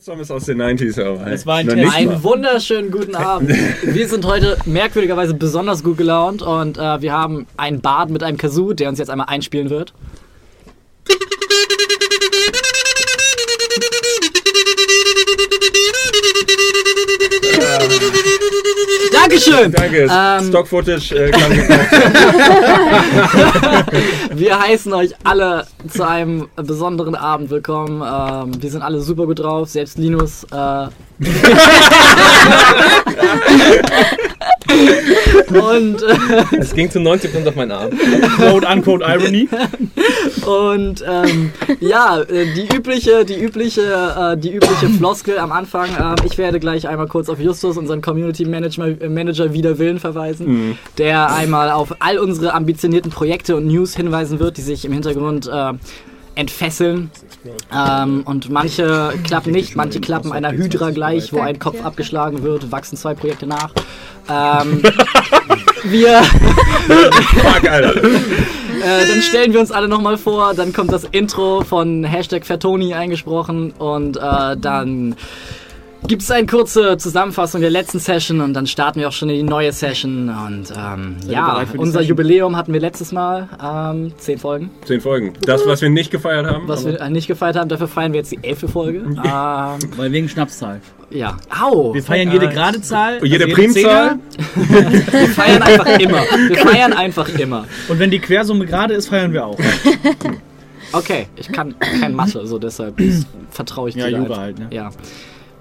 [0.00, 1.94] Song ist aus den 90s, aber Das war ein Test.
[1.94, 3.50] Einen wunderschönen guten Abend.
[3.82, 8.38] Wir sind heute merkwürdigerweise besonders gut gelaunt und äh, wir haben einen Bard mit einem
[8.38, 9.92] Kazoo, der uns jetzt einmal einspielen wird.
[19.20, 19.72] Dankeschön!
[19.72, 21.30] Danke, Ähm, Stock-Footage äh,
[24.34, 28.02] Wir heißen euch alle zu einem besonderen Abend willkommen.
[28.02, 30.44] Ähm, wir sind alle super gut drauf, selbst Linus.
[30.44, 30.86] Äh,
[35.48, 37.90] und, äh, Es ging zu 90% auf meinen Arm.
[38.36, 39.48] Quote unquote Irony.
[40.46, 45.88] und ähm, ja, äh, die übliche, die übliche, äh, die übliche Floskel am Anfang.
[45.98, 49.98] ähm, ich werde gleich einmal kurz auf Justus, unseren Community Manager, äh, Manager wider Willen
[49.98, 54.92] verweisen, der einmal auf all unsere ambitionierten Projekte und News hinweisen wird, die sich im
[54.92, 55.72] Hintergrund äh,
[56.34, 57.10] entfesseln.
[57.74, 62.70] Ähm, und manche klappen nicht, manche klappen einer Hydra gleich, wo ein Kopf abgeschlagen wird,
[62.70, 63.72] wachsen zwei Projekte nach.
[64.28, 64.82] Ähm,
[65.84, 67.96] wir, Fuck, Alter.
[68.04, 72.94] äh, dann stellen wir uns alle nochmal vor, dann kommt das Intro von Hashtag Fertoni
[72.94, 75.16] eingesprochen und äh, dann
[76.06, 79.36] gibt es eine kurze Zusammenfassung der letzten Session und dann starten wir auch schon in
[79.36, 82.02] die neue Session und ähm, ja, unser Session?
[82.08, 85.32] Jubiläum hatten wir letztes Mal, ähm, zehn Folgen, Zehn Folgen.
[85.42, 86.66] Das, was wir nicht gefeiert haben.
[86.66, 88.98] was wir äh, nicht gefeiert haben, dafür feiern wir jetzt die elfte Folge.
[89.06, 90.80] ähm, Weil wegen Schnapszahl.
[91.10, 91.94] ja, au!
[91.94, 93.18] Wir feiern jede gerade Zahl.
[93.18, 94.18] Und jede also Primzahl?
[94.56, 96.22] Wir feiern einfach immer.
[96.48, 97.66] Wir feiern einfach immer.
[97.88, 99.58] Und wenn die Quersumme gerade ist, feiern wir auch.
[100.92, 103.00] Okay, ich kann kein Mathe, so deshalb
[103.50, 104.12] vertraue ich Ja, dir.
[104.12, 104.38] Jura einfach.
[104.38, 104.66] halt, ne?
[104.70, 104.90] Ja.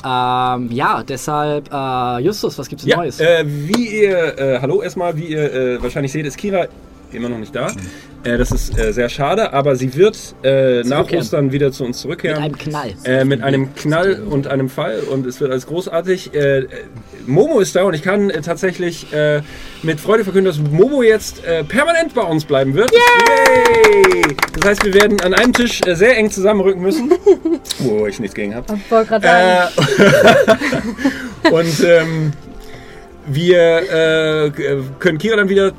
[0.03, 3.19] Ähm, ja, deshalb, äh, Justus, was gibt's Ja, Neues?
[3.19, 6.67] äh, wie ihr, äh, hallo erstmal, wie ihr äh, wahrscheinlich seht, ist Kira
[7.11, 7.67] immer noch nicht da.
[8.23, 11.21] Äh, das ist äh, sehr schade, aber sie wird äh, nach Zurückkehren.
[11.23, 12.43] Ostern wieder zu uns Mit zurückkehren.
[12.43, 12.93] einem Knall.
[13.05, 16.33] Äh, mit einem Knall und einem Fall und es wird alles großartig.
[16.33, 16.67] Äh, äh,
[17.25, 19.41] Momo ist da und ich kann äh, tatsächlich äh,
[19.83, 22.91] mit Freude verkünden, dass Momo jetzt äh, permanent bei uns bleiben wird.
[22.91, 24.35] Yay!
[24.59, 27.11] Das heißt, wir werden an einem Tisch äh, sehr eng zusammenrücken müssen,
[27.79, 28.77] wo ich nichts gegen habe.
[28.85, 29.69] Ich wollte gerade sagen,
[31.43, 32.33] Äh, und ähm,
[33.27, 34.51] wir äh,
[34.99, 35.71] können Kira dann wieder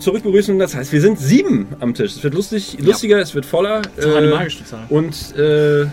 [0.00, 0.58] zurück begrüßen.
[0.58, 2.16] Das heißt, wir sind sieben am Tisch.
[2.16, 3.82] Es wird lustig, lustiger, es wird voller.
[3.96, 4.86] Das ist auch eine äh, magische Zahl.
[4.88, 5.86] und äh,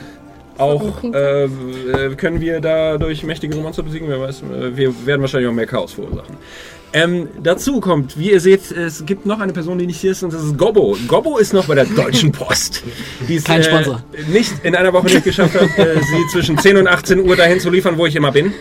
[0.58, 4.08] auch äh, äh, können wir dadurch mächtige Monster besiegen.
[4.08, 6.38] Wer weiß, äh, wir werden wahrscheinlich auch mehr Chaos verursachen.
[6.94, 10.24] Ähm, dazu kommt, wie ihr seht, es gibt noch eine Person, die nicht hier ist,
[10.24, 10.96] und das ist Gobbo.
[11.10, 12.84] Gobbo ist noch bei der Deutschen Post.
[13.28, 14.02] Die es Kein Sponsor.
[14.14, 17.36] Äh, nicht in einer Woche nicht geschafft hat, äh, sie zwischen 10 und 18 Uhr
[17.36, 18.54] dahin zu liefern, wo ich immer bin.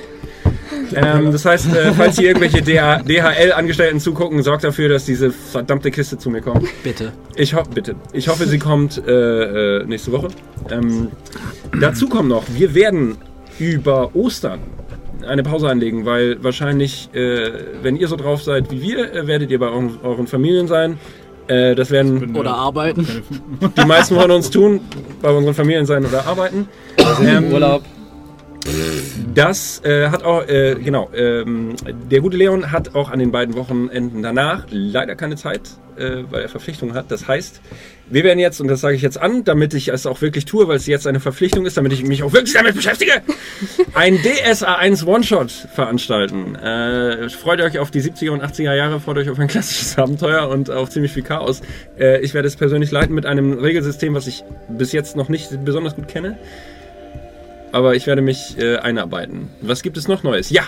[0.94, 6.18] Ähm, das heißt, äh, falls hier irgendwelche DHL-Angestellten zugucken, sorgt dafür, dass diese verdammte Kiste
[6.18, 6.68] zu mir kommt.
[6.82, 7.12] Bitte.
[7.36, 7.94] Ich hoffe, bitte.
[8.12, 10.28] Ich hoffe, sie kommt äh, äh, nächste Woche.
[10.70, 11.08] Ähm,
[11.80, 13.16] dazu kommt noch, wir werden
[13.58, 14.60] über Ostern
[15.26, 17.50] eine Pause einlegen, weil wahrscheinlich, äh,
[17.82, 20.98] wenn ihr so drauf seid wie wir, äh, werdet ihr bei euren, euren Familien sein.
[21.46, 23.06] Äh, das werden Oder arbeiten.
[23.76, 24.80] die meisten von uns tun,
[25.20, 26.68] bei unseren Familien sein oder arbeiten.
[27.22, 27.82] Ähm, Urlaub.
[29.34, 31.74] Das äh, hat auch, äh, genau, ähm,
[32.10, 35.62] der gute Leon hat auch an den beiden Wochenenden danach leider keine Zeit,
[35.96, 37.10] äh, weil er Verpflichtungen hat.
[37.10, 37.60] Das heißt,
[38.08, 40.66] wir werden jetzt, und das sage ich jetzt an, damit ich es auch wirklich tue,
[40.66, 43.12] weil es jetzt eine Verpflichtung ist, damit ich mich auch wirklich damit beschäftige,
[43.94, 46.54] ein DSA1 One-Shot veranstalten.
[46.54, 50.48] Äh, freut euch auf die 70er und 80er Jahre, freut euch auf ein klassisches Abenteuer
[50.48, 51.60] und auf ziemlich viel Chaos.
[51.98, 55.64] Äh, ich werde es persönlich leiten mit einem Regelsystem, was ich bis jetzt noch nicht
[55.64, 56.38] besonders gut kenne
[57.74, 59.50] aber ich werde mich äh, einarbeiten.
[59.60, 60.48] Was gibt es noch Neues?
[60.50, 60.62] Ja,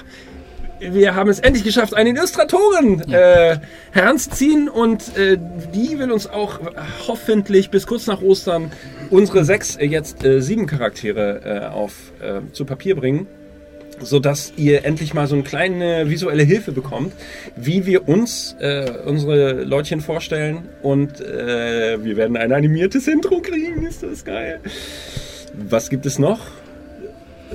[0.81, 3.59] wir haben es endlich geschafft, eine Illustratorin äh,
[3.93, 5.39] heranzuziehen und äh,
[5.73, 6.59] die will uns auch
[7.07, 8.73] hoffentlich bis kurz nach Ostern
[9.11, 11.93] unsere sechs, äh, jetzt äh, sieben Charaktere äh, auf
[12.53, 13.29] zu Papier bringen.
[13.99, 17.15] Sodass ihr endlich mal so eine kleine visuelle Hilfe bekommt,
[17.57, 20.69] wie wir uns äh, unsere Leutchen vorstellen.
[20.83, 23.87] Und äh, wir werden ein animiertes Intro kriegen.
[23.87, 24.61] Ist das geil?
[25.55, 26.41] Was gibt es noch?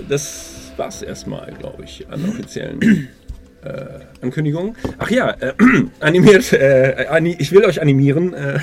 [0.09, 2.79] Das war's erstmal, glaube ich, an offiziellen
[3.63, 4.75] äh, Ankündigungen.
[4.97, 5.53] Ach ja, äh,
[5.99, 8.59] animiert, äh, ani ich will euch animieren, äh,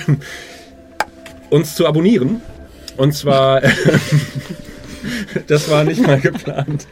[1.50, 2.40] uns zu abonnieren.
[2.96, 3.62] Und zwar,
[5.46, 6.88] das war nicht mal geplant.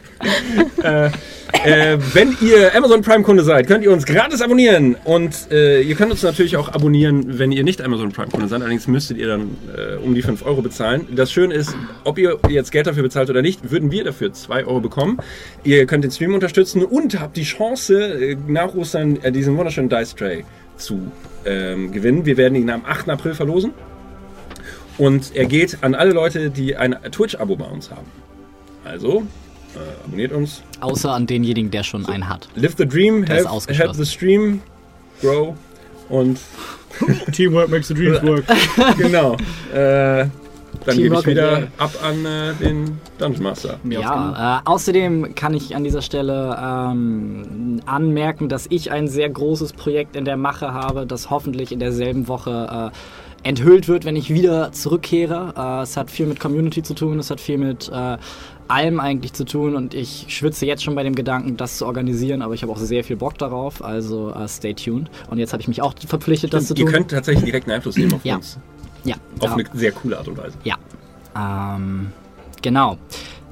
[1.65, 4.95] Äh, wenn ihr Amazon Prime Kunde seid, könnt ihr uns gratis abonnieren.
[5.03, 8.61] Und äh, ihr könnt uns natürlich auch abonnieren, wenn ihr nicht Amazon Prime Kunde seid.
[8.61, 11.07] Allerdings müsstet ihr dann äh, um die 5 Euro bezahlen.
[11.11, 14.65] Das Schöne ist, ob ihr jetzt Geld dafür bezahlt oder nicht, würden wir dafür 2
[14.65, 15.17] Euro bekommen.
[15.63, 19.89] Ihr könnt den Stream unterstützen und habt die Chance, äh, nach Ostern äh, diesen wunderschönen
[19.89, 20.45] Dice Tray
[20.77, 21.11] zu
[21.45, 22.25] ähm, gewinnen.
[22.25, 23.09] Wir werden ihn am 8.
[23.09, 23.73] April verlosen.
[24.97, 28.07] Und er geht an alle Leute, die ein Twitch-Abo bei uns haben.
[28.83, 29.23] Also,
[29.77, 30.61] Äh, abonniert uns.
[30.81, 32.47] Außer an denjenigen, der schon einen hat.
[32.55, 34.61] Live the dream, ist help, the stream
[35.21, 35.55] grow.
[36.09, 36.39] Und
[37.33, 38.45] Teamwork makes the dreams work.
[38.97, 39.35] genau.
[39.73, 40.25] äh,
[40.85, 43.79] dann Team gebe ich wieder ab an äh, den Dungeon Master.
[43.89, 49.73] Ja, äh, außerdem kann ich an dieser Stelle ähm, anmerken, dass ich ein sehr großes
[49.73, 52.97] Projekt in der Mache habe, das hoffentlich in derselben Woche äh,
[53.47, 55.53] enthüllt wird, wenn ich wieder zurückkehre.
[55.57, 58.17] Äh, es hat viel mit Community zu tun, es hat viel mit äh,
[58.67, 62.41] allem eigentlich zu tun und ich schwitze jetzt schon bei dem Gedanken, das zu organisieren,
[62.41, 65.09] aber ich habe auch sehr viel Bock darauf, also äh, stay tuned.
[65.29, 66.93] Und jetzt habe ich mich auch verpflichtet, das zu Ihr tun.
[66.93, 68.35] könnt tatsächlich direkten Einfluss nehmen auf Ja.
[68.35, 68.59] uns.
[69.05, 70.57] ja, Auf eine sehr coole Art und Weise.
[70.65, 70.75] Ja.
[71.35, 72.07] Ähm,
[72.61, 72.97] genau.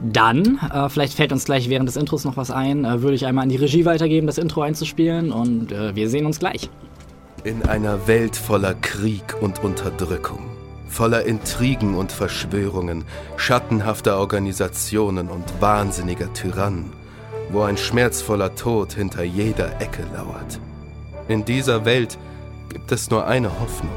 [0.02, 3.26] Dann, äh, vielleicht fällt uns gleich während des Intros noch was ein, äh, würde ich
[3.26, 6.70] einmal an die Regie weitergeben, das Intro einzuspielen und äh, wir sehen uns gleich.
[7.46, 10.50] In einer Welt voller Krieg und Unterdrückung,
[10.88, 13.06] voller Intrigen und Verschwörungen,
[13.38, 16.92] schattenhafter Organisationen und wahnsinniger Tyrannen,
[17.52, 20.60] wo ein schmerzvoller Tod hinter jeder Ecke lauert.
[21.28, 22.18] In dieser Welt
[22.70, 23.94] gibt es nur eine Hoffnung.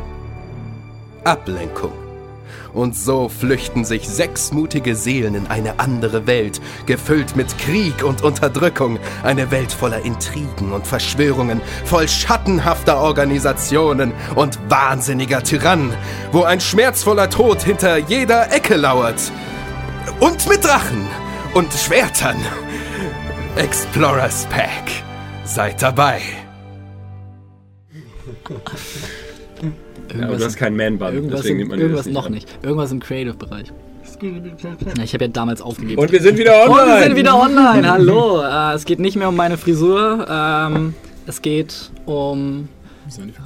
[1.24, 2.07] Ablenkung.
[2.72, 8.22] Und so flüchten sich sechs mutige Seelen in eine andere Welt, gefüllt mit Krieg und
[8.22, 15.92] Unterdrückung, eine Welt voller Intrigen und Verschwörungen, voll schattenhafter Organisationen und wahnsinniger Tyrannen,
[16.32, 19.32] wo ein schmerzvoller Tod hinter jeder Ecke lauert.
[20.20, 21.06] Und mit Drachen
[21.54, 22.36] und Schwertern.
[23.56, 24.90] Explorers Pack.
[25.44, 26.20] Seid dabei.
[30.16, 32.30] Ja, aber du hast keinen Man-Bun, irgendwas, deswegen im, nimmt man irgendwas das noch ab.
[32.30, 32.48] nicht.
[32.62, 33.72] Irgendwas im Creative-Bereich.
[34.20, 36.00] Ja, ich habe ja damals aufgegeben.
[36.00, 36.96] Und wir sind wieder Und online.
[36.98, 37.88] wir sind wieder online.
[37.90, 38.42] Hallo.
[38.42, 40.26] Äh, es geht nicht mehr um meine Frisur.
[40.28, 40.94] Ähm,
[41.26, 42.68] es geht um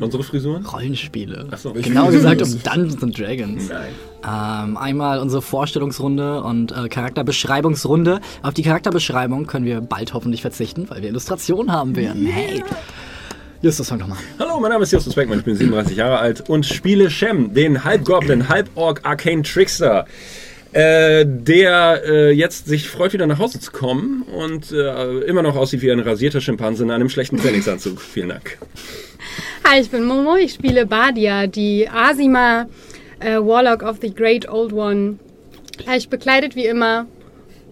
[0.01, 0.65] Unsere Frisuren?
[0.67, 1.47] Rollenspiele.
[1.51, 1.73] Achso.
[1.73, 3.71] Genau gesagt um Dungeons and Dragons.
[3.71, 8.21] Ähm, einmal unsere Vorstellungsrunde und äh, Charakterbeschreibungsrunde.
[8.43, 12.27] Auf die Charakterbeschreibung können wir bald hoffentlich verzichten, weil wir Illustrationen haben werden.
[12.27, 12.63] Hey!
[13.63, 14.19] Justus, fang doch mal.
[14.41, 17.85] Hallo, mein Name ist Justus Beckmann, ich bin 37 Jahre alt und spiele Shem, den
[17.85, 20.05] Halbgoblin, Halborg Arcane Trickster,
[20.73, 25.55] äh, der äh, jetzt sich freut, wieder nach Hause zu kommen und äh, immer noch
[25.55, 28.01] aussieht wie ein rasierter Schimpanse in einem schlechten Trainingsanzug.
[28.01, 28.59] Vielen Dank.
[29.63, 30.35] Hi, ich bin Momo.
[30.35, 32.67] Ich spiele Badia, die Asima
[33.21, 35.21] äh, Warlock of the Great Old One.
[35.87, 37.07] Leicht bekleidet wie immer.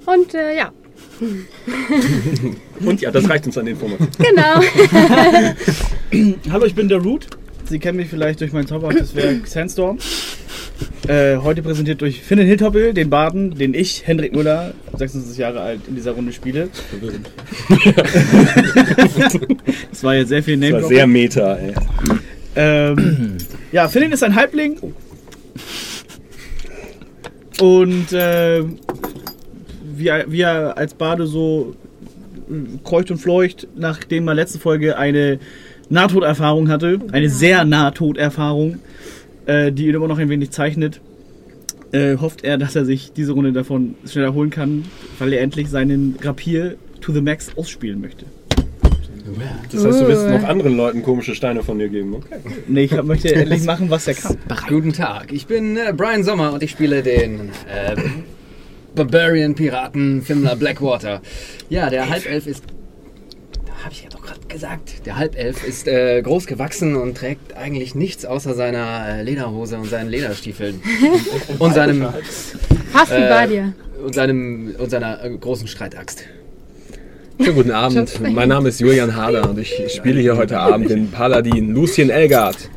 [0.06, 0.70] Und äh, ja,
[2.84, 4.12] Und ja, das reicht uns an Informationen.
[4.18, 4.60] genau.
[6.50, 7.26] Hallo, ich bin der Root.
[7.68, 9.98] Sie kennen mich vielleicht durch mein zauberhaftes Werk Sandstorm.
[11.06, 15.80] Äh, heute präsentiert durch Finn Hiltoppel, den Baden, den ich, Hendrik Müller, 26 Jahre alt,
[15.86, 16.68] in dieser Runde spiele.
[19.90, 21.74] das war jetzt sehr viel Das name war sehr meta, ey.
[22.56, 23.36] Ähm,
[23.72, 24.78] ja, Finn ist ein Halbling.
[27.60, 28.64] Und äh,
[30.00, 31.76] wie, er, wie er als Bade so
[32.50, 35.38] äh, kreucht und fleucht, nachdem er letzte Folge eine
[35.88, 38.78] Nahtoderfahrung hatte, eine sehr Nahtoderfahrung,
[39.46, 41.00] äh, die ihn immer noch ein wenig zeichnet,
[41.92, 44.84] äh, hofft er, dass er sich diese Runde davon schnell erholen kann,
[45.18, 48.26] weil er endlich seinen Rapier to the max ausspielen möchte.
[49.70, 52.36] Das heißt, du willst noch anderen Leuten komische Steine von dir geben, okay?
[52.66, 54.36] Nee, ich möchte endlich machen, was er kann.
[54.68, 57.96] Guten Tag, ich bin äh, Brian Sommer und ich spiele den äh,
[58.94, 61.20] Barbarian Piraten Fimmler Blackwater.
[61.68, 62.64] Ja, der Halbelf ist.
[63.82, 65.06] Habe ich ja doch gerade gesagt.
[65.06, 69.88] Der Halbelf ist äh, groß gewachsen und trägt eigentlich nichts außer seiner äh, Lederhose und
[69.88, 70.82] seinen Lederstiefeln.
[71.58, 72.06] und seinem
[72.92, 73.72] Fast wie Äh, Badia.
[74.04, 76.24] und seinem und seiner äh, großen Streitaxt.
[77.42, 78.20] Schönen guten Abend.
[78.20, 82.68] Mein Name ist Julian Hader und ich spiele hier heute Abend den Paladin Lucien Elgard.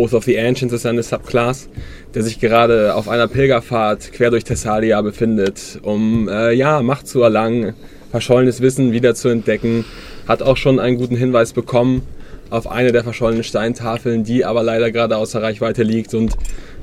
[0.00, 1.68] Oath of the Ancients ist eine Subclass,
[2.14, 7.20] der sich gerade auf einer Pilgerfahrt quer durch Thessalia befindet, um äh, ja, Macht zu
[7.20, 7.74] erlangen,
[8.10, 9.84] verschollenes Wissen wieder zu entdecken.
[10.26, 12.02] Hat auch schon einen guten Hinweis bekommen
[12.48, 16.14] auf eine der verschollenen Steintafeln, die aber leider gerade außer Reichweite liegt.
[16.14, 16.34] Und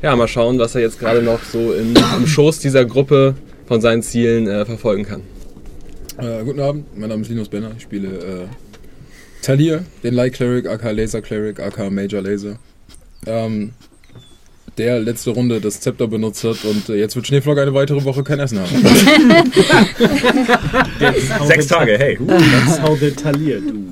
[0.03, 3.33] ja, mal schauen, was er jetzt gerade noch so im, im Schoß dieser Gruppe
[3.65, 5.21] von seinen Zielen äh, verfolgen kann.
[6.19, 7.71] Äh, guten Abend, mein Name ist Linus Benner.
[7.75, 12.59] Ich spiele äh, Talir, den Light Cleric, aka Laser Cleric, aka Major Laser.
[13.25, 13.73] Ähm,
[14.77, 18.23] der letzte Runde das Zepter benutzt hat und äh, jetzt wird Schneeflocke eine weitere Woche
[18.23, 18.69] kein Essen haben.
[21.47, 22.17] Sechs Tage, hey.
[22.17, 23.85] That's how they taliert, du.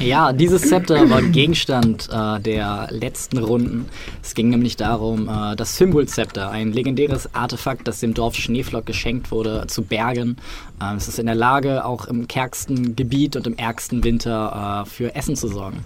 [0.00, 3.86] Ja, dieses Zepter war Gegenstand äh, der letzten Runden.
[4.22, 9.30] Es ging nämlich darum, äh, das Symbol-Zepter, ein legendäres Artefakt, das dem Dorf Schneeflock geschenkt
[9.30, 10.36] wurde, zu bergen.
[10.82, 14.88] Äh, es ist in der Lage, auch im kärgsten Gebiet und im ärgsten Winter äh,
[14.88, 15.84] für Essen zu sorgen.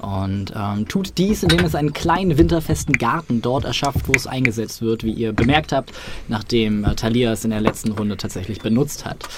[0.00, 4.80] Und ähm, tut dies, indem es einen kleinen winterfesten Garten dort erschafft, wo es eingesetzt
[4.80, 5.92] wird, wie ihr bemerkt habt,
[6.28, 9.28] nachdem äh, Talia es in der letzten Runde tatsächlich benutzt hat.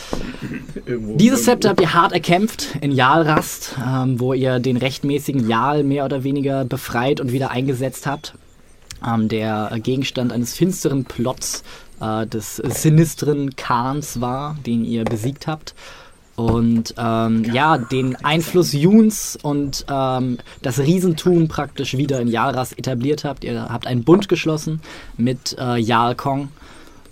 [0.86, 6.04] Dieses Zepter habt ihr hart erkämpft in Jalrast, ähm, wo ihr den rechtmäßigen Jal mehr
[6.04, 8.34] oder weniger befreit und wieder eingesetzt habt.
[9.04, 11.64] Ähm, der Gegenstand eines finsteren Plots
[12.00, 15.74] äh, des sinistren Khans war, den ihr besiegt habt.
[16.34, 23.24] Und ähm, ja, den Einfluss Juns und ähm, das Riesentum praktisch wieder in Jalras etabliert
[23.24, 23.44] habt.
[23.44, 24.80] Ihr habt einen Bund geschlossen
[25.16, 26.48] mit äh, Jalkong.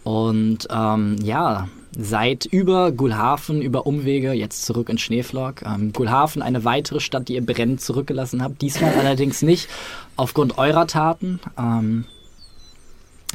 [0.05, 5.63] Und ähm, ja, seid über Gulhafen, über Umwege, jetzt zurück in Schneeflock.
[5.63, 8.63] Ähm, Gulhafen, eine weitere Stadt, die ihr brennend zurückgelassen habt.
[8.63, 9.69] Diesmal allerdings nicht
[10.17, 11.41] aufgrund eurer Taten.
[11.59, 12.05] Ähm,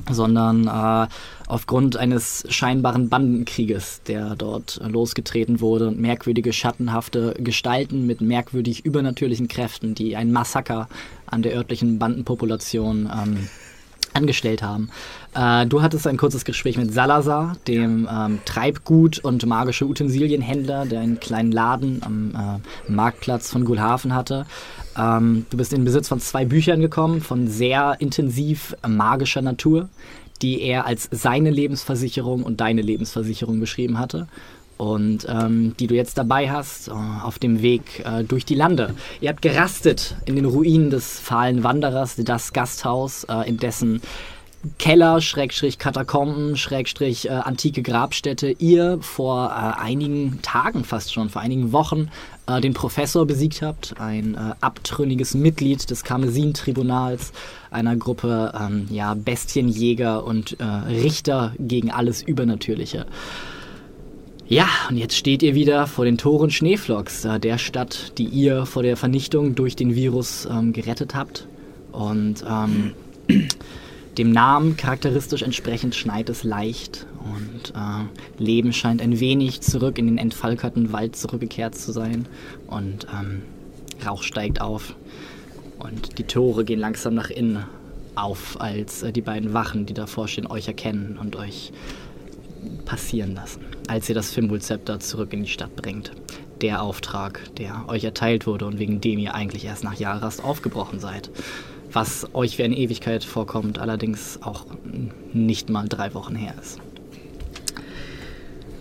[0.09, 1.07] sondern äh,
[1.47, 9.47] aufgrund eines scheinbaren Bandenkrieges, der dort losgetreten wurde und merkwürdige schattenhafte Gestalten mit merkwürdig übernatürlichen
[9.47, 10.87] Kräften, die ein Massaker
[11.25, 13.49] an der örtlichen Bandenpopulation ähm,
[14.15, 14.89] angestellt haben.
[15.33, 21.01] Äh, du hattest ein kurzes Gespräch mit Salazar, dem ähm, Treibgut- und magische Utensilienhändler, der
[21.01, 24.45] einen kleinen Laden am äh, Marktplatz von Gulhafen hatte.
[24.97, 29.89] Ähm, du bist in den Besitz von zwei Büchern gekommen, von sehr intensiv magischer Natur,
[30.41, 34.27] die er als seine Lebensversicherung und deine Lebensversicherung beschrieben hatte
[34.77, 38.93] und ähm, die du jetzt dabei hast äh, auf dem Weg äh, durch die Lande.
[39.21, 44.01] Ihr habt gerastet in den Ruinen des fahlen Wanderers, das Gasthaus, äh, in dessen
[44.79, 51.41] Keller, Schrägstrich Katakomben, Schrägstrich äh, antike Grabstätte ihr vor äh, einigen Tagen fast schon, vor
[51.41, 52.09] einigen Wochen
[52.47, 57.31] äh, den Professor besiegt habt, ein äh, abtrünniges Mitglied des Karmesin-Tribunals,
[57.71, 63.05] einer Gruppe ähm, ja, Bestienjäger und äh, Richter gegen alles Übernatürliche.
[64.47, 68.67] Ja, und jetzt steht ihr wieder vor den Toren Schneeflocks, äh, der Stadt, die ihr
[68.67, 71.47] vor der Vernichtung durch den Virus ähm, gerettet habt.
[71.91, 72.93] Und ähm,
[74.19, 80.05] dem Namen charakteristisch entsprechend schneit es leicht und äh, Leben scheint ein wenig zurück in
[80.05, 82.27] den entfalkerten Wald zurückgekehrt zu sein.
[82.67, 83.41] Und ähm,
[84.05, 84.95] Rauch steigt auf
[85.79, 87.65] und die Tore gehen langsam nach innen
[88.15, 91.71] auf, als äh, die beiden Wachen, die davor stehen, euch erkennen und euch
[92.85, 96.11] passieren lassen, als ihr das Fimbulzepter zurück in die Stadt bringt.
[96.61, 100.99] Der Auftrag, der euch erteilt wurde und wegen dem ihr eigentlich erst nach Jahrast aufgebrochen
[100.99, 101.29] seid.
[101.91, 104.65] Was euch wie eine Ewigkeit vorkommt, allerdings auch
[105.33, 106.79] nicht mal drei Wochen her ist.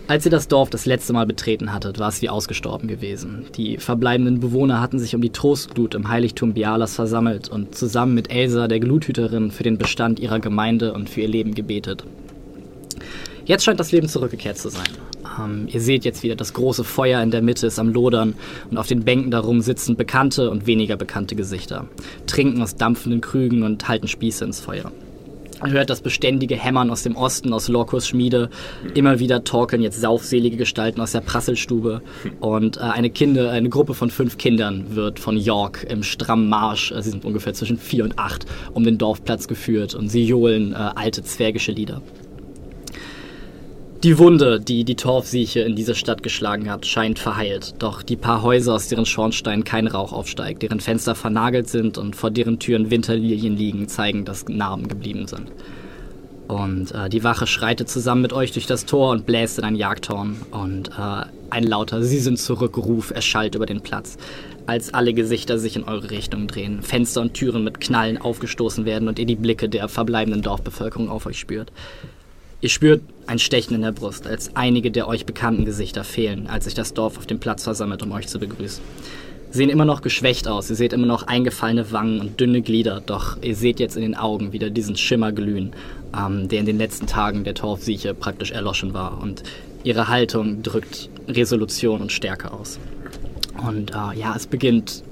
[0.07, 3.47] Als ihr das Dorf das letzte Mal betreten hattet, war es wie ausgestorben gewesen.
[3.57, 8.31] Die verbleibenden Bewohner hatten sich um die Trostglut im Heiligtum Bialas versammelt und zusammen mit
[8.31, 12.05] Elsa, der Gluthüterin, für den Bestand ihrer Gemeinde und für ihr Leben gebetet.
[13.47, 14.89] Jetzt scheint das Leben zurückgekehrt zu sein.
[15.43, 18.35] Ähm, ihr seht jetzt wieder, das große Feuer in der Mitte ist am Lodern
[18.71, 21.87] und auf den Bänken darum sitzen bekannte und weniger bekannte Gesichter,
[22.27, 24.93] trinken aus dampfenden Krügen und halten Spieße ins Feuer.
[25.67, 28.51] Hört das beständige Hämmern aus dem Osten, aus Lorcos Schmiede.
[28.95, 32.03] Immer wieder torkeln jetzt saufselige Gestalten aus der Prasselstube.
[32.41, 36.93] Und äh, eine, Kinder, eine Gruppe von fünf Kindern wird von York im strammen Marsch,
[36.93, 38.45] äh, sie sind ungefähr zwischen vier und acht,
[38.75, 42.03] um den Dorfplatz geführt und sie johlen äh, alte zwergische Lieder.
[44.05, 47.77] Die Wunde, die die Torfsieche in dieser Stadt geschlagen hat, scheint verheilt.
[47.79, 52.15] Doch die paar Häuser, aus deren Schornsteinen kein Rauch aufsteigt, deren Fenster vernagelt sind und
[52.15, 55.51] vor deren Türen Winterlilien liegen, zeigen, dass Narben geblieben sind.
[56.49, 59.75] Und äh, die Wache schreitet zusammen mit euch durch das Tor und bläst in ein
[59.75, 60.37] Jagdhorn.
[60.51, 64.19] Und äh, ein lauter Sie sind zurück Ruf erschallt über den Platz,
[64.67, 69.09] als alle Gesichter sich in eure Richtung drehen, Fenster und Türen mit Knallen aufgestoßen werden
[69.09, 71.73] und ihr die Blicke der verbleibenden Dorfbevölkerung auf euch spürt.
[72.65, 76.65] Ihr spürt ein Stechen in der Brust, als einige der euch bekannten Gesichter fehlen, als
[76.65, 78.83] sich das Dorf auf dem Platz versammelt, um euch zu begrüßen.
[79.51, 83.03] Sie sehen immer noch geschwächt aus, ihr seht immer noch eingefallene Wangen und dünne Glieder,
[83.05, 85.75] doch ihr seht jetzt in den Augen wieder diesen Schimmer glühen,
[86.19, 89.21] ähm, der in den letzten Tagen der Torfsieche praktisch erloschen war.
[89.21, 89.43] Und
[89.83, 92.79] ihre Haltung drückt Resolution und Stärke aus.
[93.63, 95.05] Und äh, ja, es beginnt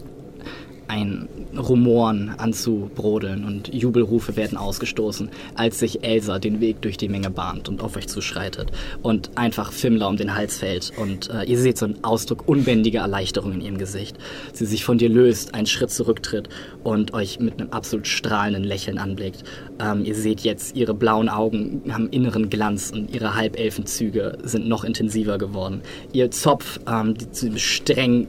[0.92, 7.30] ein Rumoren anzubrodeln und Jubelrufe werden ausgestoßen, als sich Elsa den Weg durch die Menge
[7.30, 11.58] bahnt und auf euch zuschreitet und einfach Fimmler um den Hals fällt und äh, ihr
[11.58, 14.18] seht so einen Ausdruck unbändiger Erleichterung in ihrem Gesicht.
[14.52, 16.50] Sie sich von dir löst, einen Schritt zurücktritt
[16.84, 19.44] und euch mit einem absolut strahlenden Lächeln anblickt.
[19.80, 24.84] Ähm, ihr seht jetzt, ihre blauen Augen haben inneren Glanz und ihre Halbelfenzüge sind noch
[24.84, 25.80] intensiver geworden.
[26.12, 28.26] Ihr Zopf, ähm, die streng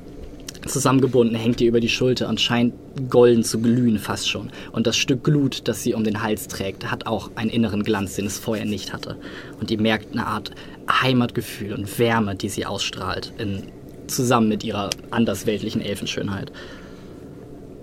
[0.65, 2.73] zusammengebunden, hängt ihr über die Schulter und scheint
[3.09, 4.51] golden zu glühen fast schon.
[4.71, 8.15] Und das Stück Glut, das sie um den Hals trägt, hat auch einen inneren Glanz,
[8.15, 9.17] den es vorher nicht hatte.
[9.59, 10.51] Und ihr merkt eine Art
[10.89, 13.63] Heimatgefühl und Wärme, die sie ausstrahlt, in,
[14.07, 16.51] zusammen mit ihrer andersweltlichen Elfenschönheit.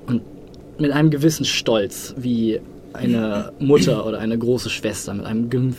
[0.06, 0.22] Und
[0.78, 2.60] mit einem gewissen Stolz, wie
[2.92, 5.72] eine Mutter oder eine große Schwester, mit einem Ge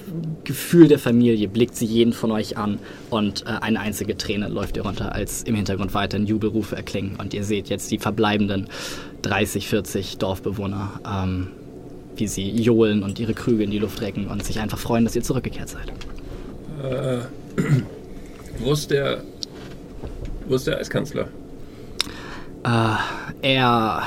[0.44, 4.78] Gefühl der Familie blickt sie jeden von euch an und äh, eine einzige Träne läuft
[4.78, 7.16] ihr runter, als im Hintergrund weiterhin Jubelrufe erklingen.
[7.18, 8.68] Und ihr seht jetzt die verbleibenden
[9.22, 11.48] 30, 40 Dorfbewohner, ähm,
[12.16, 15.16] wie sie johlen und ihre Krüge in die Luft recken und sich einfach freuen, dass
[15.16, 15.90] ihr zurückgekehrt seid.
[16.84, 17.20] Äh,
[18.60, 19.24] wo ist der.
[20.48, 21.28] Wo ist der Eiskanzler?
[22.64, 22.96] Äh,
[23.42, 24.04] er.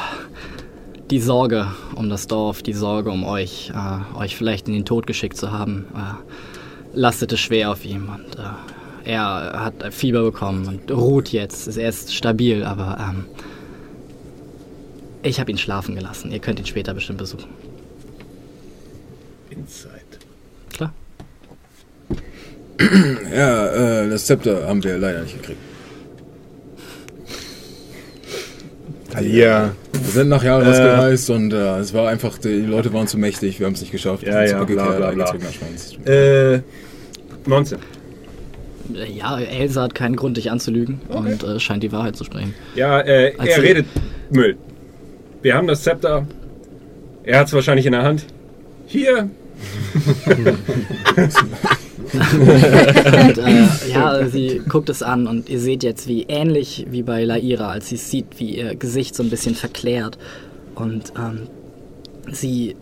[1.15, 5.07] Die Sorge um das Dorf, die Sorge um euch, äh, euch vielleicht in den Tod
[5.07, 8.09] geschickt zu haben, äh, lastete schwer auf ihm.
[8.09, 11.79] Und äh, er hat Fieber bekommen und ruht jetzt.
[11.79, 13.27] Er ist stabil, aber ähm,
[15.23, 16.33] ich habe ihn schlafen gelassen.
[16.33, 17.51] Ihr könnt ihn später bestimmt besuchen.
[19.51, 19.93] Inside.
[20.73, 20.93] Klar.
[23.33, 25.61] Ja, äh, das Zepter haben wir leider nicht gekriegt.
[29.04, 29.04] Ja.
[29.21, 30.83] Wir sind nach Jahren was Äh.
[30.83, 33.93] gereist und äh, es war einfach, die Leute waren zu mächtig, wir haben es nicht
[33.93, 34.23] geschafft.
[34.25, 35.35] Ja, ja, bla, bla, bla.
[36.13, 36.61] Äh.
[37.47, 37.79] 19.
[37.79, 42.55] Äh, Ja, Elsa hat keinen Grund, dich anzulügen und äh, scheint die Wahrheit zu sprechen.
[42.75, 43.87] Ja, äh, er redet
[44.31, 44.57] Müll.
[45.43, 46.27] Wir haben das Zepter.
[47.25, 48.27] Er hat es wahrscheinlich in der Hand.
[48.87, 49.29] Hier.
[52.13, 57.25] Und, äh, ja, sie guckt es an und ihr seht jetzt, wie ähnlich wie bei
[57.25, 60.19] Laira, als sie sieht, wie ihr Gesicht so ein bisschen verklärt
[60.75, 61.49] und ähm,
[62.33, 62.77] sie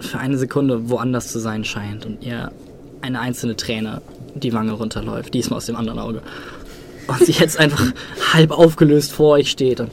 [0.00, 2.50] für eine Sekunde woanders zu sein scheint und ihr
[3.02, 4.02] eine einzelne Träne
[4.34, 6.22] die Wange runterläuft, diesmal aus dem anderen Auge.
[7.06, 7.92] Und sie jetzt einfach
[8.32, 9.90] halb aufgelöst vor euch steht und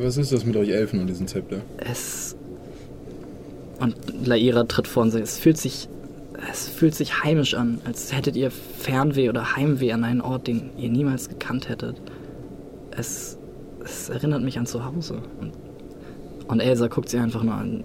[0.00, 1.60] Was ist das mit euch Elfen und diesem Zepter?
[1.78, 2.36] es.
[3.80, 3.96] Und
[4.26, 5.88] Laira tritt vor und sagt, es fühlt sich.
[6.48, 10.70] Es fühlt sich heimisch an, als hättet ihr Fernweh oder Heimweh an einen Ort, den
[10.78, 11.96] ihr niemals gekannt hättet.
[12.90, 13.38] Es,
[13.84, 15.20] es erinnert mich an zu Hause.
[15.40, 15.52] Und,
[16.48, 17.84] und Elsa guckt sie einfach nur an.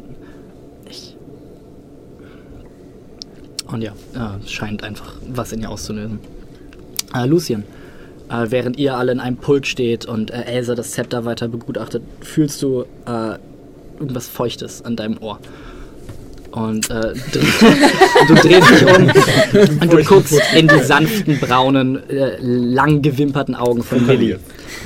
[0.90, 1.18] Ich.
[3.68, 6.20] Und ja, äh, scheint einfach was in ihr auszulösen.
[7.14, 7.64] Äh, Lucien,
[8.30, 12.04] äh, während ihr alle in einem Pulk steht und äh, Elsa das Zepter weiter begutachtet,
[12.22, 13.38] fühlst du äh,
[14.00, 15.40] irgendwas Feuchtes an deinem Ohr.
[16.56, 16.94] Und äh,
[17.34, 23.56] dreh- du drehst dich um und du guckst in die sanften, braunen, äh, lang gewimperten
[23.56, 24.38] Augen von Lilly.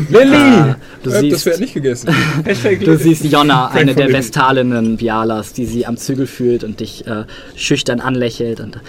[0.09, 0.35] Lilly!
[0.35, 2.09] Äh, du Ich hab das siehst, Pferd nicht gegessen.
[2.83, 4.11] Du siehst Jonna, eine der.
[4.11, 8.59] Vestalinnen Bialas, die sie am Zügel fühlt und dich äh, schüchtern anlächelt.
[8.61, 8.79] Und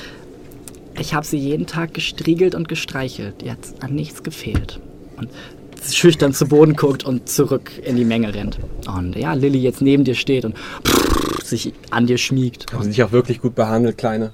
[0.99, 3.43] ich habe sie jeden Tag gestriegelt und gestreichelt.
[3.43, 4.81] Ihr hat an nichts gefehlt.
[5.19, 5.29] Und
[5.89, 8.59] schüchtern zu Boden guckt und zurück in die Menge rennt.
[8.87, 10.55] Und ja, Lilly jetzt neben dir steht und
[11.43, 12.73] sich an dir schmiegt.
[12.73, 14.33] Haben sie dich auch wirklich gut behandelt, Kleine?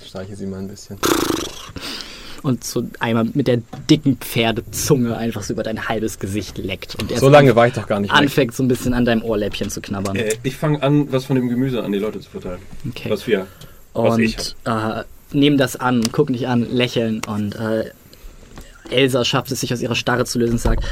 [0.00, 0.98] Ich streiche sie mal ein bisschen.
[2.42, 6.94] Und so einmal mit der dicken Pferdezunge einfach so über dein halbes Gesicht leckt.
[7.00, 8.18] Und So lange war ich doch gar nicht weg.
[8.18, 10.14] anfängt so ein bisschen an deinem Ohrläppchen zu knabbern.
[10.16, 12.60] Äh, ich fange an, was von dem Gemüse an die Leute zu verteilen.
[12.88, 13.10] Okay.
[13.10, 13.46] Was wir.
[13.94, 17.90] Was ich und äh, nehmen das an, gucken dich an, lächeln und äh,
[18.90, 20.84] Elsa schafft es, sich aus ihrer Starre zu lösen und sagt,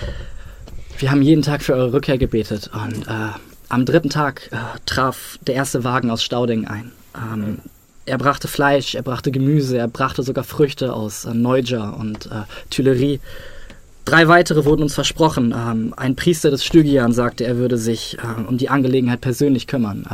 [0.99, 3.31] wir haben jeden Tag für eure Rückkehr gebetet und äh,
[3.69, 6.93] am dritten Tag äh, traf der erste Wagen aus Stauding ein.
[7.17, 7.59] Ähm,
[8.07, 12.43] er brachte Fleisch, er brachte Gemüse, er brachte sogar Früchte aus äh, Neuja und äh,
[12.71, 13.21] Tuileries.
[14.05, 15.55] Drei weitere wurden uns versprochen.
[15.57, 20.07] Ähm, ein Priester des Stygian sagte, er würde sich äh, um die Angelegenheit persönlich kümmern.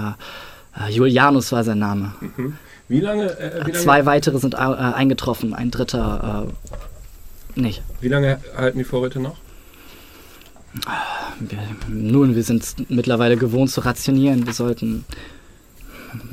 [0.76, 2.14] Äh, äh, Julianus war sein Name.
[2.88, 6.46] Wie lange, äh, wie lange, Zwei weitere sind eingetroffen, ein dritter
[7.56, 7.82] nicht.
[8.00, 9.36] wie lange halten die Vorräte noch?
[11.40, 11.58] Wir,
[11.88, 14.46] nun, wir sind mittlerweile gewohnt zu rationieren.
[14.46, 15.04] Wir sollten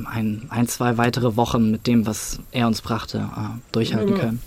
[0.04, 4.30] ein, ein zwei weitere Wochen mit dem, was er uns brachte, äh, durchhalten Wunderbar.
[4.30, 4.42] können.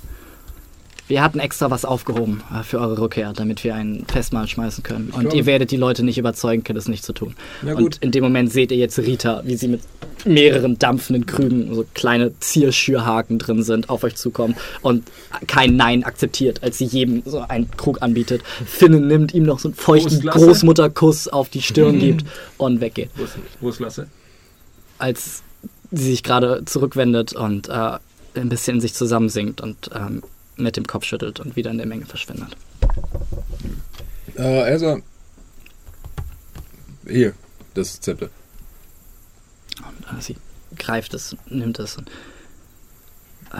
[1.11, 5.09] Wir hatten extra was aufgehoben äh, für eure Rückkehr, damit wir ein Festmahl schmeißen können.
[5.11, 7.35] Und glaube- ihr werdet die Leute nicht überzeugen können, das nicht zu tun.
[7.75, 9.81] Und in dem Moment seht ihr jetzt Rita, wie sie mit
[10.23, 15.03] mehreren dampfenden Krügen, so kleine Zierschürhaken drin sind, auf euch zukommen und
[15.47, 18.41] kein Nein akzeptiert, als sie jedem so einen Krug anbietet.
[18.65, 20.21] Finnen nimmt ihm noch so einen feuchten.
[20.21, 22.23] Großmutterkuss auf die Stirn gibt
[22.57, 23.09] und weggeht.
[23.17, 24.07] Wo ist, wo ist Lasse?
[24.97, 25.43] Als
[25.91, 27.97] sie sich gerade zurückwendet und äh,
[28.35, 30.23] ein bisschen in sich zusammensinkt und ähm,
[30.57, 32.55] mit dem Kopf schüttelt und wieder in der Menge verschwindet.
[34.37, 34.99] Äh, Elsa.
[37.07, 37.33] Hier,
[37.73, 38.29] das Zepter.
[39.79, 40.37] Und äh, sie
[40.77, 42.09] greift es, nimmt es und
[43.53, 43.59] ähm,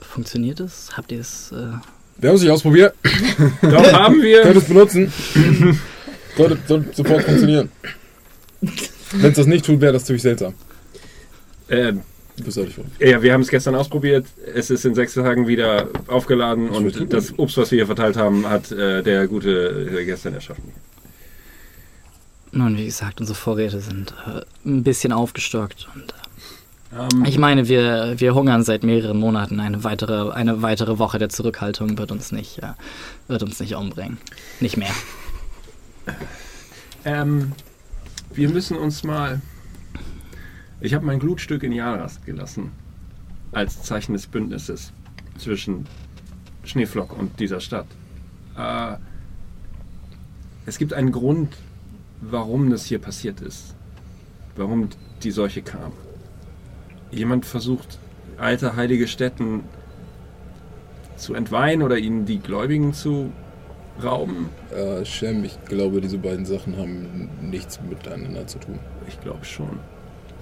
[0.00, 0.96] funktioniert es?
[0.96, 1.52] Habt ihr es?
[1.52, 1.72] Äh,
[2.18, 2.94] Wir haben es nicht ausprobiert.
[3.62, 4.42] Doch, haben wir.
[4.42, 5.12] Könnt es benutzen.
[6.36, 7.70] sollte, sollte sofort funktionieren.
[9.12, 10.54] Wenn es das nicht tut, wäre das natürlich seltsam.
[11.68, 12.02] Ähm.
[12.98, 14.26] Ja, wir haben es gestern ausprobiert.
[14.54, 18.48] Es ist in sechs Tagen wieder aufgeladen und das Obst, was wir hier verteilt haben,
[18.48, 20.64] hat äh, der gute äh, gestern erschaffen.
[22.52, 25.88] Nun, wie gesagt, unsere Vorräte sind äh, ein bisschen aufgestockt.
[25.94, 26.14] Und,
[26.92, 29.60] Ähm, äh, ich meine, wir, wir hungern seit mehreren Monaten.
[29.60, 32.72] Eine weitere, eine weitere Woche der Zurückhaltung wird uns nicht, äh,
[33.28, 34.18] wird uns nicht umbringen.
[34.60, 34.92] Nicht mehr.
[37.04, 37.52] ähm,
[38.32, 39.40] wir müssen uns mal.
[40.80, 42.72] Ich habe mein Glutstück in Jaras gelassen.
[43.52, 44.92] Als Zeichen des Bündnisses
[45.38, 45.86] zwischen
[46.64, 47.86] Schneeflock und dieser Stadt.
[48.56, 48.96] Äh,
[50.66, 51.56] es gibt einen Grund,
[52.20, 53.74] warum das hier passiert ist.
[54.56, 54.88] Warum
[55.22, 55.92] die Seuche kam.
[57.10, 57.98] Jemand versucht,
[58.36, 59.62] alte heilige Stätten
[61.16, 63.32] zu entweihen oder ihnen die Gläubigen zu
[64.02, 64.50] rauben.
[64.74, 68.78] Äh, Shem, ich glaube, diese beiden Sachen haben nichts miteinander zu tun.
[69.08, 69.78] Ich glaube schon.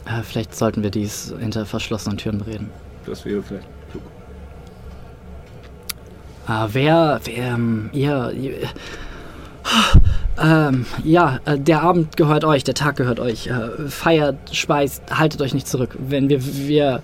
[0.06, 2.70] Äh, vielleicht sollten wir dies hinter verschlossenen Türen bereden.
[3.06, 4.02] Das wäre vielleicht klug.
[6.48, 8.52] Äh, wer, wer, ähm, ihr, ihr
[10.42, 13.46] ähm, ja, äh, der Abend gehört euch, der Tag gehört euch.
[13.46, 15.96] Äh, feiert, speist, haltet euch nicht zurück.
[15.98, 17.02] Wenn wir, wir,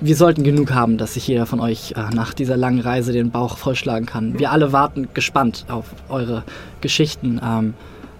[0.00, 3.30] wir sollten genug haben, dass sich jeder von euch äh, nach dieser langen Reise den
[3.30, 4.38] Bauch vollschlagen kann.
[4.38, 6.42] Wir alle warten gespannt auf eure
[6.80, 7.74] Geschichten, ähm,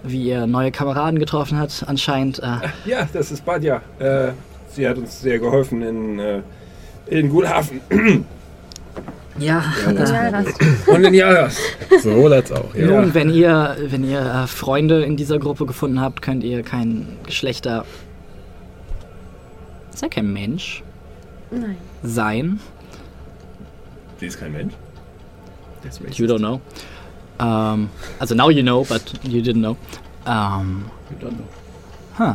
[0.07, 2.39] wie ihr neue Kameraden getroffen habt, anscheinend.
[2.41, 3.83] Äh, Ja, das ist Badja.
[3.99, 4.33] Äh,
[4.69, 6.41] sie hat uns sehr geholfen in, äh,
[7.07, 7.81] in Gulhafen
[9.39, 10.47] ja, Jaras.
[10.87, 11.59] und in Jaras.
[12.03, 12.87] Sowohl als auch, ja.
[12.87, 17.07] Nun, wenn ihr, wenn ihr äh, Freunde in dieser Gruppe gefunden habt, könnt ihr kein
[17.27, 17.85] Geschlechter.
[19.93, 20.83] Ist ja kein Mensch
[21.51, 21.77] Nein.
[22.03, 22.61] sein.
[24.19, 24.75] Sie ist kein Mensch.
[25.83, 26.61] Das ist You don't know.
[27.39, 29.77] Um, also now you know, but you didn't know.
[30.25, 30.91] Um,
[32.19, 32.35] huh.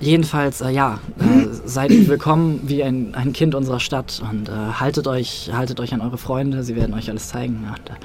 [0.00, 5.06] Jedenfalls, äh, ja, äh, seid willkommen wie ein, ein Kind unserer Stadt und äh, haltet
[5.06, 7.68] euch, haltet euch an eure Freunde, sie werden euch alles zeigen.
[7.68, 7.96] Und,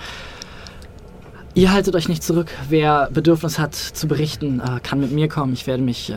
[1.56, 2.52] ihr haltet euch nicht zurück.
[2.70, 5.54] Wer Bedürfnis hat zu berichten, äh, kann mit mir kommen.
[5.54, 6.16] Ich werde mich äh,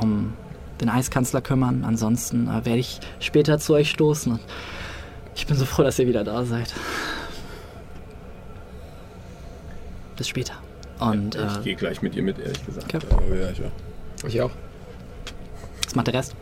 [0.00, 0.34] um
[0.80, 1.84] den Eiskanzler kümmern.
[1.84, 4.32] Ansonsten äh, werde ich später zu euch stoßen.
[4.32, 4.40] Und
[5.34, 6.72] ich bin so froh, dass ihr wieder da seid.
[10.16, 10.54] Bis später.
[11.00, 12.94] Und Ich äh, gehe gleich mit ihr mit, ehrlich gesagt.
[12.94, 14.26] Aber ja, ich auch.
[14.28, 14.50] Ich auch.
[15.84, 16.34] was macht der Rest?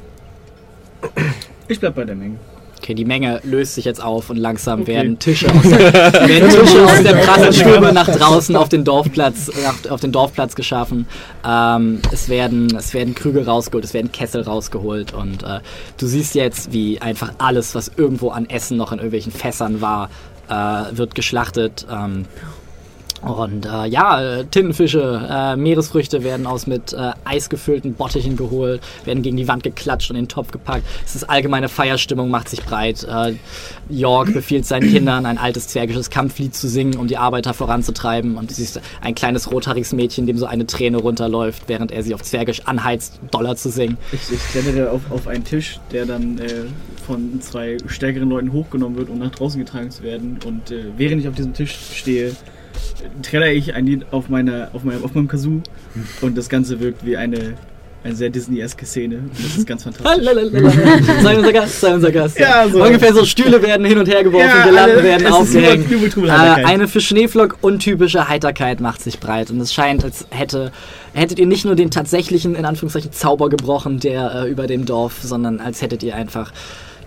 [1.69, 2.37] Ich bleib bei der Menge.
[2.79, 4.95] Okay, die Menge löst sich jetzt auf und langsam Okay.
[4.95, 5.79] werden Tische aus der,
[6.13, 11.07] werden Tische aus der Prasselstube nach draußen auf den Dorfplatz, nach, auf den Dorfplatz geschaffen.
[11.47, 15.61] Ähm, es, werden, es werden Krüge rausgeholt, es werden Kessel rausgeholt und äh,
[15.97, 20.11] du siehst jetzt, wie einfach alles, was irgendwo an Essen noch in irgendwelchen Fässern war,
[20.49, 21.87] äh, wird geschlachtet.
[21.89, 22.25] Ähm,
[23.23, 29.23] und äh, ja, äh, Tintenfische, äh, Meeresfrüchte werden aus mit äh, eisgefüllten Bottichen geholt, werden
[29.23, 30.85] gegen die Wand geklatscht und in den Topf gepackt.
[31.07, 33.05] Es ist allgemeine Feierstimmung, macht sich breit.
[33.05, 33.35] Äh,
[33.89, 38.37] York befiehlt seinen Kindern, ein altes zwergisches Kampflied zu singen, um die Arbeiter voranzutreiben.
[38.37, 42.15] Und du siehst ein kleines rothaariges Mädchen, dem so eine Träne runterläuft, während er sie
[42.15, 43.99] auf Zwergisch anheizt, Dollar zu singen.
[44.11, 46.65] Ich, ich klemmere auf, auf einen Tisch, der dann äh,
[47.07, 50.39] von zwei stärkeren Leuten hochgenommen wird, um nach draußen getragen zu werden.
[50.45, 52.35] Und äh, während ich auf diesem Tisch stehe,
[53.23, 55.61] trällere ich ein Lied auf, meiner, auf, meinem, auf meinem Kazoo.
[56.21, 57.55] Und das Ganze wirkt wie eine,
[58.05, 59.19] eine sehr Disney-eske Szene.
[59.19, 60.25] Und das ist ganz fantastisch.
[61.23, 62.39] sei unser Gast, sei unser Gast.
[62.39, 62.83] Ja, so.
[62.83, 65.91] Ungefähr so Stühle werden hin und her geworfen, Ja, alle- werden aufgehängt.
[66.17, 69.51] Äh, eine für Schneeflock untypische Heiterkeit macht sich breit.
[69.51, 70.73] Und es scheint, als hätte,
[71.13, 75.21] hättet ihr nicht nur den tatsächlichen, in Anführungszeichen, Zauber gebrochen, der äh, über dem Dorf,
[75.23, 76.53] sondern als hättet ihr einfach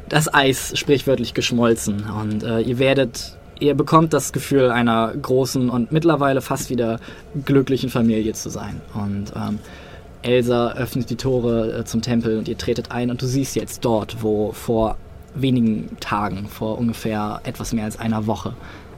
[0.08, 2.04] das Eis sprichwörtlich geschmolzen.
[2.22, 7.00] Und äh, ihr werdet, ihr bekommt das Gefühl einer großen und mittlerweile fast wieder
[7.46, 8.82] glücklichen Familie zu sein.
[8.94, 9.60] Und ähm,
[10.22, 13.86] Elsa öffnet die Tore äh, zum Tempel und ihr tretet ein und du siehst jetzt
[13.86, 14.98] dort, wo vor
[15.36, 18.56] wenigen Tagen, vor ungefähr etwas mehr als einer Woche,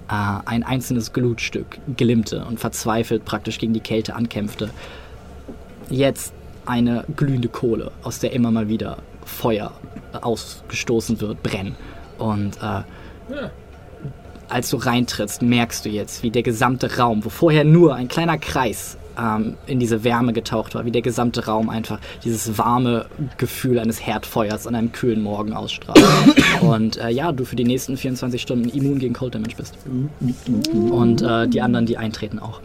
[0.10, 0.13] äh,
[0.46, 4.70] ein einzelnes Glutstück glimmte und verzweifelt praktisch gegen die Kälte ankämpfte.
[5.89, 6.34] Jetzt
[6.65, 9.72] eine glühende Kohle, aus der immer mal wieder Feuer
[10.22, 11.76] ausgestoßen wird, brennen.
[12.17, 12.82] Und äh,
[14.50, 18.38] als du reintrittst, merkst du jetzt, wie der gesamte Raum, wo vorher nur ein kleiner
[18.38, 23.08] Kreis ähm, in diese Wärme getaucht war, wie der gesamte Raum einfach dieses warme
[23.38, 26.04] Gefühl eines Herdfeuers an einem kühlen Morgen ausstrahlt.
[26.62, 29.78] Und äh, ja, du für die nächsten 24 Stunden immun gegen Cold Damage bist.
[30.92, 32.62] Und äh, die anderen, die eintreten auch.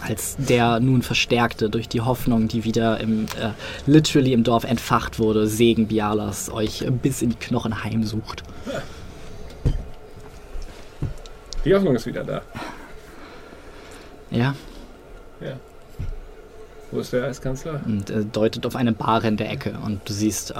[0.00, 3.50] Als der nun verstärkte durch die Hoffnung, die wieder im, äh,
[3.86, 8.44] literally im Dorf entfacht wurde, Segen Bialas euch bis in die Knochen heimsucht.
[11.64, 12.42] Die Hoffnung ist wieder da.
[14.30, 14.54] Ja,
[15.40, 15.52] Ja.
[16.90, 17.80] Wo ist der Eiskanzler?
[17.84, 19.76] und äh, deutet auf eine Bar in der Ecke.
[19.84, 20.54] Und du siehst äh,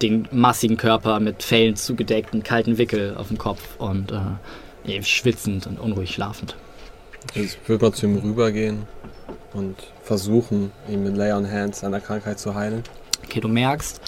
[0.00, 4.10] den massigen Körper mit Fellen zugedeckt und kalten Wickel auf dem Kopf und
[4.86, 6.56] äh, schwitzend und unruhig schlafend.
[7.34, 8.86] Ich würde mal zu ihm rübergehen
[9.52, 12.82] und versuchen, ihn mit Lay on Hands seiner Krankheit zu heilen.
[13.24, 14.00] Okay, du merkst,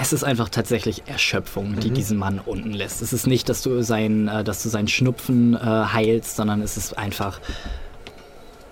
[0.00, 3.02] es ist einfach tatsächlich Erschöpfung, die diesen Mann unten lässt.
[3.02, 6.76] Es ist nicht, dass du, sein, äh, dass du seinen Schnupfen äh, heilst, sondern es
[6.76, 7.40] ist einfach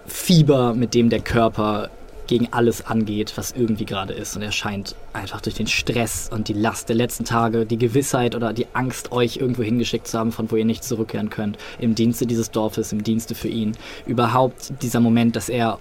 [0.07, 1.91] Fieber, mit dem der Körper
[2.29, 4.37] gegen alles angeht, was irgendwie gerade ist.
[4.37, 8.35] Und er scheint einfach durch den Stress und die Last der letzten Tage, die Gewissheit
[8.35, 11.95] oder die Angst, euch irgendwo hingeschickt zu haben, von wo ihr nicht zurückkehren könnt, im
[11.95, 13.77] Dienste dieses Dorfes, im Dienste für ihn.
[14.07, 15.79] Überhaupt dieser Moment, dass er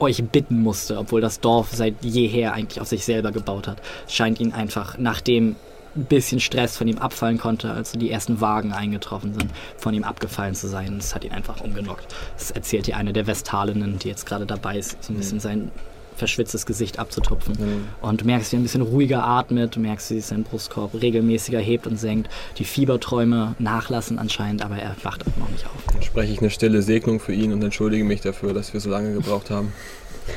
[0.00, 4.40] euch bitten musste, obwohl das Dorf seit jeher eigentlich auf sich selber gebaut hat, scheint
[4.40, 5.56] ihn einfach, nachdem
[5.96, 10.04] ein bisschen Stress von ihm abfallen konnte, als die ersten Wagen eingetroffen sind, von ihm
[10.04, 10.96] abgefallen zu sein.
[10.98, 12.14] Das hat ihn einfach umgenockt.
[12.36, 15.70] Das erzählt dir eine der Vestalinnen, die jetzt gerade dabei ist, so ein bisschen sein
[16.18, 17.86] verschwitztes Gesicht abzutupfen.
[18.02, 21.58] Und du merkst, wie er ein bisschen ruhiger atmet, du merkst, wie sein Brustkorb regelmäßiger
[21.58, 22.28] hebt und senkt.
[22.58, 25.72] Die Fieberträume nachlassen anscheinend, aber er wacht auch noch nicht auf.
[25.92, 28.90] Dann spreche ich eine stille Segnung für ihn und entschuldige mich dafür, dass wir so
[28.90, 29.72] lange gebraucht haben.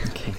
[0.10, 0.34] Okay.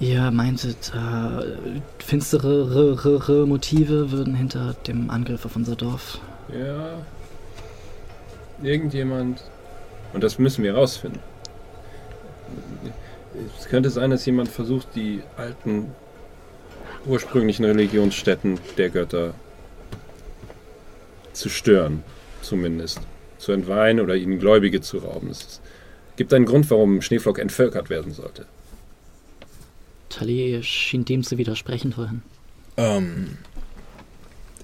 [0.00, 6.18] Ihr meintet, äh, finstere Motive würden hinter dem Angriff auf unser Dorf.
[6.52, 6.98] Ja.
[8.62, 9.42] Irgendjemand.
[10.12, 11.20] Und das müssen wir rausfinden.
[13.58, 15.86] Es könnte sein, dass jemand versucht, die alten
[17.06, 19.34] ursprünglichen Religionsstätten der Götter
[21.32, 22.02] zu stören,
[22.42, 23.00] zumindest.
[23.38, 25.28] Zu entweihen oder ihnen Gläubige zu rauben.
[25.28, 25.60] Es
[26.16, 28.46] gibt einen Grund, warum Schneeflock entvölkert werden sollte.
[30.08, 32.22] Talier schien dem zu widersprechen vorhin.
[32.76, 33.36] Ähm,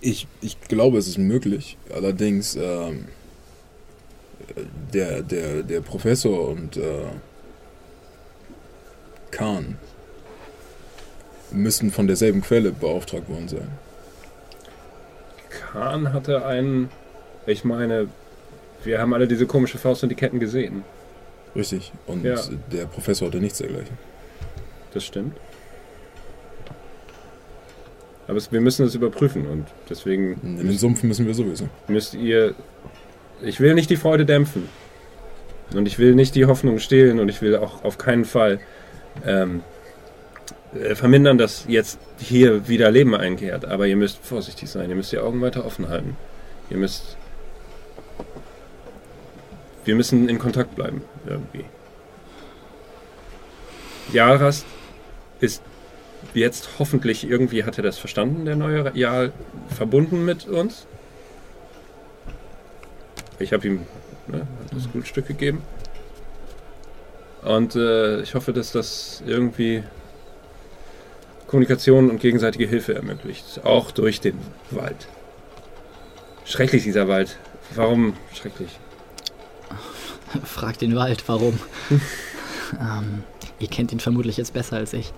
[0.01, 1.77] ich, ich glaube, es ist möglich.
[1.93, 3.07] Allerdings, ähm,
[4.95, 7.07] der, der, der Professor und äh,
[9.31, 9.77] Khan
[11.53, 13.69] müssten von derselben Quelle beauftragt worden sein.
[15.51, 16.91] Khan hatte einen.
[17.47, 18.09] Ich meine,
[18.85, 20.85] wir haben alle diese komische Faust und die Ketten gesehen.
[21.57, 21.93] Richtig.
[22.07, 22.37] Und Ja.
[22.73, 23.99] der Professor hatte nichts dergleichen.
[24.95, 25.37] Das stimmt.
[28.29, 31.69] Aber es, wir müssen das überprüfen und deswegen In den Sumpf müssen wir sowieso.
[31.89, 32.55] müsst ihr.
[33.43, 34.69] Ich will nicht die Freude dämpfen.
[35.75, 38.61] Und ich will nicht die Hoffnung stehlen und ich will auch auf keinen Fall
[39.25, 39.63] ähm,
[40.75, 43.65] äh, vermindern, dass jetzt hier wieder Leben einkehrt.
[43.65, 44.89] Aber ihr müsst vorsichtig sein.
[44.89, 46.17] Ihr müsst die Augen weiter offen halten.
[46.71, 47.17] Ihr müsst.
[49.85, 51.65] Wir müssen in Kontakt bleiben, irgendwie.
[54.13, 54.67] Jarast
[55.41, 55.63] ist
[56.35, 59.33] jetzt hoffentlich irgendwie, hat er das verstanden, der neue Jarl,
[59.75, 60.87] verbunden mit uns.
[63.39, 63.87] Ich habe ihm
[64.29, 65.63] ne, das Gutstück gegeben.
[67.43, 69.83] Und äh, ich hoffe, dass das irgendwie
[71.47, 73.65] Kommunikation und gegenseitige Hilfe ermöglicht.
[73.65, 74.39] Auch durch den
[74.71, 75.09] Wald.
[76.45, 77.39] Schrecklich dieser Wald.
[77.75, 78.79] Warum schrecklich?
[80.45, 81.59] Fragt den Wald, warum.
[82.81, 83.25] ähm,
[83.59, 85.13] ihr kennt ihn vermutlich jetzt besser als ich.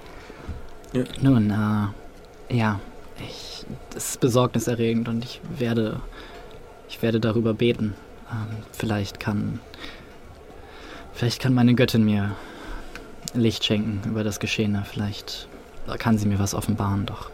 [0.93, 1.05] Ja.
[1.21, 2.81] Nun, äh, ja,
[3.19, 6.01] ich, das ist besorgniserregend und ich werde,
[6.89, 7.95] ich werde darüber beten.
[8.31, 9.61] Ähm, vielleicht kann,
[11.15, 12.33] vielleicht kann meine Göttin mir
[13.35, 14.85] Licht schenken über das Geschehene.
[14.91, 15.49] Vielleicht
[15.99, 17.07] kann sie mir was offenbaren.
[17.07, 17.31] Doch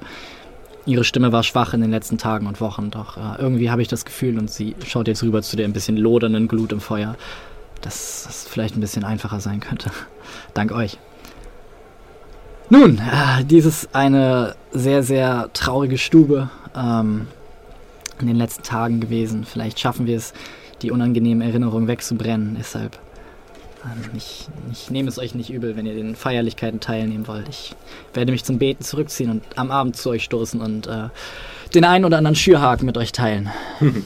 [0.86, 2.90] ihre Stimme war schwach in den letzten Tagen und Wochen.
[2.90, 5.72] Doch äh, irgendwie habe ich das Gefühl und sie schaut jetzt rüber zu der ein
[5.72, 7.16] bisschen lodernden Glut im Feuer,
[7.82, 9.90] dass es vielleicht ein bisschen einfacher sein könnte.
[10.54, 10.98] Dank euch.
[12.70, 17.26] Nun, äh, dies ist eine sehr, sehr traurige Stube ähm,
[18.20, 19.44] in den letzten Tagen gewesen.
[19.44, 20.34] Vielleicht schaffen wir es,
[20.82, 22.56] die unangenehmen Erinnerungen wegzubrennen.
[22.58, 22.98] Deshalb,
[23.84, 27.48] ähm, ich, ich nehme es euch nicht übel, wenn ihr den Feierlichkeiten teilnehmen wollt.
[27.48, 27.74] Ich
[28.14, 31.08] werde mich zum Beten zurückziehen und am Abend zu euch stoßen und äh,
[31.74, 33.50] den einen oder anderen Schürhaken mit euch teilen.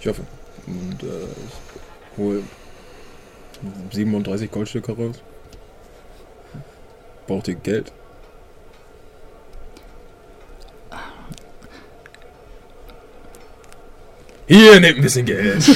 [0.00, 0.22] Ich hoffe.
[0.66, 2.42] Und äh, ich hole
[3.92, 5.22] 37 Goldstücke raus.
[7.28, 7.92] Braucht ihr Geld?
[14.52, 15.56] Hier, nehmt ein bisschen Geld.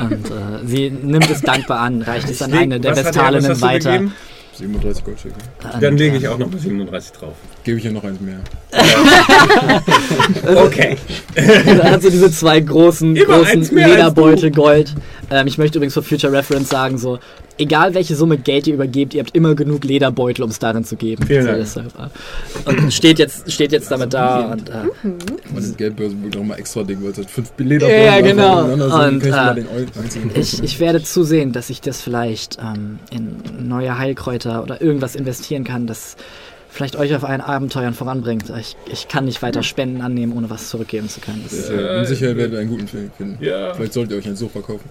[0.00, 3.92] Und äh, sie nimmt es dankbar an, reicht es an eine der er- Vestalinnen weiter.
[3.92, 4.14] gegeben?
[4.56, 5.34] 37 Goldstücke.
[5.74, 7.34] Und, Dann lege äh, ich auch noch mal 37 drauf.
[7.64, 8.38] Gebe ich ja noch eins mehr.
[10.56, 10.96] Okay.
[11.34, 14.94] da hat sie diese zwei großen, Immer großen Lederbeutel Gold.
[15.30, 17.18] Ähm, ich möchte übrigens für Future Reference sagen, so
[17.58, 20.96] egal welche Summe Geld ihr übergebt, ihr habt immer genug Lederbeutel, um es darin zu
[20.96, 21.26] geben.
[21.26, 21.66] Vielen Dank.
[22.64, 24.52] und steht jetzt, steht jetzt damit da.
[24.52, 28.22] Und, äh, Und das Geldbörse wirklich nochmal extra Ding, weil es hat fünf Ja, Lederbeutel
[28.22, 28.58] genau.
[28.58, 29.66] aneinander sind,
[30.16, 34.80] Und, äh, ich, ich werde zusehen, dass ich das vielleicht ähm, in neue Heilkräuter oder
[34.80, 36.16] irgendwas investieren kann, das
[36.68, 38.52] vielleicht euch auf ein Abenteuer voranbringt.
[38.60, 41.42] Ich, ich kann nicht weiter Spenden annehmen, ohne was zurückgeben zu können.
[41.44, 43.42] Das, äh, mit Sicherheit werdet ihr einen guten Film finden.
[43.42, 43.74] Ja.
[43.74, 44.90] Vielleicht solltet ihr euch ein Sofa kaufen.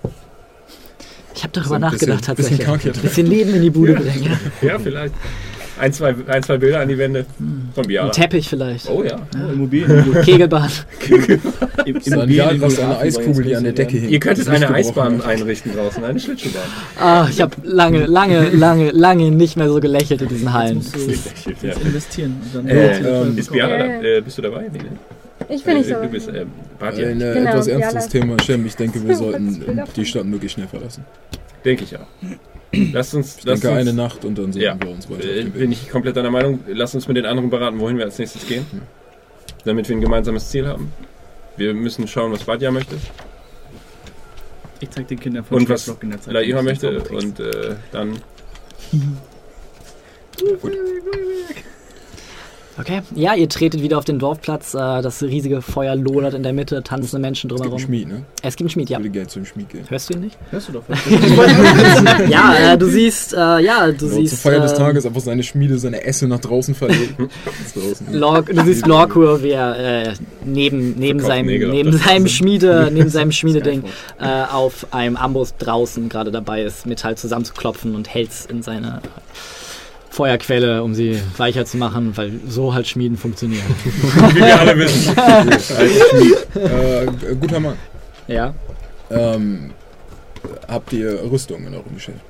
[1.36, 2.66] Ich habe darüber So nachgedacht bisschen- bisschen tatsächlich.
[2.66, 4.38] Kaki Ein bisschen Leben in die Bude bringen.
[4.62, 4.68] Ja.
[4.70, 5.14] Ja, vielleicht.
[5.78, 7.26] Ein zwei, ein, zwei Bilder an die Wände
[7.74, 8.08] von Biala.
[8.08, 8.90] Ein Teppich vielleicht.
[8.90, 9.18] Oh ja.
[9.52, 10.16] Immobilien.
[10.24, 10.70] Kegelbahn.
[11.86, 14.10] Im, Sandal, was eine Eiskugel, die an der Decke hängt.
[14.10, 16.62] Ihr könntet eine Eisbahn einrichten draußen, eine Schlittschuhbahn.
[16.98, 20.76] Ah, ich habe lange, lange, lange, lange nicht mehr so gelächelt in diesen Hallen.
[20.78, 21.74] musst du Ja.
[21.74, 22.38] jetzt investieren.
[22.54, 23.86] Und dann Äh, ähm, ist Biala da?
[23.86, 24.18] Ja, ja.
[24.18, 24.70] Äh, bist du dabei?
[24.72, 24.86] Nee, ne?
[25.50, 26.02] Ich bin nicht Äh, so.
[26.02, 26.46] Du bist äh,
[26.80, 27.10] Badja.
[27.10, 28.66] Ein äh, Genau, etwas ja, ernstes lass- Thema, Shem.
[28.66, 31.06] Ich denke, wir sollten die Stadt möglichst schnell verlassen.
[31.64, 32.08] Denke ich auch.
[32.94, 34.78] Lasst uns, Ich lasst denke, uns eine Nacht und dann sollten Ja.
[34.80, 36.60] wir uns weiter äh, bin ich komplett deiner Meinung.
[36.68, 38.66] Lasst uns mit den anderen beraten, wohin wir als nächstes gehen.
[39.64, 40.92] Damit wir ein gemeinsames Ziel haben.
[41.58, 42.96] Wir müssen schauen, was Badja möchte
[44.82, 46.34] Ich zeig den Kindern von und was in der Zeit.
[46.34, 47.00] Laira wie möchte.
[47.02, 48.18] Und äh, dann
[52.78, 53.02] Okay.
[53.16, 54.74] Ja, ihr tretet wieder auf den Dorfplatz.
[54.74, 57.86] Äh, das riesige Feuer lodert in der Mitte, tanzende Menschen Es gibt einen drumherum.
[57.88, 58.26] Schmied, ne?
[58.42, 59.00] Es gibt einen Schmied, Ich ja.
[59.00, 59.86] würde gerne zu dem Schmied gehen.
[59.90, 60.38] Hörst du ihn nicht?
[60.52, 60.84] Hörst du doch?
[62.30, 64.42] Ja, äh, du siehst, äh, ja, du So, siehst.
[64.42, 67.16] zur Feier des ähm, Tages einfach seine Schmiede, seine Esse nach draußen verlegt.
[68.12, 72.28] Lork, du siehst Lorkur, wie er äh, neben, neben Verkauft seinem, Nägel neben seinem.
[72.28, 73.84] Schmiede, neben seinem Schmiededing
[74.20, 79.02] äh, auf einem Amboss draußen gerade dabei ist, Metall zusammenzuklopfen und hält's in seine
[80.16, 83.66] Feuerquelle, um sie weicher zu machen, weil so halt Schmieden funktionieren.
[84.34, 85.14] wie wir alle wissen.
[86.56, 87.76] äh, guter Mann.
[88.28, 88.54] Ja.
[89.12, 89.72] Ähm,
[90.70, 92.22] habt ihr Rüstung in eurem Geschäft?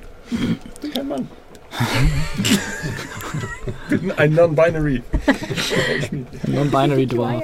[0.96, 1.28] Kein Mann.
[3.90, 5.04] bin ein Non-Binary.
[6.48, 7.44] Non-Binary Dwarf.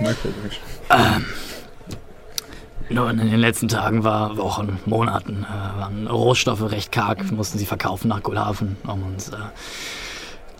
[2.90, 7.66] Nun, in den letzten Tagen war, Wochen, Monaten, äh, waren Rohstoffe recht karg, mussten sie
[7.66, 9.36] verkaufen nach Gulhafen, um uns äh,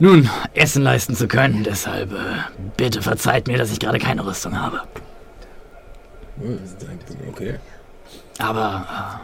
[0.02, 1.64] nun Essen leisten zu können.
[1.64, 2.18] Deshalb äh,
[2.76, 4.82] bitte verzeiht mir, dass ich gerade keine Rüstung habe.
[7.30, 7.56] Okay.
[8.40, 9.22] Aber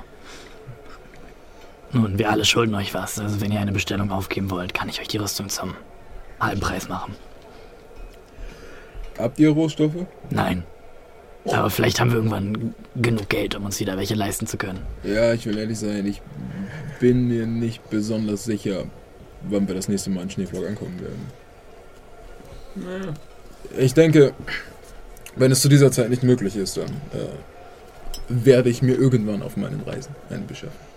[1.91, 3.19] äh, nun, wir alle schulden euch was.
[3.19, 5.73] Also wenn ihr eine Bestellung aufgeben wollt, kann ich euch die Rüstung zum
[6.39, 7.15] halben Preis machen.
[9.17, 10.05] Habt ihr Rohstoffe?
[10.29, 10.63] Nein.
[11.45, 14.81] Aber vielleicht haben wir irgendwann genug Geld, um uns wieder welche leisten zu können.
[15.03, 16.21] Ja, ich will ehrlich sein, ich
[16.99, 18.83] bin mir nicht besonders sicher,
[19.43, 21.27] wann wir das nächste Mal in Schneeflock ankommen werden.
[23.77, 24.33] Ich denke,
[25.35, 27.27] wenn es zu dieser Zeit nicht möglich ist, dann äh,
[28.29, 30.87] werde ich mir irgendwann auf meinen Reisen eine beschaffen.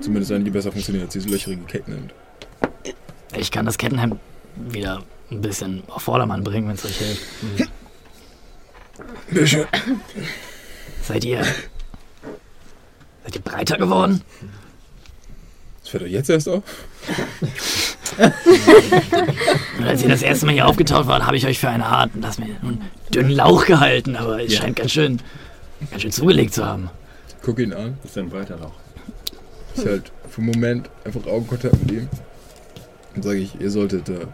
[0.00, 2.14] Zumindest eine, die besser funktioniert als diese löcherige Kette nimmt.
[3.36, 4.16] Ich kann das Kettenhemd
[4.56, 7.22] wieder ein bisschen auf Vordermann bringen, wenn es euch hilft.
[9.30, 9.68] Bische.
[11.02, 11.44] Seid ihr.
[13.24, 14.22] Seid ihr breiter geworden?
[15.90, 16.62] Das fällt euch jetzt erst auf?
[19.84, 22.38] Als ihr das erste Mal hier aufgetaucht wart, habe ich euch für eine Art, das
[22.38, 25.18] mir einen dünnen Lauch gehalten, aber es scheint ganz schön,
[25.90, 26.90] ganz schön zugelegt zu haben.
[27.42, 27.98] Guck ihn an.
[28.02, 28.74] Das ist ein weiter Lauch.
[29.74, 32.08] Ich halt für einen Moment einfach Augenkontakt mit ihm.
[33.16, 34.28] Und sage ich, ihr solltet äh,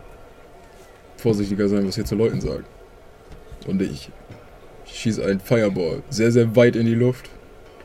[1.16, 2.64] vorsichtiger sein, was ihr zu Leuten sagt.
[3.66, 4.10] Und ich
[4.84, 7.30] schieße einen Fireball sehr, sehr weit in die Luft.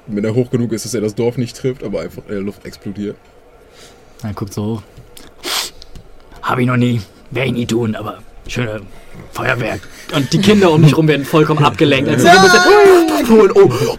[0.08, 2.42] Wenn er hoch genug ist, dass er das Dorf nicht trifft, aber einfach in der
[2.42, 3.16] Luft explodiert.
[4.24, 4.84] Er guckt so hoch.
[6.42, 8.82] Hab ich noch nie, werde ich nie tun, aber schöne
[9.32, 9.82] Feuerwerk.
[10.14, 12.10] Und die Kinder um mich rum werden vollkommen abgelenkt.
[12.10, 13.98] Als sie so ein bisschen und oh,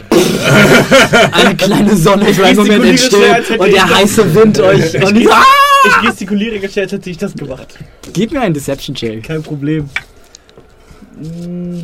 [1.32, 4.94] eine kleine Sonne für einen Moment entsteht und ich der heiße Wind euch.
[5.02, 5.44] Und ich so, ah!
[5.85, 7.78] Ich gestikuliere gestellt, hätte ich das gemacht.
[8.12, 9.24] Gib mir einen Deception-Check.
[9.24, 9.88] Kein Problem.
[11.16, 11.80] Mm.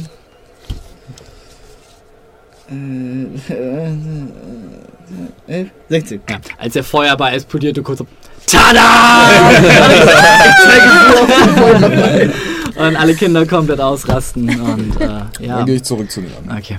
[5.46, 6.20] Äh, 16.
[6.28, 8.06] Ja, als der Feuerball explodiert, du kurz so,
[8.50, 9.38] Tada!
[12.76, 14.48] und alle Kinder komplett ausrasten.
[14.60, 15.04] Und äh,
[15.40, 15.56] ja.
[15.58, 16.58] Dann gehe ich zurück zu den anderen.
[16.58, 16.76] Okay.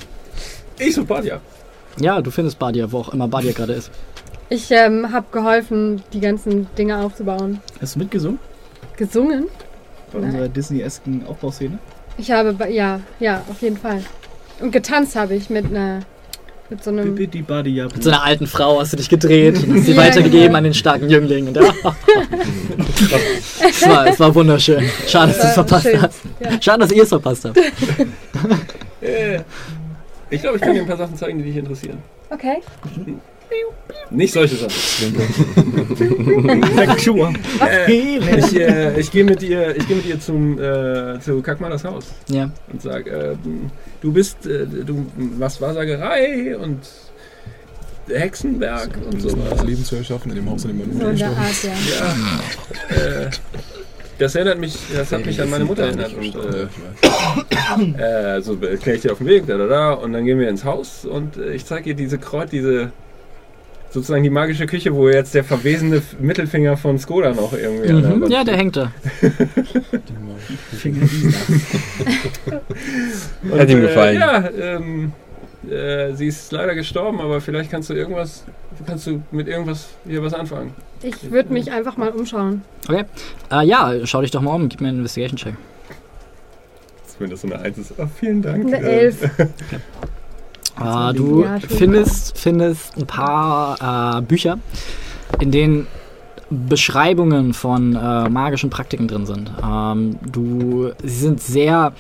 [0.80, 1.40] Ich so Badja.
[2.00, 3.92] Ja, du findest Badia, wo auch immer Badia gerade ist.
[4.50, 7.60] Ich ähm, habe geholfen, die ganzen Dinge aufzubauen.
[7.82, 8.40] Hast du mitgesungen?
[8.98, 9.48] Gesungen?
[10.12, 10.30] Bei Nein.
[10.32, 11.78] unserer Disney-esken Aufbauszene?
[12.18, 14.04] Ich habe, ba- ja, ja, auf jeden Fall.
[14.60, 16.00] Und getanzt habe ich mit einer,
[16.70, 17.14] mit so einem.
[17.16, 20.58] Mit so einer alten Frau hast du dich gedreht und hast sie Ja, weitergegeben genau.
[20.58, 21.48] an den starken Jüngling.
[21.48, 21.74] Und, ja.
[23.70, 24.84] es, war, es war wunderschön.
[25.08, 26.02] Schade, dass du es verpasst schön.
[26.02, 26.22] hast.
[26.40, 26.62] Ja.
[26.62, 27.58] Schade, dass ihr es verpasst habt.
[29.02, 29.40] Äh,
[30.30, 32.00] Ich glaube, ich kann dir ein paar Sachen zeigen, die dich interessieren.
[32.30, 32.58] Okay.
[34.12, 34.74] Nicht solche Sachen.
[37.62, 37.92] Äh,
[38.40, 42.06] ich äh, ich gehe mit ihr, ich gehe mit ihr zum äh, zu Kackmaners Haus
[42.28, 42.50] Ja.
[42.72, 43.36] und sag, äh,
[44.02, 45.06] du bist, äh, du
[45.38, 46.80] machst Wahrsagerei und
[48.08, 49.64] Hexenwerk und das sowas.
[49.66, 51.86] Leben zu erschaffen in dem Haus, in dem man So Mutter der gestorben
[52.90, 52.96] ja.
[52.96, 53.26] Ja.
[53.26, 53.30] äh,
[54.18, 56.14] das erinnert mich, das hat mich an meine Mutter erinnert.
[56.14, 56.36] Und,
[57.98, 59.94] äh, äh, so erkläre ich dir auf dem Weg, da, da, da.
[59.94, 62.92] Und dann gehen wir ins Haus und äh, ich zeige ihr diese Kreuz, diese
[63.90, 67.88] sozusagen die magische Küche, wo jetzt der verwesene F- Mittelfinger von Skoda noch irgendwie.
[67.88, 68.22] der Mhm.
[68.22, 68.92] Wand Ja, der hängt da.
[73.52, 74.16] Und, Hat ihm gefallen.
[74.18, 75.12] Äh, ja, ähm,
[75.70, 78.44] äh, sie ist leider gestorben, aber vielleicht kannst du irgendwas,
[78.86, 80.74] kannst du mit irgendwas hier was anfangen.
[81.02, 82.62] Ich würde mich einfach mal umschauen.
[82.88, 83.06] Okay.
[83.52, 84.70] Äh, ja, schau dich doch mal um.
[84.70, 85.56] Gib mir einen Investigation-Check.
[87.20, 87.94] Wenn das so eine Eins ist.
[87.98, 88.66] Oh, vielen Dank.
[88.68, 89.30] Eine Äh, Elf.
[90.80, 94.58] Äh, du Ja, findest, findest ein paar äh, Bücher,
[95.40, 95.88] in denen
[96.50, 99.52] Beschreibungen von äh, magischen Praktiken drin sind.
[99.64, 101.94] Ähm, du, sie sind sehr,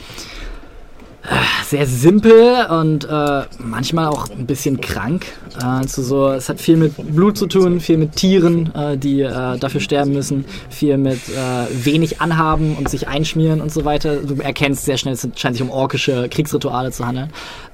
[1.65, 5.27] sehr simpel und äh, manchmal auch ein bisschen krank.
[5.61, 9.57] Also so, es hat viel mit Blut zu tun, viel mit Tieren, äh, die äh,
[9.57, 14.17] dafür sterben müssen, viel mit äh, wenig anhaben und sich einschmieren und so weiter.
[14.17, 17.29] Du erkennst sehr schnell, es scheint sich um orkische Kriegsrituale zu handeln.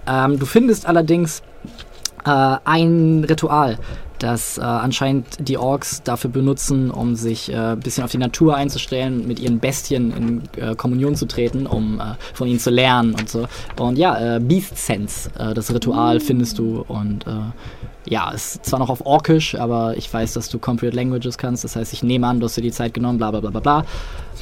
[0.08, 1.42] Ähm, du findest allerdings
[2.26, 3.78] äh, ein Ritual,
[4.20, 8.56] das äh, anscheinend die Orks dafür benutzen, um sich äh, ein bisschen auf die Natur
[8.56, 10.12] einzustellen, mit ihren Bestien
[10.56, 13.48] in äh, Kommunion zu treten, um äh, von ihnen zu lernen und so.
[13.80, 17.26] Und ja, äh, Beast Sense, äh, das Ritual findest du und
[18.08, 21.76] ja, ist zwar noch auf Orkisch, aber ich weiß, dass du Comprehend Languages kannst, das
[21.76, 23.84] heißt, ich nehme an, du hast dir die Zeit genommen, bla bla bla bla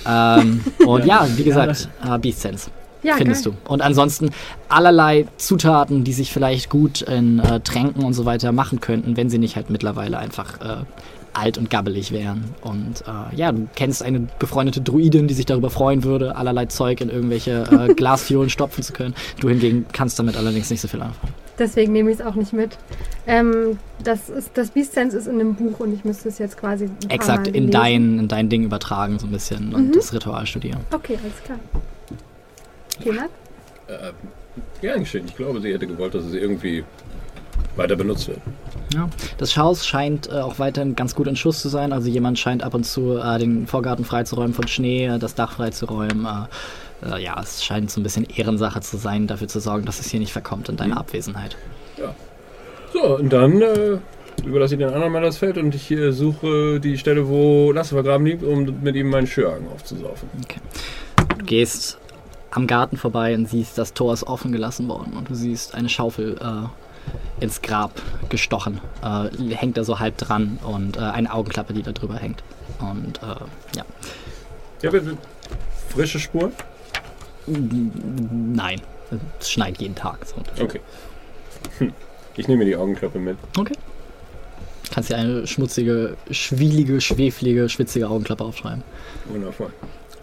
[0.06, 0.38] bla.
[0.38, 1.88] Ähm, und ja, wie gesagt,
[2.22, 2.70] Beast Sense
[3.04, 3.54] Ja, findest geil.
[3.66, 3.72] du.
[3.72, 4.30] Und ansonsten
[4.70, 9.30] allerlei Zutaten, die sich vielleicht gut in äh, Tränken und so weiter machen könnten, wenn
[9.30, 10.84] sie nicht halt mittlerweile einfach äh,
[11.34, 12.44] alt und gabbelig wären.
[12.62, 17.02] Und äh, ja, du kennst eine befreundete Druidin, die sich darüber freuen würde, allerlei Zeug
[17.02, 19.16] in irgendwelche äh, Glasfiolen stopfen zu können.
[19.40, 21.34] Du hingegen kannst damit allerdings nicht so viel anfangen.
[21.60, 22.78] Deswegen nehme ich es auch nicht mit.
[23.28, 26.58] Ähm, das, ist, das Beast Sense ist in einem Buch und ich müsste es jetzt
[26.58, 26.90] quasi.
[27.10, 27.72] Exakt in lesen.
[27.72, 29.92] dein, in dein Ding übertragen so ein bisschen und Mhm.
[29.94, 30.80] das Ritual studieren.
[30.92, 31.60] Okay, alles klar.
[33.02, 33.30] Jemand?
[33.88, 34.12] Äh,
[34.82, 35.26] gern geschehen.
[35.28, 36.84] Ich glaube, sie hätte gewollt, dass es irgendwie
[37.76, 38.40] weiter benutzt wird.
[38.94, 39.10] Ja.
[39.38, 41.92] Das Haus scheint äh, auch weiterhin ganz gut in Schuss zu sein.
[41.92, 45.54] Also jemand scheint ab und zu äh, den Vorgarten freizuräumen von Schnee, äh, das Dach
[45.54, 46.26] freizuräumen.
[46.26, 50.00] Äh, äh, ja, es scheint so ein bisschen Ehrensache zu sein, dafür zu sorgen, dass
[50.00, 51.58] es hier nicht verkommt in deiner Abwesenheit.
[52.94, 53.98] So, und dann äh,
[54.46, 57.96] überlasse ich den anderen mal das Feld und ich äh, suche die Stelle, wo Lasse
[57.96, 60.30] vergraben liegt, um mit ihm meinen Schürhaken aufzusaufen.
[61.40, 61.98] Du gehst
[62.56, 65.90] am Garten vorbei und siehst, das Tor ist offen gelassen worden und du siehst eine
[65.90, 68.00] Schaufel äh, ins Grab
[68.30, 68.80] gestochen.
[69.04, 72.44] Äh, hängt da so halb dran und äh, eine Augenklappe, die da drüber hängt.
[72.80, 73.86] Und äh, ja,
[74.82, 75.18] Ja, bitte.
[75.90, 76.52] Frische Spuren?
[77.46, 78.80] nein,
[79.40, 80.26] es schneit jeden Tag.
[80.26, 80.64] So.
[80.64, 80.80] Okay.
[81.80, 81.92] Hm.
[82.36, 83.38] Ich nehme mir die Augenklappe mit.
[83.58, 83.76] Okay.
[84.92, 88.84] Kannst dir eine schmutzige, schwielige, schweflige, schwitzige Augenklappe aufschreiben.
[89.26, 89.74] Wundervoll.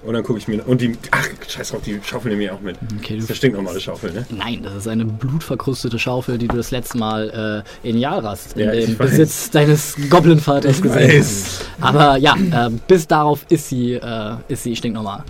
[0.03, 0.67] Und dann gucke ich mir.
[0.67, 0.97] Und die.
[1.11, 2.77] Ach, scheiß drauf, die Schaufel nehme ich auch mit.
[2.99, 4.25] Okay, Das ist eine stinknormale Schaufel, ne?
[4.31, 8.61] Nein, das ist eine blutverkrustete Schaufel, die du das letzte Mal äh, in Jarast in
[8.65, 9.11] Ja, dem weiß.
[9.11, 11.67] Besitz deines Goblin-Vaters Ich gesehen hast.
[11.83, 15.23] Aber ja, äh, bis darauf ist sie, äh, ist sie stinknormal.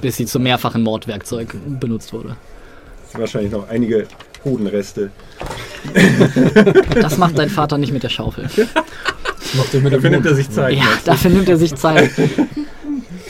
[0.00, 2.28] Bis sie zum mehrfachen Mordwerkzeug benutzt wurde.
[3.02, 4.06] Das sind wahrscheinlich noch einige
[4.42, 5.10] Hodenreste.
[7.00, 8.44] Das macht dein Vater nicht mit der Schaufel.
[9.54, 10.74] Macht er mit Dafür nimmt er sich Zeit.
[10.76, 12.10] Ja, dafür nimmt er sich Zeit.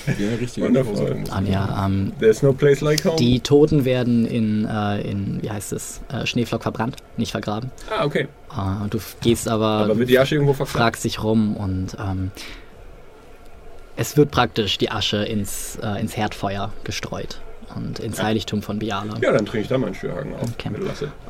[0.07, 0.93] Wie ein richtiger Wundervoll.
[0.95, 1.25] Hausaufgaben.
[1.31, 3.17] Ah, ja, ähm, There's no place like home.
[3.17, 7.71] die Toten werden in, äh, in wie heißt es, äh, Schneeflock verbrannt, nicht vergraben.
[7.91, 8.29] Ah, okay.
[8.51, 10.79] Äh, du gehst aber, Aber wird die Asche irgendwo verklagt?
[10.79, 12.31] fragst dich rum und ähm,
[13.97, 17.41] es wird praktisch die Asche ins, äh, ins Herdfeuer gestreut
[17.75, 19.17] und ins Heiligtum von Biala.
[19.21, 20.43] Ja, dann trinke ich da meinen Schürhaken auf.
[20.43, 20.71] Okay.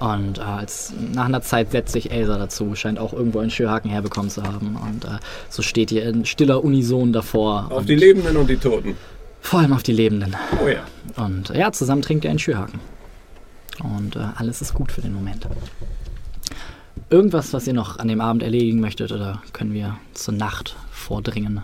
[0.00, 3.90] Und äh, als, nach einer Zeit setzt sich Elsa dazu, scheint auch irgendwo einen Schürhaken
[3.90, 4.76] herbekommen zu haben.
[4.76, 5.18] Und äh,
[5.48, 7.70] so steht ihr in stiller Unison davor.
[7.70, 8.96] Auf die Lebenden und die Toten.
[9.40, 10.34] Vor allem auf die Lebenden.
[10.62, 10.84] Oh ja.
[11.22, 12.80] Und ja, zusammen trinkt ihr einen Schürhaken.
[13.82, 15.46] Und äh, alles ist gut für den Moment.
[17.10, 21.62] Irgendwas, was ihr noch an dem Abend erledigen möchtet, oder können wir zur Nacht vordringen?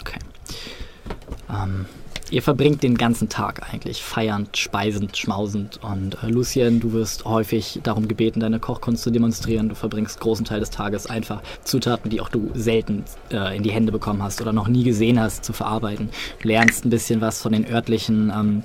[0.00, 0.18] Okay.
[1.52, 1.86] Ähm,
[2.30, 5.80] ihr verbringt den ganzen Tag eigentlich feiernd, speisend, schmausend.
[5.82, 9.68] Und äh, Lucien, du wirst häufig darum gebeten, deine Kochkunst zu demonstrieren.
[9.68, 13.72] Du verbringst großen Teil des Tages einfach Zutaten, die auch du selten äh, in die
[13.72, 16.10] Hände bekommen hast oder noch nie gesehen hast, zu verarbeiten.
[16.40, 18.64] Du lernst ein bisschen was von den örtlichen ähm,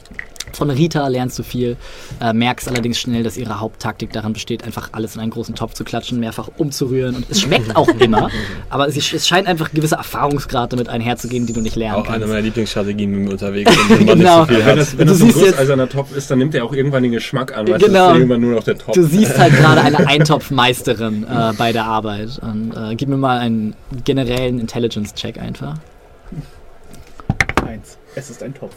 [0.53, 1.77] Von Rita lernst du viel,
[2.21, 5.73] äh, merkst allerdings schnell, dass ihre Haupttaktik darin besteht, einfach alles in einen großen Topf
[5.73, 7.15] zu klatschen, mehrfach umzurühren.
[7.15, 8.29] Und es schmeckt auch immer,
[8.69, 12.15] aber es, es scheint einfach gewisse Erfahrungsgrade damit einherzugehen, die du nicht lernen Auch kannst.
[12.23, 14.39] eine meiner Lieblingsstrategien, wenn wir unterwegs sind, wenn man Genau.
[14.39, 14.77] nicht so viel Wenn hat.
[14.79, 17.55] das, wenn das so ein großeiserner Topf ist, dann nimmt er auch irgendwann den Geschmack
[17.55, 17.67] an.
[17.67, 18.09] Weißt, Genau.
[18.09, 18.93] Ist irgendwann nur noch der Topf.
[18.95, 22.39] Du siehst halt gerade eine Eintopfmeisterin äh, bei der Arbeit.
[22.41, 23.75] Und äh, gib mir mal einen
[24.05, 25.75] generellen Intelligence-Check einfach.
[27.65, 27.97] Eins.
[28.15, 28.73] Es ist ein Topf.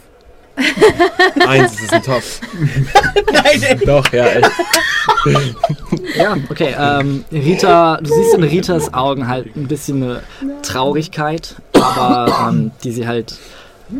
[1.47, 2.41] Eins, es ist ein Topf.
[3.33, 3.85] Nein, ey.
[3.85, 4.51] Doch, ja, echt.
[6.15, 6.75] Ja, okay.
[6.77, 10.23] Ähm, Rita, du siehst in Ritas Augen halt ein bisschen eine
[10.61, 13.37] Traurigkeit, aber ähm, die sie halt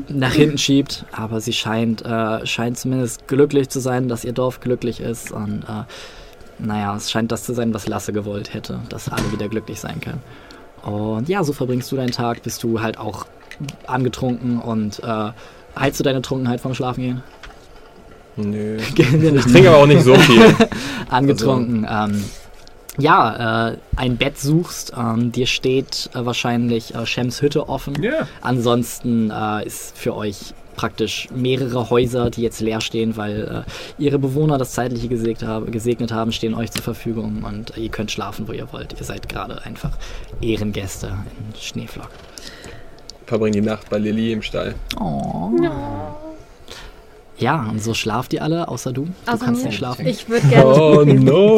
[0.09, 1.05] nach hinten schiebt.
[1.11, 5.31] Aber sie scheint, äh, scheint zumindest glücklich zu sein, dass ihr Dorf glücklich ist.
[5.31, 5.83] Und äh,
[6.59, 9.99] naja, es scheint das zu sein, was Lasse gewollt hätte, dass alle wieder glücklich sein
[10.01, 10.21] können.
[10.83, 13.25] Und ja, so verbringst du deinen Tag, bist du halt auch
[13.85, 15.31] angetrunken und äh,
[15.77, 17.23] heilst du deine Trunkenheit vom Schlafengehen?
[18.35, 18.77] Nö.
[18.97, 20.55] Ich trinke aber auch nicht so viel.
[21.09, 21.87] angetrunken.
[21.89, 22.23] Ähm,
[22.97, 24.93] ja, äh, ein Bett suchst.
[24.97, 28.01] Ähm, dir steht äh, wahrscheinlich äh, Shems Hütte offen.
[28.01, 28.27] Ja.
[28.41, 34.19] Ansonsten äh, ist für euch praktisch mehrere Häuser, die jetzt leer stehen, weil äh, ihre
[34.19, 38.47] Bewohner das Zeitliche gesegnet, habe, gesegnet haben, stehen euch zur Verfügung und ihr könnt schlafen,
[38.47, 38.95] wo ihr wollt.
[38.99, 39.91] Ihr seid gerade einfach
[40.41, 42.09] Ehrengäste in Schneeflock.
[43.31, 44.75] Verbringen die Nacht bei Lilly im Stall.
[44.99, 45.51] Oh.
[47.37, 49.05] Ja, und so schlaft ihr alle, außer du.
[49.05, 50.05] Du Außer kannst nicht schlafen.
[50.05, 51.55] Ich würde gerne Oh no!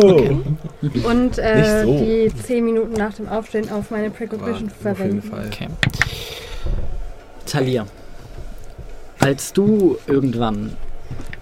[1.03, 1.97] und äh, so.
[1.97, 5.21] die 10 Minuten nach dem Aufstehen auf meine Precognition Auf jeden verwenden.
[5.23, 5.47] Fall.
[5.47, 5.67] Okay.
[7.47, 7.87] Talia,
[9.17, 10.73] als du irgendwann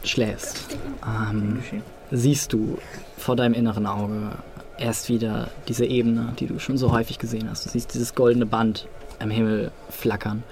[0.05, 1.59] schläfst, ähm,
[2.09, 2.77] siehst du
[3.17, 4.32] vor deinem inneren Auge
[4.77, 7.65] erst wieder diese Ebene, die du schon so häufig gesehen hast.
[7.65, 8.88] Du siehst dieses goldene Band
[9.22, 10.43] am Himmel flackern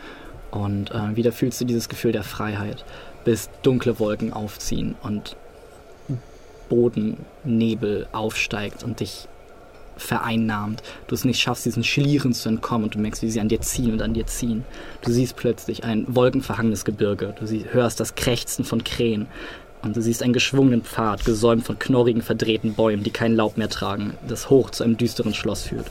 [0.51, 2.83] und äh, wieder fühlst du dieses Gefühl der Freiheit,
[3.23, 5.35] bis dunkle Wolken aufziehen und
[6.69, 9.27] Bodennebel aufsteigt und dich
[9.97, 10.81] vereinnahmt.
[11.07, 13.59] Du es nicht schaffst, diesen Schlieren zu entkommen und du merkst, wie sie an dir
[13.61, 14.63] ziehen und an dir ziehen.
[15.01, 17.35] Du siehst plötzlich ein wolkenverhangenes Gebirge.
[17.37, 19.27] Du sie hörst das Krächzen von Krähen.
[19.81, 23.69] Und du siehst einen geschwungenen Pfad, gesäumt von knorrigen, verdrehten Bäumen, die kein Laub mehr
[23.69, 25.89] tragen, das hoch zu einem düsteren Schloss führt.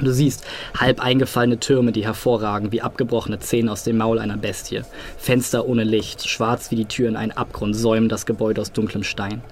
[0.00, 0.44] Du siehst
[0.76, 4.82] halb eingefallene Türme, die hervorragen wie abgebrochene Zähne aus dem Maul einer Bestie.
[5.16, 9.02] Fenster ohne Licht, schwarz wie die Tür in einen Abgrund, säumen das Gebäude aus dunklem
[9.02, 9.42] Stein.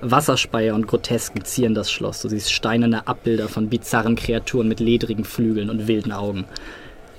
[0.00, 2.22] Wasserspeier und Grotesken zieren das Schloss.
[2.22, 6.46] Du siehst steinerne Abbilder von bizarren Kreaturen mit ledrigen Flügeln und wilden Augen.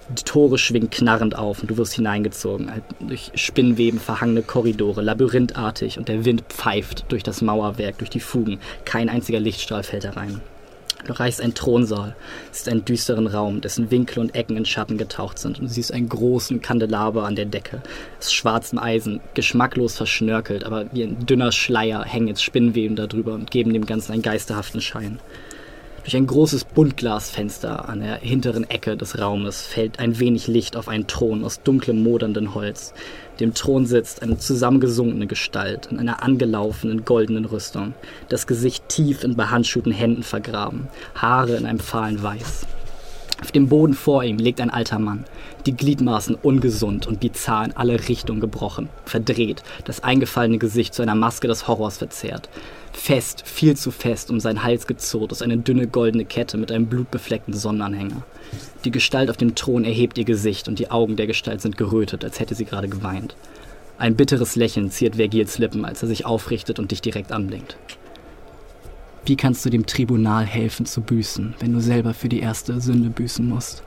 [0.09, 5.99] Die Tore schwingen knarrend auf und du wirst hineingezogen, halt durch Spinnweben verhangene Korridore, labyrinthartig
[5.99, 8.59] und der Wind pfeift durch das Mauerwerk, durch die Fugen.
[8.83, 10.41] Kein einziger Lichtstrahl fällt herein.
[11.05, 12.15] Du erreichst einen Thronsaal.
[12.51, 15.59] Es ist ein düsteren Raum, dessen Winkel und Ecken in Schatten getaucht sind.
[15.59, 17.81] Und du siehst einen großen Kandelaber an der Decke.
[18.19, 23.51] Aus schwarzem Eisen, geschmacklos verschnörkelt, aber wie ein dünner Schleier hängen jetzt Spinnweben darüber und
[23.51, 25.19] geben dem Ganzen einen geisterhaften Schein.
[26.03, 30.87] Durch ein großes Buntglasfenster an der hinteren Ecke des Raumes fällt ein wenig Licht auf
[30.87, 32.93] einen Thron aus dunklem, moderndem Holz.
[33.41, 37.95] Dem Thron sitzt eine zusammengesunkene Gestalt in einer angelaufenen goldenen Rüstung,
[38.29, 42.67] das Gesicht tief in behandschuhten Händen vergraben, Haare in einem fahlen Weiß.
[43.41, 45.25] Auf dem Boden vor ihm liegt ein alter Mann,
[45.65, 51.15] die Gliedmaßen ungesund und bizarr in alle Richtungen gebrochen, verdreht, das eingefallene Gesicht zu einer
[51.15, 52.47] Maske des Horrors verzerrt.
[52.93, 56.85] Fest, viel zu fest um seinen Hals gezurrt ist eine dünne goldene Kette mit einem
[56.85, 58.21] blutbefleckten Sonnenanhänger.
[58.83, 62.23] Die Gestalt auf dem Thron erhebt ihr Gesicht und die Augen der Gestalt sind gerötet,
[62.23, 63.35] als hätte sie gerade geweint.
[63.97, 67.77] Ein bitteres Lächeln ziert Vergils Lippen, als er sich aufrichtet und dich direkt anblinkt.
[69.25, 73.09] Wie kannst du dem Tribunal helfen zu büßen, wenn du selber für die erste Sünde
[73.09, 73.83] büßen musst?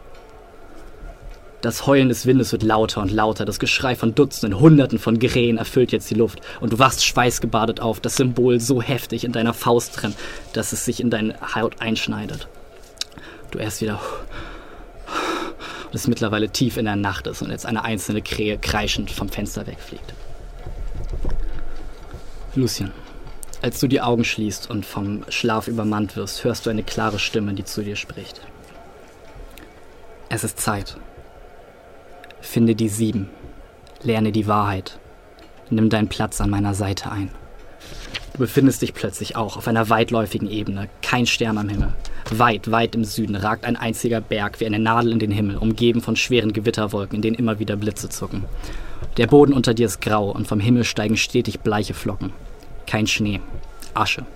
[1.61, 5.57] Das Heulen des Windes wird lauter und lauter, das Geschrei von Dutzenden, Hunderten von Geräten
[5.57, 9.55] erfüllt jetzt die Luft und du wachst schweißgebadet auf, das Symbol so heftig in deiner
[9.55, 10.15] Faust drin,
[10.53, 12.49] dass es sich in deine Haut einschneidet.
[13.51, 13.99] Du erst wieder
[15.95, 19.29] und es mittlerweile tief in der Nacht ist und jetzt eine einzelne Krähe kreischend vom
[19.29, 20.13] Fenster wegfliegt.
[22.57, 22.91] Lucien,
[23.63, 27.55] als du die Augen schließt und vom Schlaf übermannt wirst, hörst du eine klare Stimme,
[27.55, 28.41] die zu dir spricht.
[30.31, 30.97] Es ist Zeit.
[32.41, 33.31] Finde die sieben.
[34.03, 34.99] Lerne die Wahrheit.
[35.71, 37.31] Nimm deinen Platz an meiner Seite ein.
[38.35, 41.93] Du befindest dich plötzlich auch auf einer weitläufigen Ebene, kein Stern am Himmel.
[42.33, 46.01] Weit, weit im Süden ragt ein einziger Berg wie eine Nadel in den Himmel, umgeben
[46.01, 48.45] von schweren Gewitterwolken, in denen immer wieder Blitze zucken.
[49.19, 52.33] Der Boden unter dir ist grau und vom Himmel steigen stetig bleiche Flocken.
[52.89, 53.41] Kein Schnee,
[53.95, 54.27] Asche.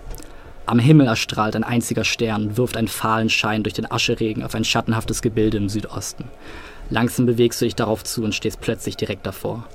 [0.65, 4.55] Am Himmel erstrahlt ein einziger Stern und wirft einen fahlen Schein durch den Ascheregen auf
[4.55, 6.27] ein schattenhaftes Gebilde im Südosten.
[6.89, 9.67] Langsam bewegst du dich darauf zu und stehst plötzlich direkt davor.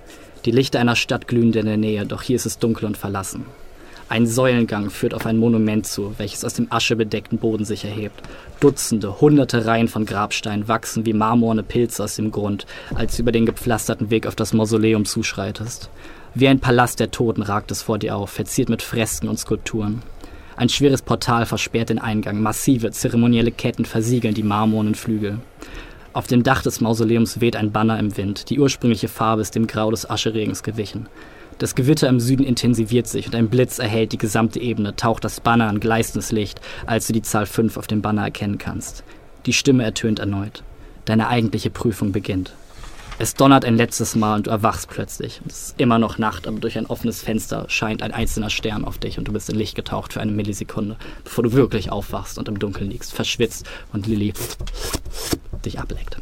[0.46, 2.96] Die Lichter einer Stadt glühen dir in der Nähe, doch hier ist es dunkel und
[2.96, 3.46] verlassen.
[4.14, 8.22] Ein Säulengang führt auf ein Monument zu, welches aus dem aschebedeckten Boden sich erhebt.
[8.60, 13.32] Dutzende, hunderte Reihen von Grabsteinen wachsen wie marmorne Pilze aus dem Grund, als du über
[13.32, 15.90] den gepflasterten Weg auf das Mausoleum zuschreitest.
[16.36, 20.04] Wie ein Palast der Toten ragt es vor dir auf, verziert mit Fresken und Skulpturen.
[20.58, 25.40] Ein schweres Portal versperrt den Eingang, massive, zeremonielle Ketten versiegeln die marmornen Flügel.
[26.14, 29.66] Auf dem Dach des Mausoleums weht ein Banner im Wind, die ursprüngliche Farbe ist dem
[29.66, 31.08] Grau des Ascheregens gewichen.
[31.60, 35.40] Das Gewitter im Süden intensiviert sich und ein Blitz erhellt die gesamte Ebene, taucht das
[35.40, 39.04] Banner an gleißendes Licht, als du die Zahl 5 auf dem Banner erkennen kannst.
[39.46, 40.64] Die Stimme ertönt erneut.
[41.06, 42.54] Deine eigentliche Prüfung beginnt.
[43.20, 45.42] Es donnert ein letztes Mal und du erwachst plötzlich.
[45.48, 48.98] Es ist immer noch Nacht, aber durch ein offenes Fenster scheint ein einzelner Stern auf
[48.98, 52.48] dich und du bist in Licht getaucht für eine Millisekunde, bevor du wirklich aufwachst und
[52.48, 54.34] im Dunkeln liegst, verschwitzt und Lilly
[55.64, 56.18] dich ableckt.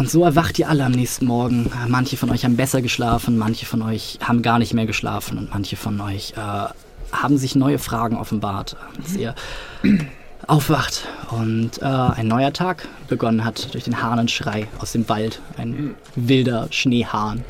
[0.00, 1.70] Und so erwacht ihr alle am nächsten Morgen.
[1.86, 5.50] Manche von euch haben besser geschlafen, manche von euch haben gar nicht mehr geschlafen und
[5.50, 6.68] manche von euch äh,
[7.12, 9.34] haben sich neue Fragen offenbart, als ihr
[10.46, 15.42] aufwacht und äh, ein neuer Tag begonnen hat durch den Hahnenschrei aus dem Wald.
[15.58, 17.44] Ein wilder Schneehahn.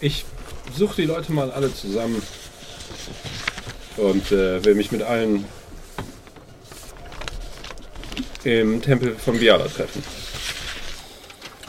[0.00, 0.24] Ich
[0.76, 2.20] suche die Leute mal alle zusammen
[3.96, 5.44] und äh, will mich mit allen
[8.42, 10.02] im Tempel von Biala treffen.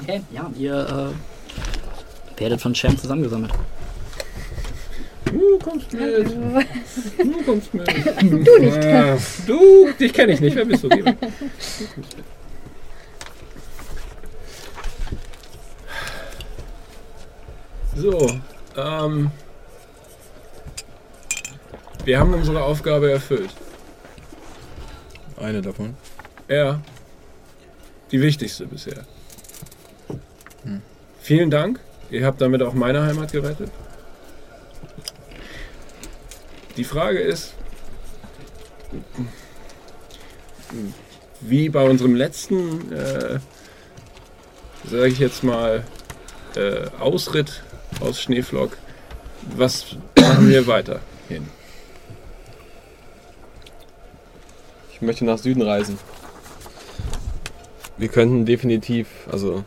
[0.07, 1.13] Okay, ja, ihr
[2.37, 3.51] äh, werdet von Cem zusammengesammelt.
[5.25, 6.27] Du kommst mit.
[7.17, 7.87] Du kommst mit.
[8.45, 8.85] Du nicht.
[8.85, 10.55] Ah, du, dich kenne ich nicht.
[10.55, 10.89] Wer bist du?
[10.91, 11.15] Weg.
[17.95, 18.31] So,
[18.77, 19.31] ähm,
[22.03, 23.55] wir haben unsere Aufgabe erfüllt.
[25.37, 25.95] Eine davon.
[26.47, 26.79] Ja,
[28.11, 29.03] die wichtigste bisher.
[31.19, 31.79] Vielen Dank.
[32.11, 33.71] Ihr habt damit auch meine Heimat gerettet.
[36.77, 37.53] Die Frage ist,
[41.41, 43.39] wie bei unserem letzten, äh,
[44.87, 45.83] sage ich jetzt mal,
[46.55, 47.63] äh, Ausritt
[48.01, 48.77] aus Schneeflock,
[49.55, 51.47] was machen wir weiter hin?
[54.93, 55.97] Ich möchte nach Süden reisen.
[57.97, 59.63] Wir könnten definitiv, also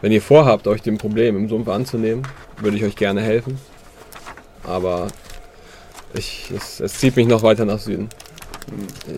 [0.00, 2.26] wenn ihr vorhabt, euch dem Problem im Sumpf anzunehmen,
[2.58, 3.58] würde ich euch gerne helfen.
[4.64, 5.08] Aber
[6.14, 8.08] ich, es, es zieht mich noch weiter nach Süden.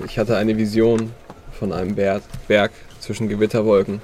[0.06, 1.12] Ich hatte eine Vision
[1.52, 4.00] von einem Berg, Berg zwischen Gewitterwolken.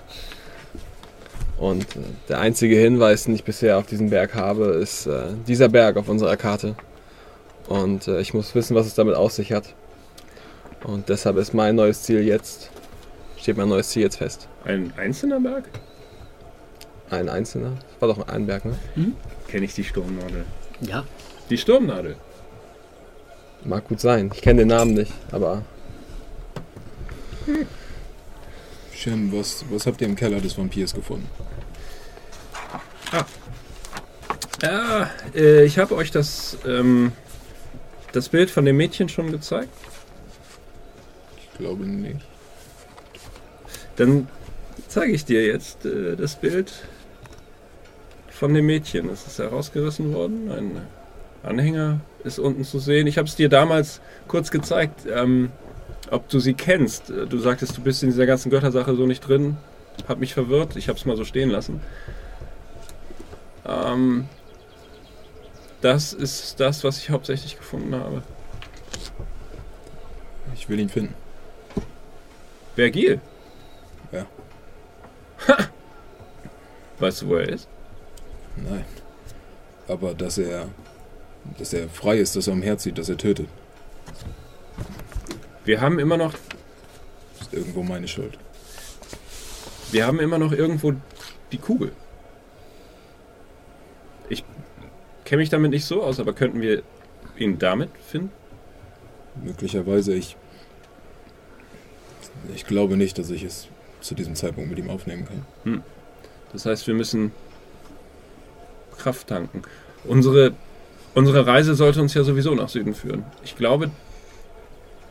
[1.56, 5.68] Und äh, der einzige Hinweis, den ich bisher auf diesen Berg habe, ist äh, dieser
[5.68, 6.76] Berg auf unserer Karte.
[7.66, 9.74] Und äh, ich muss wissen, was es damit auf sich hat.
[10.84, 12.70] Und deshalb ist mein neues Ziel jetzt,
[13.36, 14.48] steht mein neues Ziel jetzt fest.
[14.64, 15.64] Ein einzelner Berg?
[17.10, 17.72] Ein einzelner?
[17.92, 18.74] Das war doch ein Berg, ne?
[19.48, 20.44] Kenne ich die Sturmnadel.
[20.80, 21.04] Ja.
[21.50, 22.16] Die Sturmnadel.
[23.64, 24.30] Mag gut sein.
[24.34, 25.62] Ich kenne den Namen nicht, aber
[28.92, 31.28] Shem, was, was habt ihr im Keller des Vampirs gefunden?
[34.62, 37.12] Ja, äh, ich habe euch das, ähm,
[38.12, 39.72] das Bild von dem Mädchen schon gezeigt.
[41.36, 42.20] Ich glaube nicht.
[43.96, 44.28] Dann
[44.88, 46.72] zeige ich dir jetzt äh, das Bild
[48.38, 49.08] von dem Mädchen.
[49.10, 50.50] Es ist herausgerissen worden.
[50.50, 50.80] Ein
[51.42, 53.08] Anhänger ist unten zu sehen.
[53.08, 55.50] Ich habe es dir damals kurz gezeigt, ähm,
[56.10, 57.08] ob du sie kennst.
[57.08, 59.56] Du sagtest, du bist in dieser ganzen Göttersache so nicht drin.
[60.08, 60.76] Hat mich verwirrt.
[60.76, 61.80] Ich habe es mal so stehen lassen.
[63.66, 64.28] Ähm,
[65.80, 68.22] das ist das, was ich hauptsächlich gefunden habe.
[70.54, 71.14] Ich will ihn finden.
[72.76, 73.20] Vergil.
[74.12, 74.26] Ja.
[77.00, 77.68] Weißt du, wo er ist?
[78.64, 78.84] Nein.
[79.86, 80.68] Aber dass er,
[81.58, 83.48] dass er frei ist, dass er umherzieht, dass er tötet,
[85.64, 86.32] Wir haben immer noch,
[87.40, 88.38] ist irgendwo meine Schuld.
[89.92, 90.94] wir haben immer noch irgendwo
[91.52, 91.92] die Kugel.
[94.30, 94.44] Ich
[95.26, 96.82] kenne mich damit nicht so aus, aber könnten wir
[97.36, 98.30] ihn damit finden?
[99.44, 100.36] Möglicherweise ich.
[102.54, 103.68] Ich glaube nicht, dass ich es
[104.00, 105.82] zu diesem Zeitpunkt mit ihm aufnehmen kann.
[106.52, 107.32] Das heißt, wir müssen
[108.98, 109.62] Kraft tanken.
[110.04, 110.52] Unsere,
[111.14, 113.24] unsere Reise sollte uns ja sowieso nach Süden führen.
[113.44, 113.90] Ich glaube,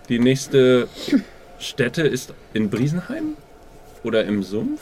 [0.09, 0.87] die nächste
[1.59, 3.35] Stätte ist in Briesenheim
[4.03, 4.81] oder im Sumpf.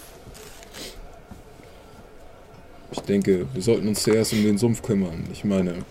[2.91, 5.26] Ich denke, wir sollten uns zuerst um den Sumpf kümmern.
[5.32, 5.84] Ich meine,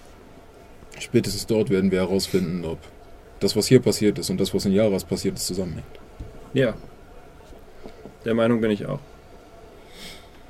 [0.99, 2.79] spätestens dort werden wir herausfinden, ob
[3.41, 5.85] das, was hier passiert ist und das, was in Jaras passiert ist, zusammenhängt.
[6.55, 6.75] Ja.
[8.25, 9.01] Der Meinung bin ich auch.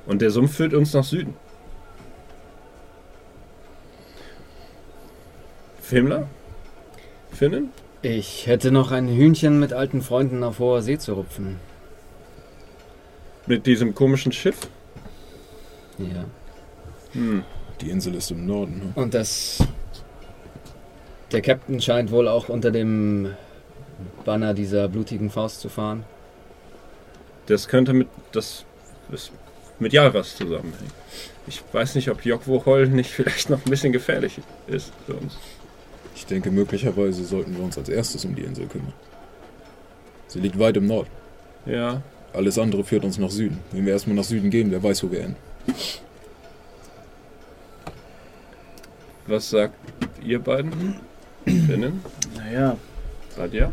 [0.05, 1.33] Und der Sumpf führt uns nach Süden.
[5.85, 6.27] Filmler?
[7.31, 7.69] Finnen?
[8.01, 11.59] Ich hätte noch ein Hühnchen mit alten Freunden auf hoher See zu rupfen.
[13.45, 14.67] Mit diesem komischen Schiff?
[15.99, 16.25] Ja.
[17.11, 17.43] Hm.
[17.81, 18.79] Die Insel ist im Norden.
[18.79, 18.93] Ne?
[18.95, 19.59] Und das.
[21.31, 23.35] Der Captain scheint wohl auch unter dem
[24.23, 26.03] Banner dieser blutigen Faust zu fahren.
[27.45, 28.65] Das könnte mit das
[29.11, 29.31] ist
[29.77, 30.91] mit Jaras zusammenhängen.
[31.45, 35.37] Ich weiß nicht, ob Jokwohol nicht vielleicht noch ein bisschen gefährlich ist für uns.
[36.15, 38.93] Ich denke, möglicherweise sollten wir uns als erstes um die Insel kümmern.
[40.27, 41.09] Sie liegt weit im Norden.
[41.65, 42.01] Ja,
[42.33, 43.59] Alles andere führt uns nach Süden.
[43.71, 45.37] Wenn wir erstmal nach Süden gehen, wer weiß, wo wir enden.
[49.27, 49.75] was sagt
[50.23, 50.95] ihr beiden?
[51.45, 52.03] Finnen?
[52.35, 52.77] Naja,
[53.37, 53.71] Nadja?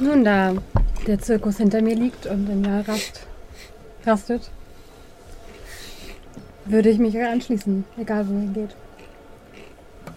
[0.00, 0.54] Nun, da
[1.06, 3.26] der Zirkus hinter mir liegt und in der Rast
[4.04, 4.50] rastet,
[6.64, 8.76] würde ich mich anschließen, egal wo ihr geht.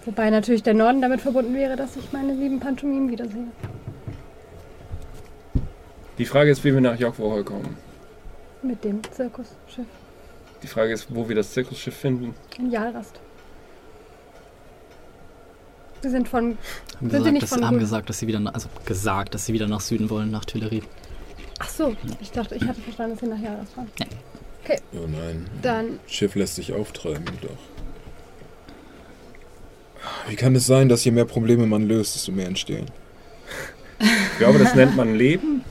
[0.05, 3.47] Wobei natürlich der Norden damit verbunden wäre, dass ich meine lieben Pantomimen wiedersehe.
[6.17, 7.77] Die Frage ist, wie wir nach Jokwohol kommen.
[8.61, 9.85] Mit dem Zirkusschiff
[10.63, 12.33] Die Frage ist, wo wir das Zirkusschiff finden.
[12.57, 13.19] in Jalrast.
[16.01, 16.57] Wir sind von.
[16.97, 19.33] Haben, Sind sie gesagt, nicht dass, von haben gesagt, dass sie wieder, nach- also gesagt,
[19.33, 20.83] dass sie wieder nach Süden wollen, nach Tuileries.
[21.59, 23.89] Ach so, ich dachte, ich hatte verstanden, dass sie nach Jalrast fahren.
[24.93, 25.47] Oh nein.
[25.61, 27.49] Dann Schiff lässt sich auftreiben, doch.
[30.27, 32.85] Wie kann es sein, dass je mehr Probleme man löst, desto mehr entstehen?
[33.99, 35.63] Ich glaube, das nennt man Leben.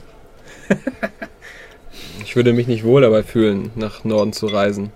[2.25, 4.93] Ich würde mich nicht wohl dabei fühlen, nach Norden zu reisen.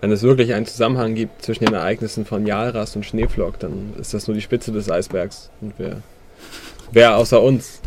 [0.00, 4.14] Wenn es wirklich einen Zusammenhang gibt zwischen den Ereignissen von Jalras und Schneeflock, dann ist
[4.14, 5.50] das nur die Spitze des Eisbergs.
[5.60, 6.02] Und wer,
[6.90, 7.80] wer außer uns?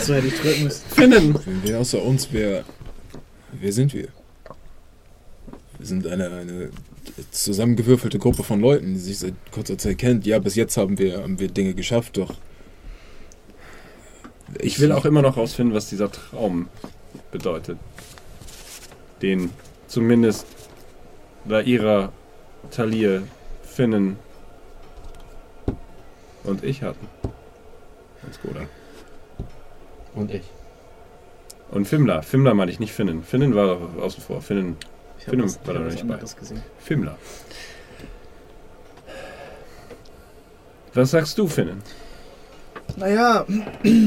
[0.00, 0.82] so hätte ich drücken müssen.
[0.88, 1.38] Finnen!
[1.62, 2.64] Wer außer uns, wer.
[3.52, 4.08] Wer sind wir?
[5.84, 6.70] Wir sind eine, eine
[7.30, 10.24] zusammengewürfelte Gruppe von Leuten, die sich seit kurzer Zeit kennt.
[10.24, 12.32] Ja, bis jetzt haben wir, haben wir Dinge geschafft, doch.
[14.60, 16.70] Ich will auch immer noch rausfinden, was dieser Traum
[17.32, 17.76] bedeutet.
[19.20, 19.50] Den
[19.86, 20.46] zumindest
[21.44, 22.14] Laira,
[22.70, 23.24] Talir,
[23.62, 24.16] Finnen
[26.44, 27.06] und ich hatten.
[28.26, 28.66] Als Goda.
[30.14, 30.44] Und ich.
[31.70, 32.22] Und Fimla.
[32.22, 33.22] Fimla meine ich nicht Finnen.
[33.22, 34.40] Finnen war außen vor.
[34.40, 34.78] Finnen,
[35.24, 36.40] Ich habe Finnen was, war da hab noch nicht bei.
[36.40, 36.62] gesehen.
[36.80, 37.16] Fimla.
[40.92, 41.80] Was sagst du, Finnen?
[42.96, 43.46] Naja,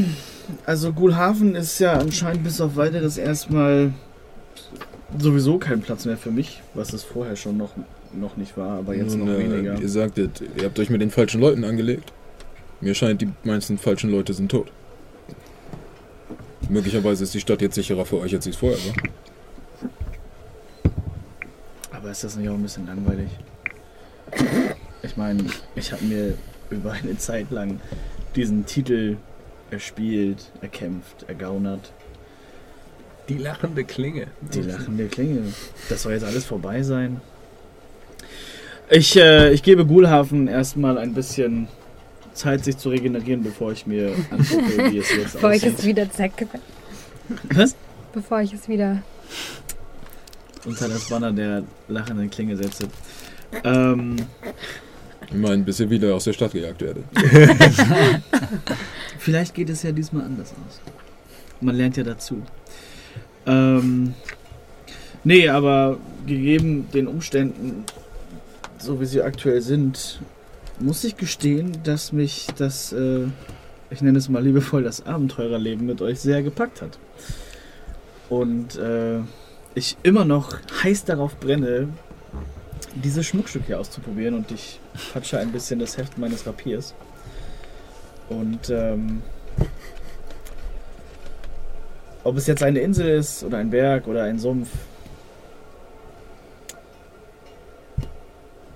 [0.68, 3.94] also Gulhafen ist ja anscheinend bis auf weiteres erstmal
[5.18, 7.72] sowieso kein Platz mehr für mich, was es vorher schon noch,
[8.14, 9.80] noch nicht war, aber jetzt Nun, noch äh, weniger.
[9.80, 12.14] Ihr sagtet, ihr habt euch mit den falschen Leuten angelegt.
[12.80, 14.72] Mir scheint, die meisten falschen Leute sind tot.
[16.70, 18.94] Möglicherweise ist die Stadt jetzt sicherer für euch, als sie es vorher war.
[21.98, 23.30] Aber ist das nicht auch ein bisschen langweilig?
[25.02, 25.46] Ich meine,
[25.76, 26.36] ich habe mir
[26.70, 27.80] über eine Zeit lang
[28.36, 29.18] diesen Titel
[29.72, 31.92] erspielt, erkämpft, ergaunert.
[33.30, 34.28] Die lachende Klinge.
[34.54, 35.42] Die lachende Klinge.
[35.90, 37.20] Das soll jetzt alles vorbei sein.
[38.90, 41.68] Ich, äh, ich gebe Gulhafen erstmal ein bisschen
[42.34, 45.86] Zeit, sich zu regenerieren, bevor ich mir angucke, wie es jetzt bevor ich es aussieht.
[45.86, 46.32] wieder zack,
[47.54, 47.76] Was?
[48.14, 49.02] bevor ich es wieder.
[50.66, 52.88] Unter das Banner der lachenden Klinge setze.
[53.64, 54.16] Ähm,
[55.30, 57.04] Ich meine, bis ihr wieder aus der Stadt gejagt werdet.
[59.20, 60.80] vielleicht geht es ja diesmal anders aus.
[61.60, 62.42] Man lernt ja dazu.
[63.46, 64.14] Ähm,
[65.24, 67.84] nee, aber gegeben den Umständen,
[68.78, 70.22] so wie sie aktuell sind,
[70.80, 73.26] muss ich gestehen, dass mich das, äh,
[73.90, 77.00] ich nenne es mal liebevoll, das Abenteurerleben mit euch sehr gepackt hat.
[78.30, 79.20] Und äh,
[79.78, 81.90] ich immer noch heiß darauf brenne,
[82.96, 84.80] dieses Schmuckstück hier auszuprobieren und ich
[85.14, 86.96] patsche ein bisschen das Heft meines Rapiers.
[88.28, 89.22] Und ähm,
[92.24, 94.70] ob es jetzt eine Insel ist oder ein Berg oder ein Sumpf.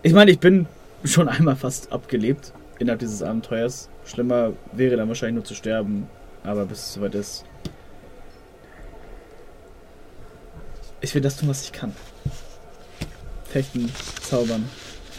[0.04, 0.68] Ich meine, ich bin
[1.04, 3.89] schon einmal fast abgelebt innerhalb dieses Abenteuers.
[4.06, 6.08] Schlimmer wäre dann wahrscheinlich nur zu sterben,
[6.43, 7.43] aber bis es soweit ist.
[11.02, 11.93] Ich will das tun, was ich kann.
[13.49, 13.91] Fechten,
[14.22, 14.70] zaubern,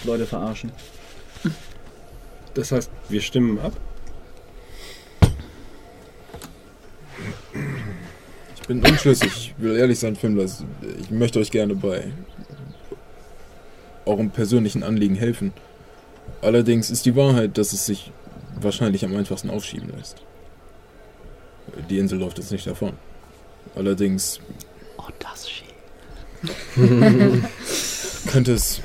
[0.05, 0.73] Leute verarschen.
[2.55, 3.73] Das heißt, wir stimmen ab.
[8.55, 9.55] Ich bin unschlüssig.
[9.57, 10.47] Ich will ehrlich sein, Filmler.
[11.01, 12.13] Ich möchte euch gerne bei
[14.07, 15.53] eurem persönlichen Anliegen helfen.
[16.41, 18.13] Allerdings ist die Wahrheit, dass es sich
[18.61, 20.23] wahrscheinlich am einfachsten aufschieben lässt.
[21.91, 22.93] Die Insel läuft jetzt nicht davon.
[23.75, 24.41] Allerdings
[24.99, 25.72] Oh, das Schiff.
[28.27, 28.81] könnte es.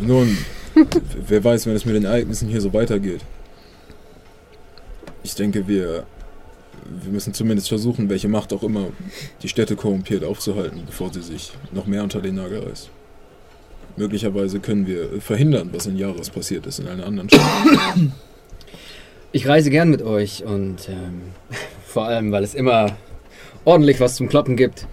[0.00, 0.36] Nun,
[1.26, 3.20] wer weiß, wenn es mit den Ereignissen hier so weitergeht.
[5.22, 6.04] Ich denke, wir.
[7.02, 8.86] Wir müssen zumindest versuchen, welche Macht auch immer
[9.42, 12.90] die Städte korrumpiert aufzuhalten, bevor sie sich noch mehr unter den Nagel reißt.
[13.96, 17.42] Möglicherweise können wir verhindern, was in Jahres passiert ist in einer anderen Stadt.
[19.32, 21.22] Ich reise gern mit euch und ähm,
[21.86, 22.96] vor allem, weil es immer
[23.64, 24.86] ordentlich was zum Kloppen gibt.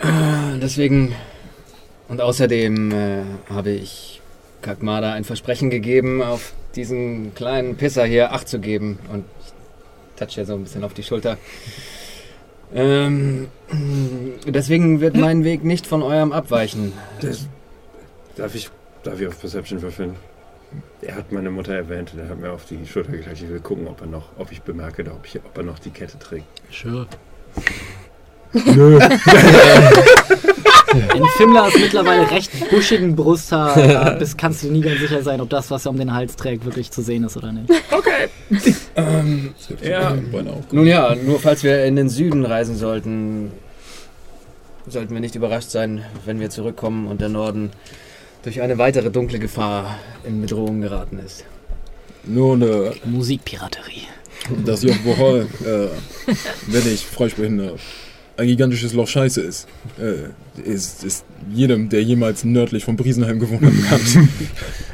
[0.00, 1.14] Ah, Deswegen
[2.08, 4.20] und außerdem äh, habe ich
[4.62, 9.52] Kakmada ein Versprechen gegeben, auf diesen kleinen Pisser hier Acht zu geben und ich
[10.18, 11.38] touch ja so ein bisschen auf die Schulter.
[12.74, 13.48] Ähm,
[14.46, 16.92] deswegen wird mein Weg nicht von eurem abweichen.
[18.36, 18.70] Darf ich,
[19.02, 20.14] darf ich auf Perception würfeln?
[21.02, 23.42] Er hat meine Mutter erwähnt und er hat mir auf die Schulter geklatscht.
[23.42, 25.90] Ich will gucken, ob er noch, ob ich bemerke, ob, ich, ob er noch die
[25.90, 26.46] Kette trägt.
[26.72, 27.06] Sure.
[31.14, 33.76] In Fimlas mittlerweile recht buschigen Brusthaar
[34.14, 36.34] äh, bist, kannst du nie ganz sicher sein, ob das, was er um den Hals
[36.34, 37.70] trägt, wirklich zu sehen ist oder nicht.
[38.96, 40.16] Ähm, Ja.
[40.72, 43.52] Nun ja, nur falls wir in den Süden reisen sollten,
[44.88, 47.70] sollten wir nicht überrascht sein, wenn wir zurückkommen und der Norden
[48.42, 51.44] durch eine weitere dunkle Gefahr in Bedrohung geraten ist.
[52.24, 54.08] Nun, äh, Musikpiraterie.
[54.64, 55.88] dass Joch Bohol, äh,
[56.66, 57.74] wenn ich freisprechender,
[58.40, 59.68] ein gigantisches Loch Scheiße ist,
[60.00, 64.28] äh, ist, ist jedem, der jemals nördlich von Briesenheim gewohnt hat, bekannt.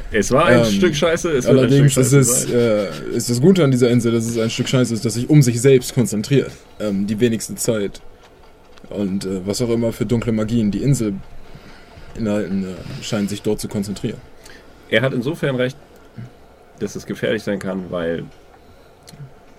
[0.09, 1.31] Es war ein Ähm, Stück Scheiße.
[1.31, 2.53] Es Allerdings Stück ist Scheiße es, sein.
[2.53, 5.29] äh, ist das Gute an dieser Insel, dass es ein Stück Scheiße ist, das sich
[5.29, 6.51] um sich selbst konzentriert.
[6.79, 8.01] Ähm, die wenigste Zeit.
[8.89, 11.15] Und äh, was auch immer für dunkle Magien die Insel
[12.17, 14.17] inhalten, äh, scheint sich dort zu konzentrieren.
[14.89, 15.75] Er hat insofern recht,
[16.79, 18.23] dass es gefährlich sein kann, weil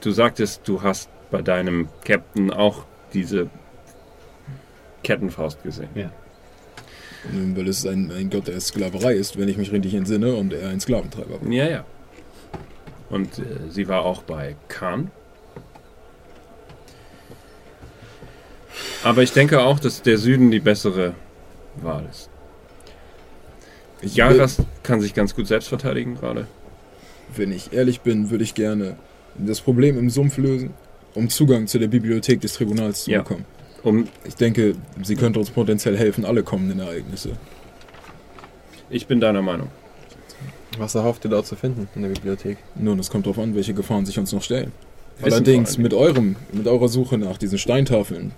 [0.01, 3.51] du sagtest, du hast bei deinem Captain auch diese
[5.09, 5.89] Kettenfaust gesehen.
[7.33, 10.53] Nun, Weil es ein, ein Gott der Sklaverei ist, wenn ich mich richtig entsinne, und
[10.53, 11.51] er ein Sklaventreiber war.
[11.51, 11.85] Ja, ja.
[13.09, 15.11] Und äh, sie war auch bei Khan.
[19.03, 21.15] Aber ich denke auch, dass der Süden die bessere
[21.77, 22.29] Wahl ist.
[24.03, 26.47] Ich Jaras kann sich ganz gut selbst verteidigen gerade.
[27.35, 28.97] Wenn ich ehrlich bin, würde ich gerne
[29.39, 30.75] das Problem im Sumpf lösen,
[31.15, 33.23] um Zugang zu der Bibliothek des Tribunals zu Ja.
[33.23, 33.45] bekommen.
[33.83, 37.31] Um, Ich denke, sie könnte uns potenziell helfen, alle kommenden Ereignisse.
[38.91, 39.69] ich bin deiner Meinung.
[40.79, 42.59] Was erhofft ihr dort zu finden in der Bibliothek?
[42.77, 44.73] Nun, es kommt darauf an, welche Gefahren sich uns noch stellen.
[45.19, 48.33] Wissen Allerdings mit eurem, mit eurer Suche nach diesen Steintafeln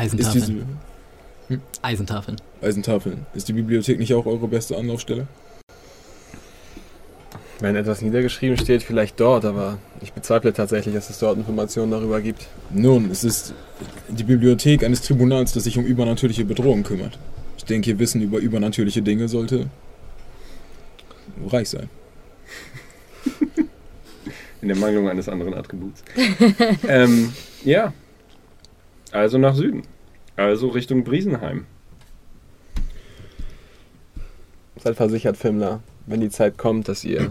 [0.00, 1.62] ist diese Eisentafeln.
[1.82, 2.36] Eisentafeln.
[2.60, 5.26] Eisentafeln, ist die Bibliothek nicht auch eure beste Anlaufstelle?
[7.62, 12.20] Wenn etwas niedergeschrieben steht, vielleicht dort, aber ich bezweifle tatsächlich, dass es dort Informationen darüber
[12.20, 12.48] gibt.
[12.70, 13.54] Nun, es ist
[14.08, 17.20] die Bibliothek eines Tribunals, das sich um übernatürliche Bedrohungen kümmert.
[17.56, 19.70] Ich denke, ihr Wissen über übernatürliche Dinge sollte
[21.46, 21.88] reich sein.
[24.60, 26.02] In der Mangelung eines anderen Attributs.
[26.88, 27.32] ähm,
[27.62, 27.92] ja.
[29.12, 29.82] Also nach Süden.
[30.34, 31.66] Also Richtung Briesenheim.
[34.82, 37.30] Seid versichert, Fimmler, wenn die Zeit kommt, dass ihr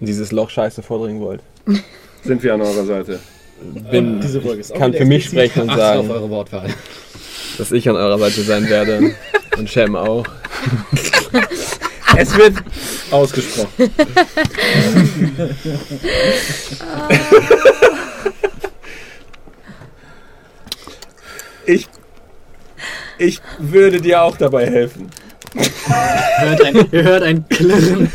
[0.00, 1.42] in dieses Loch scheiße vordringen wollt.
[2.24, 3.20] Sind wir an eurer Seite.
[3.90, 6.70] Bin, Diese Folge ist auch kann für mich sprechen und sagen, eure Wortwahl.
[7.58, 9.14] dass ich an eurer Seite sein werde.
[9.58, 10.24] Und Shem auch.
[12.16, 12.54] Es wird
[13.10, 13.90] ausgesprochen.
[21.66, 21.88] ich,
[23.18, 25.10] ich würde dir auch dabei helfen.
[25.54, 28.08] Ihr hört ein, ihr hört ein Klirren,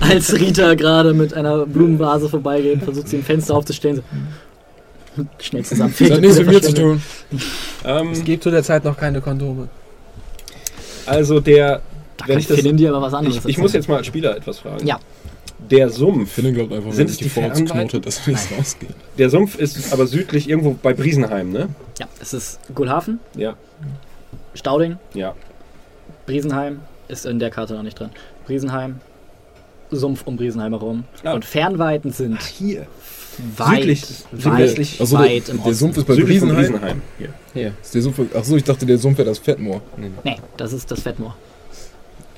[0.00, 4.02] als Rita gerade mit einer Blumenvase vorbeigeht, versucht sie im Fenster aufzustellen.
[5.16, 5.24] So.
[5.38, 6.10] Schnell zusammenfegt.
[6.10, 7.02] Das hat nichts mit mir zu tun.
[7.84, 9.68] Ähm, Es gibt zu der Zeit noch keine Kondome.
[11.06, 11.82] also der,
[12.16, 14.06] Da wenn kann ich das, dir aber was anderes ich, ich muss jetzt mal als
[14.06, 14.86] Spieler etwas fragen.
[14.86, 14.98] Ja.
[15.70, 18.90] Der Sumpf, Philin glaubt einfach, Sind wenn es die knotet, dass nichts rausgeht.
[19.16, 21.68] der Sumpf ist aber südlich irgendwo bei Briesenheim, ne?
[21.98, 23.54] Ja, es ist Gulhafen, Ja,
[24.54, 25.34] Stauding, ja.
[26.26, 28.10] Briesenheim ist in der Karte noch nicht drin.
[28.46, 29.00] Briesenheim,
[29.90, 31.04] Sumpf um Briesenheim herum.
[31.22, 31.34] Ah.
[31.34, 32.86] Und Fernweiten sind Hier.
[33.56, 34.02] weit, Südlich,
[34.32, 35.00] weit, südwestlich.
[35.00, 35.74] Achso, weit der, im der Osten.
[35.74, 36.56] Sumpf ist bei Südlich Briesenheim.
[36.56, 37.02] Briesenheim.
[37.18, 37.28] Hier.
[37.52, 37.72] Hier.
[37.80, 39.80] Ist der Sumpf, achso, ich dachte, der Sumpf wäre das Fettmoor.
[40.24, 41.36] Nee, das ist das Fettmoor.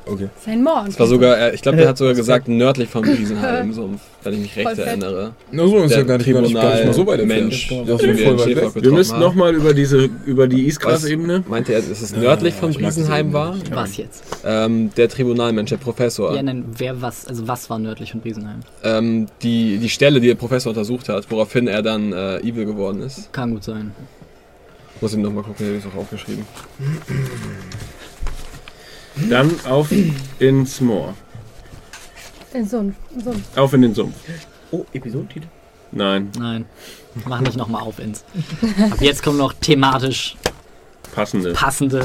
[0.09, 0.28] Okay.
[0.44, 0.88] Sein Mord.
[0.88, 4.34] Es war sogar, ich glaube, der hat sogar gesagt, nördlich von Riesenheim im Sumpf, wenn
[4.34, 5.32] ich mich recht erinnere.
[5.50, 7.26] Na so, ist Der ja gar nicht, gar, nicht, gar nicht mal so weit.
[7.26, 8.74] Mensch, Ja, voll wir.
[8.82, 11.42] Wir müssen nochmal über diese, über die Isgras-Ebene.
[11.48, 13.57] Meinte er, dass es nördlich von ich mag diese Riesenheim war?
[13.72, 14.22] Was jetzt?
[14.44, 16.34] Ähm, der Tribunalmensch, der Professor.
[16.34, 18.61] Ja, nein, wer was, also was war nördlich von Riesenheim?
[18.84, 23.02] ähm, die, die Stelle, die der Professor untersucht hat, woraufhin er dann äh, evil geworden
[23.02, 23.32] ist.
[23.32, 23.92] Kann gut sein.
[25.00, 26.44] Muss ihm nochmal gucken, der ist auch aufgeschrieben.
[29.30, 29.88] Dann auf
[30.38, 31.14] ins Moor.
[32.52, 32.94] Den Sumpf.
[33.22, 33.56] Sumpf.
[33.58, 34.14] Auf in den Sumpf.
[34.70, 35.46] Oh, Episodentitel.
[35.92, 36.64] Nein, Nein.
[37.26, 38.24] Mach nicht nochmal auf ins.
[38.90, 40.36] Ab jetzt kommen noch thematisch
[41.14, 41.52] passende.
[41.52, 42.04] passende,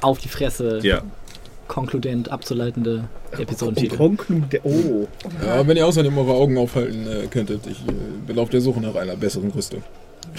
[0.00, 1.02] auf die Fresse, Ja.
[1.66, 3.04] konkludent abzuleitende
[3.36, 3.96] Episodentitel.
[3.96, 4.60] Konklude.
[4.62, 5.06] Oh.
[5.44, 7.92] Ja, wenn ihr außerdem eure Augen aufhalten äh, könntet, ich äh,
[8.26, 9.82] bin auf der Suche nach einer besseren Rüstung.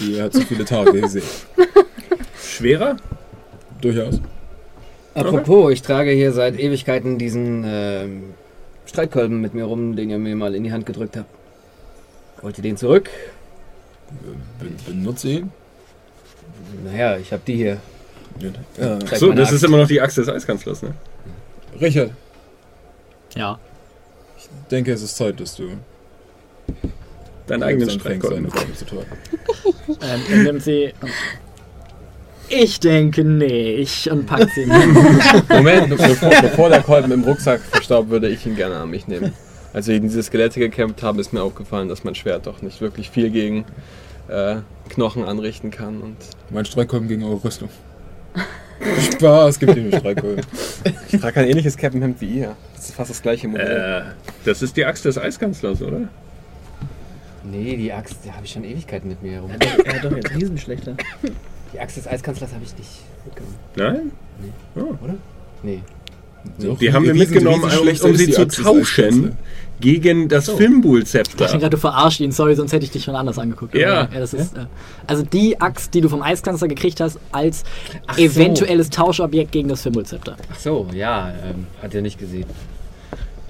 [0.00, 1.22] Die hat zu viele Tage, seht.
[2.42, 2.96] Schwerer?
[3.80, 4.20] Durchaus.
[5.14, 8.22] Apropos, ich trage hier seit Ewigkeiten diesen ähm,
[8.86, 11.28] Streitkolben mit mir rum, den ihr mir mal in die Hand gedrückt habt.
[12.42, 13.10] Wollt ihr den zurück?
[14.60, 15.52] Be benutze ihn.
[16.84, 17.78] Naja, ich hab die hier.
[18.78, 18.98] Ja.
[19.16, 19.64] So, das ist Axt.
[19.64, 20.94] immer noch die Axt des Eiskanzlers, ne?
[21.80, 22.10] Richard,
[23.34, 23.58] Ja.
[24.38, 25.68] ich denke, es ist Zeit, dass du
[27.46, 28.48] Deinen eigenen Streitkolben.
[28.48, 28.72] tragen.
[30.02, 30.92] Ähm, er nimmt sie.
[32.50, 34.08] Ich denke nicht.
[34.08, 34.66] Und packt sie.
[35.48, 39.32] Moment, bevor, bevor der Kolben im Rucksack verstaubt, würde ich ihn gerne an mich nehmen.
[39.72, 42.80] Als wir gegen diese Skelette gekämpft haben, ist mir aufgefallen, dass mein Schwert doch nicht
[42.80, 43.64] wirklich viel gegen
[44.28, 44.56] äh,
[44.88, 46.00] Knochen anrichten kann.
[46.00, 46.16] Und
[46.50, 47.68] Mein Streitkolben gegen eure Rüstung.
[49.12, 50.44] Spaß, gibt ihm den Streitkolben.
[51.12, 52.56] ich trage ein ähnliches Cappenhemd wie ihr.
[52.74, 54.06] Das ist fast das gleiche Modell.
[54.06, 54.12] Äh,
[54.44, 56.08] das ist die Axt des Eiskanzlers, oder?
[57.44, 59.50] Nee, die Axt, die habe ich schon Ewigkeiten mit mir herum.
[59.84, 60.96] Er hat doch jetzt Riesenschlechter.
[61.72, 62.90] Die Axt des Eiskanzlers habe ich nicht
[63.24, 63.56] mitgenommen.
[63.76, 65.20] Nein?
[65.62, 65.82] Nee.
[66.58, 69.36] Doch, Die haben wir mitgenommen, um, um sie zu Axt des tauschen
[69.80, 71.46] gegen das Ich dachte Fimbul-Zepter.
[71.46, 72.32] gerade, du verarscht ihn.
[72.32, 73.74] Sorry, sonst hätte ich dich schon anders angeguckt.
[73.74, 74.06] Ja.
[74.06, 74.66] Das ist, äh,
[75.06, 77.64] also die Axt, die du vom Eiskanzler gekriegt hast, als
[78.06, 78.22] Ach so.
[78.22, 80.36] eventuelles Tauschobjekt gegen das Fimbulzepter.
[80.52, 82.46] Ach so, ja, ähm, hat er nicht gesehen.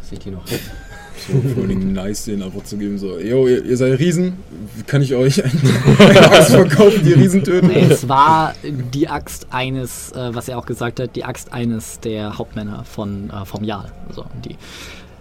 [0.00, 0.58] Dass ich die noch hab.
[1.54, 4.34] Vor allem nice, den einfach zu geben, so, yo, ihr, ihr seid Riesen,
[4.86, 7.68] kann ich euch eine Axt verkaufen, die Riesen töten?
[7.68, 8.54] Nee, es war
[8.94, 13.30] die Axt eines, äh, was er auch gesagt hat, die Axt eines der Hauptmänner von,
[13.30, 13.92] äh, vom Jarl.
[14.08, 14.56] Also, die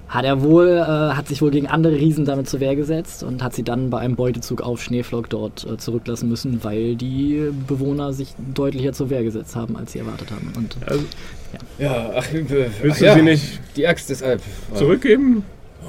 [0.07, 0.81] hat er wohl, äh,
[1.15, 3.99] hat sich wohl gegen andere Riesen damit zur Wehr gesetzt und hat sie dann bei
[3.99, 9.23] einem Beutezug auf Schneeflock dort äh, zurücklassen müssen, weil die Bewohner sich deutlicher zur Wehr
[9.23, 10.51] gesetzt haben, als sie erwartet haben.
[10.57, 11.03] Und Also,
[11.77, 12.43] Ja, ach, äh,
[12.81, 14.41] willst ach du ja, sie nicht Die Axt ist Alp.
[14.73, 15.43] zurückgeben?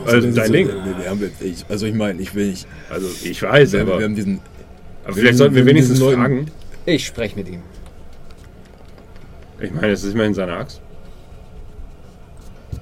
[0.05, 0.69] Also, Außerdem dein so- Ding.
[0.69, 2.67] wir- wir haben- ich- Also ich meine, ich will nicht.
[2.89, 4.41] Also, ich weiß, Wir, aber, wir haben diesen.
[5.05, 6.47] aber vielleicht sollten wir wenigstens fragen.
[6.87, 7.61] Ich spreche mit ihm.
[9.61, 10.81] Ich meine, es ist immerhin seine Axt.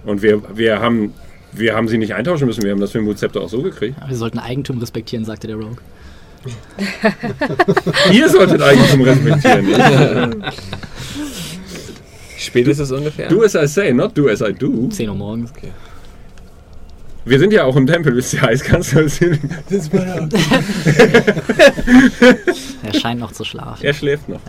[0.04, 1.12] Und wir, wir, haben,
[1.52, 3.96] wir haben sie nicht eintauschen müssen, wir haben das Fimbul-Zepter auch so gekriegt.
[4.06, 5.76] wir sollten Eigentum respektieren, sagte der Rogue.
[8.12, 10.44] Ihr solltet Eigentum respektieren.
[12.38, 13.28] spät ist es ungefähr?
[13.28, 14.88] Do as I say, not do as I do.
[14.88, 15.52] 10 Uhr morgens.
[17.28, 19.02] Wir sind ja auch im Tempel, wisst ihr, Eiskanzler.
[22.82, 23.84] Er scheint noch zu schlafen.
[23.84, 24.40] Er schläft noch.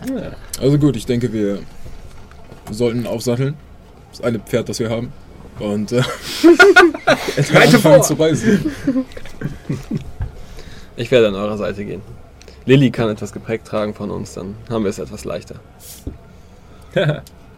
[0.60, 1.58] Also gut, ich denke, wir
[2.70, 3.54] sollten aufsatteln.
[4.12, 5.12] Das eine Pferd, das wir haben.
[5.58, 6.00] Und äh,
[7.52, 8.00] Reite vor!
[8.02, 8.72] zu reisen.
[10.96, 12.00] Ich werde an eurer Seite gehen.
[12.66, 15.56] Lilly kann etwas Gepäck tragen von uns, dann haben wir es etwas leichter.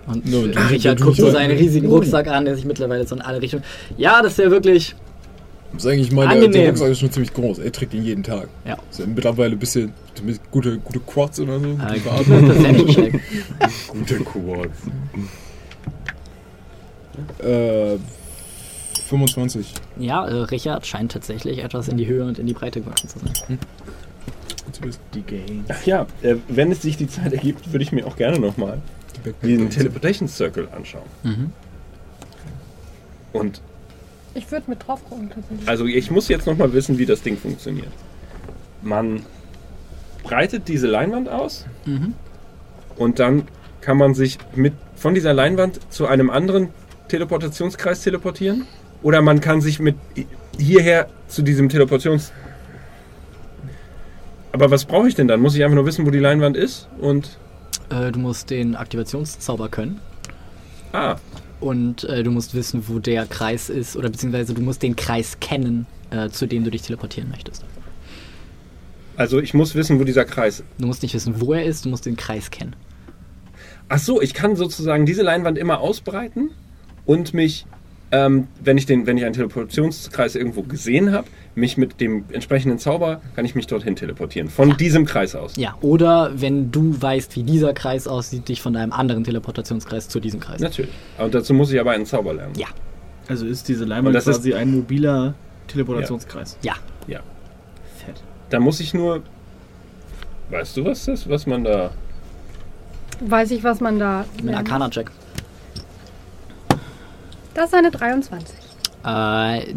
[0.07, 3.07] Und No, du- Richard du- guckt du- so seinen riesigen Rucksack an, der sich mittlerweile
[3.07, 3.65] so in alle Richtungen.
[3.97, 4.95] Ja, das ist ja wirklich.
[5.73, 6.69] Das ist eigentlich mein, der, der Angenehm.
[6.69, 7.59] Rucksack ist schon ziemlich groß.
[7.59, 8.49] Er trägt ihn jeden Tag.
[8.65, 8.77] Ja.
[8.99, 9.93] Ja mittlerweile ein bisschen
[10.23, 11.67] mit gute, gute Quads oder so.
[11.67, 13.13] Äh, gute.
[13.93, 14.79] Gute Quads.
[17.43, 17.99] äh,
[19.09, 19.75] 25.
[19.99, 23.19] Ja, äh, Richard scheint tatsächlich etwas in die Höhe und in die Breite gewachsen zu
[23.19, 23.59] sein.
[24.81, 25.01] Wissen.
[25.15, 25.65] Die Game.
[25.69, 28.81] Ach ja, äh, wenn es sich die Zeit ergibt, würde ich mir auch gerne nochmal
[29.43, 31.05] den Teleportation Circle anschauen.
[31.23, 31.53] Mhm.
[33.33, 33.61] Und
[34.35, 35.69] Ich würde mit drauf gucken, tatsächlich.
[35.69, 37.89] also ich muss jetzt nochmal wissen, wie das Ding funktioniert.
[38.83, 39.23] Man
[40.23, 42.15] breitet diese Leinwand aus Mhm.
[42.97, 43.45] und dann
[43.81, 46.69] kann man sich mit von dieser Leinwand zu einem anderen
[47.09, 48.67] Teleportationskreis teleportieren.
[49.03, 49.97] Oder man kann sich mit
[50.57, 52.33] hierher zu diesem Teleportations...
[54.53, 55.41] Aber was brauche ich denn dann?
[55.41, 56.89] Muss ich einfach nur wissen, wo die Leinwand ist?
[57.01, 57.39] Und...
[57.91, 60.01] Äh, du musst den Aktivationszauber können.
[60.93, 61.17] Ah,
[61.63, 65.39] Und äh, du musst wissen, wo der Kreis ist, oder beziehungsweise du musst den Kreis
[65.39, 67.65] kennen, äh, zu dem du dich teleportieren möchtest.
[69.17, 70.65] also ich muss wissen, wo dieser Kreis...
[70.79, 72.75] Du musst nicht wissen, wo er ist, du musst den Kreis kennen.
[73.89, 76.51] Ach so, ich kann sozusagen diese Leinwand immer ausbreiten
[77.07, 77.65] und mich,
[78.13, 82.79] ähm, wenn, ich den, wenn ich einen Teleportationskreis irgendwo gesehen habe, mich mit dem entsprechenden
[82.79, 84.49] Zauber, kann ich mich dorthin teleportieren.
[84.49, 85.57] Von diesem Kreis aus.
[85.57, 90.21] Ja, oder wenn du weißt, wie dieser Kreis aussieht, dich von einem anderen Teleportationskreis zu
[90.21, 90.61] diesem Kreis.
[90.61, 90.93] Natürlich.
[91.19, 92.55] Und dazu muss ich aber einen Zauber lernen.
[92.57, 92.69] Ja,
[93.29, 95.35] Also ist diese Leinwand ist- quasi ein mobiler
[95.69, 96.57] Teleportationskreis.
[96.63, 96.75] ja.
[97.09, 97.21] Ja.
[98.05, 98.23] Fett.
[98.51, 99.23] Da muss ich nur.
[100.51, 101.91] Weißt du, was das, was man da.
[103.21, 104.25] Weiß ich, was man da.
[104.37, 104.59] Mit lernt.
[104.59, 105.11] Arcana-Check.
[107.55, 108.57] Das ist eine 23.
[109.05, 109.75] Äh,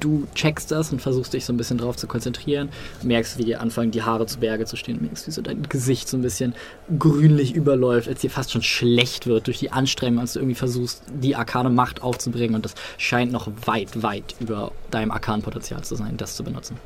[0.00, 2.70] du checkst das und versuchst dich so ein bisschen drauf zu konzentrieren.
[3.02, 5.02] Merkst, wie dir anfangen, die Haare zu Berge zu stehen.
[5.02, 6.54] Merkst, wie so dein Gesicht so ein bisschen
[6.98, 11.02] grünlich überläuft, als dir fast schon schlecht wird durch die Anstrengung, als du irgendwie versuchst,
[11.12, 12.54] die arkane Macht aufzubringen.
[12.54, 16.78] Und das scheint noch weit, weit über deinem arkanen Potenzial zu sein, das zu benutzen.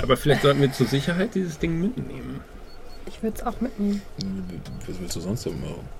[0.00, 2.40] Aber vielleicht sollten wir zur Sicherheit dieses Ding mitnehmen.
[3.06, 4.02] Ich würde es auch mitnehmen.
[4.86, 5.97] Was willst du sonst denn machen?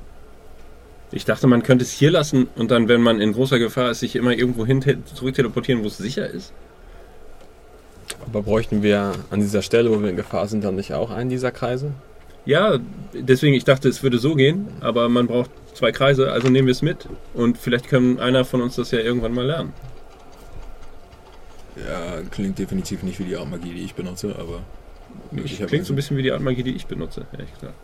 [1.10, 4.00] Ich dachte, man könnte es hier lassen und dann, wenn man in großer Gefahr ist,
[4.00, 6.52] sich immer irgendwo hin te- zurück teleportieren, wo es sicher ist.
[8.26, 11.30] Aber bräuchten wir an dieser Stelle, wo wir in Gefahr sind, dann nicht auch einen
[11.30, 11.92] dieser Kreise?
[12.44, 12.78] Ja,
[13.14, 16.72] deswegen, ich dachte, es würde so gehen, aber man braucht zwei Kreise, also nehmen wir
[16.72, 17.08] es mit.
[17.34, 19.72] Und vielleicht können einer von uns das ja irgendwann mal lernen.
[21.76, 24.62] Ja, klingt definitiv nicht wie die Art Magie, die ich benutze, aber.
[25.32, 27.74] Ich klingt so ein bisschen wie die Art Magie, die ich benutze, ehrlich gesagt.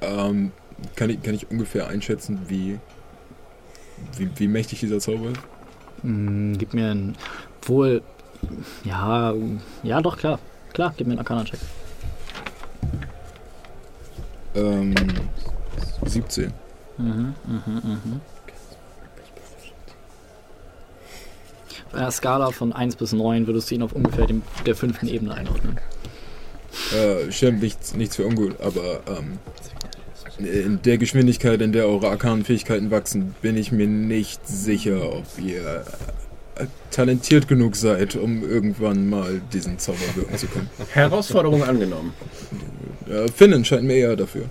[0.00, 0.52] Ähm,
[0.96, 2.78] kann, ich, kann ich ungefähr einschätzen, wie,
[4.16, 5.40] wie, wie mächtig dieser Zauber ist?
[6.02, 7.16] Hm, gib mir ein.
[7.62, 8.02] Wohl.
[8.84, 9.34] Ja,
[9.82, 10.38] ja, doch, klar.
[10.72, 11.58] Klar, gib mir einen Arcana-Check.
[14.54, 14.94] Ähm,
[16.04, 16.52] 17.
[16.98, 18.20] Mhm, mhm, mhm.
[21.86, 25.08] Auf einer Skala von 1 bis 9 würdest du ihn auf ungefähr dem, der fünften
[25.08, 25.78] Ebene einordnen.
[26.92, 29.38] Äh, stimmt, nichts, nichts für ungut, aber ähm,
[30.38, 35.24] in der Geschwindigkeit, in der eure arkanen Fähigkeiten wachsen, bin ich mir nicht sicher, ob
[35.38, 35.84] ihr
[36.56, 40.68] äh, talentiert genug seid, um irgendwann mal diesen Zauber wirken zu können.
[40.92, 42.12] Herausforderung angenommen.
[43.08, 44.44] Äh, Finnen scheint mir eher dafür.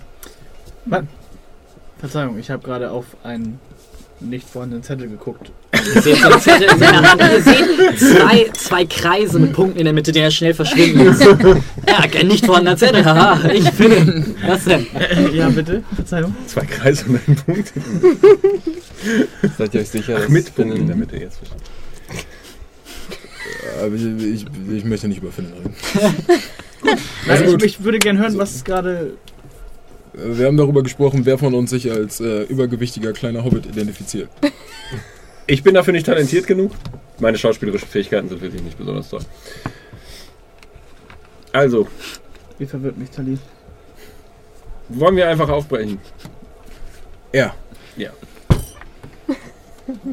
[1.98, 3.58] Verzeihung, ich habe gerade auf einen
[4.20, 5.52] nicht vorhandenen Zettel geguckt.
[5.94, 7.20] Ihr seht so einen Zettel in seiner Hand.
[7.20, 11.22] Ihr seht zwei, zwei Kreise mit Punkten in der Mitte, die er schnell verschwinden lässt.
[11.86, 13.04] Ja, ein nicht vorhandener Zettel.
[13.04, 14.24] Haha, ich finde.
[14.46, 14.86] Was denn?
[15.34, 15.82] ja, bitte.
[15.94, 16.34] Verzeihung.
[16.46, 17.72] Zwei Kreise und ein Punkt.
[19.58, 21.40] Seid ihr euch sicher, Ach, dass mit Punkt in der Mitte jetzt.
[23.80, 25.74] Äh, Aber ich, ich, ich möchte nicht über Finnen reden.
[27.26, 27.62] Also gut.
[27.62, 29.14] ich, ich würde gerne hören, was gerade.
[30.14, 34.28] Äh, Wir haben darüber gesprochen, wer von uns sich als äh, übergewichtiger kleiner Hobbit identifiziert.
[35.46, 36.72] Ich bin dafür nicht talentiert genug.
[37.18, 39.20] Meine schauspielerischen Fähigkeiten sind wirklich nicht besonders toll.
[41.52, 41.86] Also,
[42.58, 43.38] Wie verwirrt mich Tali?
[44.88, 45.98] wollen wir einfach aufbrechen?
[47.32, 47.54] Ja.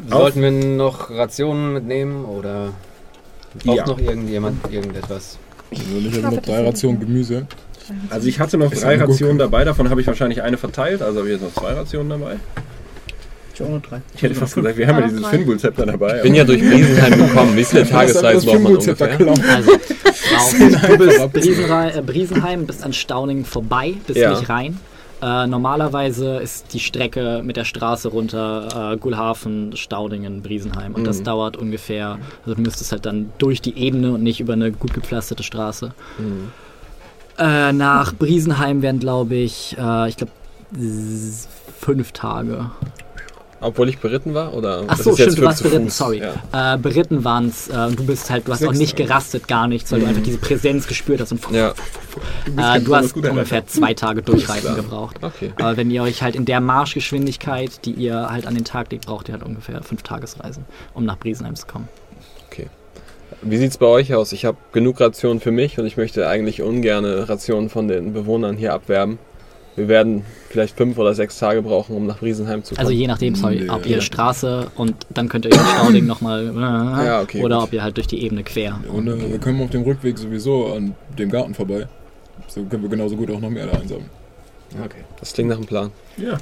[0.09, 2.73] Sollten wir noch Rationen mitnehmen oder
[3.63, 3.86] braucht Ja.
[3.86, 5.38] noch irgendjemand irgendetwas?
[5.71, 7.47] Also ich habe noch drei Rationen Gemüse.
[8.09, 9.13] Also ich hatte noch Ist drei eine Gurke.
[9.13, 12.09] Rationen dabei, davon habe ich wahrscheinlich eine verteilt, also habe ich jetzt noch zwei Rationen
[12.09, 12.36] dabei.
[13.89, 14.01] Drei.
[14.16, 15.30] Ich hätte fast gesagt, wir haben ja dieses drei.
[15.32, 16.18] Finbull-Zepter dabei.
[16.18, 17.55] Ich bin ja durch Riesenheim gekommen.
[17.55, 19.20] Wie viele Tagesreisen braucht man ungefähr?
[19.55, 19.72] Also,
[20.88, 24.32] du bist Briesenrei- äh, Briesenheim, bist an Stauningen vorbei, bist Ja.
[24.32, 24.80] nicht rein.
[25.24, 30.95] Äh, normalerweise ist die Strecke mit der Straße runter äh, Gulhafen, Stauningen, Briesenheim.
[30.95, 31.24] Und das Mhm.
[31.26, 34.95] dauert ungefähr, also du müsstest halt dann durch die Ebene und nicht über eine gut
[34.95, 35.93] gepflasterte Straße.
[36.18, 36.51] Mhm.
[37.38, 40.32] Äh, nach Briesenheim wären, glaube ich, äh, ich glaube,
[41.80, 42.72] fünf Tage.
[43.62, 44.53] Obwohl ich beritten war?
[44.53, 45.97] Oder Ach so, stimmt, du warst beritten, Fuß?
[45.97, 46.22] sorry.
[46.51, 46.74] Ja.
[46.74, 49.03] Äh, beritten waren es, äh, du bist halt, du hast auch Sechs nicht Tage.
[49.07, 51.74] gerastet, gar nichts, weil du einfach diese Präsenz gespürt hast und ja,
[52.57, 55.18] äh, du hast ungefähr zwei Tage durchreiten gebraucht.
[55.22, 55.53] okay.
[55.57, 59.05] Aber wenn ihr euch halt in der Marschgeschwindigkeit, die ihr halt an den Tag legt,
[59.05, 61.88] braucht ihr halt ungefähr fünf Tagesreisen, um nach Briesenheim zu kommen.
[63.43, 64.34] Wie sieht's bei euch aus?
[64.34, 68.55] Ich habe genug Rationen für mich und ich möchte eigentlich ungern Rationen von den Bewohnern
[68.55, 69.18] hier abwerben.
[69.78, 72.86] Wir werden vielleicht fünf oder sechs Tage brauchen, um nach Riesenheim zu kommen.
[72.86, 73.69] Also je nachdem, sorry, Nee.
[73.69, 76.51] ob ihr Straße und dann könnt ihr über Stauding nochmal
[77.05, 77.67] Ja, okay, oder gut.
[77.67, 78.80] ob ihr halt durch die Ebene quer.
[78.91, 81.88] Und äh, wir kommen auf dem Rückweg sowieso an dem Garten vorbei.
[82.47, 84.09] So können wir genauso gut auch noch mehr da einsammeln.
[84.83, 85.04] Okay.
[85.20, 85.91] das klingt nach einem Plan.
[86.17, 86.37] Ja.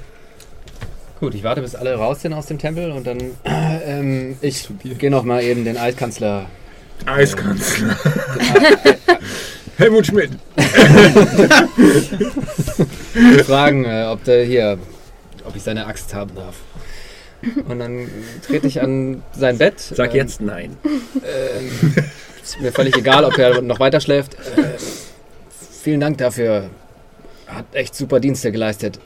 [1.20, 4.68] Gut, ich warte, bis alle raus sind aus dem Tempel und dann ähm, ich
[4.98, 6.46] gehe noch mal eben den Altkanzler
[7.06, 7.96] Eiskanzler.
[9.78, 10.32] Helmut Schmidt.
[13.46, 14.78] fragen, äh, ob der hier,
[15.46, 16.56] ob ich seine Axt haben darf.
[17.68, 18.10] Und dann
[18.46, 19.80] trete ich an sein Bett.
[19.80, 20.76] Sag ähm, jetzt nein.
[20.84, 21.96] Ähm,
[22.44, 24.34] ist mir völlig egal, ob er noch weiter schläft.
[24.34, 24.78] Äh,
[25.82, 26.70] vielen Dank dafür.
[27.48, 29.00] Hat echt super Dienste geleistet.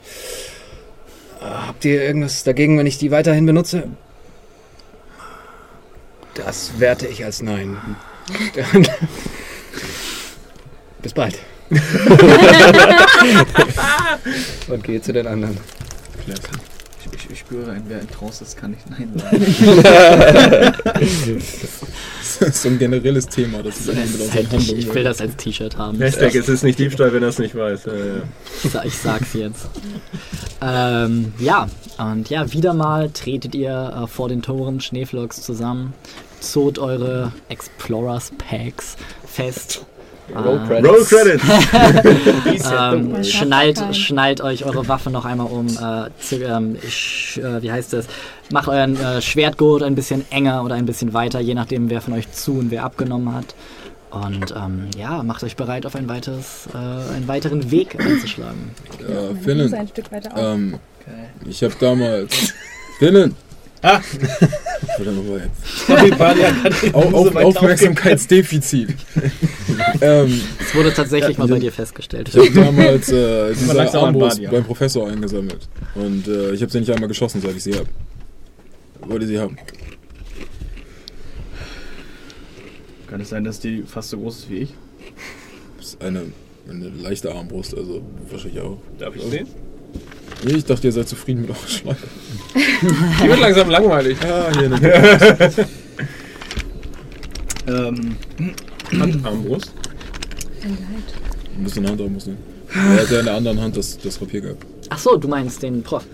[1.40, 3.84] Äh, Habt ihr irgendwas dagegen, wenn ich die weiterhin benutze?
[6.34, 7.76] Das werte ich als Nein.
[11.02, 11.38] Bis bald.
[14.68, 15.56] Und gehe zu den anderen.
[16.26, 16.34] Ich,
[17.12, 20.74] ich, ich spüre, ein, wer in Trance ist, kann nicht Nein sagen.
[20.94, 25.20] Das ist so ein generelles Thema, das ist Das unseren hätte ich, ich will das
[25.20, 25.98] als T-Shirt haben.
[25.98, 27.84] Hashtag, es ist nicht Diebstahl, wenn er es nicht weiß.
[27.86, 28.22] Ja, ja.
[28.62, 29.66] Ich Ich sag's jetzt.
[30.62, 31.68] ähm, ja,
[31.98, 35.92] und ja, wieder mal tretet ihr äh, vor den Toren Schneeflocks zusammen,
[36.40, 38.96] zot eure Explorers Packs
[39.26, 39.84] fest.
[40.34, 40.88] Roll Äh, Credits.
[40.88, 42.70] Roll Credits!
[42.72, 45.66] ähm, schnallt, schnallt euch eure Waffe noch einmal um.
[45.66, 48.06] Äh, zu, ähm, sch, äh, wie heißt das?
[48.50, 52.14] Macht euren äh, Schwertgurt ein bisschen enger oder ein bisschen weiter, je nachdem, wer von
[52.14, 53.54] euch zu und wer abgenommen hat.
[54.10, 56.76] Und ähm, ja, macht euch bereit, auf ein weiteres, äh,
[57.14, 58.70] einen weiteren Weg einzuschlagen.
[59.00, 60.40] Ja, Finnen, ein Stück weiter auf.
[60.40, 60.78] ähm,
[61.46, 62.54] ich habe damals...
[62.98, 63.34] Finnen!
[63.84, 64.00] Ah.
[65.86, 66.12] Sorry,
[66.92, 68.94] Auf, auf, Aufmerksamkeitsdefizit.
[70.00, 72.30] ähm, Es wurde tatsächlich mal bei dir festgestellt.
[72.30, 75.68] ich habe damals äh, diese Armbrust beim Professor eingesammelt.
[75.94, 77.86] Und äh, ich habe sie nicht einmal geschossen, seit ich sie habe.
[79.02, 79.58] Wollte sie haben.
[83.10, 84.74] Kann es sein, dass die fast so groß ist wie ich?
[85.76, 86.22] Das ist eine,
[86.70, 88.78] eine leichte Armbrust, also wahrscheinlich auch.
[88.98, 89.48] Darf ich sehen?
[90.44, 92.06] Nee, ich dachte, ihr seid zufrieden mit eurer Schleife.
[92.54, 94.18] Die wird langsam langweilig.
[94.22, 95.50] Ah, hier eine
[97.66, 98.16] Ähm,
[98.92, 99.72] Handarmbrust.
[100.62, 101.56] Ein Leid.
[101.56, 102.38] Ein bisschen Hand muss nehmen.
[102.74, 104.66] Er hat ja in der anderen Hand das, das Rapier gehabt.
[104.90, 106.04] Ach so, du meinst den Prof.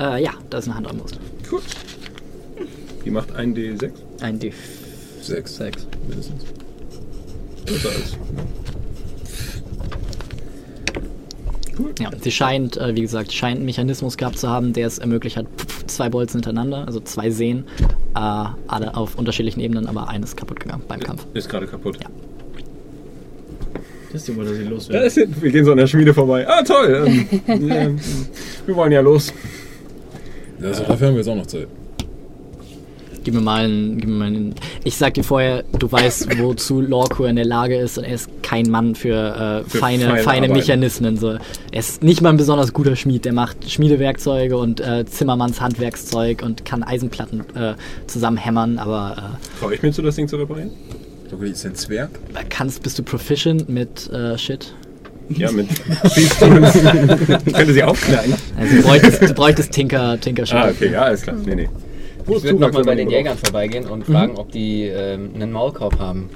[0.00, 1.18] Äh, ja, da ist eine Handarmbrust.
[1.50, 1.62] Gut.
[3.04, 3.90] Die macht 1D6.
[4.20, 4.52] Ein D6.
[5.22, 5.58] Sechs.
[6.08, 6.44] Mindestens.
[7.66, 8.12] Besser als.
[8.12, 8.18] Ja,
[12.20, 15.46] sie scheint, äh, wie gesagt, scheint einen Mechanismus gehabt zu haben, der es ermöglicht hat,
[15.56, 17.64] pf, zwei Bolzen hintereinander, also zwei Seen,
[18.14, 21.26] äh, alle auf unterschiedlichen Ebenen, aber eines kaputt gegangen beim Kampf.
[21.34, 21.98] Ist gerade kaputt.
[24.12, 25.26] das ist die Mutter, sie Da ist sie.
[25.40, 26.46] Wir gehen so an der Schmiede vorbei.
[26.48, 27.06] Ah, toll.
[27.46, 27.90] Ähm, ja,
[28.66, 29.32] wir wollen ja los.
[30.60, 31.68] Ja, also dafür haben wir jetzt auch noch Zeit.
[33.28, 34.54] Gib mir mal einen, gib mir mal einen.
[34.84, 38.30] Ich sag dir vorher, du weißt, wozu Lorkur in der Lage ist und er ist
[38.42, 40.48] kein Mann für, äh, Für feine, feine feine.
[40.48, 41.18] Mechanismen.
[41.18, 41.32] So.
[41.32, 46.42] Er ist nicht mal ein besonders guter Schmied, der macht Schmiedewerkzeuge und äh, Zimmermanns Handwerkszeug
[46.42, 47.74] und kann Eisenplatten äh,
[48.06, 50.70] zusammenhämmern, aber Traue ich mir zu, das Ding zu reparieren?
[51.30, 52.08] Okay, ist ein Zwerg?
[52.34, 54.72] äh, kannst, bist du proficient mit äh, Shit?
[55.28, 55.68] Ja, mit
[56.14, 56.76] Thieves-Tools.
[57.44, 58.32] Ich könnte sie aufknacken.
[58.58, 60.44] Also du bräuchtest, du bräuchtest Tinker, Tinker.
[60.50, 61.36] Ah, okay, ja, alles klar.
[61.44, 61.68] Nee, nee.
[62.28, 66.30] Ich würde nochmal bei den Jägern vorbeigehen und fragen, ob die ähm, einen Maulkorb haben.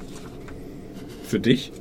[1.24, 1.72] Für dich?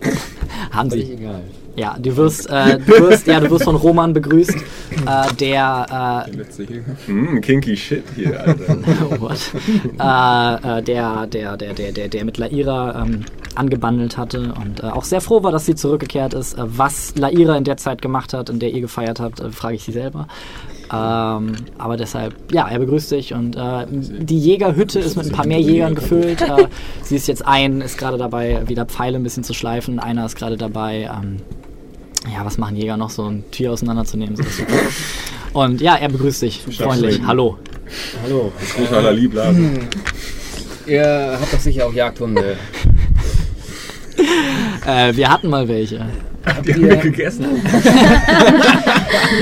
[0.70, 1.12] Haben sie.
[1.12, 1.42] egal.
[1.76, 6.34] Ja, du wirst, äh, du wirst, ja, du wirst von Roman begrüßt, äh, der Der
[6.34, 6.96] letzte Jäger.
[7.06, 8.78] Hm, kinky shit hier, Alter.
[9.10, 9.38] Oh, what?
[10.00, 13.24] äh, äh, der, der, der, der, der, der mit Laira ähm,
[13.54, 16.54] angebandelt hatte und äh, auch sehr froh war, dass sie zurückgekehrt ist.
[16.54, 19.76] Äh, was Laira in der Zeit gemacht hat, in der ihr gefeiert habt, äh, frage
[19.76, 20.26] ich sie selber.
[20.90, 25.46] Ähm, aber deshalb, ja, er begrüßt dich und äh, die Jägerhütte ist mit ein paar
[25.46, 26.40] mehr Jägern gefüllt.
[26.40, 26.68] Äh,
[27.02, 29.98] sie ist jetzt ein, ist gerade dabei, wieder Pfeile ein bisschen zu schleifen.
[29.98, 31.36] Einer ist gerade dabei, ähm,
[32.32, 34.36] ja, was machen Jäger noch, so ein Tier auseinanderzunehmen.
[34.36, 34.78] So, das ist super.
[35.52, 37.20] Und ja, er begrüßt dich freundlich.
[37.26, 37.58] Hallo.
[38.22, 38.52] Hallo.
[38.76, 39.88] Gruß aller Liebladen.
[40.86, 42.56] Ihr habt doch sicher auch Jagdhunde.
[44.86, 46.06] Äh, wir hatten mal welche.
[46.66, 47.46] Die haben wir gegessen.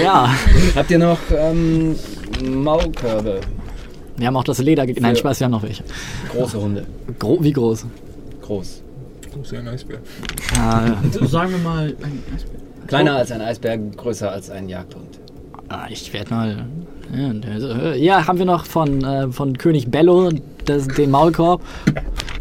[0.02, 0.30] Ja,
[0.74, 1.94] Habt ihr noch ähm,
[2.44, 3.40] Maulkörbe?
[4.16, 5.04] wir haben auch das Leder gegeben.
[5.06, 5.84] Nein, Spaß, wir haben noch welche.
[6.32, 6.86] Große Hunde.
[7.18, 7.86] Gro wie groß?
[8.42, 8.82] Groß.
[9.42, 9.98] Ist ja ein Eisbär.
[10.54, 12.60] Äh, Sagen wir mal, ein Eisbär.
[12.86, 15.18] Kleiner als ein Eisberg, größer als ein Jagdhund.
[15.68, 16.66] ah, ich werde mal.
[17.14, 20.30] Äh, ja, haben wir noch von, äh, von König Bello
[20.64, 21.60] das, den Maulkorb?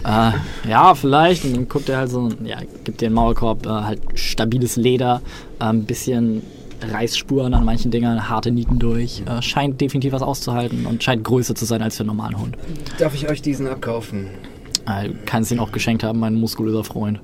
[0.05, 1.45] Äh, ja, vielleicht.
[1.45, 5.21] Und dann guckt er halt so, ja, gibt dir den Maulkorb, äh, halt stabiles Leder,
[5.59, 6.43] äh, ein bisschen
[6.81, 9.23] Reißspuren an manchen Dingern, harte Nieten durch.
[9.25, 12.57] Äh, scheint definitiv was auszuhalten und scheint größer zu sein als für einen normalen Hund.
[12.99, 14.27] Darf ich euch diesen abkaufen?
[14.87, 17.19] Äh, du kannst ihn auch geschenkt haben, mein muskulöser Freund.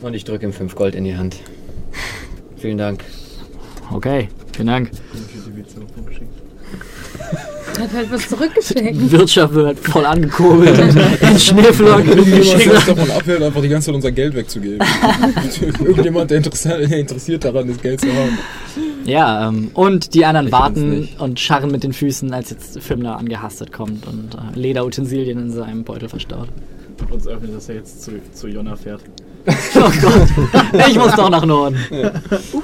[0.00, 1.36] Und ich drücke ihm 5 Gold in die Hand.
[2.56, 3.04] Vielen Dank.
[3.92, 4.90] Okay, vielen Dank.
[7.78, 8.94] Hat halt was zurückgeschickt.
[8.94, 10.96] Die Wirtschaft wird halt voll angekurbelt und
[11.30, 12.08] in Schneeflocken.
[12.08, 14.80] Irgendjemand uns davon abhält, einfach die ganze Zeit unser Geld wegzugeben.
[15.84, 18.38] Irgendjemand, der interessiert, der interessiert daran ist, Geld zu haben.
[19.04, 23.16] Ja, ähm, und die anderen Ich warten und scharren mit den Füßen, als jetzt Fimmler
[23.16, 26.48] angehastet kommt und äh, Lederutensilien in seinem Beutel verstaut.
[27.00, 29.02] Und uns öffnet, dass er jetzt zu, zu Jonna fährt.
[29.76, 31.76] Oh Gott, ich muss doch nach Norden.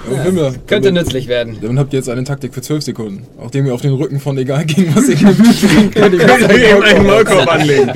[0.06, 1.56] Aber Himmler, Könnte damit, nützlich werden.
[1.62, 3.26] damit habt ihr jetzt eine Taktik für 12 Sekunden.
[3.40, 6.76] Nachdem ihr auf den Rücken von egal gegen was ihr kämpft, könnt ihr Könnt ihr
[6.76, 7.90] ihm einen Maulkorb anlegen?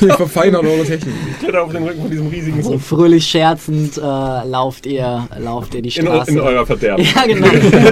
[0.00, 1.14] ihr verfeinert eure Technik.
[1.32, 2.82] Ich kletter auf den Rücken von diesem riesigen So Hund.
[2.82, 6.30] fröhlich scherzend äh, lauft ihr, lauft ihr die In, Straße.
[6.30, 7.04] in eurer Verderben.
[7.14, 7.46] Ja, genau.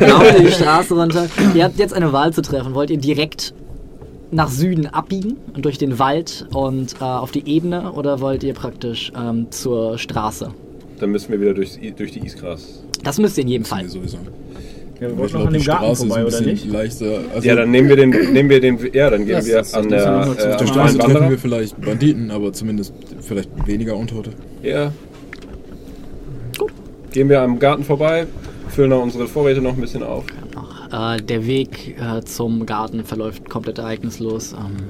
[0.06, 1.26] Lauft ihr die Straße runter.
[1.55, 2.74] Ihr habt jetzt eine Wahl zu treffen.
[2.74, 3.52] Wollt ihr direkt
[4.30, 8.55] nach Süden abbiegen und durch den Wald und äh, auf die Ebene oder wollt ihr
[8.55, 10.52] praktisch ähm, zur Straße?
[10.98, 12.82] Dann müssen wir wieder durchs, durch die Isgras.
[13.02, 13.88] Das müsst ihr in jedem Fall.
[13.88, 14.18] sowieso.
[15.00, 16.66] Ja, wir wollten noch an dem Garten vorbei, oder nicht?
[16.66, 17.20] leichter.
[17.32, 20.05] Also Ja, dann nehmen wir den, nehmen wir den, ja, dann gehen wir an der,
[20.05, 24.30] äh, auf der Straße Straße treffen wir vielleicht Banditen, aber zumindest vielleicht weniger Untote.
[24.62, 24.92] Ja.
[27.12, 28.26] Gehen wir am Garten vorbei,
[28.70, 30.24] füllen auch unsere Vorräte noch ein bisschen auf.
[30.93, 34.52] Äh, der Weg äh, zum Garten verläuft komplett ereignislos.
[34.52, 34.89] Ähm,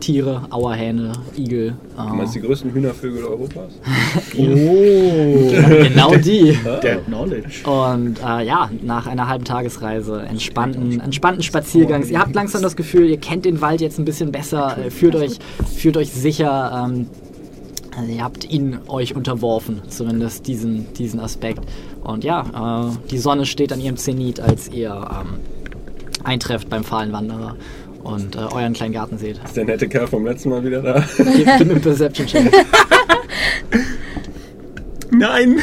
[0.00, 1.74] Tiere, Auerhähne, Igel.
[1.96, 3.72] Du meinst die Äh, größten Hühnervögel Europas?
[4.38, 5.50] Oh,
[5.82, 6.56] genau die.
[6.82, 7.68] Dead Knowledge.
[7.68, 12.10] Und äh, ja, nach einer halben Tagesreise, entspannten, entspannten Spaziergangs.
[12.10, 15.16] Ihr habt langsam das Gefühl, ihr kennt den Wald jetzt ein bisschen besser, äh, fühlt,
[15.16, 15.38] euch,
[15.76, 16.86] fühlt euch sicher.
[16.88, 17.06] Ähm,
[17.98, 21.60] also ihr habt ihn euch unterworfen, zumindest diesen, diesen Aspekt.
[22.04, 25.40] Und ja, äh, die Sonne steht an ihrem Zenit, als ihr ähm,
[26.22, 27.56] eintrefft beim fahlen Wanderer
[28.04, 29.40] und äh, euren kleinen Garten seht.
[29.44, 31.04] Ist der nette Kerl vom letzten Mal wieder da?
[31.16, 32.52] Gib, gib mir einen Perception-Check.
[35.10, 35.60] Nein!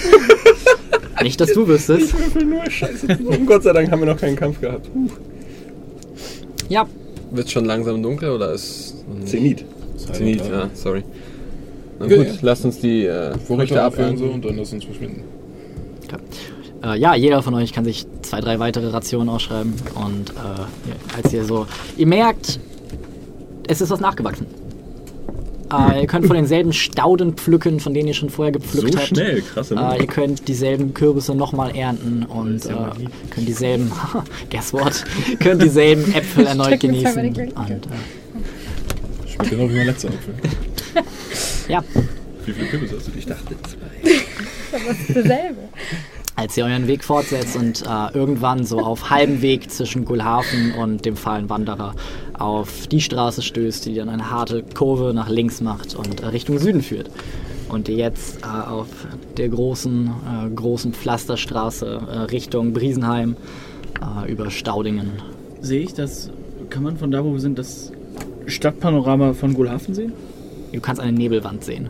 [1.24, 2.14] Nicht, dass du wüsstest.
[2.14, 3.18] Ich würfel nur Scheiße.
[3.24, 4.90] Und Gott sei Dank haben wir noch keinen Kampf gehabt.
[6.68, 6.86] Ja,
[7.32, 8.96] Wird schon langsam dunkel oder ist.
[9.24, 9.64] Zenit.
[9.96, 11.04] Zenit, ja, sorry.
[12.00, 12.34] Na Okay, gut, ja.
[12.42, 14.30] lasst uns die äh, Früchte Vorräte abfüllen abfüllen.
[14.30, 15.24] so und dann lass uns verschwinden.
[16.84, 19.74] Äh, ja, jeder von euch kann sich zwei, drei weitere Rationen ausschreiben.
[19.96, 21.68] Und äh, als ihr so.
[21.98, 22.60] Ihr merkt,
[23.68, 24.46] es ist was nachgewachsen.
[25.74, 29.08] Äh, ihr könnt von denselben Stauden pflücken, von denen ihr schon vorher gepflückt So habt.
[29.08, 32.74] schnell, krasse Äh, ihr könnt dieselben Kürbisse nochmal ernten und äh,
[33.32, 33.92] könnt dieselben,
[34.52, 35.04] guess what,
[35.40, 37.26] könnt dieselben Äpfel erneut genießen.
[37.28, 37.50] Und äh,
[39.28, 40.36] Schmeckt genau wie mein letzter Apfel.
[41.68, 41.84] ja,
[42.46, 43.12] Wie viele Kürbisse hast du?
[43.18, 45.14] Ich dachte zwei.
[45.14, 45.70] Dasselbe.
[46.36, 51.06] als ihr euren Weg fortsetzt und äh, irgendwann so auf halbem Weg zwischen Gulhafen und
[51.06, 51.96] dem fahlen Wanderer
[52.38, 56.60] auf die Straße stößt, die dann eine harte Kurve nach links macht und äh, Richtung
[56.60, 57.10] Süden führt.
[57.70, 58.88] Und ihr jetzt äh, auf
[59.38, 63.38] der großen, äh, großen Pflasterstraße äh, Richtung Briesenheim
[64.02, 65.14] äh, über Staudingen.
[65.62, 66.30] Sehe ich das,
[66.70, 67.92] kann man von da, wo wir sind, das
[68.46, 70.14] Stadtpanorama von Gulhafen sehen?
[70.72, 71.90] Du kannst eine Nebelwand sehen.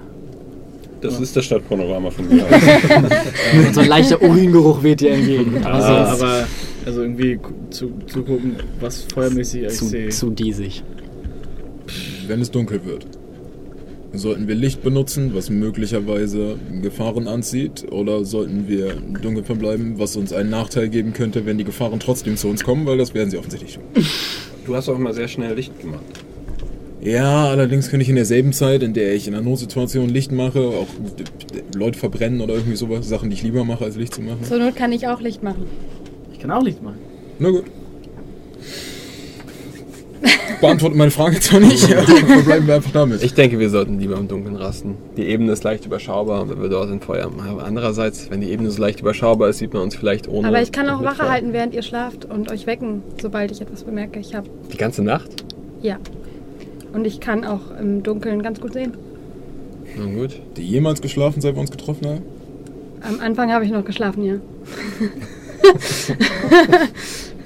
[1.02, 2.46] Das ist das Stadtpanorama von mir.
[2.46, 5.64] Und so ein leichter Uringeruch weht dir entgegen.
[5.64, 6.48] Aber Aber, sonst aber
[6.86, 7.40] also irgendwie
[7.70, 10.10] zu, zu gucken, was feuermäßig ich zu, sehe.
[10.10, 10.84] zu diesig.
[12.28, 13.06] Wenn es dunkel wird,
[14.14, 20.32] sollten wir Licht benutzen, was möglicherweise Gefahren anzieht, oder sollten wir dunkel verbleiben, was uns
[20.34, 23.38] einen Nachteil geben könnte, wenn die Gefahren trotzdem zu uns kommen, weil das werden sie
[23.38, 23.84] offensichtlich tun.
[24.66, 26.02] Du hast auch immer sehr schnell Licht gemacht.
[27.06, 30.60] Ja, allerdings könnte ich in derselben Zeit, in der ich in einer Notsituation Licht mache,
[30.60, 30.88] auch
[31.76, 34.44] Leute verbrennen oder irgendwie sowas, Sachen, die ich lieber mache, als Licht zu machen.
[34.44, 35.68] Zur Not kann ich auch Licht machen.
[36.34, 36.98] Ich kann auch Licht machen.
[37.38, 37.66] Na gut.
[40.62, 43.22] Beantwortet meine Frage zwar nicht, aber verbleiben wir einfach damit.
[43.22, 44.96] Ich denke, wir sollten lieber im Dunkeln rasten.
[45.16, 47.40] Die Ebene ist leicht überschaubar und wenn wir dort sind, Feuer haben.
[47.40, 50.48] Aber andererseits, wenn die Ebene so leicht überschaubar ist, sieht man uns vielleicht ohne.
[50.48, 53.84] Aber ich kann auch Wache halten, während ihr schlaft und euch wecken, sobald ich etwas
[53.84, 54.20] bemerke.
[54.20, 55.46] Ich habe Die ganze Nacht?
[55.84, 56.00] ja.
[56.96, 58.94] Und ich kann auch im Dunkeln ganz gut sehen.
[59.98, 60.32] Na gut.
[60.32, 62.22] Habt ihr jemals geschlafen, seit wir uns getroffen haben?
[63.02, 64.36] Am Anfang habe ich noch geschlafen, ja.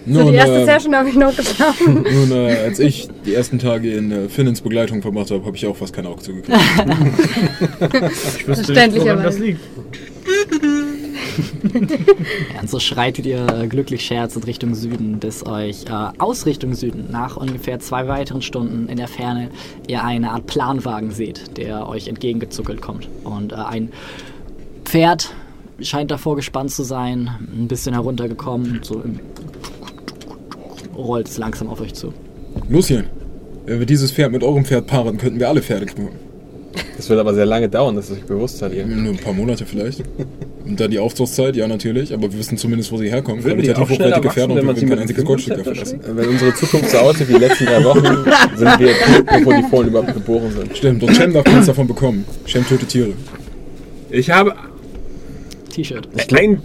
[0.05, 2.05] Nun, so die erste äh, Session habe ich noch geschlafen.
[2.13, 5.65] Nun, äh, als ich die ersten Tage in äh, Finnens Begleitung verbracht habe, habe ich
[5.65, 6.55] auch fast keine Augen zugekriegt.
[8.38, 9.23] Ich wüsste nicht, woran Verständlicherweise.
[9.23, 9.59] das liegt.
[11.64, 17.07] Ja, und so schreitet ihr glücklich scherzend Richtung Süden, bis euch äh, aus Richtung Süden
[17.11, 19.49] nach ungefähr zwei weiteren Stunden in der Ferne
[19.88, 23.07] ihr eine Art Planwagen seht, der euch entgegengezuckelt kommt.
[23.23, 23.91] Und äh, ein
[24.86, 25.31] Pferd
[25.81, 29.19] scheint davor gespannt zu sein, ein bisschen heruntergekommen, so im
[30.95, 32.14] rollt es langsam auf euch zu.
[32.68, 33.06] Lucien,
[33.65, 36.10] wenn wir dieses Pferd mit eurem Pferd paaren, könnten wir alle Pferde kriegen.
[36.97, 38.73] Das wird aber sehr lange dauern, dass ihr euch bewusst seid.
[38.73, 38.85] Ihr.
[38.85, 40.03] Nur ein paar Monate vielleicht.
[40.65, 43.43] Und dann die Aufzuchtszeit, ja natürlich, aber wir wissen zumindest, wo sie herkommen.
[43.43, 45.76] Würden die Qualitativ hochwertige Pferde wachsen, wenn und man wir können kein einziges Goldstück dafür
[45.76, 45.99] lassen.
[46.06, 48.03] Wenn unsere Zukunft so aussieht wie die letzten drei Wochen,
[48.56, 50.77] sind wir tot, bevor die Fohlen überhaupt geboren sind.
[50.77, 52.26] Stimmt, und Shem darf nichts davon bekommen.
[52.45, 53.14] Shem tötet Tiere.
[54.11, 54.53] Ich habe
[55.69, 56.07] T-Shirt.
[56.34, 56.61] ein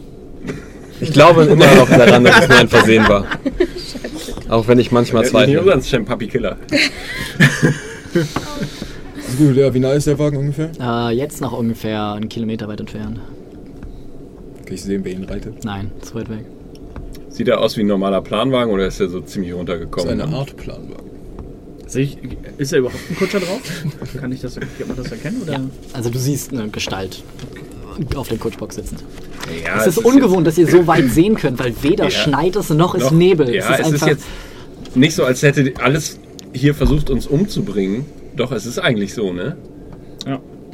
[1.00, 3.26] Ich glaube immer noch daran, dass es nur ein Versehen war.
[4.48, 5.60] Auch wenn ich manchmal zweifle.
[5.60, 6.56] umsonst Shem Puppy Killer.
[9.38, 10.70] Gut, ja, wie nah ist der Wagen ungefähr?
[10.80, 13.18] Äh, jetzt noch ungefähr einen Kilometer weit entfernt.
[14.64, 15.64] Kann ich sehen, wer ihn reitet?
[15.64, 16.44] Nein, zu weit weg.
[17.30, 20.20] Sieht er aus wie ein normaler Planwagen oder ist er so ziemlich Das ist runtergekommen?
[20.20, 21.04] eine Art Planwagen.
[21.86, 22.18] Sehe ich,
[22.58, 23.60] ist da überhaupt ein Kutscher drauf?
[24.20, 25.42] Kann ich das, kann man das erkennen?
[25.42, 25.52] Oder?
[25.54, 25.60] Ja.
[25.92, 27.22] Also du siehst eine Gestalt
[28.16, 29.04] auf dem Kutschbox sitzend.
[29.64, 32.10] Ja, es ist ungewohnt, dass ihr so weit sehen könnt, weil weder Ja.
[32.10, 33.54] schneit es noch ist Noch- Nebel.
[33.54, 34.24] Ja, es ist, jetzt
[34.94, 36.18] nicht so, als hätte alles
[36.52, 38.06] hier versucht, uns umzubringen.
[38.36, 39.56] Doch, es ist eigentlich so, ne?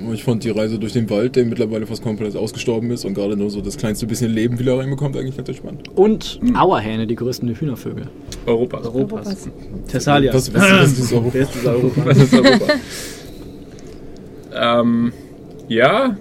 [0.02, 3.12] Aber Ich fand die Reise durch den Wald, der mittlerweile fast komplett ausgestorben ist und
[3.14, 5.88] gerade nur so das kleinste bisschen Leben wieder reinbekommt, eigentlich ganz entspannt.
[5.94, 8.06] Und Auerhähne, die größten Hühnervögel.
[8.46, 8.86] Europas.
[8.86, 9.48] Europas.
[9.88, 10.32] Thessalia.
[10.32, 11.34] Was, was, was ist Europa?
[11.34, 12.02] Wer ist dieser Europa?
[12.06, 12.72] Was ist Europa?
[14.54, 15.12] ähm,
[15.68, 16.16] ja,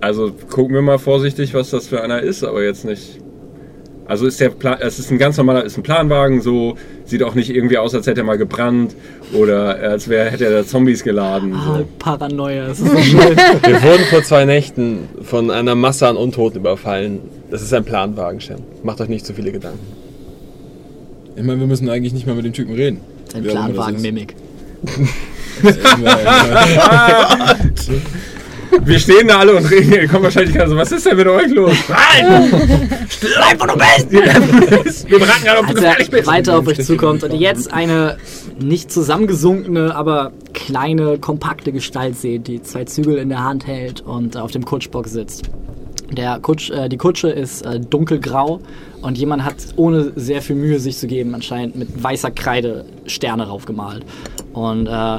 [0.00, 3.20] also gucken wir mal vorsichtig, was das für einer ist, aber jetzt nicht.
[4.12, 6.76] Also ist der Plan, es ist ein ganz normaler, ist ein Planwagen, so
[7.06, 8.94] sieht auch nicht irgendwie aus, als hätte er mal gebrannt
[9.32, 11.54] oder als wäre hätte er da Zombies geladen.
[11.54, 11.86] Ah, So.
[11.98, 13.36] Paranoia, das ist so schlimm.
[13.64, 17.20] Wir wurden vor zwei Nächten von einer Masse an Untoten überfallen.
[17.50, 18.58] Das ist ein Planwagen, Shem.
[18.82, 19.80] Macht euch nicht zu viele Gedanken.
[21.34, 23.00] Ich meine, wir müssen eigentlich nicht mal mit dem Typen reden.
[23.34, 24.34] Ein Planwagen-Mimik.
[28.80, 31.26] Wir stehen da alle und reden, ihr kommt wahrscheinlich gerade so, was ist denn mit
[31.26, 31.76] euch los?
[31.86, 35.08] Bleib, wo du bist!
[35.08, 36.26] Wir beraten gerade, ob du gefährlich bist.
[36.26, 38.16] weiter auf euch zukommt und ihr jetzt eine
[38.58, 44.36] nicht zusammengesunkene, aber kleine, kompakte Gestalt seht, die zwei Zügel in der Hand hält und
[44.36, 45.50] auf dem Kutschbock sitzt.
[46.10, 48.60] Der Kutsch, äh, die Kutsche ist äh, dunkelgrau
[49.00, 53.46] und jemand hat ohne sehr viel Mühe sich zu geben anscheinend mit weißer Kreide Sterne
[53.48, 54.04] raufgemalt.
[54.52, 55.18] Und äh,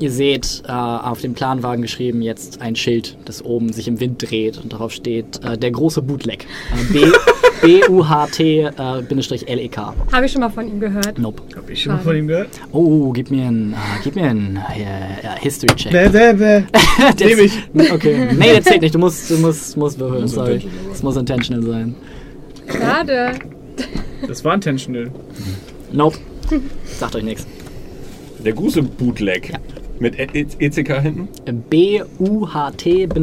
[0.00, 4.22] ihr seht äh, auf dem Planwagen geschrieben jetzt ein Schild, das oben sich im Wind
[4.30, 6.44] dreht und darauf steht äh, der große Bootleg.
[6.44, 7.12] Äh, B-
[8.36, 9.94] B-U-H-T-L-E-K.
[10.12, 11.18] Habe ich schon mal von ihm gehört.
[11.18, 11.42] Nope.
[11.56, 12.48] Hab ich schon mal von ihm gehört?
[12.72, 15.90] Oh, gib mir einen, äh, gib mir einen äh, ja, History-Check.
[15.92, 16.62] Bäh, bäh, bäh.
[17.16, 17.52] Das- nehm ich.
[17.92, 18.28] Okay.
[18.38, 18.94] Nee, der zählt nicht.
[18.94, 20.22] Du musst, du musst, musst würfeln.
[20.22, 20.66] Muss Sorry.
[20.92, 21.94] Es muss intentional sein.
[22.70, 23.32] Schade.
[24.28, 25.10] Das war intentional.
[25.92, 26.18] Nope.
[26.98, 27.46] Sagt euch nichts.
[28.44, 29.54] Der gute Bootleg.
[29.98, 31.28] Mit E- E- ECK hinten?
[31.70, 33.22] B-U-H-T-L-E-K.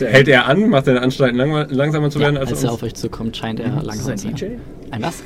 [0.00, 0.68] Hält er an?
[0.68, 3.36] Macht er eine Anstalt, lang, langsamer zu Ja, werden als, als er auf euch zukommt,
[3.36, 4.38] scheint er Ist das langsam ein zu DJ?
[4.46, 4.60] sein.
[4.90, 5.22] Ein was?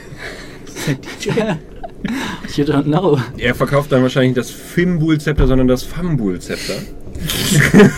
[2.56, 3.18] You don't know.
[3.36, 6.76] Er verkauft dann wahrscheinlich nicht das Fimbul-Zepter, sondern das Fambul-Zepter.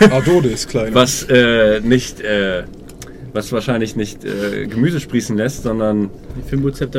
[0.11, 0.93] Ardode ist kleiner.
[0.93, 2.63] Was äh, nicht, äh,
[3.33, 6.09] was wahrscheinlich nicht äh, Gemüse sprießen lässt, sondern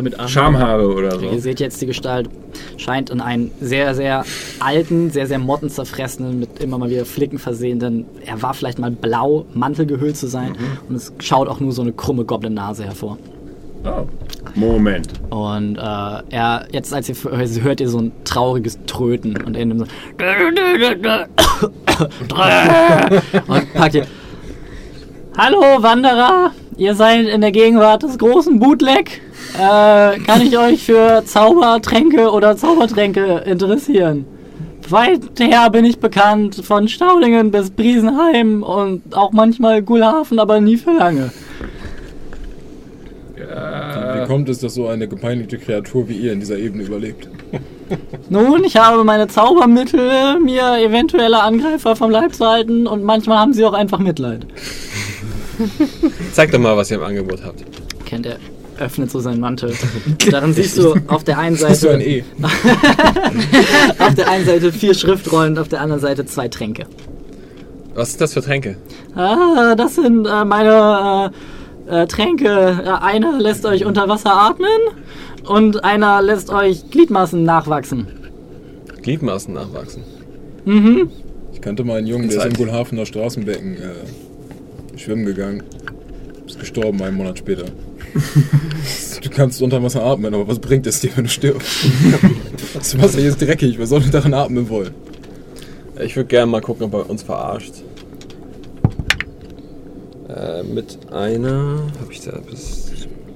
[0.03, 0.29] mit Armen.
[0.29, 1.39] Schamhaare oder Ihr so.
[1.39, 2.29] seht jetzt die Gestalt,
[2.77, 4.25] scheint in einen sehr, sehr
[4.61, 9.47] alten, sehr, sehr mottenzerfressenen, mit immer mal wieder Flicken versehenden, er war vielleicht mal blau,
[9.55, 10.55] Mantel gehüllt zu sein
[10.89, 13.19] und es schaut auch nur so eine krumme Goblin-Nase hervor.
[13.87, 14.07] Oh.
[14.55, 15.09] Moment.
[15.31, 17.29] Und äh, er, jetzt als ihr f-
[17.63, 19.85] hört ihr so ein trauriges Tröten und in dem so
[23.47, 24.07] und packt ihr
[25.37, 29.21] Hallo Wanderer, ihr seid in der Gegenwart des großen Bootleg.
[29.55, 34.27] Äh, kann ich euch für Zaubertränke oder Zaubertränke interessieren?
[34.89, 40.93] Weither bin ich bekannt, von Staudingen bis Briesenheim und auch manchmal Gulhafen, aber nie für
[40.93, 41.33] lange.
[43.37, 47.29] Wie kommt es, dass so eine gepeinigte Kreatur wie ihr in dieser Ebene überlebt?
[48.29, 53.53] Nun, ich habe meine Zaubermittel, mir eventuelle Angreifer vom Leib zu halten und manchmal haben
[53.53, 54.47] sie auch einfach Mitleid.
[56.33, 57.65] Zeig doch mal, was ihr im Angebot habt.
[58.05, 58.39] Kennt er,
[58.79, 59.75] öffnet so seinen Mantel.
[60.31, 62.25] Darin siehst du auf der einen Das ist so ein Seite, E.
[63.99, 66.87] auf der einen Seite vier Schriftrollen und auf der anderen Seite zwei Tränke.
[67.95, 68.77] Was sind das für Tränke?
[69.15, 71.33] Ah, das sind äh, meine
[71.89, 72.49] äh, äh, Tränke.
[72.85, 74.69] Äh, einer lässt euch unter Wasser atmen
[75.47, 78.09] und einer lässt euch Gliedmaßen nachwachsen.
[79.03, 80.03] Gliedmaßen nachwachsen.
[80.65, 81.11] Mhm.
[81.53, 82.59] Ich kannte mal einen Jungen, der ist im Zeit.
[82.59, 83.81] Gulhafener Straßenbecken äh,
[84.99, 85.63] schwimmen gegangen.
[86.47, 87.65] Ist gestorben einen Monat später.
[89.23, 91.87] du kannst unter Wasser atmen, aber was bringt es dir, wenn du stirbst?
[92.75, 94.95] das Wasser hier ist dreckig, wer soll denn darin atmen wollen?
[96.01, 97.75] Ich würde gerne mal gucken, ob er uns verarscht.
[100.29, 101.81] Äh, mit einer.
[102.01, 102.93] Hab ich da bis.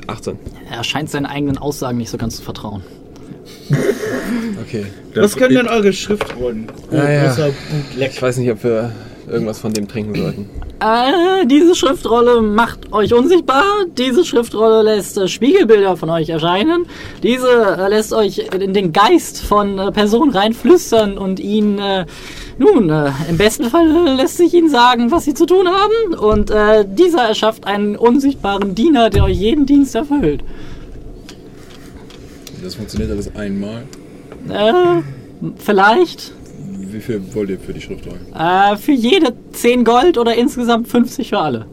[0.08, 0.38] 18.
[0.70, 2.82] Er scheint seinen eigenen Aussagen nicht so ganz zu vertrauen.
[4.62, 4.86] Okay.
[5.14, 6.66] Was können denn eure Schriftrollen?
[6.90, 7.48] Ja, ja.
[7.98, 8.92] Ich weiß nicht, ob wir
[9.28, 10.50] irgendwas von dem trinken sollten.
[10.80, 13.64] Äh, diese Schriftrolle macht euch unsichtbar.
[13.96, 16.86] Diese Schriftrolle lässt äh, Spiegelbilder von euch erscheinen.
[17.22, 22.06] Diese äh, lässt euch in den Geist von äh, Personen reinflüstern und ihnen, äh,
[22.58, 26.14] nun, äh, im besten Fall lässt sich ihnen sagen, was sie zu tun haben.
[26.14, 26.52] Und
[26.98, 30.42] dieser erschafft einen unsichtbaren Diener, der euch jeden Dienst erfüllt.
[32.62, 33.84] Das funktioniert alles einmal.
[34.48, 35.02] Äh,
[35.56, 36.32] vielleicht.
[36.90, 38.20] Wie viel wollt ihr für die Schriftrollen?
[38.34, 41.66] Äh, für jede 10 Gold oder insgesamt 50 für alle.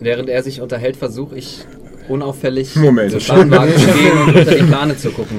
[0.00, 1.60] Während er sich unterhält, versuche ich
[2.08, 3.12] unauffällig Moment.
[3.12, 5.38] zu gehen und unter die Plane zu gucken.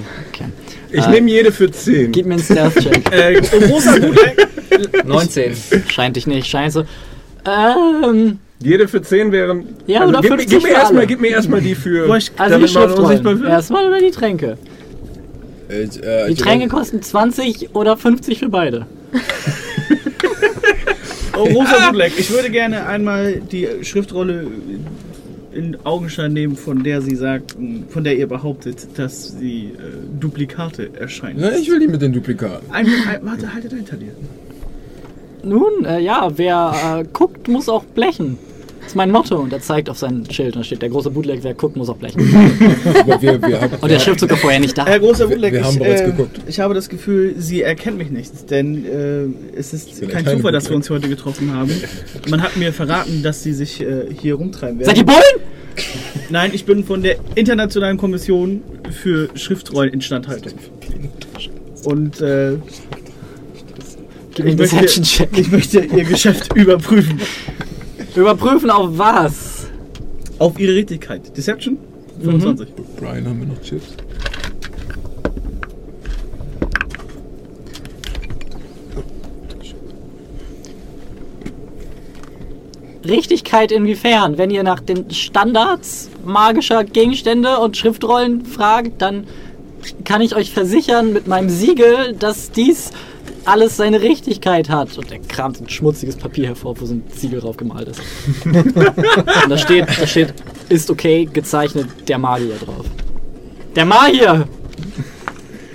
[0.91, 2.11] Ich nehme jede für 10.
[2.11, 3.11] Gib mir einen Stealth-Check.
[3.11, 5.05] Äh, großer Bootleg.
[5.05, 5.53] 19.
[5.89, 6.83] scheint dich nicht, scheint so.
[7.45, 9.65] Ähm, Jede für 10 wären.
[9.85, 12.11] Ja, oder gib, mir- 50 gib, mir für erstmal, gib mir erstmal die für.
[12.37, 13.45] Also die Schriftrollen.
[13.45, 14.57] Erstmal oder die Tränke.
[15.69, 18.85] Ich, äh, Die ich Tränke kosten 20 oder 50 für beide.
[21.37, 22.13] Oh, großer Bootleg.
[22.17, 24.47] Ich würde gerne einmal die Schriftrolle
[25.53, 27.55] in Augenschein nehmen, von der sie sagt,
[27.89, 31.39] von der ihr behauptet, dass sie äh, Duplikate erscheinen.
[31.39, 32.69] Na, ich will die mit den Duplikaten.
[32.71, 34.11] Ein, ein, warte, haltet hinter dir.
[35.43, 38.37] Nun, äh, ja, wer äh, guckt, muss auch blechen.
[38.85, 39.37] Das ist mein Motto.
[39.37, 40.55] Und er zeigt auf sein Schild.
[40.55, 42.19] Und da steht der große Bootleg, wer guckt, muss auch blechen.
[43.19, 44.85] Wir, wir haben, Und der Schriftzug war vorher nicht da.
[44.85, 46.39] Herr großer Bootleg, wir haben ich, bereits äh, geguckt.
[46.47, 50.69] ich habe das Gefühl, sie erkennt mich nicht, denn äh, es ist kein Zufall, dass
[50.69, 51.71] wir uns heute getroffen haben.
[52.29, 54.87] Man hat mir verraten, dass sie sich äh, hier rumtreiben werden.
[54.87, 55.19] Seid ihr Bullen?
[56.29, 60.53] Nein, ich bin von der Internationalen Kommission für Schriftrolleninstandhaltung.
[61.85, 62.57] Und äh,
[64.35, 67.19] Gib mir ich, möchte, ich möchte ihr Geschäft überprüfen.
[68.15, 69.67] Überprüfen auf was?
[70.39, 71.35] Auf ihre Richtigkeit.
[71.35, 71.77] Deception?
[72.21, 72.69] 25.
[72.97, 73.95] Brian, haben wir noch Chips?
[83.05, 84.37] Richtigkeit inwiefern?
[84.37, 89.27] Wenn ihr nach den Standards magischer Gegenstände und Schriftrollen fragt, dann
[90.05, 92.91] kann ich euch versichern mit meinem Siegel, dass dies
[93.45, 94.97] alles seine Richtigkeit hat.
[94.97, 98.01] Und er kramt ein schmutziges Papier hervor, wo so ein Siegel drauf gemalt ist.
[98.45, 100.33] und da steht, da steht,
[100.69, 102.85] ist okay, gezeichnet der Magier drauf.
[103.75, 104.47] Der Magier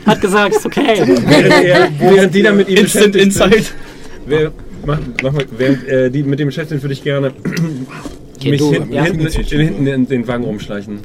[0.06, 1.02] hat gesagt, ist okay.
[1.98, 3.74] Während, die dann mit ihm Instant beschäftigt sind, Insight.
[4.26, 4.52] wer,
[4.84, 7.32] mach, mach mal, während äh, die mit dem beschäftigt sind, würde ich gerne
[8.48, 9.04] mich du, hinten, ja.
[9.04, 11.00] hinten, hinten in den Wagen rumschleichen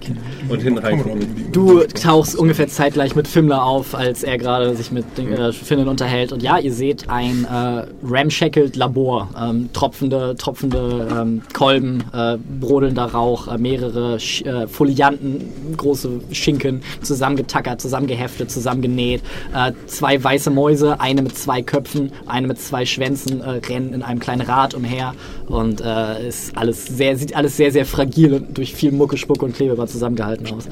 [0.50, 1.52] und hinten reingucken.
[1.52, 5.88] Du tauchst ungefähr zeitgleich mit Fimmler auf, als er gerade sich mit den, äh, Finnen
[5.88, 6.32] unterhält.
[6.32, 9.30] Und ja, ihr seht ein äh, ramshackled Labor.
[9.42, 16.82] Ähm, tropfende, tropfende ähm, Kolben, äh, brodelnder Rauch, äh, mehrere Sch äh, Folianten, große Schinken,
[17.02, 19.22] zusammengetackert, zusammengeheftet, zusammengenäht.
[19.54, 24.04] Äh, zwei weiße Mäuse, eine mit zwei Köpfen, eine mit zwei Schwänzen, äh, rennen in
[24.04, 25.14] einem kleinen Rad umher.
[25.48, 29.46] Und äh, ist alles sehr, sieht alles sehr, sehr fragil und durch viel Mucke, Spucke
[29.46, 30.68] und Klebeband zusammengehalten aus.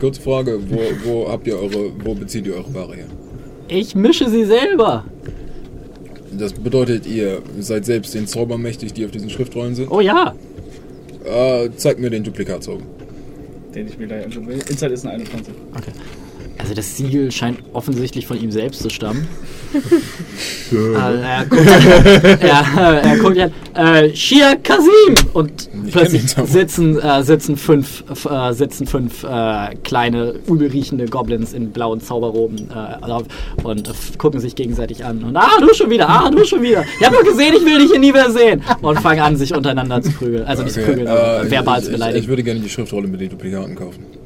[0.00, 3.06] Kurze Frage, wo, wo habt ihr eure, wo bezieht ihr eure Ware her?
[3.68, 5.04] Ich mische sie selber.
[6.36, 9.90] Das bedeutet, ihr seid selbst den Zaubern mächtig, die auf diesen Schriftrollen sind?
[9.90, 10.34] Oh ja.
[11.24, 12.82] Äh, zeigt mir den Duplikatzauber.
[13.74, 14.58] Den ich mir gleich anschauen will.
[14.68, 15.54] Inside ist ein 21.
[16.58, 19.26] Also das Siegel scheint offensichtlich von ihm selbst zu stammen.
[20.72, 21.66] äh, er guckt
[22.42, 25.14] ja, er guckt ja, äh, Shia Kasim!
[25.32, 31.72] Und Ich plötzlich sitzen, äh, sitzen fünf, äh, sitzen fünf äh, kleine, übelriechende Goblins in
[31.72, 35.24] blauen Zauberroben äh, und gucken sich gegenseitig an.
[35.24, 36.84] Und ah, du schon wieder, ah, du schon wieder.
[37.00, 38.62] Ich hab doch gesehen, ich will dich hier nie mehr sehen.
[38.82, 40.44] Und fangen an, sich untereinander zu prügeln.
[40.44, 42.22] Also nicht zu prügeln, äh, verbal ich, zu ich, beleidigen.
[42.22, 44.21] ich würde gerne die Schriftrolle mit den Duplikaten kaufen.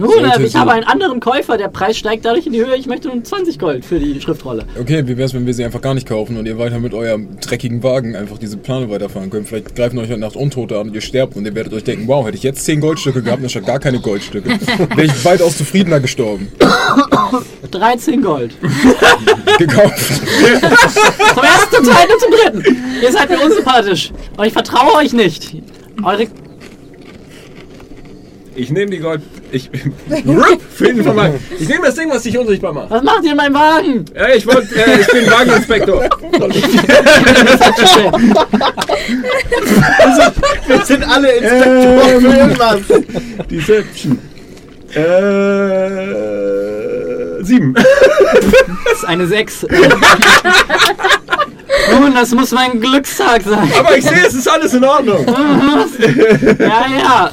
[0.00, 2.74] Nun, äh, ich habe einen anderen Käufer, der Preis steigt dadurch in die Höhe.
[2.74, 4.64] Ich möchte nun 20 Gold für die Schriftrolle.
[4.80, 7.38] Okay, wie wär's, wenn wir sie einfach gar nicht kaufen und ihr weiter mit eurem
[7.38, 9.48] dreckigen Wagen einfach diese Plane weiterfahren könnt?
[9.48, 12.08] Vielleicht greifen euch heute Nacht Untote an und ihr sterbt und ihr werdet euch denken,
[12.08, 14.48] wow, hätte ich jetzt 10 Goldstücke gehabt, anstatt gar keine Goldstücke.
[14.96, 16.48] Wäre ich weitaus zufriedener gestorben.
[17.70, 18.52] 13 Gold.
[19.58, 19.98] Gekauft.
[21.34, 22.76] Zum ersten Teil und zum dritten.
[23.02, 24.12] Ihr seid mir unsympathisch.
[24.36, 25.54] Und ich vertraue euch nicht.
[26.02, 26.26] Eure.
[28.54, 29.22] Ich nehme die Gold.
[29.52, 29.70] Ich.
[30.08, 30.24] Ich
[31.68, 32.90] nehme das Ding, was dich unsichtbar macht.
[32.90, 34.04] Was macht ihr in meinem Wagen?
[34.14, 34.74] Ja, ich wollte.
[34.74, 36.02] Äh, ich bin Wageninspektor.
[40.66, 42.80] Wir sind alle Inspektoren für irgendwas.
[43.50, 44.18] Deception.
[44.94, 46.20] Äh.
[47.42, 47.74] Sieben.
[47.74, 47.84] Das
[48.94, 49.66] ist eine 6.
[51.98, 53.70] Nun, das muss mein Glückstag sein.
[53.78, 55.24] Aber ich sehe, es ist alles in Ordnung.
[56.58, 56.86] Ja,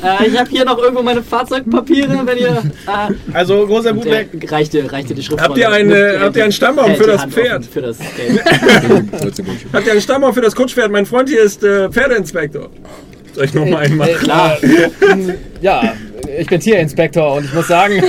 [0.04, 0.18] ja.
[0.20, 2.62] Äh, ich habe hier noch irgendwo meine Fahrzeugpapiere, wenn ihr.
[2.88, 4.30] Äh, Also, großer Bootleg.
[4.52, 5.42] reicht dir, reicht dir die Schrift.
[5.42, 7.66] Habt ihr einen, äh, habt ihr einen Stammbaum für das Pferd?
[7.66, 8.42] Für das Geld.
[8.46, 9.12] 13
[9.46, 9.50] Goldstücke.
[9.74, 10.92] Habt ihr einen Stammbaum für das Kutschpferd?
[10.92, 12.70] Mein Freund hier ist äh, Pferdeinspektor.
[13.34, 14.16] Soll ich nochmal einen machen?
[14.20, 14.58] Klar.
[15.62, 15.94] Ja,
[16.38, 18.04] ich bin Tierinspektor und ich muss sagen,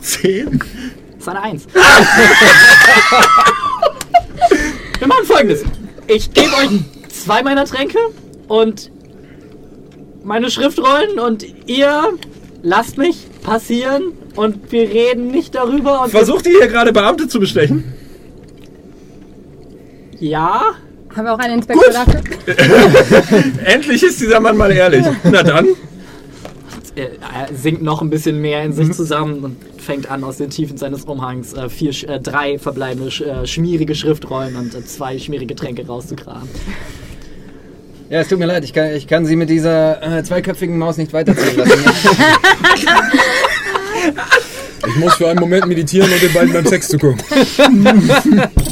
[0.00, 0.58] Zehn?
[0.58, 1.66] Das ist eine Eins.
[5.00, 5.64] Wir machen folgendes.
[6.06, 6.68] Ich gebe euch
[7.08, 7.98] zwei meiner Tränke
[8.48, 8.92] und
[10.22, 12.10] meine Schriftrollen und ihr
[12.62, 17.40] lasst mich passieren und wir reden nicht darüber und Versucht ihr hier gerade Beamte zu
[17.40, 17.84] bestechen?
[20.18, 20.74] ja,
[21.16, 22.20] Haben wir auch einen Inspektor dafür?
[23.64, 25.04] Endlich ist dieser Mann mal ehrlich.
[25.24, 25.68] Na dann.
[27.00, 30.50] Er, er sinkt noch ein bisschen mehr in sich zusammen und fängt an aus den
[30.50, 35.18] Tiefen seines Umhangs äh, vier, äh, drei verbleibende sch- äh, schmierige Schriftrollen und äh, zwei
[35.18, 36.48] schmierige Tränke rauszukramen.
[38.08, 40.96] Ja, es tut mir leid, ich kann, ich kann Sie mit dieser äh, zweiköpfigen Maus
[40.96, 41.84] nicht weiterziehen lassen.
[44.88, 47.20] Ich muss für einen Moment meditieren und den beiden beim Sex zugucken.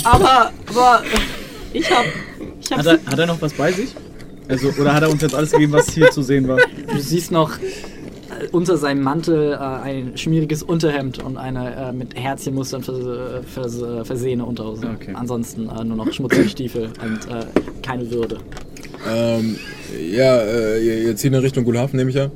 [0.05, 1.03] Aber, aber
[1.73, 2.05] ich hab,
[2.61, 3.95] ich hab Hat er, hat er noch was bei sich?
[4.49, 6.57] Also, oder hat er uns jetzt alles gegeben, was hier zu sehen war?
[6.91, 7.61] Du siehst noch äh,
[8.53, 12.99] unter seinem Mantel äh, ein schmieriges Unterhemd und eine äh, mit Herzchenmustern vers
[13.53, 14.87] vers versehene Unterhose.
[14.95, 15.13] Okay.
[15.15, 17.45] Ansonsten äh, nur noch schmutzige Stiefel und äh,
[17.83, 18.39] keine Würde.
[19.09, 19.57] Ähm,
[20.11, 22.31] ja, äh, ihr, ihr zieht in Richtung Gulhafen, nehme ich ja.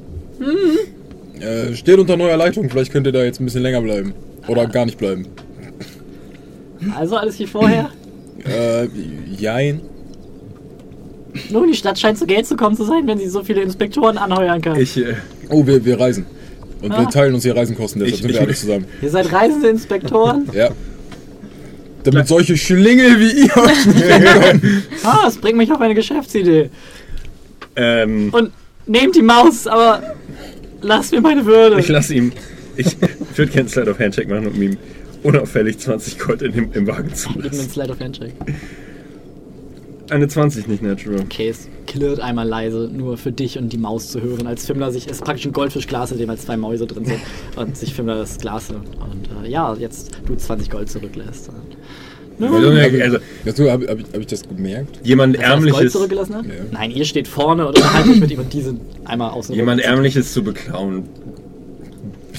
[1.40, 4.14] Äh, steht unter neuer Leitung, vielleicht könnt ihr da jetzt ein bisschen länger bleiben.
[4.48, 5.26] Oder gar nicht bleiben.
[6.96, 7.90] Also alles wie vorher.
[8.44, 8.88] Äh,
[9.36, 9.80] jein.
[11.50, 14.18] Nun, die Stadt scheint zu Geld zu kommen zu sein, wenn sie so viele Inspektoren
[14.18, 14.78] anheuern kann.
[14.78, 15.14] Ich, äh,
[15.48, 16.26] Oh, wir, wir reisen.
[16.82, 17.04] Und wir Ah.
[17.06, 18.84] teilen uns hier Reisenkosten, deshalb Ich- sind ich- wir alle zusammen.
[19.02, 20.48] Ihr seid reisende Inspektoren.
[20.54, 20.70] Ja.
[22.04, 24.04] Damit solche Schlingel wie ihr euch nicht.
[25.04, 26.68] Ah, das bringt mich auf eine Geschäftsidee.
[27.76, 28.50] ähm, Und
[28.86, 30.02] nehmt die Maus, aber
[30.80, 31.78] lasst mir meine Würde.
[31.78, 32.32] ich lasse ihm.
[32.76, 32.96] Ich
[33.36, 34.76] würde gerne Slide of Handshake machen, um ihm
[35.22, 37.70] unauffällig 20 Gold in dem, im Wagen zu Gib mir einen lassen.
[37.70, 38.32] Slide of Handshake.
[40.10, 41.20] Eine 20 nicht natural.
[41.20, 44.90] Okay, es klirrt einmal leise, nur für dich und die Maus zu hören, als Fimmler
[44.90, 47.20] sich, es ist praktisch ein Goldfischglas, in dem halt zwei Mäuse drin sind
[47.56, 48.88] und sich Fimmler das Glas nimmt.
[48.96, 51.50] Und äh, ja, jetzt du 20 Gold zurücklässt.
[52.40, 55.00] Also, also Also, hab, hab, ich, hab ich das gemerkt?
[55.04, 56.46] jemand Gold Ärmliches, zurückgelassen hat?
[56.46, 56.52] Ja.
[56.72, 59.80] Nein, ihr steht vorne und unterhaltet euch mit ihm und die sind einmal außen jemand.
[59.82, 61.04] Ärmliches zu beklauen.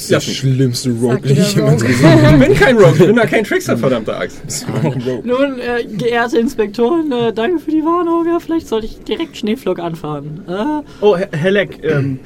[0.09, 2.43] Das ist der schlimmste Rogue, den ich jemals gesehen habe.
[2.43, 4.41] Ich bin kein Rogue, ich bin da kein Trickster, verdammte Axt.
[4.45, 5.21] Das ist auch ein Rogue.
[5.23, 8.25] Nun, äh, geehrte Inspektoren, äh, danke für die Warnung.
[8.27, 10.41] Ja, vielleicht sollte ich direkt Schneeflock anfahren.
[10.47, 12.19] Äh, Oh, Herr Herr Leck, ähm,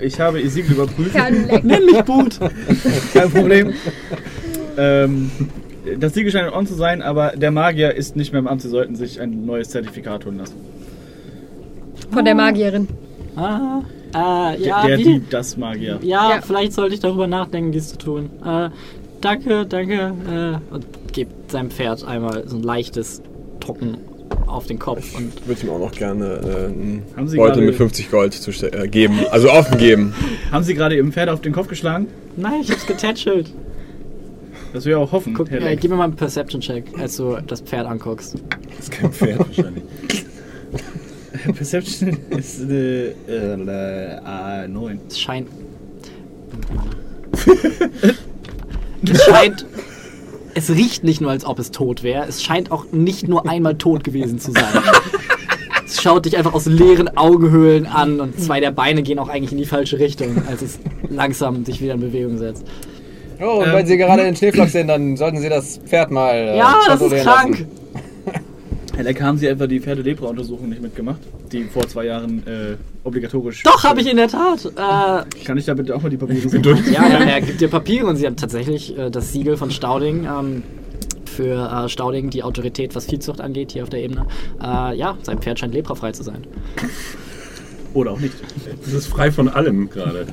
[0.00, 1.14] ich habe Ihr Siegel überprüft.
[1.14, 1.64] Ja, leck.
[1.64, 2.38] nenn mich Boot.
[3.12, 3.72] Kein Problem.
[4.76, 5.30] ähm,
[5.98, 8.62] das Siegel scheint on zu sein, aber der Magier ist nicht mehr im Amt.
[8.62, 10.54] Sie sollten sich ein neues Zertifikat holen lassen.
[12.10, 12.88] Von der Magierin.
[13.36, 13.82] Ah,
[14.14, 15.04] äh, ja, der, wie?
[15.04, 15.98] die, das Magier.
[16.02, 16.40] Ja, Ja.
[16.40, 18.30] vielleicht sollte ich darüber nachdenken, dies zu tun.
[18.44, 18.70] Äh,
[19.20, 20.12] danke, danke.
[20.70, 23.22] Äh, und gibt seinem Pferd einmal so ein leichtes
[23.60, 23.98] Trocken
[24.46, 25.16] auf den Kopf.
[25.16, 26.24] Und Ich würde ihm auch noch gerne
[27.16, 29.20] äh, einen Beutel mit 50 Gold zu äh, geben.
[29.30, 30.14] Also offen geben.
[30.52, 32.06] Haben Sie gerade Ihrem Pferd auf den Kopf geschlagen?
[32.36, 33.50] nein, ich hab's getätschelt.
[34.72, 37.62] Das will ja auch hoffen, Guck, äh, gib mir mal einen Perception-Check, als du das
[37.62, 38.34] Pferd anguckst.
[38.76, 39.82] Das ist kein Pferd wahrscheinlich.
[41.56, 44.98] Perception ist eine äh, A9.
[45.08, 45.48] Es scheint.
[49.10, 49.66] es scheint.
[50.54, 52.26] Es riecht nicht nur, als ob es tot wäre.
[52.26, 54.64] Es scheint auch nicht nur einmal tot gewesen zu sein.
[55.86, 59.52] Es schaut dich einfach aus leeren Augenhöhlen an und zwei der Beine gehen auch eigentlich
[59.52, 62.64] in die falsche Richtung, als es langsam sich wieder in Bewegung setzt.
[63.40, 66.34] Oh, und Ähm, wenn Sie gerade in Schneeflock sind, dann sollten Sie das Pferd mal.
[66.34, 67.50] Äh, ja, das ist krank.
[67.52, 67.68] lassen.
[68.98, 71.20] Herr Leck, haben Sie etwa die Pferdelepra-Untersuchung nicht mitgemacht?
[71.52, 73.62] Die vor zwei Jahren äh, obligatorisch.
[73.62, 74.64] Doch, habe ich in der Tat.
[74.64, 76.64] Äh, Kann ich da bitte auch mal die Papiere sehen?
[76.92, 80.24] Ja, er, er gibt dir Papiere und sie haben tatsächlich äh, das Siegel von Stauding
[80.24, 80.64] ähm,
[81.26, 84.26] für äh, Stauding, die Autorität, was Viehzucht angeht, hier auf der Ebene.
[84.60, 86.44] Äh, ja, sein Pferd scheint leprafrei zu sein.
[87.94, 88.34] Oder auch nicht.
[88.84, 90.26] Das ist frei von allem gerade.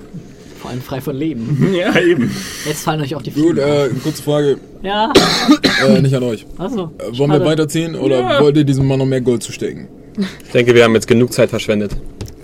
[0.66, 1.74] Vor allem frei von Leben.
[1.76, 2.32] Ja, eben.
[2.66, 4.04] Jetzt fallen euch auch die Gut, Fliegen äh, auf.
[4.04, 4.58] kurze Frage.
[4.82, 5.14] Ja,
[5.88, 6.44] Äh, nicht an euch.
[6.58, 6.90] also.
[6.98, 7.46] Äh, wollen wir schade.
[7.46, 9.88] weiterziehen oder wollt ihr diesem Mann noch mehr Gold zustecken?
[10.46, 11.92] Ich denke, wir haben jetzt genug Zeit verschwendet.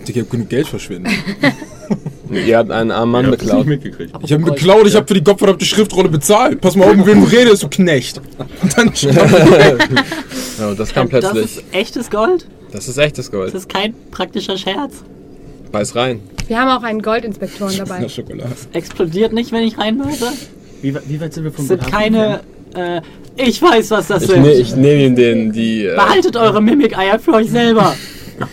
[0.06, 1.12] Ich habe genug Geld verschwendet.
[2.30, 3.66] Ihr habt einen armen Mann Ich hab's nicht beklaut.
[3.66, 4.12] mitgekriegt.
[4.22, 6.60] Ich habe beklaut, ich habe für die gottverdammte Schriftrolle bezahlt.
[6.60, 8.20] Pass mal auf, mit wem du redest, du Knecht.
[8.62, 8.92] Und dann
[10.58, 11.44] Ja, das kam Das plötzlich.
[11.58, 12.46] ist echtes Gold?
[12.70, 13.52] Das ist echtes Das Gold.
[13.54, 15.02] ist kein praktischer Scherz.
[15.72, 16.20] Beiß rein.
[16.46, 18.08] Wir haben auch einen Goldinspektoren dabei.
[18.08, 18.50] Schokolade.
[18.72, 20.26] Explodiert nicht, wenn ich reinbeiße.
[20.82, 22.40] Wie, wie weit sind wir vom Das sind keine.
[22.74, 23.00] Äh,
[23.36, 24.42] ich weiß, was das Ich, sind.
[24.42, 25.86] ne, ich nehme ihm den, die.
[25.86, 27.94] Äh, Behaltet eure Mimikeier für euch selber.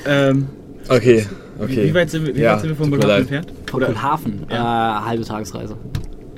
[0.05, 0.45] Ähm,
[0.87, 1.25] okay,
[1.57, 1.83] wie, okay.
[1.85, 3.21] wie weit sind wir, wie Ja, weit sind wir vom leid.
[3.21, 3.47] entfernt?
[3.71, 4.45] Von Hafen.
[4.49, 5.75] Äh, halbe Tagesreise.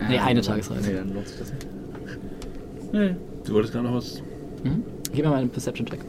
[0.07, 0.87] Nee, eine Tagesreise.
[0.87, 1.67] Nee, dann lohnt sich das nicht.
[2.93, 3.15] Nee.
[3.45, 4.21] Du wolltest gerade noch was.
[4.63, 4.83] Mhm.
[5.11, 5.99] Gib mir mal einen Perception-Check.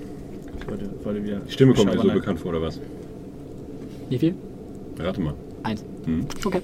[1.46, 2.78] Die Stimme kommt mir so bekannt vor, oder was?
[4.08, 4.34] Wie viel?
[5.02, 5.34] Rate mal.
[5.62, 5.84] Eins.
[6.04, 6.26] Hm.
[6.44, 6.62] Okay.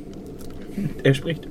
[1.03, 1.49] Er spricht.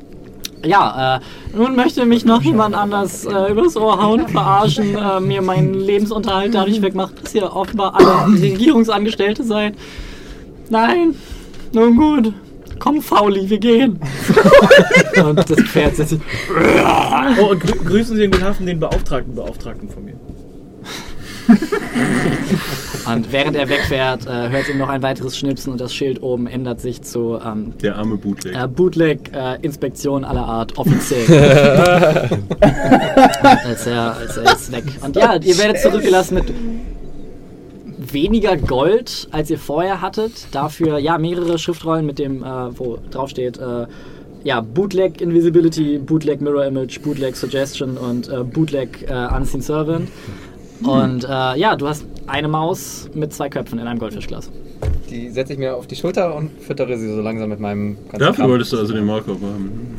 [0.66, 1.20] Ja, äh,
[1.56, 6.56] nun möchte mich noch jemand anders äh, übers Ohr hauen, verarschen, äh, mir meinen Lebensunterhalt
[6.56, 9.76] dadurch wegmacht, dass ihr offenbar alle Regierungsangestellte seid.
[10.70, 11.16] Nein,
[11.74, 12.34] nun gut.
[12.80, 14.00] Komm, Fauli, wir gehen.
[15.24, 16.20] und das Pferd setzt sich.
[17.40, 20.14] Oh, und grü grüßen Sie den guten den Beauftragten, Beauftragten von mir.
[23.14, 26.48] Und während er wegfährt, äh, hört ihr noch ein weiteres Schnipsen und das Schild oben
[26.48, 28.56] ändert sich zu ähm, Der arme Bootleg.
[28.56, 31.26] äh, Bootleg äh, Inspektion aller Art offiziell.
[32.60, 34.84] als, er, als er ist weg.
[35.04, 36.54] Und ja, ihr werdet zurückgelassen mit
[38.14, 40.48] weniger Gold, als ihr vorher hattet.
[40.52, 43.88] Dafür ja mehrere Schriftrollen mit dem, äh, wo drauf steht, äh,
[44.44, 50.10] ja, Bootleg Invisibility, Bootleg Mirror Image, Bootleg Suggestion und äh, Bootleg äh, Unseen Servant.
[50.84, 54.50] Und äh, ja, du hast eine Maus mit zwei Köpfen in einem Goldfischglas.
[55.10, 58.20] Die setze ich mir auf die Schulter und füttere sie so langsam mit meinem ganzen
[58.20, 58.52] Dafür Kram.
[58.52, 59.96] wolltest du also den Maulkorb haben.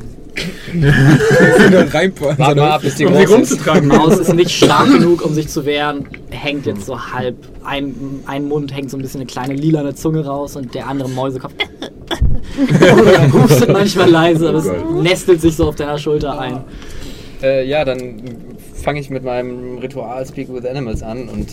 [2.39, 3.51] Warte mal ab, bis die Um sie groß ist.
[3.51, 3.89] Die rumzutragen.
[3.89, 7.95] Maus ist nicht stark genug, um sich zu wehren, hängt jetzt so halb, ein,
[8.27, 11.55] ein Mund hängt so ein bisschen eine kleine lilane Zunge raus und der andere Mäusekopf
[13.33, 14.71] hustet manchmal leise, aber es
[15.03, 16.61] nestelt sich so auf deiner Schulter ein.
[17.43, 18.21] Äh, ja, dann
[18.75, 21.49] fange ich mit meinem Ritual Speak with Animals an und.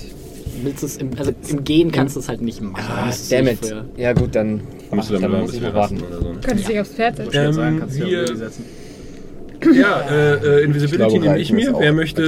[0.64, 2.84] Willst du's im, also im Gehen kannst du es halt nicht machen.
[2.88, 3.60] Ah, du damn it.
[3.98, 4.64] Ja, gut, dann, du
[4.98, 6.02] ach, dann dann muss ich wir noch warten.
[6.02, 6.34] oder so.
[6.34, 6.40] ne?
[6.44, 7.32] Könntest dich aufs Pferd setzen.
[7.36, 8.66] Ähm, sagen, kannst du ja wir- Willi setzen.
[9.74, 11.74] Ja, äh, äh, Invisibility nehme ich mir.
[11.78, 12.24] Wer möchte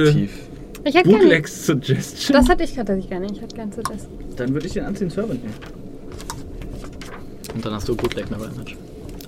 [0.84, 1.22] Ich hätte gerne.
[1.24, 2.36] Bootlegs Suggestion?
[2.36, 3.26] Das hatte ich tatsächlich gerne.
[3.32, 4.06] Ich hätte gerne zu das.
[4.36, 5.54] Dann würde ich den Unseen Servant nehmen.
[7.54, 8.74] Und dann hast du Bootleg Mirror Image.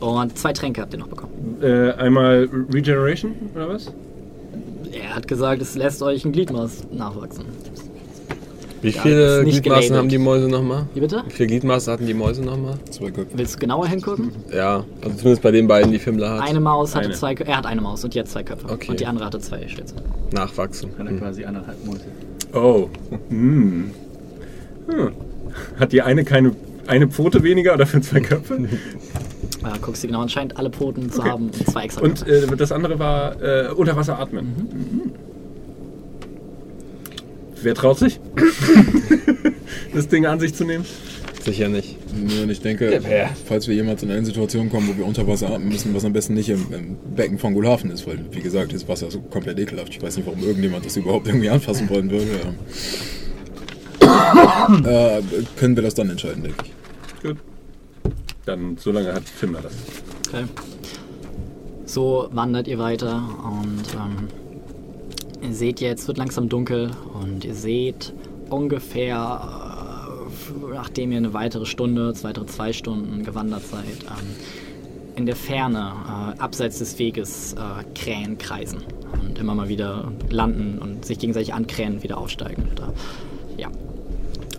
[0.00, 1.56] Und zwei Tränke habt ihr noch bekommen.
[1.62, 3.92] Äh, einmal Regeneration oder was?
[4.92, 7.44] Er hat gesagt, es lässt euch ein Gliedmaß nachwachsen.
[8.82, 9.92] Wie Ja, viele Gliedmaßen gelabelt.
[9.92, 10.86] haben die Mäuse nochmal?
[10.94, 11.22] Wie bitte?
[11.26, 12.74] Wie viele Gliedmaßen hatten die Mäuse nochmal?
[12.90, 13.36] Zwei Köpfe.
[13.36, 14.32] Willst du genauer hingucken?
[14.52, 16.42] Ja, also zumindest bei den beiden, die Fimmler hat.
[16.48, 17.14] Eine Maus hatte Eine.
[17.14, 17.50] zwei Köpfe.
[17.52, 18.66] Er hat eine Maus und jetzt zwei Köpfe.
[18.70, 18.90] Okay.
[18.90, 19.94] Und die andere hatte zwei Schlitze.
[20.32, 20.96] Nachwachsen.
[20.96, 21.18] Kann er Hm.
[21.20, 22.04] quasi anderthalb Monate.
[22.54, 22.88] Oh.
[23.28, 23.90] Hm.
[24.88, 25.10] Hm.
[25.78, 26.52] Hat die eine keine
[26.86, 28.58] eine Pfote weniger oder für zwei Köpfe?
[29.62, 31.28] Äh, guckst du genau, anscheinend alle Pfoten zu Okay.
[31.30, 34.46] haben und zwei extra Und äh, das andere war äh, unter Wasser atmen.
[34.46, 35.12] Mhm.
[37.62, 38.20] Wer traut sich?
[39.94, 40.84] das Ding an sich zu nehmen?
[41.42, 41.96] Sicher nicht.
[42.28, 43.00] Ja, und ich denke,
[43.46, 46.12] falls wir jemals in eine Situation kommen, wo wir unter Wasser atmen müssen, was am
[46.12, 49.20] besten nicht im, im Becken von Gulhafen ist, weil, wie gesagt, das Wasser ist so
[49.20, 49.88] komplett ekelhaft.
[49.90, 52.26] Ich weiß nicht, warum irgendjemand das überhaupt irgendwie anfassen wollen würde.
[54.84, 55.22] Äh,
[55.56, 57.22] können wir das dann entscheiden, denke ich.
[57.22, 57.36] Gut.
[58.44, 59.72] Dann, so lange hat Fimmler das.
[60.28, 60.44] Okay.
[61.84, 64.28] So wandert ihr weiter und ähm,
[65.42, 66.90] ihr seht jetzt, wird langsam dunkel
[67.20, 68.12] und ihr seht
[68.50, 70.28] ungefähr,
[70.70, 74.36] äh, nachdem ihr eine weitere Stunde, weitere zwei Stunden gewandert seid, ähm,
[75.16, 78.78] in der Ferne, äh, abseits des Weges, äh, Krähen kreisen
[79.22, 82.68] und immer mal wieder landen und sich gegenseitig ankrähen und wieder aufsteigen.
[82.78, 83.68] Äh, ja,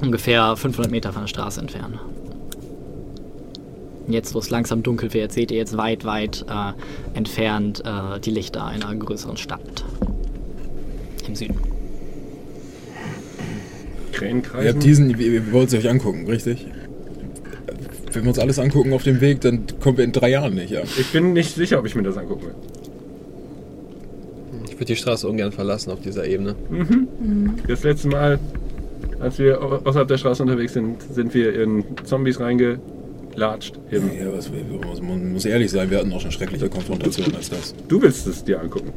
[0.01, 1.99] ungefähr 500 Meter von der Straße entfernt.
[4.07, 8.31] Jetzt, wo es langsam dunkel wird, seht ihr jetzt weit, weit äh, entfernt äh, die
[8.31, 9.85] Lichter einer größeren Stadt.
[11.27, 11.56] Im Süden.
[14.22, 16.68] Ihr habt diesen, ihr, wollt es euch angucken, richtig?
[18.14, 20.69] Wenn wir uns alles angucken auf dem Weg, dann kommen wir in drei Jahren nicht,
[20.72, 20.81] ja.
[20.84, 22.56] Ich bin nicht sicher, ob ich mir das angucken will.
[24.65, 26.56] Ich würde die Straße ungern verlassen auf dieser Ebene.
[27.68, 28.39] Das letzte Mal,
[29.19, 33.80] als wir au- außerhalb der Straße unterwegs sind, sind wir in Zombies reingelatscht.
[33.91, 34.11] Eben.
[34.19, 34.52] Ja, was,
[35.02, 37.73] man muss ehrlich sein, wir hatten auch schon schreckliche Konfrontationen als das.
[37.88, 38.91] Du willst es dir angucken.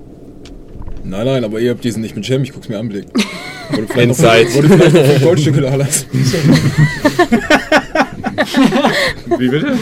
[1.04, 3.06] Nein, nein, aber ihr habt diesen nicht mit Cem, ich guck's mir an, Blick.
[3.70, 4.46] Wurde Inside.
[4.46, 6.06] Noch, wurde vielleicht noch Goldstücke da lassen.
[9.38, 9.78] Wie bitte?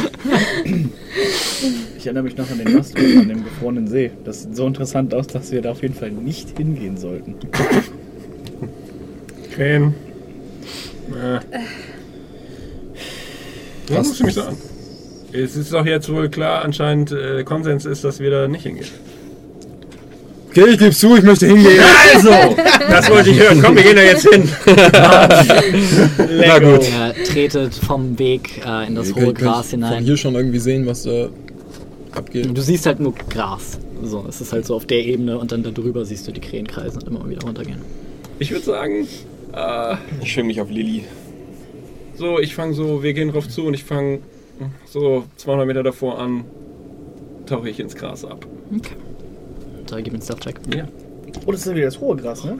[1.96, 4.10] Ich erinnere mich noch an den Masthof an dem gefrorenen See.
[4.24, 7.36] Das sieht so interessant aus, dass wir da auf jeden Fall nicht hingehen sollten.
[9.54, 9.94] Krähen.
[11.10, 11.38] Äh.
[13.88, 14.56] Was guckst du mich an?
[15.32, 18.86] Es ist doch jetzt wohl klar, anscheinend äh, Konsens ist, dass wir da nicht hingehen.
[20.54, 21.80] Okay, ich geb's zu, ich möchte hingehen.
[22.14, 22.28] Also,
[22.90, 23.62] das wollte ich hören.
[23.62, 24.48] Komm, wir gehen da jetzt hin.
[26.38, 26.82] Na gut.
[26.88, 30.04] Ihr tretet vom Weg äh, in das Ihr hohe Gras Von hinein.
[30.04, 31.28] hier schon irgendwie sehen, was da
[32.14, 32.50] abgeht.
[32.56, 33.78] Du siehst halt nur Gras.
[34.02, 36.40] So, es ist halt so auf der Ebene und dann da drüber siehst du die
[36.40, 37.78] Krähen kreisen und immer wieder runtergehen.
[38.38, 39.06] Ich würde sagen,
[39.54, 41.04] äh, Ich schwimme mich auf Lilly.
[42.16, 44.18] so, ich fange so, wir gehen drauf zu und ich fange
[44.86, 46.44] so 200 Meter davor an,
[47.46, 48.46] tauche ich ins Gras ab.
[48.76, 48.94] Okay.
[49.92, 50.56] Da gib mir einen Stuff-Check.
[50.74, 50.84] Ja.
[51.44, 52.58] Oh, das ist ja wieder das hohe Gras, ne?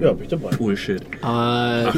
[0.00, 0.50] Ja, bin ich dabei.
[0.50, 1.02] Bullshit.
[1.20, 1.92] Aber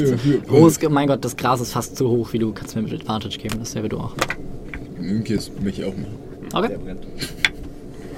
[0.46, 3.36] groß, mein Gott, das Gras ist fast zu hoch, wie du kannst mir mit Advantage
[3.36, 3.56] geben.
[3.58, 4.14] Dasselbe du auch.
[4.98, 6.16] Mümkis möchte ich auch machen.
[6.54, 6.68] Okay.
[6.68, 7.06] Der brennt.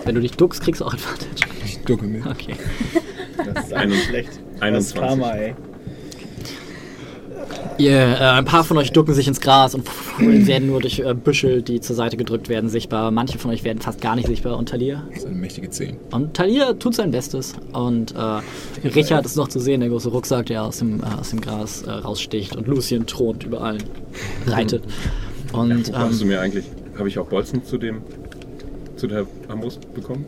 [0.05, 1.45] Wenn du dich duckst, kriegst du auch Advantage.
[1.65, 2.25] Ich ducke mich.
[2.25, 2.55] Okay.
[3.53, 4.31] Das ist eigentlich schlecht.
[4.55, 4.95] Das 21.
[4.97, 5.55] Karma, ey.
[7.79, 9.89] Ihr, äh, ein paar von euch ducken sich ins Gras und
[10.19, 13.11] werden nur durch äh, Büschel, die zur Seite gedrückt werden, sichtbar.
[13.11, 14.57] Manche von euch werden fast gar nicht sichtbar.
[14.59, 15.05] Und Talia?
[15.11, 15.97] Das ist eine mächtige 10.
[16.11, 17.55] Und Talia tut sein Bestes.
[17.73, 21.31] Und äh, Richard ist noch zu sehen, der große Rucksack, der aus dem, äh, aus
[21.31, 22.57] dem Gras äh, raussticht.
[22.57, 23.83] Und Lucien thront über allen,
[24.47, 24.83] reitet.
[25.53, 26.65] Und Wo hast du ähm, mir eigentlich,
[26.99, 28.03] habe ich auch Bolzen zu dem,
[28.97, 30.27] zu der Armbrust bekommen?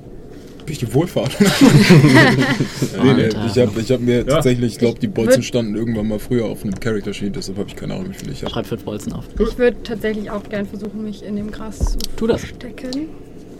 [0.70, 1.36] Ich die Wohlfahrt?
[1.40, 6.18] nee, nee, ich habe ich hab mir tatsächlich, ich glaube, die Bolzen standen irgendwann mal
[6.18, 8.52] früher auf einem Character Sheet, deshalb habe ich keine Ahnung, wie viel ich habe.
[8.52, 9.24] schreib fünf Bolzen auf.
[9.38, 12.42] Ich würde tatsächlich auch gern versuchen, mich in dem Gras zu Tu das.
[12.42, 13.09] stecken.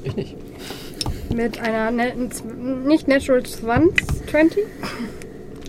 [0.05, 0.37] Ich nicht.
[1.35, 2.31] Mit einer netten,
[2.87, 4.63] nicht Natural 20, 20?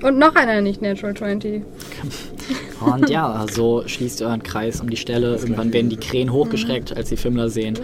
[0.02, 1.64] Und noch einer nicht Natural 20.
[2.82, 5.36] Und ja, so schließt ihr euren Kreis um die Stelle.
[5.36, 7.78] Irgendwann werden die Krähen hochgeschreckt, als sie Fimmler sehen.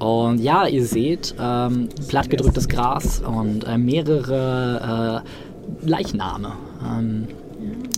[0.00, 6.52] Und ja, ihr seht ähm, plattgedrücktes Gras und äh, mehrere äh, Leichname.
[6.84, 7.28] Ähm,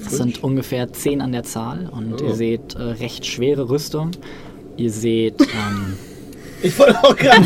[0.04, 4.10] es sind ungefähr zehn an der Zahl und ihr seht äh, recht schwere Rüstung.
[4.76, 5.96] Ihr seht, ähm,
[6.62, 7.44] Ich wollte auch gerade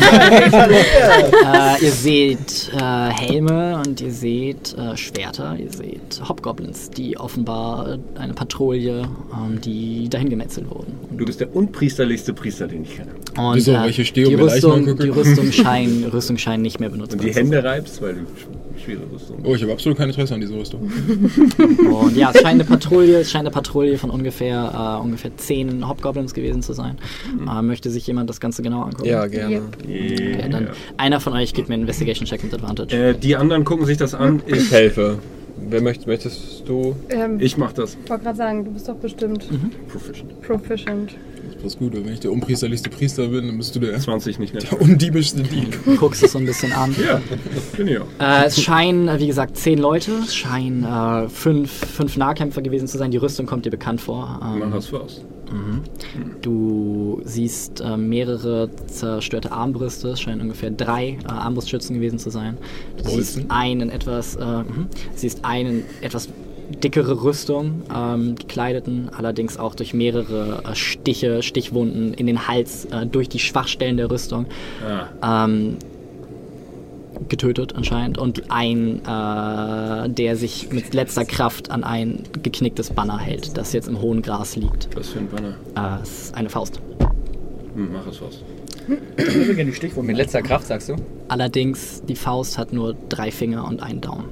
[0.49, 0.73] sagen.
[0.73, 5.55] äh, ihr seht äh, Helme und ihr seht äh, Schwerter.
[5.57, 10.93] Ihr seht Hobgoblins, die offenbar äh, eine Patrouille, ähm, die dahin gemetzelt wurden.
[11.11, 13.11] Du bist der unpriesterlichste Priester, den ich kenne.
[13.37, 13.73] Und, Wieso?
[13.73, 17.23] äh, Welche Steh- und die Rüstung, die Rüstung scheinen, Rüstung scheinen nicht mehr benutzt Und
[17.23, 18.19] die Hände reibst, weil du
[18.77, 19.37] schwere Rüstung.
[19.43, 20.81] Oh, ich habe absolut kein Interesse an dieser Rüstung.
[22.01, 25.87] Und ja, es scheint eine Patrouille, es scheint eine Patrouille von ungefähr, äh, ungefähr zehn
[25.87, 26.97] Hobgoblins gewesen zu sein.
[27.47, 29.05] Äh, möchte sich jemand das Ganze genau angucken?
[29.09, 29.61] Ja, gerne.
[29.83, 32.95] Okay, dann einer von euch gibt mir einen Investigation Check mit Advantage.
[32.95, 34.41] Äh, die anderen gucken sich das an.
[34.45, 35.19] Ich Ich, helfe.
[35.69, 36.95] Wer möchte, möchtest du?
[37.09, 37.97] Ähm, ich mach das.
[38.07, 39.47] wollte gerade sagen, du bist doch bestimmt
[39.89, 40.41] Proficient.
[40.41, 41.15] proficient.
[41.57, 44.53] Das passt gut, wenn ich der unpriesterlichste Priester bin, dann bist du der, 20 nicht
[44.53, 44.71] nett.
[44.71, 45.77] der undiebischste Dieb.
[45.85, 46.95] Du guckst es so ein bisschen an.
[47.03, 47.19] Ja,
[47.75, 48.05] bin ich auch.
[48.19, 52.99] Äh, es scheinen, wie gesagt, zehn Leute, es scheinen äh, fünf, fünf Nahkämpfer gewesen zu
[52.99, 53.09] sein.
[53.09, 54.39] Die Rüstung kommt dir bekannt vor.
[54.43, 55.25] Ähm, Mach das Faust.
[56.41, 62.57] Du siehst äh, mehrere zerstörte Armbrüste, es scheinen ungefähr drei äh, Armbrustschützen gewesen zu sein.
[62.97, 64.87] Du siehst einen etwas, äh, mhm.
[65.15, 66.27] siehst einen etwas
[66.83, 73.05] dickere Rüstung, ähm, gekleideten, allerdings auch durch mehrere äh, Stiche, Stichwunden in den Hals, äh,
[73.05, 74.45] durch die Schwachstellen der Rüstung
[74.85, 75.77] Ah, ähm,
[77.29, 83.57] getötet anscheinend und ein, äh, der sich mit letzter Kraft an ein geknicktes Banner hält,
[83.57, 84.89] das jetzt im hohen Gras liegt.
[84.95, 85.55] was für ein Banner.
[85.75, 86.79] Äh, es ist eine Faust.
[87.75, 88.43] Hm, mach das Faust.
[89.17, 90.07] Ich die Stichwunde.
[90.07, 90.95] Mit letzter Kraft, sagst du?
[91.27, 94.25] Allerdings, die Faust hat nur drei Finger und einen Daumen.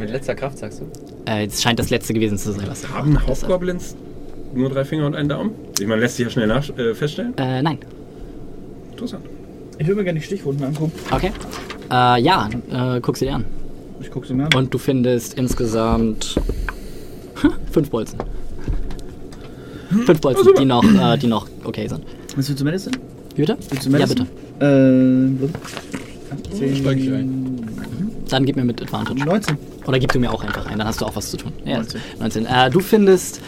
[0.00, 0.84] Mit letzter Kraft, sagst du?
[1.30, 3.94] Äh, es scheint das letzte gewesen zu sein, was Haben Hauptgoblins
[4.54, 5.50] nur drei Finger und einen Daumen?
[5.78, 7.36] Ich meine, lässt sich ja schnell nach, äh, feststellen.
[7.36, 7.78] Äh, nein.
[8.90, 9.24] Interessant.
[9.78, 10.92] Ich würde mir gerne die Stichwunden angucken.
[11.10, 11.32] Okay.
[11.90, 13.44] Äh, ja, äh, guck sie dir an.
[14.00, 14.54] Ich gucke sie mir an.
[14.54, 16.34] Und du findest insgesamt
[17.70, 18.18] fünf Bolzen.
[20.06, 22.04] Fünf Bolzen, die noch, äh, die noch okay sind.
[22.36, 22.96] Was willst du Medicine?
[23.34, 23.58] Wie bitte?
[23.68, 24.26] Willst du Ja, Medicine?
[24.58, 25.48] bitte.
[26.52, 27.68] Äh, 10, Steig ich ein.
[28.30, 29.24] Dann gib mir mit Advantage.
[29.24, 29.56] 19.
[29.86, 31.52] Oder gib du mir auch einfach ein, dann hast du auch was zu tun.
[31.64, 32.00] Ja, 19.
[32.18, 32.46] 19.
[32.46, 33.40] Äh, du findest,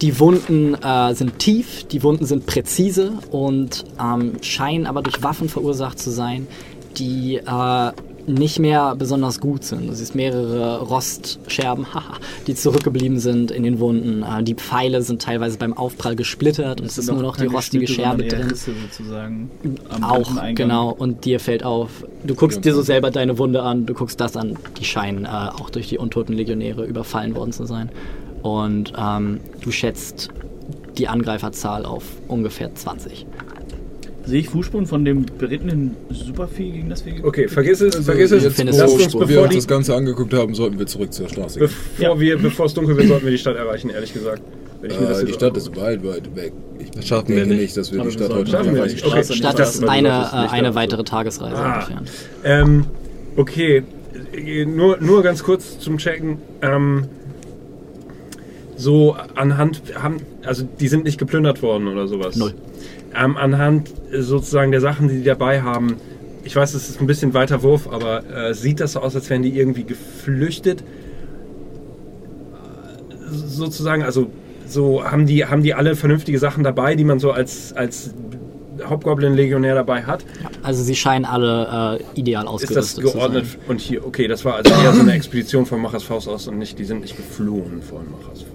[0.00, 5.48] die Wunden äh, sind tief, die Wunden sind präzise und ähm, scheinen aber durch Waffen
[5.48, 6.46] verursacht zu sein,
[6.96, 7.92] die äh,
[8.28, 9.88] nicht mehr besonders gut sind.
[9.88, 11.86] Du siehst mehrere Rostscherben,
[12.46, 14.22] die zurückgeblieben sind in den Wunden.
[14.22, 17.86] Äh, die Pfeile sind teilweise beim Aufprall gesplittert und es ist nur noch die rostige
[17.86, 18.52] Scherbe drin.
[18.54, 19.50] sozusagen.
[19.88, 20.90] am Auch, genau.
[20.90, 24.36] Und dir fällt auf, du guckst dir so selber deine Wunde an, du guckst das
[24.36, 27.90] an, die scheinen äh, auch durch die untoten Legionäre überfallen worden zu sein.
[28.42, 30.28] Und ähm, du schätzt
[30.96, 33.26] die Angreiferzahl auf ungefähr 20.
[34.28, 38.30] Sehe ich Fußspuren von dem berittenen Supervieh, gegen das wir Okay, vergiss es, Also vergiss
[38.30, 38.44] es.
[38.44, 39.28] Lass wo uns, Fußspuren.
[39.28, 41.68] wir bevor, uns das Ganze angeguckt haben, sollten wir zurück zur Straße gehen.
[41.96, 42.20] bevor, Ja.
[42.20, 44.42] wir, bevor es dunkel wird, sollten wir die Stadt erreichen, ehrlich gesagt.
[44.82, 46.52] Wenn ich mir das Äh, die Stadt ist weit, weit weg.
[46.78, 47.58] Ich Das schaffen wir nicht.
[47.58, 48.94] nicht, dass wir Aber die Stadt heute Schaffen wir erreichen.
[48.96, 49.06] nicht.
[49.06, 49.24] Okay.
[49.34, 51.78] Stadt ist eine, äh, eine weitere Tagesreise Ah.
[51.78, 52.10] entfernt.
[52.44, 52.84] Ähm,
[53.36, 53.82] okay,
[54.36, 56.36] äh, nur, nur ganz kurz zum Checken.
[56.60, 57.04] Ähm,
[58.76, 62.36] so anhand, haben, also die sind nicht geplündert worden oder sowas?
[62.36, 62.52] Null.
[63.14, 65.96] Ähm, anhand äh, sozusagen der Sachen, die die dabei haben,
[66.44, 69.28] ich weiß, es ist ein bisschen weiter Wurf, aber äh, sieht das so aus, als
[69.30, 70.82] wären die irgendwie geflüchtet?
[70.82, 70.84] Äh,
[73.30, 74.30] Sozusagen, also
[74.66, 78.14] so haben die, haben die alle vernünftige Sachen dabei, die man so als, als
[78.88, 80.24] Hobgoblin-Legionär dabei hat?
[80.62, 83.46] Also sie scheinen alle äh, ideal Ist ausgerüstet das zu geordnet?
[83.46, 83.60] sein.
[83.68, 86.58] Und hier, okay, das war also eher so eine Expedition von Machers Faust aus und
[86.58, 88.47] nicht, die sind nicht geflohen von Machers Faust.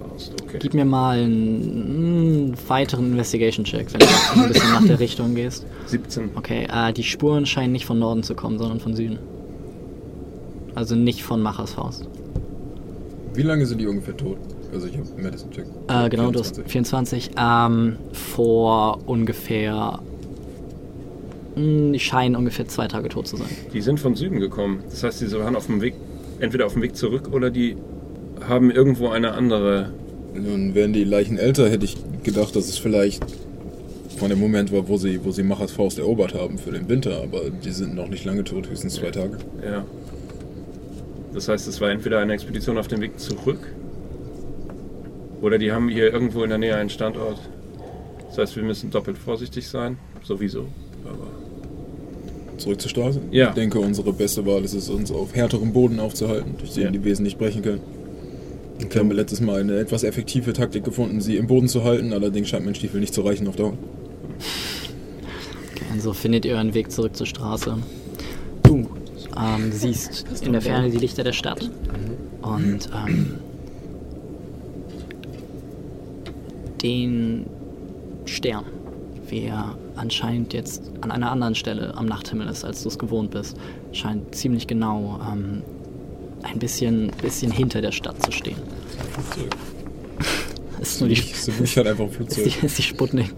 [0.44, 0.58] Okay.
[0.60, 5.66] Gib mir mal einen, weiteren Investigation-Check, wenn du ein bisschen nach der Richtung gehst.
[5.88, 6.32] 17.
[6.36, 9.20] Okay, äh, die Spuren scheinen nicht von Norden zu kommen, sondern von Süden.
[10.76, 12.08] Also nicht von Machers Faust.
[13.34, 14.38] Wie lange sind die ungefähr tot?
[14.74, 15.66] Also ich habe Medicine Check.
[15.88, 17.32] Äh, genau, du hast 24.
[17.38, 20.00] Ähm, vor ungefähr.
[21.56, 23.48] Mh, Die scheinen ungefähr zwei Tage tot zu sein.
[23.74, 24.80] Die sind von Süden gekommen.
[24.90, 25.94] Das heißt, die waren auf dem Weg,
[26.40, 27.78] entweder auf dem Weg zurück oder die
[28.48, 29.92] haben irgendwo eine andere.
[30.34, 33.24] Nun wären die Leichen älter, hätte ich gedacht, dass es vielleicht
[34.18, 37.22] von dem Moment war, wo sie, wo sie Machers Faust erobert haben für den Winter,
[37.22, 39.38] aber die sind noch nicht lange tot, höchstens zwei Tage.
[39.64, 39.86] Ja.
[41.34, 43.60] Das heißt, es war entweder eine Expedition auf dem Weg zurück
[45.42, 47.40] oder die haben hier irgendwo in der Nähe einen Standort.
[48.30, 49.98] Das heißt, wir müssen doppelt vorsichtig sein.
[50.24, 50.66] Sowieso.
[51.06, 51.28] Aber
[52.58, 53.20] Zurück zur Straße?
[53.32, 53.50] Ja.
[53.50, 56.92] Ich denke, unsere beste Wahl ist es, uns auf härterem Boden aufzuhalten, durch den Ja.
[56.92, 57.82] die Wesen nicht brechen können.
[58.80, 62.50] Wir haben letztes Mal eine etwas effektive Taktik gefunden, sie im Boden zu halten, allerdings
[62.50, 63.74] scheint mein Stiefel nicht zu reichen auf Dauer.
[65.72, 67.78] Okay, und so findet ihr euren Weg zurück zur Straße.
[68.64, 68.88] Du
[69.38, 71.70] ähm, siehst in der Ferne die Lichter der Stadt.
[72.42, 73.36] Und ähm,
[76.82, 77.46] den
[78.26, 78.66] Stern,
[79.30, 83.32] wie er anscheinend jetzt an einer anderen Stelle am Nachthimmel ist, als du es gewohnt
[83.32, 83.58] bist,
[83.92, 85.62] scheint ziemlich genau ähm,
[86.44, 88.58] ein bisschen, bisschen hinter der Stadt zu stehen.
[90.82, 91.34] Ist nur die, Ich,
[91.64, 92.44] ich hatte einfach ein ist Flugzeug.
[92.62, 93.34] die, ist die Sputnik.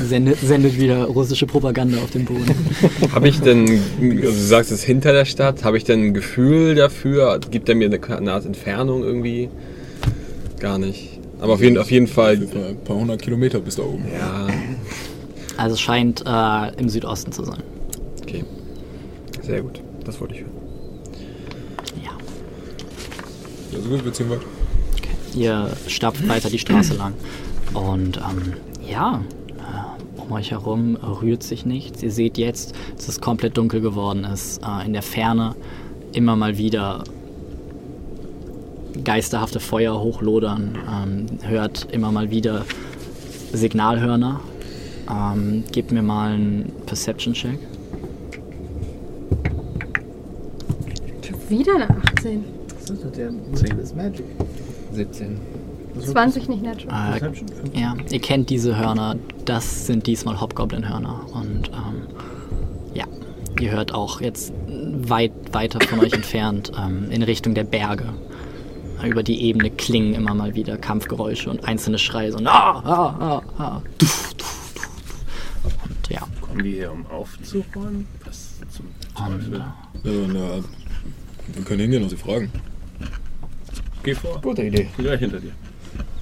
[0.00, 2.54] sendet, sendet wieder russische Propaganda auf den Boden.
[3.12, 6.14] Habe ich denn, also du sagst es ist hinter der Stadt, habe ich denn ein
[6.14, 7.40] Gefühl dafür?
[7.50, 9.48] Gibt er mir eine, eine Art Entfernung irgendwie?
[10.60, 11.18] Gar nicht.
[11.40, 13.82] Aber auf jeden, auf jeden Auf Fall, jeden Fall ein paar hundert Kilometer bis da
[13.82, 14.04] oben.
[14.12, 14.46] ja,
[15.58, 17.62] Also es scheint äh, im Südosten zu sein.
[18.22, 18.44] okay.
[19.42, 20.50] Sehr gut, das wollte ich hören.
[22.02, 22.10] Ja.
[23.74, 24.44] Also gut, wir ziehen weiter.
[24.98, 25.10] Okay.
[25.34, 27.14] Ihr stapft weiter die Straße lang.
[27.74, 28.54] Und ähm,
[28.86, 29.22] ja,
[29.58, 32.02] äh, um euch herum rührt sich nichts.
[32.02, 34.60] Ihr seht jetzt, dass es komplett dunkel geworden ist.
[34.62, 35.54] Äh, in der Ferne
[36.12, 37.04] immer mal wieder
[39.04, 40.78] geisterhafte Feuer hochlodern.
[40.90, 42.64] Ähm, hört immer mal wieder
[43.52, 44.40] Signalhörner.
[45.10, 47.58] Ähm, gebt mir mal einen Perception-Check.
[51.48, 51.88] Wieder eine
[52.18, 52.55] 18.
[52.88, 53.78] Das ist der Zehn.
[53.78, 54.24] ist Magic.
[54.92, 55.40] 17.
[56.00, 57.20] 20 nicht natural.
[57.74, 57.80] Äh.
[57.80, 59.16] Ja, ihr kennt diese Hörner.
[59.44, 61.26] Das sind diesmal Hobgoblin-Hörner.
[61.32, 62.02] Und ähm,
[62.94, 63.06] ja,
[63.60, 68.12] ihr hört auch jetzt weit weiter von euch entfernt ähm, in Richtung der Berge.
[69.04, 72.32] Über die Ebene klingen immer mal wieder Kampfgeräusche und einzelne Schreie.
[72.32, 73.82] So, ah, ah, ah, ah.
[75.64, 78.06] Und ja, kommen die hier, um aufzuräumen?
[78.24, 78.86] Was zum
[79.26, 79.64] und, Teufel?
[80.04, 80.64] äh, Ja, na,
[81.54, 82.50] wir können hingehen und sie fragen.
[84.06, 84.40] Geh vor.
[84.40, 84.88] Gute Idee.
[84.96, 85.50] Gleich hinter dir.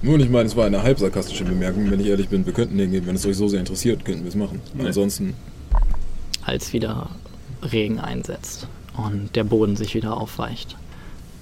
[0.01, 1.91] Nur, ich meine, es war eine halb sarkastische Bemerkung.
[1.91, 3.05] Wenn ich ehrlich bin, wir könnten hingehen.
[3.05, 4.59] Wenn es euch so sehr interessiert, könnten wir es machen.
[4.73, 4.87] Nee.
[4.87, 5.35] Ansonsten,
[6.43, 7.11] als wieder
[7.61, 8.67] Regen einsetzt
[8.97, 10.75] und der Boden sich wieder aufweicht.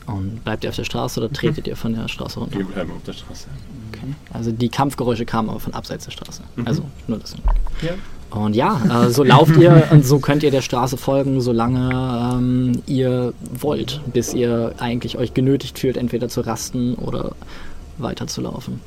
[0.05, 2.57] Und bleibt ihr auf der Straße oder tretet ihr von der Straße runter?
[2.57, 3.47] Wir bleiben auf der Straße.
[3.93, 4.13] Okay.
[4.33, 6.43] Also die Kampfgeräusche kamen aber von abseits der Straße.
[6.65, 7.35] Also nur das.
[7.81, 7.93] Ja.
[8.33, 12.81] Und ja, äh, so lauft ihr und so könnt ihr der Straße folgen, solange ähm,
[12.87, 17.35] ihr wollt, bis ihr eigentlich euch genötigt fühlt, entweder zu rasten oder
[17.99, 18.79] weiterzulaufen.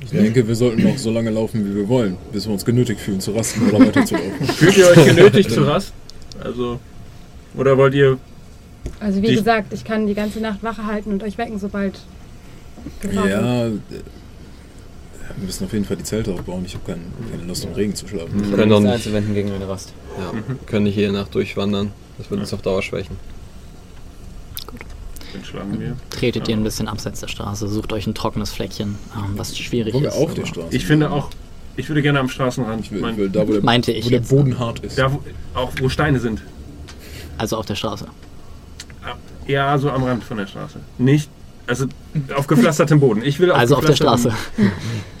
[0.00, 3.00] ich denke, wir sollten noch so lange laufen, wie wir wollen, bis wir uns genötigt
[3.00, 4.46] fühlen, zu rasten oder weiterzulaufen.
[4.46, 5.92] Fühlt ihr euch genötigt zu rasten?
[6.42, 6.78] Also,
[7.56, 8.18] oder wollt ihr
[9.00, 11.98] Also wie gesagt, ich kann die ganze Nacht Wache halten und euch wecken, sobald.
[13.12, 13.70] Ja, äh,
[15.36, 16.64] wir müssen auf jeden Fall die Zelte aufbauen.
[16.64, 18.32] Ich habe keine, keine Lust, im Regen zu schlafen.
[18.34, 19.92] Wir Ich können, nichts einzuwenden gegen eine Rast.
[20.18, 21.92] ja, wir können nicht jede Nacht durchwandern.
[22.18, 23.16] Das wird uns auf Dauer schwächen.
[25.34, 25.96] Den schlagen wir.
[26.10, 29.92] Tretet ihr ein bisschen abseits der Straße, sucht euch ein trockenes Fleckchen, ähm, was schwierig
[29.92, 30.16] Wollen wir ist.
[30.16, 30.68] auf der Straße?
[30.74, 31.28] Ich finde auch,
[31.76, 32.80] ich würde gerne am Straßenrand.
[32.84, 34.20] Ich will, mein- ich will da, wo der, Meinte ich wo der.
[34.20, 34.96] Boden hart ist.
[34.98, 35.20] da, wo,
[35.54, 36.40] auch wo Steine sind.
[37.36, 38.06] Also auf der Straße.
[39.46, 40.80] Ja, so am Rand von der Straße.
[40.98, 41.28] Nicht,
[41.66, 41.86] also
[42.34, 43.22] auf gepflastertem Boden.
[43.22, 44.32] Ich will auf Also auf der Straße.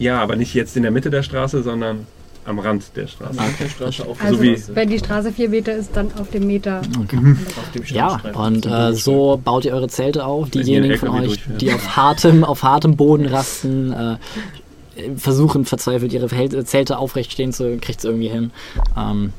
[0.00, 2.06] Ja, aber nicht jetzt in der Mitte der Straße, sondern
[2.46, 3.38] am Rand der Straße.
[3.60, 6.46] der Straße auf Also so wie- wenn die Straße vier Meter ist, dann auf dem
[6.46, 6.80] Meter.
[7.04, 7.16] Okay.
[7.18, 8.40] auf dem Ja, Standstreifen.
[8.40, 10.50] und äh, so baut ihr eure Zelte auf.
[10.50, 11.60] Diejenigen von euch, durchfährt.
[11.60, 14.16] die auf hartem, auf hartem Boden rasten, äh,
[15.16, 16.28] versuchen verzweifelt ihre
[16.64, 18.50] Zelte aufrecht stehen zu, kriegt es irgendwie hin.
[18.98, 19.32] Ähm,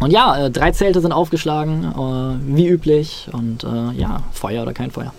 [0.00, 3.28] und ja, äh, drei Zelte sind aufgeschlagen, äh, wie üblich.
[3.32, 5.14] Und äh, ja, Feuer oder kein Feuer.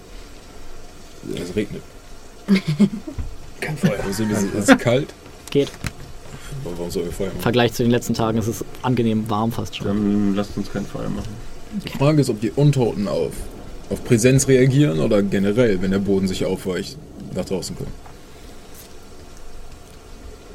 [1.34, 1.82] Es regnet.
[3.62, 4.00] Kein Feuer.
[4.06, 5.14] Also, es ist, es kalt.
[5.52, 5.72] Geht.
[6.64, 7.42] Warum soll wir Feuer Im machen?
[7.42, 9.88] Vergleich zu den letzten Tagen ist es angenehm warm fast schon.
[9.88, 11.30] Dann lasst uns kein Feuer machen.
[11.84, 13.34] Die Frage ist, ob die Untoten auf,
[13.90, 16.98] auf Präsenz reagieren oder generell, wenn der Boden sich aufweicht,
[17.36, 17.92] nach draußen kommen.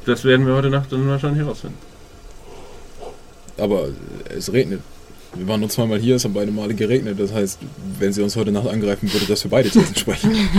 [0.05, 1.77] Das werden wir heute Nacht dann wahrscheinlich herausfinden.
[3.57, 3.89] Aber
[4.35, 4.81] es regnet.
[5.35, 7.19] Wir waren nur zweimal hier, es haben beide Male geregnet.
[7.19, 7.59] Das heißt,
[7.99, 10.31] wenn sie uns heute Nacht angreifen, würde das für beide Thesen sprechen.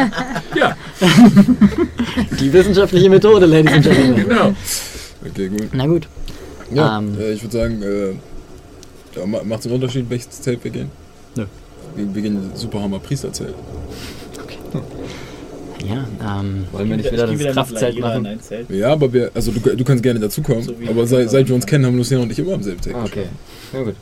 [0.56, 0.76] Ja,
[2.40, 4.28] Die wissenschaftliche Methode, Ladies and Gentlemen.
[4.28, 4.54] genau.
[5.28, 5.68] Okay, gut.
[5.72, 6.08] Na gut.
[6.72, 7.18] Ja, Ähm.
[7.18, 8.10] äh, ich würde sagen, äh,
[9.18, 10.90] ja, ma- macht es einen Unterschied, welches Zelt wir gehen?
[11.36, 11.44] Nö.
[11.96, 13.54] Wir, wir gehen Superhammer Priesterzelt.
[15.86, 16.06] Ja,
[16.40, 18.26] ähm, Wollen wir nicht Ich wieder das Kraftzelt machen?
[18.26, 18.68] ein Zelt.
[18.70, 21.64] Ja, aber wir, also du, du kannst gerne dazukommen, So aber seit, seit wir uns
[21.66, 22.94] kennen, haben Lucian und ich immer im selben Zelt.
[22.96, 23.24] Ah, okay.
[23.72, 23.94] Na gut.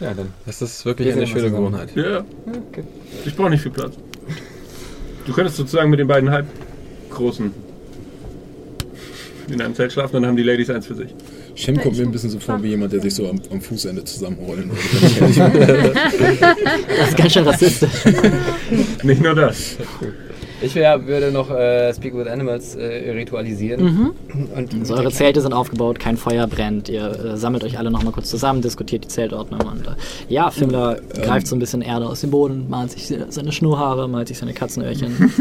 [0.00, 0.28] Ja, dann.
[0.46, 1.50] Das ist wirklich Wir eine schöne.
[1.50, 1.90] Gewohnheit.
[1.94, 2.24] Ja,
[2.70, 2.84] Okay.
[3.24, 3.94] ich brauche nicht viel Platz.
[5.26, 7.52] Du könntest sozusagen mit den beiden Halbgroßen
[9.48, 11.14] in einem Zelt schlafen, dann haben die Ladies eins für sich.
[11.54, 14.04] Shem kommt mir ein bisschen so vor wie jemand, der sich so am, am Fußende
[14.04, 15.92] zusammenrollen würde.
[16.98, 17.90] das ist ganz schön rassistisch.
[19.02, 19.76] Nicht nur das.
[20.62, 24.12] Ich wär, würde noch äh, Speak with Animals äh, ritualisieren.
[24.54, 26.88] Und Also eure Zelte sind aufgebaut, kein Feuer brennt.
[26.88, 29.60] Ihr äh, sammelt euch alle nochmal kurz zusammen, diskutiert die Zeltordnung.
[29.60, 29.90] Und äh,
[30.28, 34.28] ja, Fimmler greift so ein bisschen Erde aus dem Boden, malt sich seine Schnurrhaare, malt
[34.28, 35.32] sich seine Katzenöhrchen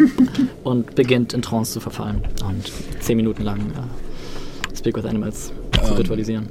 [0.64, 2.22] und beginnt in Trance zu verfallen.
[2.48, 5.52] Und zehn Minuten lang äh, Speak with Animals
[5.84, 5.98] zu Ähm.
[5.98, 6.50] ritualisieren.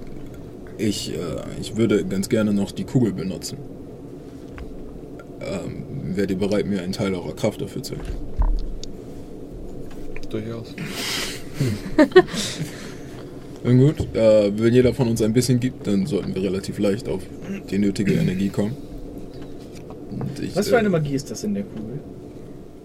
[0.78, 1.16] Ich, äh,
[1.60, 3.58] ich würde ganz gerne noch die Kugel benutzen.
[5.40, 5.84] Ähm,
[6.16, 8.06] Wärt ihr bereit, mir einen Teil eurer Kraft dafür zu geben?
[10.30, 10.74] Durchaus.
[13.62, 17.08] Na gut, äh, wenn jeder von uns ein bisschen gibt, dann sollten wir relativ leicht
[17.08, 17.20] auf
[17.70, 18.74] die nötige Energie kommen.
[20.10, 22.00] Und ich, Was für eine äh, Magie ist das in der Kugel?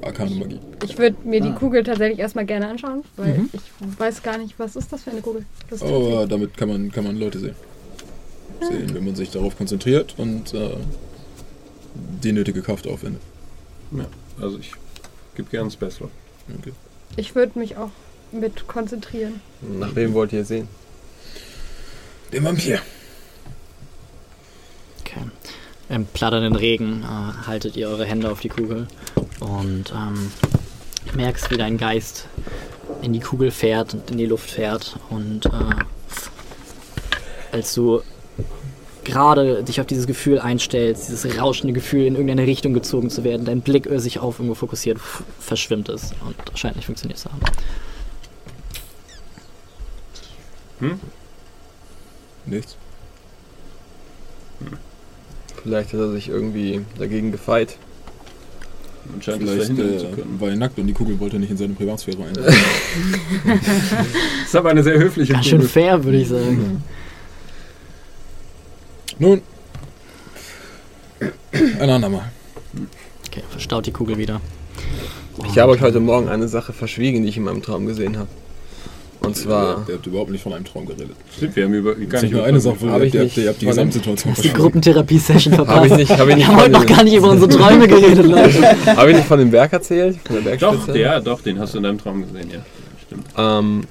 [0.02, 0.60] Arkane Magie.
[0.84, 1.54] Ich würde mir die Ah.
[1.58, 3.50] Kugel tatsächlich erstmal gerne anschauen, weil Mhm.
[3.54, 3.62] ich
[4.00, 5.46] weiß gar nicht, was ist das für eine Kugel.
[5.70, 7.56] Das ist Aber äh, damit kann man, kann man Leute sehen.
[8.62, 10.72] Sehen, wenn man sich darauf konzentriert und äh,
[12.24, 13.22] die nötige Kraft aufwendet.
[13.92, 14.06] Ja,
[14.42, 14.72] also ich
[15.36, 16.06] gebe gern das Beste.
[16.60, 16.72] Okay.
[17.16, 17.92] Ich würde mich auch
[18.32, 19.42] mit konzentrieren.
[19.62, 20.68] Nach wem wollt ihr sehen?
[22.32, 22.80] Der Vampir.
[25.02, 25.22] Okay.
[25.90, 28.88] Im platternden Regen äh, haltet ihr eure Hände auf die Kugel
[29.40, 30.32] und ähm,
[31.16, 32.28] merkst, wie dein Geist
[33.02, 34.98] in die Kugel fährt und in die Luft fährt.
[35.10, 35.50] Und äh,
[37.52, 38.02] als du
[39.06, 43.46] gerade dich auf dieses Gefühl einstellst, dieses rauschende Gefühl, in irgendeine Richtung gezogen zu werden,
[43.46, 45.00] dein Blick äh, sich auf irgendwo fokussiert,
[45.40, 47.42] verschwimmt es und scheint nicht funktioniert zu haben.
[52.46, 52.76] Nichts.
[55.64, 57.78] Vielleicht hat er sich irgendwie dagegen gefeit.
[59.14, 60.40] Und scheint es Vielleicht verhindern äh, zu können.
[60.40, 62.34] war er nackt und die Kugel wollte nicht in seine Privatsphäre ein.
[62.34, 62.48] Das
[64.46, 65.70] ist aber eine sehr höfliche Ganz schön Kugel.
[65.70, 66.84] fair, würde ich sagen.
[69.20, 69.42] Nun,
[71.80, 72.32] ein andermal.
[73.28, 74.42] Okay, verstaut die Kugel wieder.
[75.48, 78.28] Ich habe euch heute Morgen eine Sache verschwiegen, die ich in meinem Traum gesehen habe.
[79.22, 81.16] Und zwar Der hat überhaupt nicht von einem Traum geredet.
[81.36, 83.38] Stimmt, wir haben über, gar nicht nur über eine Sache, Hab ihr ich habt, nicht
[83.38, 84.62] ihr habt die Gesamtsituation Die verstanden.
[84.62, 85.76] Gruppentherapie-Session verpasst.
[85.78, 87.88] habe ich nicht, habe ich nicht, Wir haben heute noch gar nicht über unsere Träume
[87.88, 88.86] geredet, Leute.
[88.98, 90.18] habe ich nicht von dem Berg erzählt?
[90.26, 92.60] Von der Doch, ja, doch, den hast du in deinem Traum gesehen, ja.
[93.08, 93.26] Stimmt.
[93.38, 93.84] Ähm,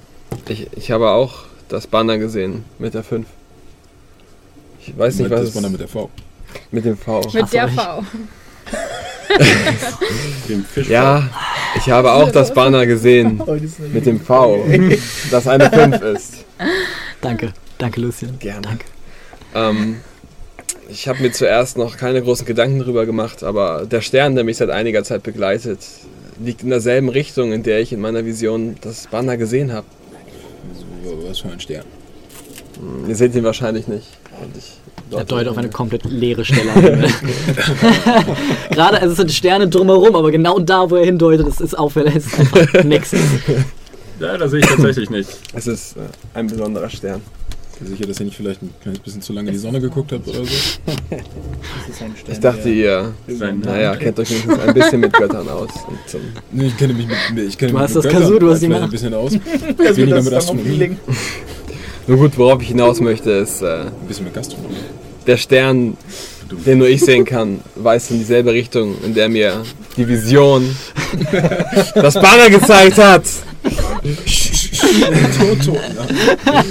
[0.48, 1.32] ich, ich habe auch
[1.68, 3.26] das Banner gesehen mit der 5.
[4.86, 6.10] Ich weiß nicht, was das es war dann mit der V.
[6.70, 7.20] mit dem V.
[7.32, 7.68] Mit Ach der?
[7.68, 8.04] V.
[10.48, 10.88] Den Fisch.
[10.88, 11.28] Ja,
[11.76, 13.42] ich habe auch das Banner gesehen
[13.92, 14.64] mit dem V,
[15.30, 16.44] das eine 5 ist.
[17.20, 18.38] Danke, danke, Lucien.
[18.38, 18.62] Gerne.
[18.62, 18.84] Danke.
[19.54, 20.00] Ähm,
[20.88, 24.58] ich habe mir zuerst noch keine großen Gedanken drüber gemacht, aber der Stern, der mich
[24.58, 25.80] seit einiger Zeit begleitet,
[26.38, 29.86] liegt in derselben Richtung, in der ich in meiner Vision das Banner gesehen habe.
[31.26, 31.84] Was für ein Stern.
[33.08, 34.08] Ihr seht ihn wahrscheinlich nicht.
[34.42, 34.72] Und ich
[35.16, 36.82] Er deutet auf eine komplett leere Stelle an.
[38.70, 42.16] Gerade, also es sind Sterne drumherum, aber genau da, wo er hindeutet, das ist auffällig,
[42.16, 43.12] ist einfach nix.
[44.20, 45.28] Ja, da sehe ich tatsächlich nicht.
[45.54, 46.00] Es ist äh,
[46.34, 47.20] ein besonderer Stern.
[47.72, 49.80] Seid ihr sicher, dass ihr nicht vielleicht ein kleines bisschen zu lange in die Sonne
[49.80, 50.44] geguckt habt oder so?
[50.44, 51.18] Das
[51.90, 53.12] ist ein Stern, Ich dachte, ihr,
[53.64, 55.70] naja, kennt euch wenigstens ein bisschen mit Göttern aus.
[55.88, 56.20] Und,
[56.52, 58.50] Nee, ich kenne mich mit, ich kenne Du mich hast mit das Göttern Kazoo, du
[58.50, 59.32] hast die ein bisschen aus.
[59.96, 60.96] Weniger mit Astronomie.
[62.06, 64.76] Nun gut, worauf ich hinaus möchte, ist, äh, Ein bisschen mit Gastronomie.
[65.26, 65.96] der Stern,
[66.66, 69.62] den nur ich sehen kann, weist in dieselbe Richtung, in der mir
[69.96, 70.76] die Vision
[71.94, 73.22] das Banner gezeigt hat.
[75.38, 76.64] Tot, tot, ja.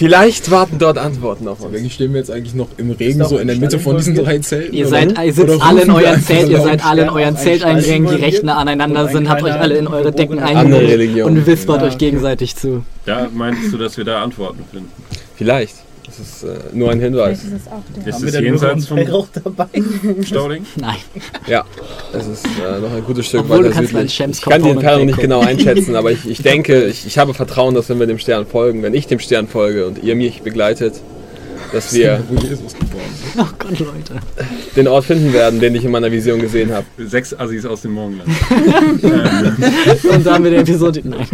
[0.00, 1.72] Vielleicht warten dort Antworten auf uns.
[1.72, 4.38] Deswegen stehen wir jetzt eigentlich noch im Regen, so in der Mitte von diesen drei
[4.38, 4.72] Zelten.
[4.74, 8.22] Ihr seid, ihr sitzt alle in euren Zelt, ihr seid alle in euren Zelteingängen, die
[8.22, 11.28] recht nah aneinander sind, habt euch alle in eure Decken Religion.
[11.28, 12.82] und wispert Ja, euch gegenseitig zu.
[13.04, 14.88] Da meinst du, dass wir da Antworten finden?
[15.36, 15.74] Vielleicht.
[16.20, 17.40] Ist äh, nur ein Hinweis.
[17.40, 18.06] Vielleicht ist es auch der.
[18.06, 19.66] Ist Haben wir es denn jenseits vom Rauch dabei?
[20.22, 20.66] Stauding?
[20.76, 20.96] Nein.
[21.46, 21.64] Ja,
[22.12, 24.20] es ist äh, noch ein gutes Stück Obwohl, weiter südlich.
[24.20, 27.74] Ich kann die Entfernung nicht genau einschätzen, aber ich, ich denke, ich, ich habe Vertrauen,
[27.74, 31.00] dass wenn wir dem Stern folgen, wenn ich dem Stern folge und ihr mich begleitet,
[31.72, 32.22] dass wir.
[33.38, 34.14] Oh Gott, Leute.
[34.76, 36.86] den Ort finden werden, den ich in meiner Vision gesehen habe.
[36.98, 38.28] Sechs Assis aus dem Morgenland.
[40.10, 41.00] Und dann mit der Episode.
[41.04, 41.26] Nein.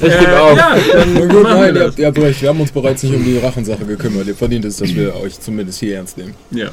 [0.00, 0.56] Ich gebe auf.
[0.56, 2.42] Ja, dann gut, nein, ihr ihr habt recht.
[2.42, 4.26] Wir haben uns bereits nicht um die Rachensache gekümmert.
[4.26, 6.34] Ihr verdient es, dass wir euch zumindest hier ernst nehmen.
[6.50, 6.68] Ja.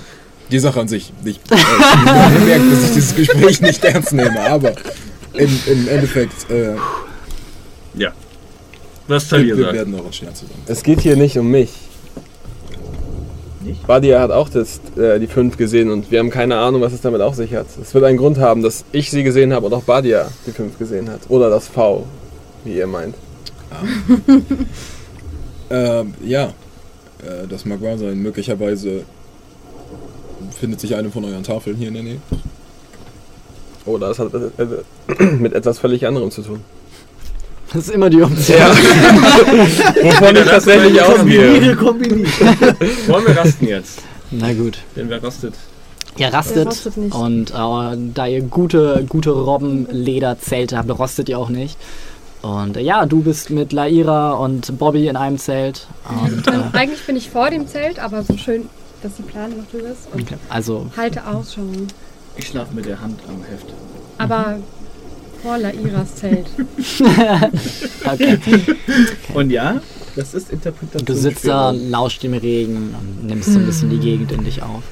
[0.51, 1.13] Die Sache an sich.
[1.23, 4.73] Ich, äh, ihr merkt, dass ich dieses Gespräch nicht ernst nehme, aber
[5.33, 6.75] im, im Endeffekt, äh,
[7.95, 8.11] ja.
[9.11, 9.75] Was Talia wir sagt.
[9.75, 10.63] werden euren zusammen.
[10.67, 11.69] Es geht hier nicht um mich.
[13.61, 13.85] Nicht?
[13.85, 17.01] Badia hat auch das, äh, die fünf gesehen und wir haben keine Ahnung, was es
[17.01, 17.67] damit auf sich hat.
[17.79, 20.79] Es wird einen Grund haben, dass ich sie gesehen habe und auch Badia die fünf
[20.79, 21.21] gesehen hat.
[21.29, 22.07] Oder das V,
[22.63, 23.15] wie ihr meint.
[25.71, 26.47] Ähm, ja,
[27.23, 28.21] äh, das mag wahr sein.
[28.21, 29.03] Möglicherweise
[30.59, 32.21] findet sich eine von euren Tafeln hier in der Nähe.
[33.85, 36.59] Oder es hat äh, mit etwas völlig anderem zu tun.
[37.73, 38.57] Das ist immer die Option.
[38.59, 41.75] Wovon ich tatsächlich ausgehe.
[41.75, 42.27] Kombiniere.
[43.07, 44.01] Wollen wir rasten jetzt?
[44.29, 44.79] Na gut.
[44.95, 45.53] Denn wer rastet?
[46.17, 47.15] Ihr rastet, Ihr rostet nicht.
[47.15, 51.77] und äh, da ihr gute, gute Robbenlederzelte habt, rostet ihr auch nicht.
[52.41, 55.87] Und äh, ja, du bist mit Laira und Bobby in einem Zelt.
[56.09, 58.67] Und, bin, äh, eigentlich bin ich vor dem Zelt, aber so schön,
[59.01, 60.07] dass die Plane noch drüber ist.
[60.13, 61.61] Und okay, also, halte Ausschau.
[62.35, 63.67] Ich schlafe mit der Hand am Heft.
[64.17, 64.57] Aber
[65.41, 66.47] vor Lairas Zelt.
[68.05, 68.39] okay.
[69.33, 69.81] Und ja,
[70.15, 71.05] das ist Interpretation.
[71.05, 74.61] du sitzt da, lauscht dem Regen und nimmst so ein bisschen die Gegend in dich
[74.61, 74.83] auf.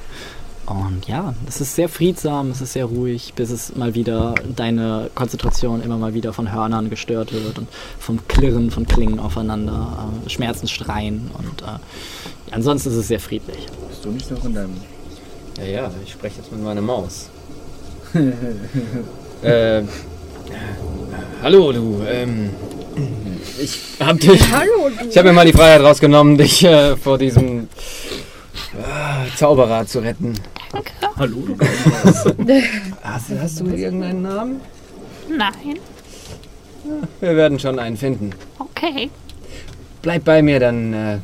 [0.66, 5.10] Und ja, es ist sehr friedsam, es ist sehr ruhig, bis es mal wieder deine
[5.16, 7.66] Konzentration immer mal wieder von Hörnern gestört wird und
[7.98, 13.66] vom Klirren von Klingen aufeinander, äh, Schmerzen schreien und äh, ansonsten ist es sehr friedlich.
[13.88, 14.76] Bist du nicht noch in deinem.
[15.58, 17.30] Ja, ja, ich spreche jetzt mit meiner Maus.
[19.42, 19.82] äh,
[21.42, 22.02] hallo, du.
[22.08, 22.50] Ähm,
[23.60, 24.40] ich hab dich.
[24.52, 25.08] Hallo, du.
[25.08, 27.68] Ich habe mir mal die Freiheit rausgenommen, dich äh, vor diesem
[28.72, 30.34] äh, Zauberer zu retten.
[31.16, 31.56] Hallo, du
[33.02, 34.60] Hast, hast du irgendeinen Namen?
[35.28, 35.78] Nein.
[37.20, 38.30] Wir werden schon einen finden.
[38.58, 39.10] Okay.
[40.02, 41.18] Bleib bei mir, dann, äh,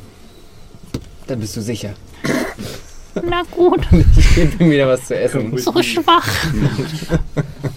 [1.27, 1.93] dann bist du sicher.
[3.23, 3.81] Na gut.
[4.17, 5.57] Ich gebe ihm wieder was zu essen.
[5.57, 6.27] So schwach.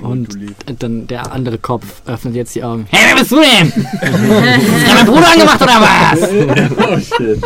[0.00, 0.54] Und to leave.
[0.78, 2.86] dann der andere Kopf öffnet jetzt die Augen.
[2.90, 3.72] Hey, wer bist du denn?
[4.00, 6.22] Hast du mein Bruder angemacht oder was?
[6.78, 7.42] Oh shit.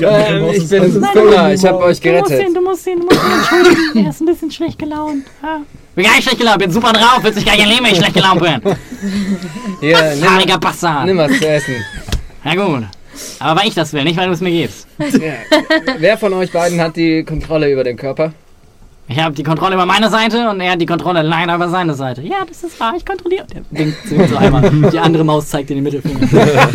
[0.00, 2.56] Ähm, ich bin Fuller, ich habe euch Du musst ihn, gerettet.
[2.56, 4.04] du musst ihn, du musst ihn entschuldigen.
[4.04, 5.24] Er ist ein bisschen schlecht gelaunt.
[5.42, 5.60] Ja.
[5.94, 7.98] Bin gar nicht schlecht gelaunt, bin super drauf, willst dich gar nicht erleben, wenn ich
[7.98, 8.60] schlecht gelaunt bin.
[9.80, 11.06] Hier, Haariger nimm, Bastard.
[11.06, 11.74] nimm was zu essen.
[12.42, 12.84] Na gut.
[13.38, 14.88] Aber weil ich das will, nicht weil du es mir gibst.
[14.98, 15.34] Ja.
[15.98, 18.32] Wer von euch beiden hat die Kontrolle über den Körper?
[19.06, 21.94] Ich habe die Kontrolle über meine Seite und er hat die Kontrolle leider über seine
[21.94, 22.22] Seite.
[22.22, 23.46] Ja, das ist wahr, ich kontrolliere.
[23.52, 24.70] Der winkt zwingt so einmal.
[24.90, 26.26] Die andere Maus zeigt in den Mittelfinger.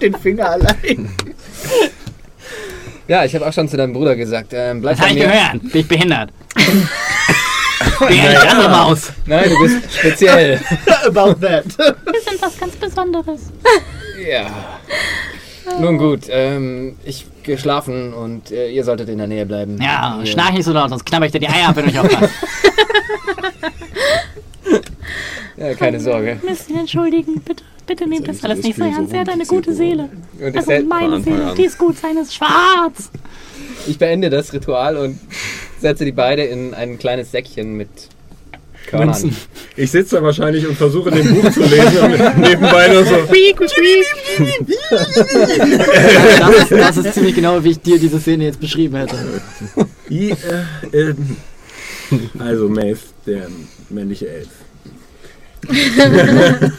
[0.00, 1.10] Den Finger allein.
[3.06, 4.52] Ja, ich habe auch schon zu deinem Bruder gesagt.
[4.54, 5.32] Ähm, bleib Das bei habe ich mir.
[5.32, 5.72] gehört.
[5.72, 6.30] Bin ich behindert?
[8.08, 9.12] Bin ja die andere Maus.
[9.26, 10.58] Nein, du bist speziell.
[11.06, 11.66] About that.
[11.76, 13.52] Wir sind was ganz Besonderes.
[14.26, 14.46] ja.
[15.80, 19.78] Nun gut, ähm, ich gehe schlafen und äh, ihr solltet in der Nähe bleiben.
[19.82, 21.90] Ja, Ihr- schnarch nicht so laut, sonst knabber ich dir die Eier ab, wenn du
[21.90, 22.32] nicht aufpasst.
[25.56, 26.38] Ja, keine Sorge.
[26.40, 27.40] Wir müssen ihn entschuldigen.
[27.40, 29.12] Bitte, bitte nehmt das alles nicht so ernst.
[29.12, 30.08] Er hat eine gute Seele.
[30.40, 31.54] Und Also meine Seele, an.
[31.56, 33.10] die ist gut, seine ist schwarz.
[33.86, 35.18] ich beende das Ritual und
[35.80, 37.88] setze die beide in ein kleines Säckchen mit
[38.86, 39.34] Körnern.
[39.76, 43.16] Ich sitze da wahrscheinlich und versuche den Buch zu lesen und nebenbei nur so.
[46.38, 49.16] Das ist, das ist ziemlich genau, wie ich dir diese Szene jetzt beschrieben hätte.
[50.10, 50.36] I, äh,
[50.92, 51.36] ähm,
[52.38, 53.48] also Maeve, der
[53.90, 54.48] männliche Elf.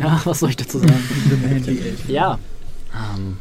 [0.00, 2.02] Ja, was soll ich dazu sagen?
[2.08, 2.38] Ja.
[2.92, 3.36] Ähm,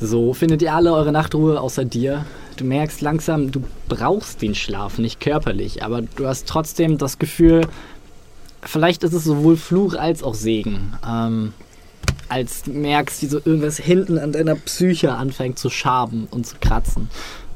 [0.00, 2.24] so findet ihr alle eure Nachtruhe außer dir.
[2.56, 7.66] Du merkst langsam, du brauchst den Schlaf, nicht körperlich, aber du hast trotzdem das Gefühl,
[8.62, 10.94] vielleicht ist es sowohl Fluch als auch Segen.
[11.06, 11.52] Ähm,
[12.28, 17.08] als merkst, wie so irgendwas hinten an deiner Psyche anfängt zu schaben und zu kratzen.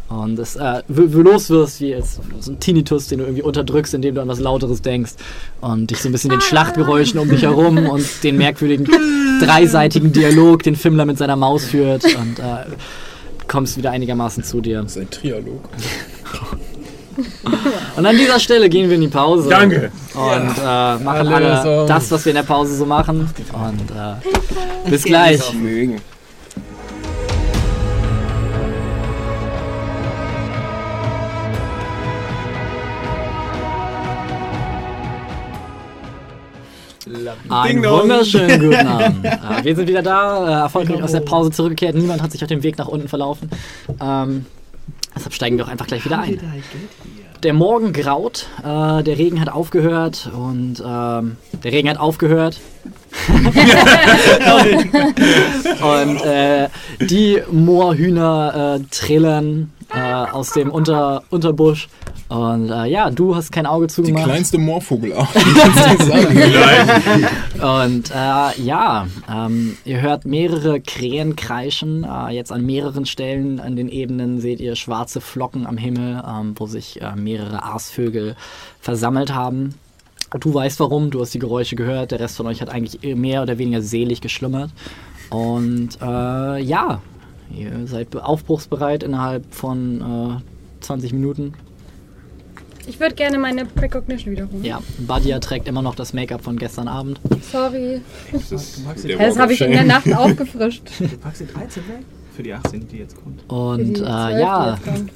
[0.08, 4.16] Und es äh, los wirst, wie als so ein Tinnitus, den du irgendwie unterdrückst, indem
[4.16, 5.12] du an was Lauteres denkst.
[5.60, 8.88] Und dich so ein bisschen den Schlachtgeräuschen um dich herum und den merkwürdigen
[9.40, 12.04] dreiseitigen Dialog, den Fimmler mit seiner Maus führt.
[12.04, 12.64] Und äh,
[13.50, 14.80] kommst wieder einigermaßen zu dir.
[14.82, 15.68] Das ist ein Trialog.
[17.96, 19.50] Und an dieser Stelle gehen wir in die Pause.
[19.50, 19.90] Danke.
[20.14, 23.28] Und äh, machen Alle alle das, was wir in der Pause so machen.
[23.52, 24.14] Und äh,
[24.88, 25.42] bis gleich.
[37.50, 39.24] Einen wunderschönen guten Abend.
[39.24, 41.96] Äh, wir sind wieder da, äh, erfolgreich aus der Pause zurückgekehrt.
[41.96, 43.50] Niemand hat sich auf dem Weg nach unten verlaufen.
[44.00, 44.46] Ähm,
[45.14, 46.38] deshalb steigen wir auch einfach gleich wieder ein.
[47.42, 52.60] Der Morgen graut, äh, der Regen hat aufgehört und ähm, der Regen hat aufgehört.
[55.82, 56.68] und äh,
[57.00, 61.88] die Moorhühner äh, trillen äh, aus dem Unter Unterbusch.
[62.28, 64.24] Und äh, ja, du hast kein Auge Die zugemacht.
[64.24, 65.28] kleinste Moorvogelart.
[67.60, 72.04] Und äh, ja, ähm, ihr hört mehrere Krähen kreischen.
[72.04, 76.54] Äh, jetzt an mehreren Stellen an den Ebenen seht ihr schwarze Flocken am Himmel, ähm,
[76.56, 78.36] wo sich äh, mehrere Aasvögel
[78.80, 79.74] versammelt haben.
[80.38, 82.12] Du weißt warum, du hast die Geräusche gehört.
[82.12, 84.70] Der Rest von euch hat eigentlich mehr oder weniger selig geschlummert.
[85.30, 87.00] Und äh, ja,
[87.54, 91.54] ihr seid aufbruchsbereit innerhalb von äh, 20 Minuten.
[92.86, 94.64] Ich würde gerne meine Precognition wiederholen.
[94.64, 97.20] Ja, Badia trägt immer noch das Make-up von gestern Abend.
[97.52, 98.00] Sorry.
[98.32, 98.80] Das,
[99.18, 100.82] Das habe ich in der Nacht aufgefrischt.
[100.98, 101.98] Du packst die 13 weg?
[102.34, 103.42] Für die 18, die jetzt kommt.
[103.42, 105.10] Für Und die äh, 12, die ja, jetzt kommt.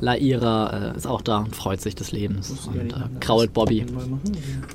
[0.00, 3.84] Laira äh, ist auch da und freut sich des Lebens und äh, krault Bobby.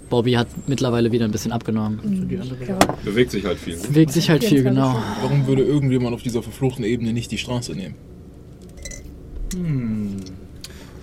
[0.09, 2.27] Bobby hat mittlerweile wieder ein bisschen abgenommen.
[2.29, 2.43] Ja.
[2.43, 2.77] Shame.
[3.03, 3.75] Bewegt sich halt viel.
[3.75, 3.87] Ne?
[3.87, 5.03] Bewegt sich halt viel, 24 genau.
[5.21, 7.95] Warum würde irgendjemand auf dieser verfluchten Ebene nicht die Straße nehmen?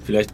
[0.05, 0.33] Vielleicht,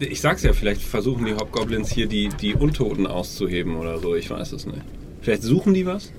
[0.00, 4.14] ich sag's ja, vielleicht versuchen die Hobgoblins hier die, die Untoten auszuheben oder so.
[4.14, 4.82] Ich weiß es nicht.
[5.20, 6.12] Vielleicht suchen die was?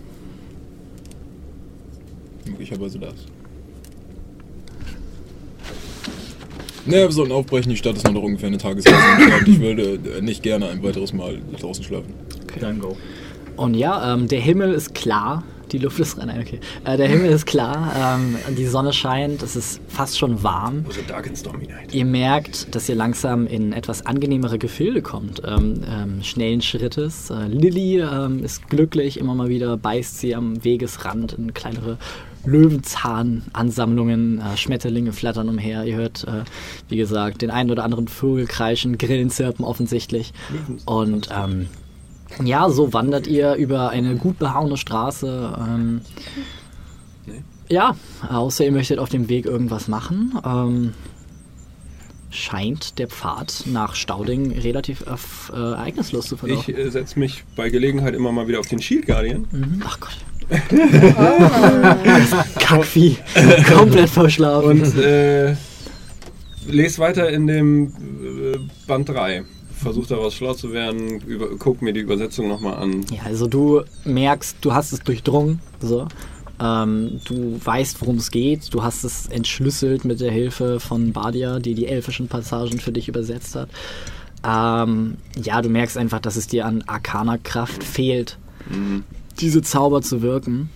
[2.45, 3.15] Möglicherweise das.
[6.87, 7.69] Naja, wir sollten aufbrechen.
[7.69, 9.47] Die Stadt ist nur noch ungefähr eine Tagesreise entfernt.
[9.47, 12.13] Ich würde äh, nicht gerne ein weiteres Mal draußen schlafen.
[12.59, 12.95] Dann go.
[13.57, 15.43] Und ja, ähm, der Himmel ist klar.
[15.71, 16.61] Die Luft ist rein, okay.
[16.85, 20.85] Äh, der Himmel ist klar, ähm, die Sonne scheint, es ist fast schon warm.
[20.89, 21.93] Sind Dark and Stormy Night?
[21.93, 25.41] Ihr merkt, dass ihr langsam in etwas angenehmere Gefilde kommt.
[25.45, 27.29] Ähm, ähm, schnellen Schrittes.
[27.31, 31.97] Äh, Lilly ähm, ist glücklich, immer mal wieder beißt sie am Wegesrand in kleinere
[32.47, 34.39] Löwenzahnansammlungen.
[34.39, 35.83] Äh, Schmetterlinge flattern umher.
[35.83, 36.43] Ihr hört, äh,
[36.89, 40.33] wie gesagt, den einen oder anderen Vogel kreischen, Grillen zirpen offensichtlich.
[40.85, 41.67] Und ähm,
[42.43, 45.55] ja, so wandert ihr über eine gut behauene Straße.
[45.59, 46.01] Ähm,
[47.69, 47.95] ja,
[48.29, 50.39] außer ihr möchtet auf dem Weg irgendwas machen.
[50.45, 50.93] Ähm,
[52.29, 56.75] scheint der Pfad nach Stauding relativ auf, äh, ereignislos zu verlaufen.
[56.75, 59.47] Ich äh, setze mich bei Gelegenheit immer mal wieder auf den Shield Guardian.
[59.51, 59.81] Mhm.
[59.85, 60.17] Ach Gott.
[62.59, 63.17] Kackvieh.
[63.67, 64.81] Komplett verschlafen.
[64.81, 65.55] Und äh,
[66.67, 68.57] lese weiter in dem äh,
[68.87, 69.43] Band 3.
[69.73, 73.05] Versuch daraus schlau zu werden, über, guck mir die Übersetzung nochmal an.
[73.11, 75.59] Ja, also du merkst, du hast es durchdrungen.
[75.79, 76.07] So.
[76.59, 78.73] Ähm, du weißt, worum es geht.
[78.73, 83.07] Du hast es entschlüsselt mit der Hilfe von Badia, die die elfischen Passagen für dich
[83.07, 83.69] übersetzt hat.
[84.43, 88.39] Ähm, ja, du merkst einfach, dass es dir an Arcana-Kraft fehlt,
[89.39, 90.69] diese Zauber zu wirken.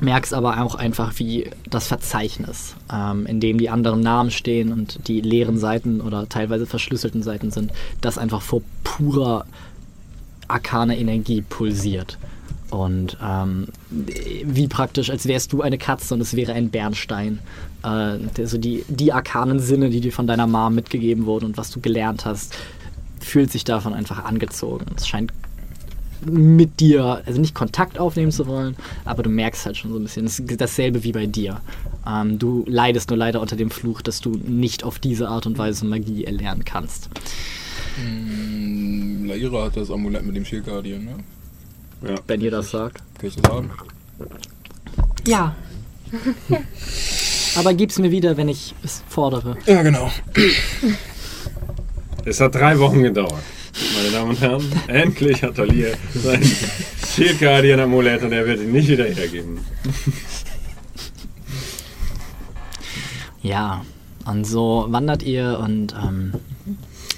[0.00, 5.06] Merkst aber auch einfach, wie das Verzeichnis, ähm, in dem die anderen Namen stehen und
[5.06, 9.44] die leeren Seiten oder teilweise verschlüsselten Seiten sind, das einfach vor purer
[10.48, 12.18] arkane Energie pulsiert.
[12.70, 17.38] Und ähm, wie praktisch, als wärst du eine Katze und es wäre ein Bernstein.
[17.84, 21.70] Äh, also die, die arkanen Sinne, die dir von deiner Mom mitgegeben wurden und was
[21.70, 22.56] du gelernt hast,
[23.20, 24.86] fühlt sich davon einfach angezogen.
[24.96, 25.32] Es scheint
[26.26, 30.02] mit dir, also nicht Kontakt aufnehmen zu wollen, aber du merkst halt schon so ein
[30.02, 31.60] bisschen, es ist dasselbe wie bei dir.
[32.06, 35.58] Ähm, du leidest nur leider unter dem Fluch, dass du nicht auf diese Art und
[35.58, 37.08] Weise Magie erlernen kannst.
[37.96, 41.16] Hm, Laira hat das Amulett mit dem Shield Guardian, ne?
[42.26, 42.98] Wenn ihr das sagt.
[43.18, 43.70] Kann ich das haben?
[45.26, 45.54] Ja.
[47.56, 49.56] aber gib's mir wieder, wenn ich es fordere.
[49.66, 50.10] Ja, genau.
[52.24, 53.42] Es hat drei Wochen gedauert.
[53.96, 56.42] Meine Damen und Herren, endlich hat Talia sein
[57.14, 59.60] Shield Guardian Amulett und er wird ihn nicht wieder hergeben.
[63.42, 63.84] Ja,
[64.24, 66.32] und so wandert ihr und ähm,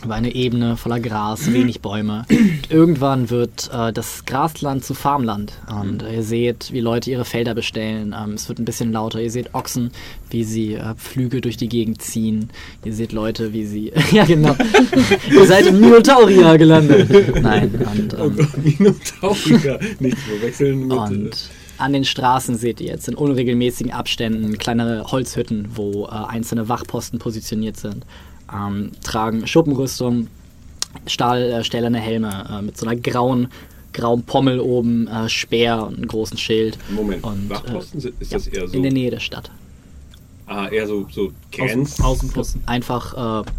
[0.05, 2.26] über eine Ebene voller Gras, wenig Bäume.
[2.31, 5.52] Und irgendwann wird äh, das Grasland zu Farmland.
[5.68, 8.14] Und ihr seht, wie Leute ihre Felder bestellen.
[8.18, 9.20] Ähm, es wird ein bisschen lauter.
[9.20, 9.90] Ihr seht Ochsen,
[10.31, 12.51] wie sie äh, Pflüge durch die Gegend ziehen.
[12.85, 13.93] Ihr seht Leute, wie sie.
[14.12, 14.56] ja, genau.
[15.31, 17.43] ihr seid in Minotauria gelandet.
[17.43, 18.14] Nein, und.
[18.18, 19.81] Oh Ähm, Gott, Minotaurier.
[20.01, 20.97] Nichts verwechseln mit.
[20.97, 26.09] äh, und an den Straßen seht ihr jetzt in unregelmäßigen Abständen kleinere Holzhütten, wo äh,
[26.10, 28.05] einzelne Wachposten positioniert sind.
[28.52, 30.28] Ähm, tragen Schuppenrüstung,
[31.06, 33.48] Stahl, äh, stählerne Helme äh, mit so einer grauen,
[33.92, 36.78] grauen Pommel oben, äh, Speer und einem großen Schild.
[36.90, 38.74] Moment, Und, Wachposten, sind- ist ja, das eher so?
[38.76, 39.50] In der Nähe der Stadt.
[40.46, 41.92] Ah, eher so, so Grenz.
[41.94, 42.62] Außen, Außenposten.
[42.66, 43.50] Einfach äh,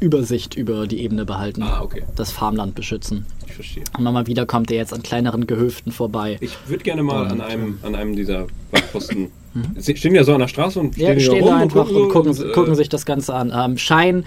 [0.00, 3.26] Übersicht über die Ebene behalten, Ah, okay, das Farmland beschützen.
[3.52, 3.84] Ich verstehe.
[3.98, 6.38] Und immer wieder kommt ihr jetzt an kleineren Gehöften vorbei.
[6.40, 9.28] Ich würde gerne mal an Und, einem, an einem dieser Wachposten.
[9.76, 11.88] Sie stehen ja so an der Straße und Ja, stehen, die stehen rum da einfach
[11.88, 13.52] und gucken, so äh, gucken sich das Ganze an.
[13.54, 14.24] Ähm, Schein,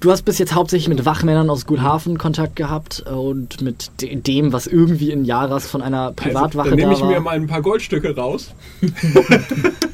[0.00, 4.52] du hast bis jetzt hauptsächlich mit Wachmännern aus Guthafen Kontakt gehabt und mit de dem,
[4.52, 7.46] was irgendwie in Jaras von einer Privatwache also, dann nehme da ich mir mal ein
[7.46, 8.54] paar Goldstücke raus.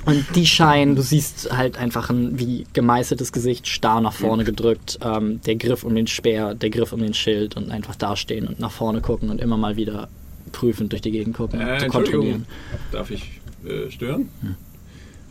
[0.05, 4.99] Und die scheinen, du siehst halt einfach ein wie gemeißeltes Gesicht, starr nach vorne gedrückt,
[5.01, 8.59] ähm, der Griff um den Speer, der Griff um den Schild und einfach dastehen und
[8.59, 10.09] nach vorne gucken und immer mal wieder
[10.51, 12.47] prüfend durch die Gegend gucken, Äh, zu kontrollieren.
[12.91, 14.29] darf ich äh, stören?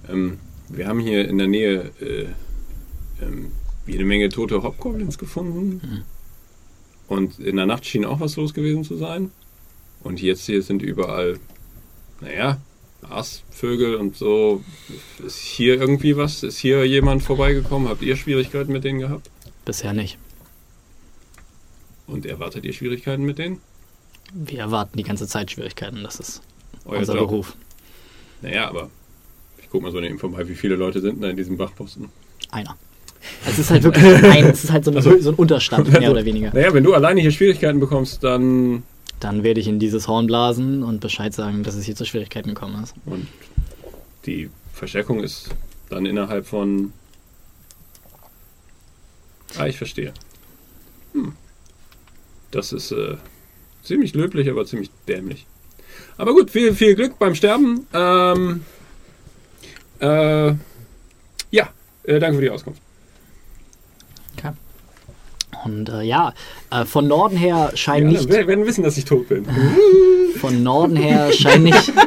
[0.09, 0.37] Ähm,
[0.69, 2.27] wir haben hier in der Nähe äh,
[3.21, 3.51] ähm,
[3.91, 6.05] jede Menge tote Hobgoblins gefunden.
[7.07, 9.31] Und in der Nacht schien auch was los gewesen zu sein.
[10.01, 11.39] Und jetzt hier sind überall,
[12.21, 12.59] naja,
[13.01, 14.63] Aasvögel und so.
[15.25, 16.43] Ist hier irgendwie was?
[16.43, 17.89] Ist hier jemand vorbeigekommen?
[17.89, 19.29] Habt ihr Schwierigkeiten mit denen gehabt?
[19.65, 20.17] Bisher nicht.
[22.07, 23.59] Und erwartet ihr Schwierigkeiten mit denen?
[24.33, 26.41] Wir erwarten die ganze Zeit Schwierigkeiten, das ist
[26.85, 27.27] Euer unser Job?
[27.27, 27.55] Beruf.
[28.41, 28.89] Naja, aber
[29.61, 32.09] ich guck mal so neben vorbei, wie viele Leute sind da in diesem Wachposten?
[32.49, 32.77] Einer.
[33.47, 36.11] Es ist halt wirklich ein, es ist halt so, eine, Also- so ein Unterstand, mehr
[36.11, 36.51] oder weniger.
[36.53, 38.83] Naja, wenn du alleine hier Schwierigkeiten bekommst, dann.
[39.19, 42.49] Dann werde ich in dieses Horn blasen und Bescheid sagen, dass es hier zu Schwierigkeiten
[42.49, 42.95] gekommen ist.
[43.05, 43.27] Und
[44.25, 45.49] die Verstärkung ist
[45.89, 46.91] dann innerhalb von.
[49.57, 50.13] Ah, ich verstehe.
[51.13, 51.33] Hm.
[52.51, 53.15] Das ist äh,
[53.83, 55.45] ziemlich löblich, aber ziemlich dämlich.
[56.17, 57.85] Aber gut, viel, viel Glück beim Sterben.
[57.93, 58.63] Ähm,
[59.99, 60.47] äh,
[61.51, 61.69] ja,
[62.03, 62.81] äh, danke für die Auskunft.
[65.63, 66.33] Und äh, ja,
[66.71, 69.45] äh, von Norden her scheint nicht, werden werden wissen, dass ich tot bin.
[70.37, 71.91] von Norden her scheint nicht,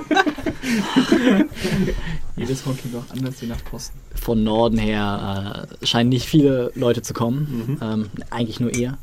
[2.36, 3.98] Jedes Horn klingt auch anders, je nach Posten.
[4.14, 7.78] von Norden her äh, scheinen nicht viele Leute zu kommen.
[7.80, 8.98] Ähm, eigentlich nur ihr.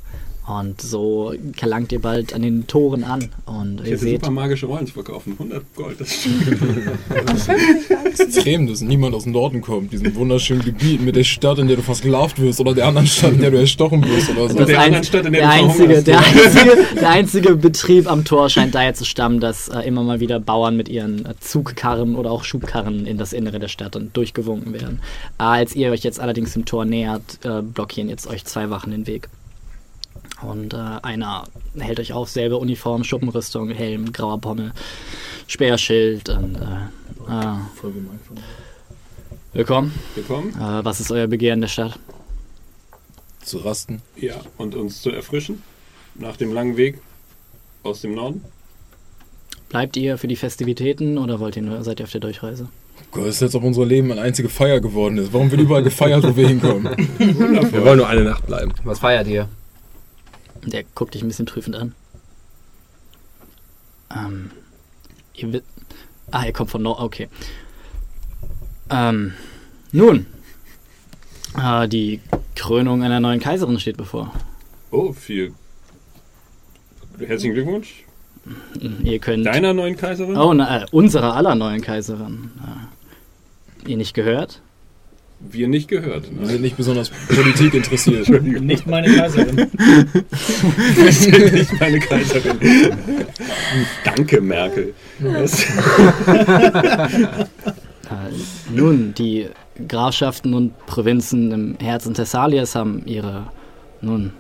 [0.48, 3.30] Und so gelangt ihr bald an den Toren an.
[3.46, 5.34] Und Ich ihr hätte seht, super magische Rollen zu verkaufen.
[5.34, 6.02] 100 Gold.
[6.02, 6.10] Das
[8.20, 9.94] Extrem, dass niemand aus dem Norden kommt.
[9.94, 13.34] Diesem wunderschönen Gebiet mit der Stadt, in der du versklavt wirst oder der anderen Stadt,
[13.34, 14.58] in der du erstochen wirst oder so.
[14.58, 18.10] Das- der ein- anderen Stadt, in der der, du einzige, der, einzige, der einzige Betrieb
[18.12, 21.34] am Tor scheint daher zu stammen, dass äh, immer mal wieder Bauern mit ihren äh,
[21.40, 25.00] Zugkarren oder auch Schubkarren in das Innere der Stadt und durchgewunken werden.
[25.38, 28.92] Äh, als ihr euch jetzt allerdings dem Tor nähert, äh, blockieren jetzt euch zwei Wachen
[28.92, 29.30] den Weg.
[30.42, 31.44] Und äh, einer
[31.78, 34.72] hält euch auf, selbe Uniform, Schuppenrüstung, Helm, grauer Pommel,
[35.48, 38.44] Speerschild und äh, äh, Voll gemein von mir.
[39.54, 39.94] willkommen.
[40.16, 40.50] Willkommen.
[40.56, 42.00] Äh, was ist euer Begehren der Stadt?
[43.44, 44.02] Zu rasten.
[44.16, 45.62] Ja, und uns zu erfrischen.
[46.16, 47.00] Nach dem langen Weg
[47.84, 48.44] aus dem Norden.
[49.70, 52.68] Bleibt ihr für die Festivitäten oder wollt ihr nur, seid ihr auf der Durchreise?
[53.12, 55.34] Gott, ist jetzt, ob unser Leben eine einzige Feier geworden ist.
[55.34, 56.86] Warum wird überall gefeiert, wo wir hinkommen?
[57.18, 58.74] Wir wollen nur eine Nacht bleiben.
[58.84, 59.48] Was feiert ihr?
[60.66, 61.96] Der guckt dich ein bisschen prüfend an.
[64.16, 64.52] Ähm,
[65.34, 65.62] ihr
[66.32, 67.00] ah, ihr kommt von Nord.
[67.00, 67.30] Okay.
[68.90, 69.34] Ähm,
[69.92, 70.26] nun,
[71.58, 72.20] äh, die
[72.56, 74.34] Krönung einer neuen Kaiserin steht bevor.
[74.92, 75.54] Oh, viel.
[77.18, 78.04] Herzlichen Glückwunsch.
[79.04, 79.46] Ihr könnt.
[79.46, 80.36] Deiner neuen Kaiserin?
[80.36, 82.52] Oh, na, äh, unserer aller neuen Kaiserin.
[83.86, 84.62] Äh, ihr nicht gehört?
[85.50, 86.26] Wir nicht gehört.
[86.38, 88.30] Wir sind nicht besonders Politik interessiert.
[88.30, 89.58] Nicht meine Kaiserin.
[90.96, 92.58] Wir sind nicht meine Kaiserin.
[94.06, 94.94] Danke, Merkel.
[98.74, 99.48] Nun, die
[99.88, 103.48] Grafschaften und Provinzen im Herzen Thessalias haben ihre
[104.02, 104.32] nun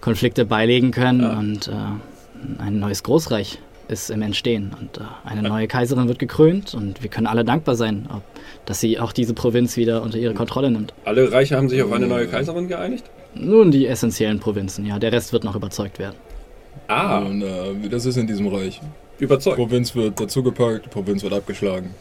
[0.00, 1.38] Konflikte beilegen können Ja.
[1.38, 3.58] und äh, ein neues Großreich
[3.90, 7.74] ist im Entstehen und äh, eine neue Kaiserin wird gekrönt und wir können alle dankbar
[7.74, 8.22] sein, ob,
[8.66, 10.94] dass sie auch diese Provinz wieder unter ihre Kontrolle nimmt.
[11.04, 13.04] alle Reiche haben sich auf eine neue Kaiserin geeinigt?
[13.34, 16.16] Nun die essentiellen Provinzen, ja, der Rest wird noch überzeugt werden.
[16.88, 18.80] Ah, Und äh, wie das ist in diesem Reich.
[19.18, 19.56] überzeugt.
[19.56, 21.94] Provinz wird dazugepackt, Provinz wird abgeschlagen.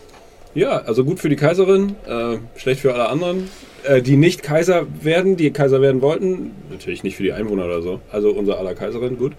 [0.56, 3.49] Ja, also gut für die Kaiserin, äh, schlecht für alle anderen,
[3.84, 6.52] äh, die nicht Kaiser werden, die Kaiser werden wollten.
[6.72, 7.99] Natürlich nicht für die Einwohner oder so.
[8.11, 9.34] Also unser aller Kaiserin, gut.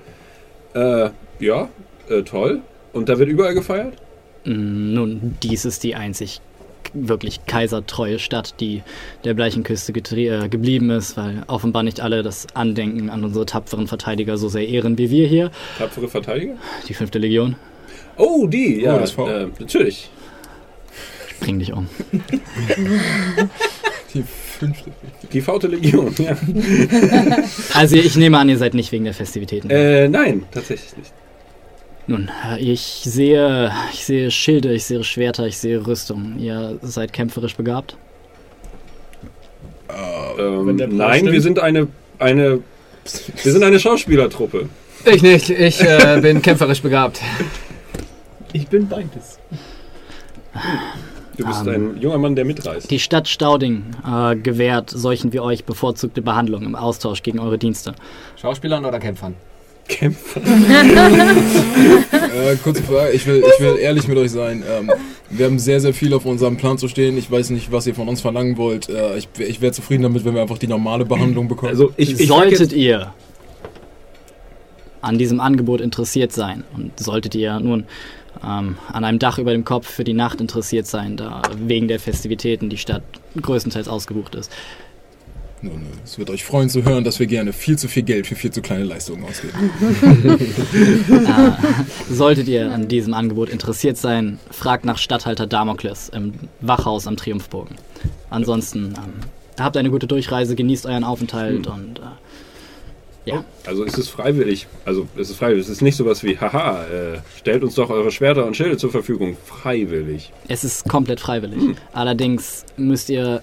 [0.75, 1.11] Äh,
[1.41, 1.69] ja,
[2.11, 2.61] äh, toll.
[2.93, 3.95] Und da wird überall gefeiert?
[4.45, 6.41] Mm, Nun, dies ist die einzig
[6.93, 8.83] wirklich kaisertreue Stadt, die
[9.25, 14.37] der Bleichenküste äh, geblieben ist, weil offenbar nicht alle das Andenken an unsere tapferen Verteidiger
[14.37, 16.55] so sehr ehren wie wir hier, Tapfere Verteidiger?
[16.89, 17.55] die fünfte Legion.
[18.17, 20.11] Oh, die, ja, Oh, das war- äh, natürlich.
[21.41, 21.87] Bring dich um.
[24.13, 24.91] Die fünfte.
[25.33, 26.37] Die Faute Legion, ja.
[27.75, 29.71] Also ich nehme an, ihr seid nicht wegen der Festivitäten.
[29.71, 31.13] Äh, nein, tatsächlich nicht.
[32.11, 32.29] Nun,
[32.59, 36.41] ich sehe, ich sehe Schilde, ich sehe Schwerter, ich sehe Rüstung.
[36.41, 37.97] Ihr seid kämpferisch begabt?
[40.37, 41.33] Ähm, Wenn der Plan nein, stimmt.
[41.33, 41.87] wir sind eine,
[42.19, 42.59] eine,
[43.45, 44.69] wir sind eine Schauspielertruppe.
[45.05, 47.21] Ich nicht, ich äh, bin kämpferisch begabt.
[48.53, 49.39] Ich bin beides.
[51.37, 51.93] Du bist Ähm.
[51.95, 52.91] ein junger Mann, der mitreist.
[52.91, 57.95] Die Stadt Stauding äh, gewährt solchen wie euch bevorzugte Behandlung im Austausch gegen eure Dienste.
[58.35, 59.37] Schauspielern oder Kämpfern?
[59.91, 60.41] Kämpfer.
[62.31, 64.63] Äh, kurze Frage, ich will, ich will ehrlich mit euch sein.
[64.69, 64.91] Ähm,
[65.31, 67.19] wir haben sehr, sehr viel auf unserem Plan zu stehen.
[67.19, 68.89] Ich weiß nicht, was ihr von uns verlangen wollt.
[68.89, 71.71] Äh, ich ich wäre zufrieden damit, wenn wir einfach die normale Behandlung bekommen.
[71.71, 73.13] Also ich, ich solltet ihr
[75.03, 77.85] an diesem Angebot interessiert sein und solltet ihr nun
[78.45, 82.01] ähm, an einem Dach über dem Kopf für die Nacht interessiert sein, da wegen der
[82.01, 83.03] Festivitäten die Stadt
[83.41, 84.51] größtenteils ausgebucht ist.
[85.63, 88.27] Nun, äh, es wird euch freuen zu hören, dass wir gerne viel zu viel Geld
[88.27, 89.71] für viel zu kleine Leistungen ausgeben.
[91.11, 97.17] Äh, solltet ihr an diesem Angebot interessiert sein, fragt nach Statthalter Damokles im Wachhaus am
[97.17, 97.77] Triumphbogen.
[98.31, 99.13] Ansonsten ähm,
[99.59, 103.45] habt eine gute Durchreise, genießt euren Aufenthalt und äh, ja.
[103.67, 104.67] also es ist freiwillig.
[104.85, 105.65] Also es ist freiwillig.
[105.65, 108.91] Es ist nicht sowas wie, haha, äh, stellt uns doch eure Schwerter und Schilde zur
[108.91, 109.37] Verfügung.
[109.45, 110.33] Freiwillig.
[110.49, 111.77] Es ist komplett freiwillig.
[111.93, 113.43] Allerdings müsst ihr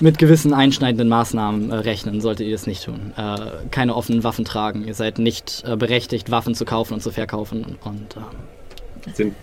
[0.00, 3.12] mit gewissen einschneidenden Maßnahmen äh, rechnen, solltet ihr das nicht tun.
[3.16, 4.86] Äh, keine offenen Waffen tragen.
[4.86, 7.76] Ihr seid nicht äh, berechtigt, Waffen zu kaufen und zu verkaufen.
[7.84, 9.34] Und ähm, Sind,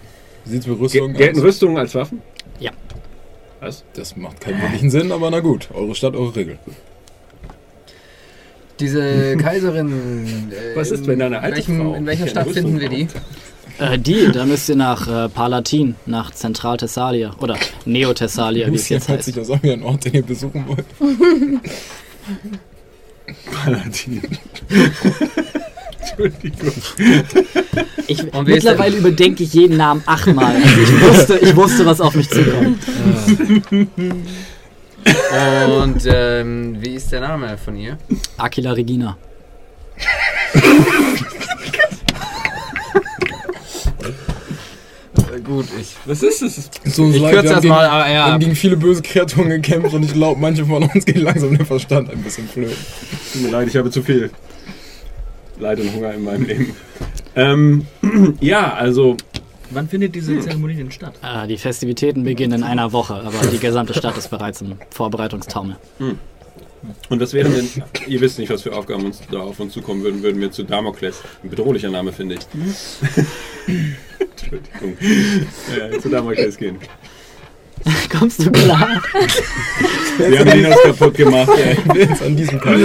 [0.46, 1.46] Wie sieht's mit ge Rüstung gelten aus?
[1.46, 2.22] Rüstungen als Waffen?
[2.60, 2.72] Ja.
[3.60, 3.84] Was?
[3.94, 5.70] Das macht keinen wirklichen Sinn, aber na gut.
[5.74, 6.60] Eure Stadt, eure Regeln.
[8.80, 10.52] Diese Kaiserin.
[10.52, 12.90] Äh, Was ist, wenn da eine alte in welchem, Frau In welcher Stadt finden wir
[12.90, 13.08] die?
[13.84, 19.08] Äh, die, da müsst ihr nach äh, Palatin, nach Zentral-Thessalia oder Neo-Thessalia, wie es jetzt
[19.08, 19.38] sich heißt.
[19.38, 20.86] das an wie ein Ort, den ihr besuchen wollt.
[23.52, 24.22] Paladin.
[26.00, 26.74] Entschuldigung.
[28.08, 30.56] Ich, mittlerweile überdenke ich jeden Namen achtmal.
[30.56, 32.80] Also ich, wusste, ich wusste, was auf mich zukommt.
[35.82, 37.98] Und ähm, wie ist der Name von ihr?
[38.38, 39.18] Aquila Regina.
[45.44, 45.95] gut, ich.
[46.06, 46.70] Was ist das?
[46.84, 48.26] Es uns Ich leid, kürze das gegen- mal, aber Wir ja.
[48.32, 51.65] haben gegen viele böse Kreaturen gekämpft und ich glaube, manche von uns gehen langsam den
[51.65, 52.76] Verstand ein bisschen flöten.
[53.34, 54.32] Tut mir leid, ich habe zu viel
[55.60, 56.76] Leid und Hunger in meinem Leben.
[57.36, 57.86] Ähm,
[58.40, 59.18] ja, also
[59.72, 61.15] Wann findet diese Zeremonie denn statt?
[61.24, 65.78] Äh, die Festivitäten beginnen in einer Woche, aber die gesamte Stadt ist bereits im Vorbereitungstaumel.
[67.10, 67.70] Und was wären denn,
[68.08, 70.64] ihr wisst nicht, was für Aufgaben uns da auf uns zukommen würden, würden wir zu
[70.64, 72.42] Damokles, ein bedrohlicher Name finde ich.
[74.20, 74.98] Entschuldigung.
[75.78, 76.78] Ja, zu Damokles gehen.
[78.18, 79.02] Kommst du klar?
[80.18, 81.50] Wir haben ihn uns kaputt gemacht.
[81.58, 81.78] Ey.
[82.26, 82.78] An diesem Tag.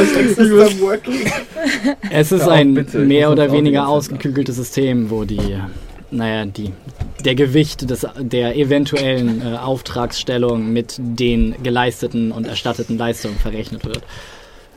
[2.10, 5.60] Es ist ein mehr oder weniger ausgeklügeltes System, wo die,
[6.10, 6.72] naja, die,
[7.24, 14.02] der Gewicht des, der eventuellen äh, Auftragsstellung mit den geleisteten und erstatteten Leistungen verrechnet wird.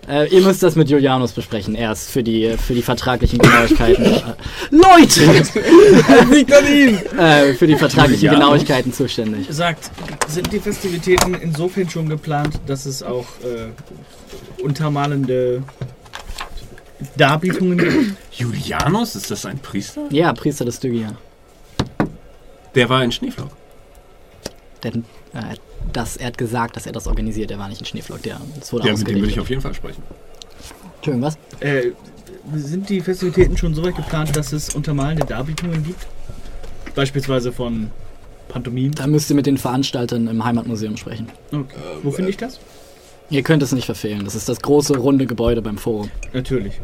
[0.08, 1.76] Äh, ihr müsst das mit Julianus besprechen.
[1.76, 4.04] Er ist für die, für die vertraglichen Genauigkeiten.
[4.04, 4.22] Äh,
[4.72, 5.44] Leute!
[6.34, 7.00] liegt an ihm!
[7.18, 8.46] Äh, für die vertraglichen Julianus?
[8.46, 9.48] Genauigkeiten zuständig.
[9.50, 9.92] Sagt,
[10.28, 15.62] sind die Festivitäten insofern schon geplant, dass es auch äh, untermalende
[17.18, 18.18] Darbietungen?
[18.32, 20.08] Julianus, ist das ein Priester?
[20.12, 21.16] Ja, Priester des Stygia.
[22.76, 23.50] Der war in Schneeflock.
[24.84, 25.56] Denn äh,
[25.94, 27.52] das, er hat gesagt, dass er das organisiert.
[27.52, 29.74] Er war nicht ein Schneeflock, der wurde Ja, mit dem würde ich auf jeden Fall
[29.74, 30.04] sprechen.
[30.98, 31.38] Entschuldigung, was?
[31.60, 31.92] Äh,
[32.56, 36.08] sind die Festivitäten schon so weit geplant, dass es untermalende Darbietungen gibt?
[36.96, 37.92] Beispielsweise von
[38.50, 38.94] Pantomimen?
[38.94, 41.28] Da müsst ihr mit den Veranstaltern im Heimatmuseum sprechen.
[41.52, 41.76] Okay.
[42.04, 42.60] Wo finde ich das?
[43.32, 44.26] Ihr könnt es nicht verfehlen.
[44.26, 46.12] Das ist das große, runde Gebäude beim Forum.
[46.34, 46.82] Natürlich.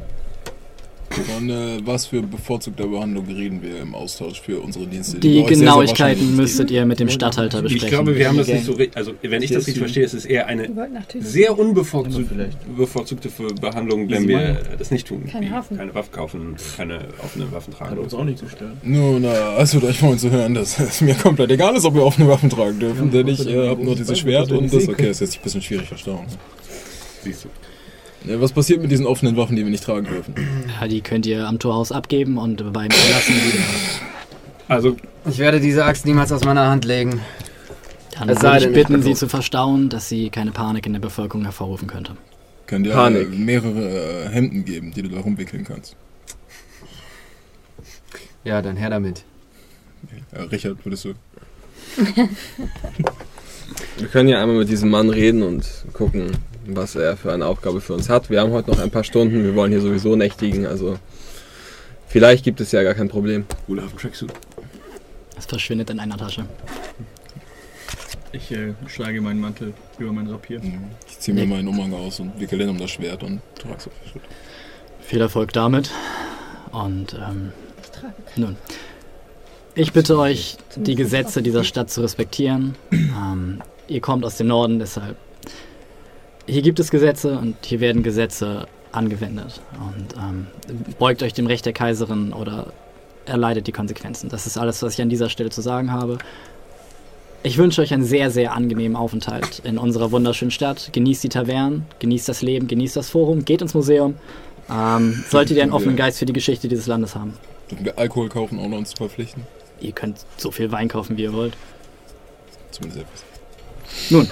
[1.10, 5.20] Von äh, was für bevorzugter Behandlung reden wir im Austausch für unsere Dienste?
[5.20, 7.88] Die wir euch sehr, sehr Genauigkeiten müsstet ihr mit dem Stadthalter besprechen.
[7.88, 8.98] Ich glaube, wir haben das nicht so richtig.
[8.98, 10.70] Also, wenn ich das richtig verstehe, ist es eher eine
[11.20, 13.30] sehr unbevorzugte bevorzugte
[13.60, 15.26] Behandlung, wenn wir das nicht tun.
[15.32, 15.78] Keine Waffen.
[15.78, 17.92] Keine Waffen kaufen, keine offenen Waffen tragen.
[17.92, 18.74] Hat uns auch nicht gestört.
[18.84, 21.96] Nun, äh, es wird euch freuen zu hören, dass es mir komplett egal ist, ob
[21.96, 25.10] wir offene Waffen tragen dürfen, denn ich äh, habe nur dieses Schwert und das, okay,
[25.10, 26.26] ist jetzt ein bisschen schwierig verstauen.
[27.24, 27.50] Siehst du.
[28.26, 30.34] Was passiert mit diesen offenen Waffen, die wir nicht tragen dürfen?
[30.81, 33.64] Ja, die könnt ihr am Torhaus abgeben und beim Verlassen wieder.
[34.68, 34.98] Also,
[35.30, 37.22] Ich werde diese Axt niemals aus meiner Hand legen.
[38.18, 40.99] Dann Es sei würde ich bitten, sie zu verstauen, dass sie keine Panik in der
[40.99, 42.18] Bevölkerung hervorrufen könnte.
[42.65, 43.30] Könnt ihr Panik.
[43.38, 45.95] mehrere äh, Hemden geben, die du da rumwickeln kannst?
[48.44, 49.23] Ja, dann her damit.
[50.35, 51.14] Ja, Richard, würdest du?
[53.98, 56.31] Wir können ja einmal mit diesem Mann reden und gucken,
[56.76, 58.30] was er für eine Aufgabe für uns hat.
[58.30, 60.98] Wir haben heute noch ein paar Stunden, wir wollen hier sowieso nächtigen, also
[62.07, 63.45] vielleicht gibt es ja gar kein Problem.
[63.65, 64.31] Cooler auf dem Tracksuit.
[65.38, 66.45] Es verschwindet in einer Tasche.
[68.31, 70.61] Ich äh, schlage meinen Mantel über mein Rapier.
[71.07, 73.88] Ich ziehe mir meinen Umhang aus und wickel den um das Schwert und trage es
[73.88, 74.27] auf die Schulter.
[75.02, 75.91] Viel Erfolg damit.
[76.72, 77.53] Und ähm,
[78.35, 78.57] nun,
[79.76, 82.76] ich bitte euch, die Gesetze dieser Stadt zu respektieren.
[83.18, 85.18] Ähm, ihr kommt aus dem Norden, deshalb
[86.48, 89.61] hier gibt es Gesetze und hier werden Gesetze angewendet.
[89.74, 90.48] Und ähm,
[90.98, 92.68] beugt euch dem Recht der Kaiserin oder
[93.26, 94.30] erleidet die Konsequenzen.
[94.30, 96.18] Das ist alles, was ich an dieser Stelle zu sagen habe.
[97.44, 100.90] Ich wünsche euch einen sehr, sehr angenehmen Aufenthalt in unserer wunderschönen Stadt.
[100.94, 104.15] Genießt die Tavernen, genießt das Leben, genießt das Forum, geht ins Museum.
[104.69, 107.34] Ähm, solltet ihr einen offenen Geist für die Geschichte dieses Landes haben.
[107.69, 109.44] Dürfen wir Alkohol kaufen, ohne uns zu verpflichten?
[109.80, 111.53] Ihr könnt so viel Wein kaufen, wie ihr wollt.
[112.72, 113.24] Zumindest etwas.
[114.10, 114.28] Nun,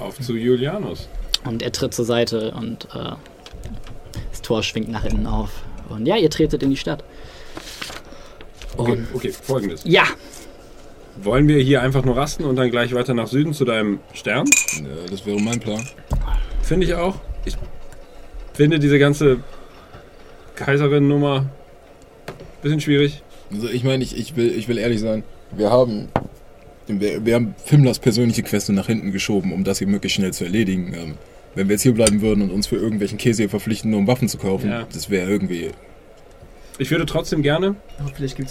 [0.00, 1.08] Auf zu Julianus.
[1.44, 3.12] und er tritt zur Seite und äh,
[4.30, 5.50] das Tor schwingt nach innen auf.
[5.88, 7.04] Und ja, ihr tretet in die Stadt.
[8.76, 9.82] Okay, Und okay, folgendes.
[9.84, 10.04] ja,
[11.22, 14.46] Wollen wir hier einfach nur rasten und dann gleich weiter nach Süden zu deinem Stern?
[14.76, 15.86] Ja, das wäre mein Plan.
[16.62, 17.16] Finde ich auch.
[17.44, 17.56] Ich
[18.54, 19.38] finde diese ganze
[20.54, 21.40] Kaiserin-Nummer
[22.26, 22.32] ein
[22.62, 23.22] bisschen schwierig.
[23.52, 26.08] Also ich meine, ich, ich, will, ich will ehrlich sein, wir haben,
[26.98, 30.44] wir, wir haben Fimlers persönliche Queste nach hinten geschoben, um das hier möglichst schnell zu
[30.44, 30.94] erledigen.
[30.94, 31.14] Ähm,
[31.54, 34.06] wenn wir jetzt hier bleiben würden und uns für irgendwelchen Käse hier verpflichten, nur um
[34.06, 34.86] Waffen zu kaufen, Ja.
[34.92, 35.70] das wäre irgendwie...
[36.78, 37.74] Ich würde trotzdem gerne,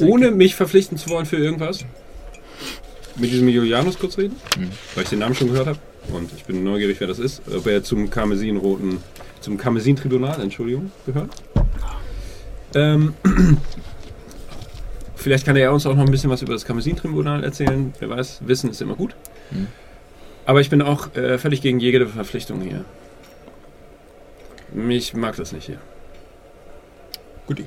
[0.02, 1.84] ohne mich verpflichten zu wollen für irgendwas,
[3.16, 4.70] mit diesem Julianus kurz reden, Mhm.
[4.95, 5.80] weil ich den Namen schon gehört habe.
[6.14, 7.41] Und ich bin neugierig, wer das ist.
[7.53, 8.98] Ob er zum Karmesinroten,
[9.41, 11.30] zum Karmesin-Tribunal, Entschuldigung, gehört.
[12.76, 13.14] Ähm,
[15.30, 17.94] vielleicht kann er uns auch noch ein bisschen was über das Karmesin-Tribunal erzählen.
[18.00, 19.14] Wer weiß, Wissen ist immer gut.
[19.52, 19.68] Mhm.
[20.48, 22.84] Aber ich bin auch äh, völlig gegen jede Verpflichtung hier.
[24.74, 25.78] Mich mag das nicht hier.
[27.46, 27.66] Guti.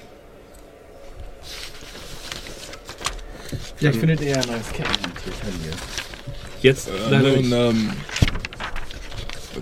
[3.77, 5.15] Vielleicht findet ihr ja ein neues Kettenhemd
[6.63, 7.53] Jetzt Äh, leider nun, nicht.
[7.53, 7.91] ähm,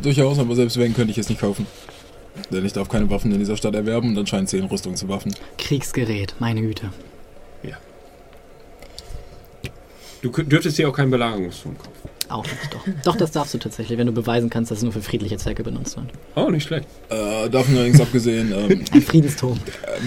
[0.01, 1.67] durchaus, aber selbst wenn, könnte ich es nicht kaufen.
[2.51, 5.35] Denn ich darf keine Waffen in dieser Stadt erwerben und anscheinend zählen Rüstung zu Waffen.
[5.59, 6.91] Kriegsgerät, meine Güte.
[10.23, 11.91] Du dürftest hier auch keinen Belagerungsturm kaufen.
[12.29, 12.81] Auch nicht, doch.
[13.05, 15.65] Doch, das darfst du tatsächlich, wenn du beweisen kannst, dass es nur für friedliche Zwecke
[15.65, 16.07] benutzt wird.
[16.37, 16.87] Oh, nicht schlecht.
[17.09, 19.59] Äh, davon allerdings abgesehen, ähm, Ein Friedensturm.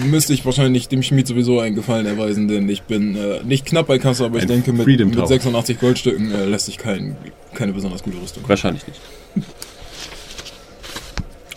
[0.02, 3.66] äh, müsste ich wahrscheinlich dem Schmied sowieso einen Gefallen erweisen, denn ich bin äh, nicht
[3.66, 5.26] knapp bei Kasse, aber ich Ein denke, mit, mit Tower.
[5.26, 7.16] 86 Goldstücken äh, lässt sich kein,
[7.52, 8.42] keine besonders gute Rüstung.
[8.46, 9.00] Wahrscheinlich nicht.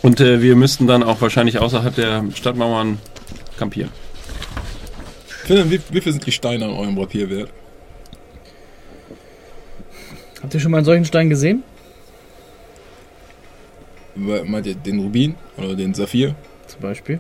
[0.02, 2.98] Und äh, wir müssten dann auch wahrscheinlich außerhalb der Stadtmauern
[3.58, 3.92] kampieren.
[5.46, 7.50] Philipp, wie, wie viel sind die Steine an eurem Rapier wert?
[10.42, 11.64] Habt ihr schon mal einen solchen Stein gesehen?
[14.16, 16.36] Meint ihr den Rubin oder den Saphir?
[16.68, 17.20] Zum Beispiel.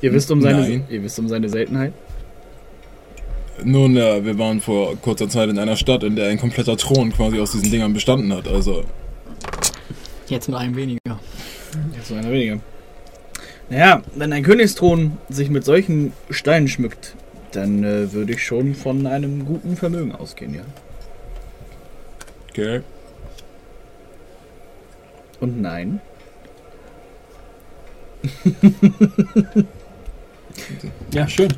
[0.00, 0.84] Ihr wisst um seine, Nein.
[0.88, 1.92] ihr wisst um seine Seltenheit.
[3.64, 7.12] Nun, ja, wir waren vor kurzer Zeit in einer Stadt, in der ein kompletter Thron
[7.12, 8.48] quasi aus diesen Dingern bestanden hat.
[8.48, 8.84] Also,
[10.28, 11.20] Jetzt mit einem weniger.
[11.94, 12.58] Jetzt so einer weniger.
[13.68, 17.14] Naja, wenn ein Königsthron sich mit solchen Steinen schmückt,
[17.52, 20.62] dann äh, würde ich schon von einem guten Vermögen ausgehen, ja.
[22.52, 22.82] Okay.
[25.40, 26.00] Und nein.
[31.12, 31.52] Ja, schön.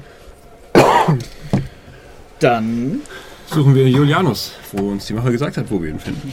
[2.40, 3.02] Dann
[3.46, 6.32] Suchen wir Julianus, wo uns die Macher gesagt hat, wo wir ihn finden.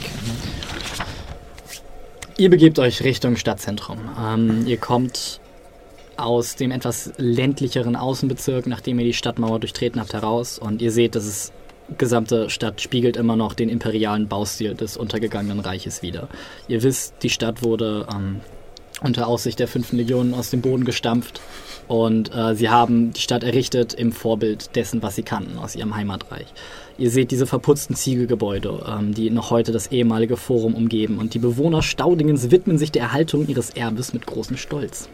[2.37, 3.99] Ihr begebt euch Richtung Stadtzentrum.
[4.19, 5.39] Ähm, ihr kommt
[6.17, 11.15] aus dem etwas ländlicheren Außenbezirk, nachdem ihr die Stadtmauer durchtreten habt, heraus und ihr seht,
[11.15, 11.51] dass es
[11.97, 16.27] gesamte Stadt spiegelt immer noch den imperialen Baustil des untergegangenen Reiches wider.
[16.67, 18.41] Ihr wisst, die Stadt wurde ähm,
[19.01, 21.41] unter Aussicht der fünften Legion aus dem Boden gestampft
[21.87, 25.95] und äh, sie haben die Stadt errichtet im Vorbild dessen, was sie kannten aus ihrem
[25.95, 26.47] Heimatreich.
[26.97, 31.39] Ihr seht diese verputzten Ziegelgebäude, ähm, die noch heute das ehemalige Forum umgeben und die
[31.39, 35.09] Bewohner Staudingens widmen sich der Erhaltung ihres Erbes mit großem Stolz.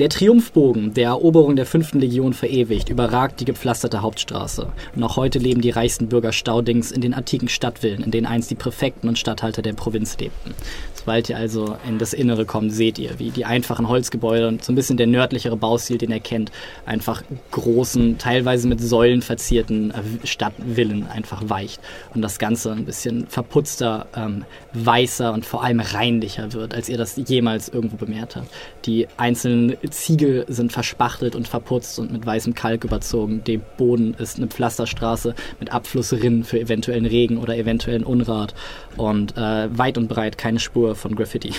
[0.00, 4.72] Der Triumphbogen, der Eroberung der fünften Legion verewigt, überragt die gepflasterte Hauptstraße.
[4.98, 8.54] Auch heute leben die reichsten Bürger Staudings in den antiken Stadtvillen, in denen einst die
[8.54, 10.54] Präfekten und Statthalter der Provinz lebten.
[10.94, 14.72] Sobald ihr also in das Innere kommt, seht ihr, wie die einfachen Holzgebäude und so
[14.72, 16.50] ein bisschen der nördlichere Baustil, den ihr kennt,
[16.86, 21.80] einfach großen, teilweise mit Säulen verzierten äh, Stadtvillen einfach weicht.
[22.14, 26.96] Und das Ganze ein bisschen verputzter, ähm, weißer und vor allem reinlicher wird, als ihr
[26.96, 28.48] das jemals irgendwo bemerkt habt.
[28.84, 33.42] Die einzelnen Ziegel sind verspachtelt und verputzt und mit weißem Kalk überzogen.
[33.44, 38.54] Der Boden ist eine Pflasterstraße mit Abflussrinnen für eventuellen Regen oder eventuellen Unrat.
[38.96, 41.52] Und äh, weit und breit keine Spur von Graffiti.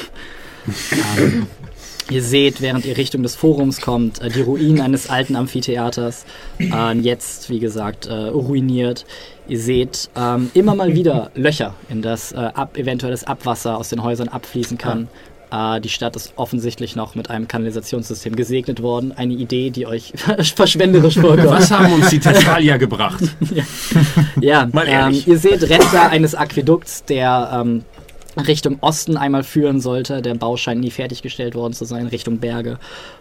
[1.18, 1.48] ähm,
[2.12, 6.26] Ihr seht, während ihr Richtung des Forums kommt, äh, die Ruinen eines alten Amphitheaters,
[6.60, 9.06] äh, jetzt, wie gesagt, äh, ruiniert.
[9.48, 14.04] Ihr seht ähm, immer mal wieder Löcher, in das äh, ab, eventuelles Abwasser aus den
[14.04, 15.04] Häusern abfließen kann.
[15.04, 19.12] Äh, die Stadt ist offensichtlich noch mit einem Kanalisationssystem gesegnet worden.
[19.12, 20.14] Eine Idee, die euch
[20.56, 21.50] verschwenderisch vorkommt.
[21.50, 23.24] Was haben uns die Thessalier gebracht?
[24.40, 27.84] Ja, Mal ähm, ihr seht Reste eines Aquädukts, der ähm,
[28.38, 30.22] Richtung Osten einmal führen sollte.
[30.22, 32.78] Der Bau scheint nie fertiggestellt worden zu sein, Richtung Berge.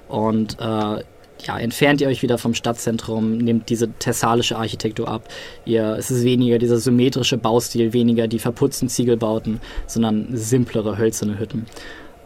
[0.09, 1.03] Und äh,
[1.47, 5.29] ja, entfernt ihr euch wieder vom Stadtzentrum, nehmt diese thessalische Architektur ab.
[5.65, 11.67] Ihr, es ist weniger dieser symmetrische Baustil, weniger die verputzten Ziegelbauten, sondern simplere hölzerne Hütten.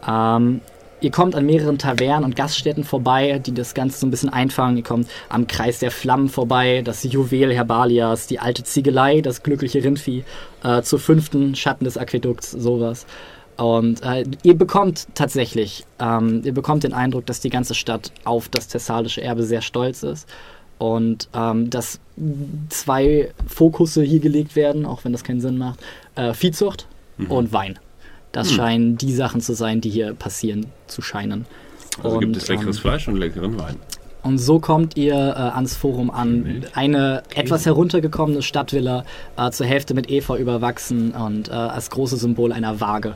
[0.07, 0.61] Ähm,
[1.01, 4.77] Ihr kommt an mehreren Tavernen und Gaststätten vorbei, die das Ganze so ein bisschen einfangen.
[4.77, 9.83] Ihr kommt am Kreis der Flammen vorbei, das Juwel Herbalias, die alte Ziegelei, das glückliche
[9.83, 10.23] Rindvieh,
[10.63, 13.05] äh, zur fünften Schatten des Aquädukts, sowas.
[13.57, 18.49] Und äh, ihr bekommt tatsächlich, ähm, ihr bekommt den Eindruck, dass die ganze Stadt auf
[18.49, 20.27] das thessalische Erbe sehr stolz ist.
[20.77, 21.99] Und ähm, dass
[22.69, 25.79] zwei Fokusse hier gelegt werden, auch wenn das keinen Sinn macht.
[26.15, 26.87] Äh, Viehzucht
[27.29, 27.79] und Wein.
[28.35, 31.45] Das scheinen die Sachen zu sein, die hier passieren zu scheinen.
[32.03, 33.77] Also gibt Und, es leckeres ähm, Fleisch und leckeren Wein.
[34.23, 35.17] und so kommt ihr äh,
[35.55, 36.65] ans Forum an.
[36.73, 39.05] Eine etwas heruntergekommene Stadtvilla,
[39.37, 43.15] äh, zur Hälfte mit Efeu überwachsen und äh, als großes Symbol einer Waage.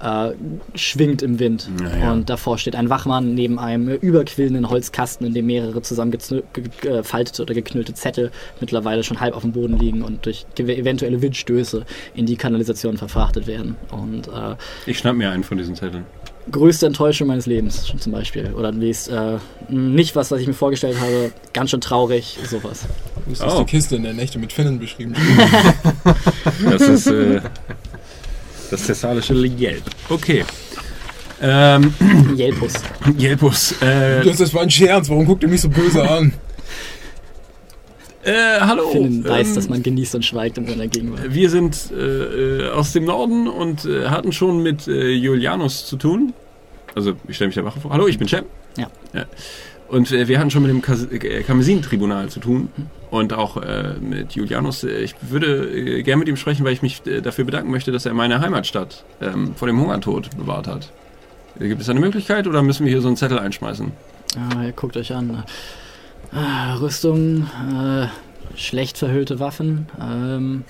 [0.00, 0.30] Äh,
[0.76, 1.68] schwingt im Wind.
[1.80, 2.12] Naja.
[2.12, 7.94] Und davor steht ein Wachmann neben einem überquillenden Holzkasten, in dem mehrere zusammengefaltete oder geknüllte
[7.94, 12.96] Zettel mittlerweile schon halb auf dem Boden liegen und durch eventuelle Windstöße in die Kanalisation
[12.96, 13.76] verfrachtet werden.
[13.90, 14.54] Und äh,
[14.86, 16.04] Ich schnapp mir einen von diesen Zetteln.
[16.52, 18.52] größte Enttäuschung meines Lebens zum Beispiel.
[18.54, 21.32] Oder liest äh, nicht was, was ich mir vorgestellt habe.
[21.52, 22.86] Ganz schön traurig, sowas.
[23.26, 23.58] Du hast Oh.
[23.58, 25.14] die Kiste in der Nächte mit Finnen beschrieben.
[26.70, 27.40] Das ist äh,
[28.70, 29.82] das thessalische Jelp.
[30.08, 30.44] Okay.
[31.40, 31.94] Ähm,
[32.36, 32.72] Jelpus.
[33.16, 33.72] Jelpus.
[33.80, 36.32] Äh, Das, das war ein Scherz, warum guckt ihr mich so böse an?
[38.24, 38.90] äh, hallo.
[38.90, 41.32] Finnen weiß, ähm, dass man genießt und schweigt in seiner Gegenwart.
[41.32, 46.32] Wir sind äh, aus dem Norden und äh, hatten schon mit äh, Julianus zu tun.
[46.94, 47.92] Also, ich stelle mich der Wache vor.
[47.92, 48.44] Hallo, ich bin Cem.
[48.76, 48.88] Ja.
[49.88, 52.68] Und äh, wir hatten schon mit dem Kas äh, zu tun.
[53.10, 54.84] Und auch äh, mit Julianus.
[54.84, 57.90] Äh, ich würde äh, gerne mit ihm sprechen, weil ich mich äh, dafür bedanken möchte,
[57.90, 60.92] dass er meine Heimatstadt ähm, vor dem Hungertod bewahrt hat.
[61.58, 63.90] Gibt es eine Möglichkeit oder müssen wir hier so einen Zettel einschmeißen?
[64.36, 65.42] Ah, ihr guckt euch an.
[66.30, 68.06] Ah, Rüstung, äh,
[68.54, 69.88] schlecht verhüllte Waffen.
[70.00, 70.64] Ähm,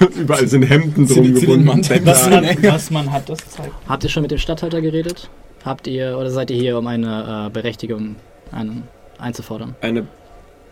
[0.16, 1.66] Überall sind Hemden drum gebunden.
[2.04, 3.72] Was man, was man hat, das zeigt.
[3.88, 5.28] habt ihr schon mit dem Stadthalter geredet?
[5.64, 8.16] Habt ihr oder seid ihr hier, um eine äh, Berechtigung
[8.52, 8.84] einen,
[9.18, 9.74] einzufordern?
[9.80, 10.06] Eine,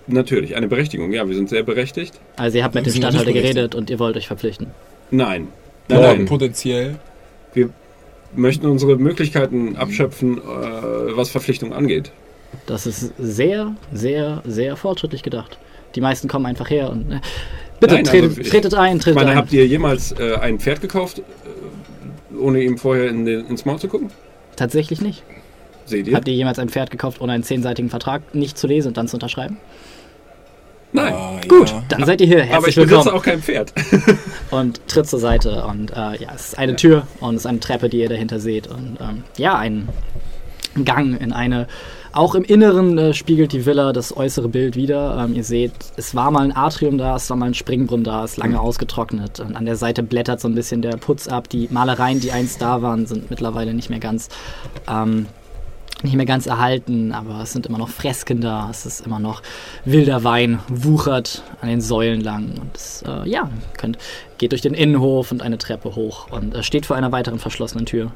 [0.06, 1.12] natürlich, eine Berechtigung.
[1.12, 2.15] Ja, wir sind sehr berechtigt.
[2.36, 4.68] Also ihr habt mit Wir dem Stadthalter geredet und ihr wollt euch verpflichten.
[5.10, 5.48] Nein.
[5.89, 6.24] Nein, nein.
[6.26, 6.97] potenziell.
[8.34, 10.40] möchten unsere Möglichkeiten abschöpfen, äh,
[11.16, 12.10] was Verpflichtung angeht.
[12.66, 15.58] Das ist sehr, sehr, sehr fortschrittlich gedacht.
[15.94, 17.20] Die meisten kommen einfach her und äh,
[17.81, 19.36] bitte Nein, tretet, also ich- tretet ein, Ich tretet meine, ein.
[19.36, 23.78] habt ihr jemals äh, ein Pferd gekauft, äh, ohne ihm vorher in den, ins Maul
[23.78, 24.10] zu gucken?
[24.56, 25.22] Tatsächlich nicht.
[25.84, 26.16] Seht ihr?
[26.16, 29.06] Habt ihr jemals ein Pferd gekauft, ohne einen zehnseitigen Vertrag nicht zu lesen und dann
[29.08, 29.58] zu unterschreiben?
[30.92, 31.12] Nein.
[31.14, 31.82] Ah, Gut, ja.
[31.88, 32.42] dann seid ihr hier.
[32.56, 33.16] Aber ich Herzlich besitze willkommen.
[33.18, 33.72] auch kein Pferd.
[34.50, 35.64] Und tritt zur Seite.
[35.66, 38.38] Und äh, ja, es ist eine Tür und es ist eine Treppe, die ihr dahinter
[38.40, 38.68] seht.
[38.68, 39.88] Und ähm, ja, ein
[40.84, 41.66] Gang in eine.
[42.16, 45.22] Auch im Inneren äh, spiegelt die Villa das äußere Bild wieder.
[45.22, 48.24] Ähm, ihr seht, es war mal ein Atrium da, es war mal ein Springbrunnen da,
[48.24, 49.38] es ist lange ausgetrocknet.
[49.40, 51.50] Und an der Seite blättert so ein bisschen der Putz ab.
[51.50, 54.30] Die Malereien, die einst da waren, sind mittlerweile nicht mehr ganz
[54.88, 55.26] ähm,
[56.02, 59.42] nicht mehr ganz erhalten, aber es sind immer noch Fresken da, es ist immer noch
[59.84, 63.99] wilder Wein, wuchert an den Säulen lang und es, äh, ja, könnt,
[64.39, 67.86] geht durch den Innenhof und eine Treppe hoch und äh, steht vor einer weiteren verschlossenen
[67.86, 68.12] Tür,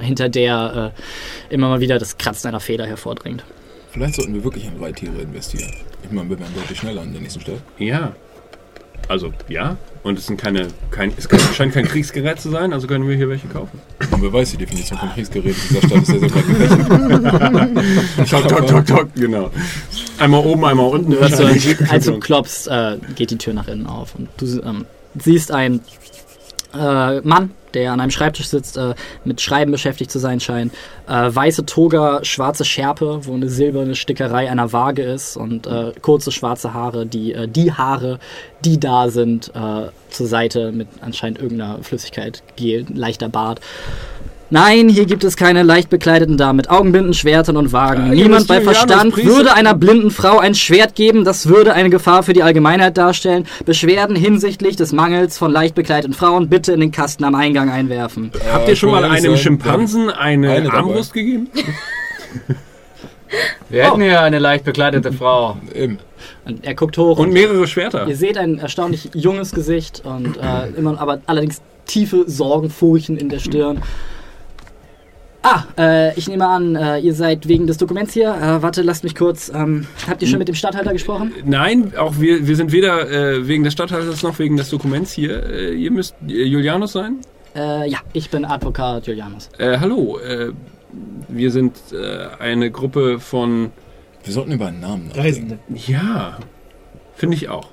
[0.00, 0.92] äh, hinter der
[1.50, 3.44] äh, immer mal wieder das Kratzen einer Feder hervordringt.
[3.90, 5.72] Vielleicht sollten wir wirklich in Reittiere investieren.
[6.02, 7.60] Ich meine, wir werden deutlich schneller in der nächsten Stadt.
[7.78, 8.12] Ja.
[9.08, 9.76] Also, ja.
[10.02, 13.16] Und es sind keine, kein, es kann, scheint kein Kriegsgerät zu sein, also können wir
[13.16, 13.80] hier welche kaufen.
[14.10, 18.30] Und wer weiß, die Definition von Kriegsgerät in dieser Stadt ist sehr, sehr breit gefächert.
[18.30, 19.50] Tok, tok, tok, tok, genau.
[20.18, 21.10] Einmal oben, einmal unten.
[21.10, 21.90] Du hörst so, wahrscheinlich.
[21.90, 24.86] als du klopfst, äh, geht die Tür nach innen auf und du ähm,
[25.18, 25.80] siehst einen
[26.74, 30.72] äh, Mann, der an einem Schreibtisch sitzt, äh, mit Schreiben beschäftigt zu sein scheint.
[31.08, 36.32] Äh, weiße Toga, schwarze Schärpe, wo eine silberne Stickerei einer Waage ist und äh, kurze
[36.32, 38.18] schwarze Haare, die äh, die Haare,
[38.64, 43.60] die da sind, äh, zur Seite mit anscheinend irgendeiner Flüssigkeit, Gel, leichter Bart.
[44.52, 48.08] Nein, hier gibt es keine leicht bekleideten Damen mit Augenbinden, Schwertern und Wagen.
[48.08, 51.24] Ja, Niemand bei Verstand würde einer blinden Frau ein Schwert geben.
[51.24, 53.46] Das würde eine Gefahr für die Allgemeinheit darstellen.
[53.64, 58.32] Beschwerden hinsichtlich des Mangels von leicht bekleideten Frauen bitte in den Kasten am Eingang einwerfen.
[58.52, 60.78] Habt ihr schon mal Äh, einem Schimpansen eine, eine dabei.
[60.78, 61.48] Armbrust gegeben?
[63.68, 65.56] Wir hätten hier eine leicht bekleidete Frau.
[66.44, 68.08] Und er guckt hoch Und mehrere Schwerter.
[68.08, 73.38] Ihr seht ein erstaunlich junges Gesicht und äh, immer, aber allerdings tiefe Sorgenfurchen in der
[73.38, 73.80] Stirn.
[75.42, 78.34] Ah, äh, ich nehme an, äh, ihr seid wegen des Dokuments hier.
[78.34, 79.50] Äh, warte, lasst mich kurz.
[79.54, 81.32] Ähm, habt ihr schon mit dem Stadthalter gesprochen?
[81.44, 85.42] Nein, auch wir, wir sind weder äh, wegen des Stadthalters noch wegen des Dokuments hier.
[85.46, 87.20] Äh, ihr müsst äh, Julianus sein.
[87.56, 89.48] Äh, ja, ich bin Advokat Julianus.
[89.58, 90.52] Äh, hallo, äh,
[91.28, 93.72] wir sind äh, eine Gruppe von.
[94.22, 95.26] Wir sollten über einen Namen nachdenken.
[95.26, 95.58] Reisende.
[95.86, 96.38] Ja,
[97.14, 97.68] finde ich auch.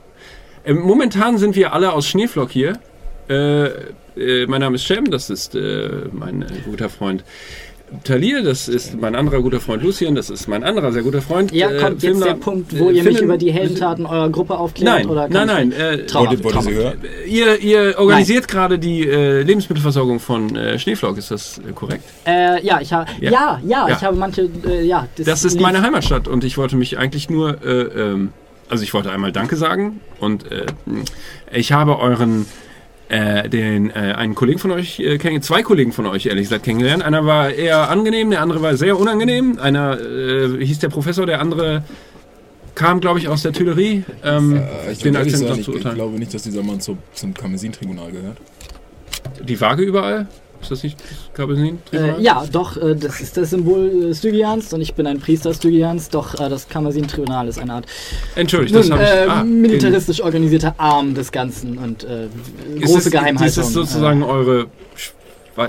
[0.65, 2.79] Ähm, momentan sind wir alle aus Schneeflock hier.
[3.27, 3.69] Äh,
[4.17, 7.23] äh, mein Name ist Shem, das ist äh, mein äh, guter Freund
[8.03, 11.53] Talir, das ist mein anderer guter Freund Lucien, das ist mein anderer sehr guter Freund.
[11.53, 14.29] Ja, äh, kommt jetzt Filmler- der Punkt, wo äh, ihr mich über die Heldentaten eurer
[14.29, 14.93] Gruppe aufklärt?
[14.97, 15.71] Nein, oder nein, nein.
[15.71, 21.31] Äh, Wollt, ihr- wollt ihr ihr, organisiert gerade die äh, Lebensmittelversorgung von äh, Schneeflock, ist
[21.31, 22.03] das äh, korrekt?
[22.25, 23.31] Äh, ja, ich habe, Ja.
[23.31, 23.61] ja.
[23.65, 23.95] Ja, Ja.
[23.95, 25.07] ich habe manche, äh, ja.
[25.23, 28.33] Das ist lief- meine Heimatstadt und ich wollte mich eigentlich nur, äh, ähm,
[28.67, 30.65] also ich wollte einmal Danke sagen und äh,
[31.53, 32.47] ich habe euren,
[33.10, 36.64] äh, den, äh, einen Kollegen von euch, äh, kenn- zwei Kollegen von euch ehrlich gesagt
[36.64, 37.03] kennengelernt.
[37.03, 39.60] Einer war eher angenehm, der andere war sehr unangenehm.
[39.60, 41.84] Einer äh, hieß der Professor, der andere
[42.76, 44.03] kam, glaube ich, aus der Tuilerie.
[44.24, 47.34] Ähm, Äh, ich den Akzent sein, ich, ich glaube nicht, dass dieser Mann zu, zum
[47.34, 48.38] Karmesin-Tribunal gehört.
[49.42, 50.27] Die Waage überall?
[50.61, 51.80] Ist das nicht das Kabesin?
[51.92, 55.53] Äh, ja, doch, äh, das ist das Symbol äh, Stygians und ich bin ein Priester
[55.53, 57.86] Stygians, doch äh, das Kammersin-Tribunal ist eine Art
[58.36, 59.32] Entschuldigt, nun, das habe äh, ich.
[59.32, 62.27] Ah, militaristisch organisierter Arm des Ganzen und äh,
[62.80, 63.56] große ist es, Geheimhaltung.
[63.56, 64.68] Das ist sozusagen eure,
[65.58, 65.68] äh,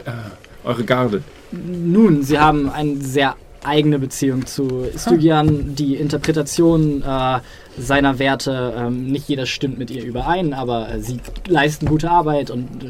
[0.64, 1.18] eure Garde.
[1.52, 7.40] Äh, nun, sie haben eine sehr eigene Beziehung zu Stygian, die Interpretation äh,
[7.78, 12.50] seiner Werte, ähm, nicht jeder stimmt mit ihr überein, aber äh, sie leisten gute Arbeit
[12.50, 12.88] und äh,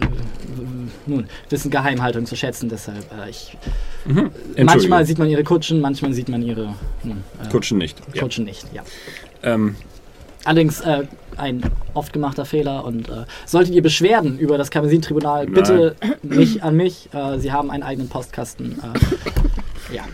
[1.09, 3.57] nun, wissen Geheimhaltung zu schätzen, deshalb äh, ich
[4.05, 4.15] Mhm.
[4.15, 5.05] Manchmal Entschuldigung.
[5.05, 8.01] sieht man ihre Kutschen, manchmal sieht man ihre nun, äh, Kutschen nicht.
[8.15, 8.23] Ja.
[8.23, 8.65] Kutschen nicht.
[8.73, 8.83] Ja.
[9.43, 9.77] Ähm,
[10.45, 11.07] Allerdings äh,
[11.37, 11.63] ein
[11.95, 17.11] oft gemachter Fehler und äh, solltet ihr Beschwerden über das Karmesin-Tribunal, bitte nicht an mich.
[17.13, 18.79] Äh, sie haben einen eigenen Postkasten.
[19.93, 20.05] Äh, ja.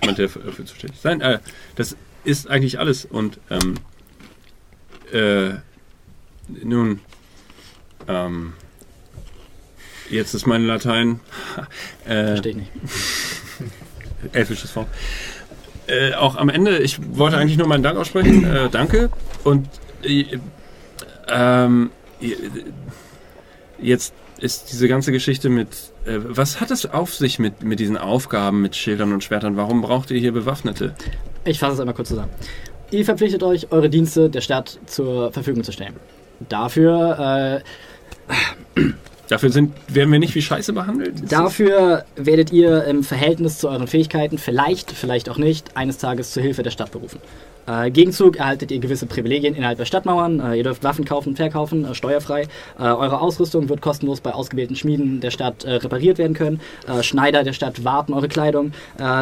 [0.00, 1.38] jemand, der dafür zuständig äh,
[1.74, 3.04] das ist eigentlich alles.
[3.04, 3.74] Und ähm,
[5.12, 5.56] äh,
[6.62, 7.00] nun,
[8.08, 8.54] ähm,
[10.10, 11.20] jetzt ist mein Latein
[12.06, 12.70] äh, Verstehe ich nicht.
[14.32, 14.88] elfisches Wort.
[15.86, 18.44] Äh, auch am Ende, ich wollte eigentlich nur meinen Dank aussprechen.
[18.44, 19.10] Äh, danke.
[19.44, 19.68] Und
[20.02, 20.38] äh,
[21.28, 22.34] ähm, äh,
[23.78, 25.68] jetzt ist diese ganze Geschichte mit,
[26.04, 29.56] äh, was hat es auf sich mit, mit diesen Aufgaben, mit Schildern und Schwertern?
[29.56, 30.94] Warum braucht ihr hier Bewaffnete?
[31.44, 32.30] Ich fasse es einmal kurz zusammen.
[32.90, 35.94] Ihr verpflichtet euch, eure Dienste der Stadt zur Verfügung zu stellen.
[36.48, 37.62] Dafür,
[38.76, 38.82] äh,
[39.28, 41.14] Dafür sind, werden wir nicht wie Scheiße behandelt?
[41.30, 46.42] Dafür werdet ihr im Verhältnis zu euren Fähigkeiten vielleicht, vielleicht auch nicht, eines Tages zur
[46.42, 47.18] Hilfe der Stadt berufen.
[47.66, 50.40] Äh, Gegenzug erhaltet ihr gewisse Privilegien innerhalb der Stadtmauern.
[50.40, 52.42] Äh, ihr dürft Waffen kaufen verkaufen, äh, steuerfrei.
[52.78, 56.60] Äh, eure Ausrüstung wird kostenlos bei ausgewählten Schmieden der Stadt äh, repariert werden können.
[56.86, 58.72] Äh, Schneider der Stadt warten eure Kleidung.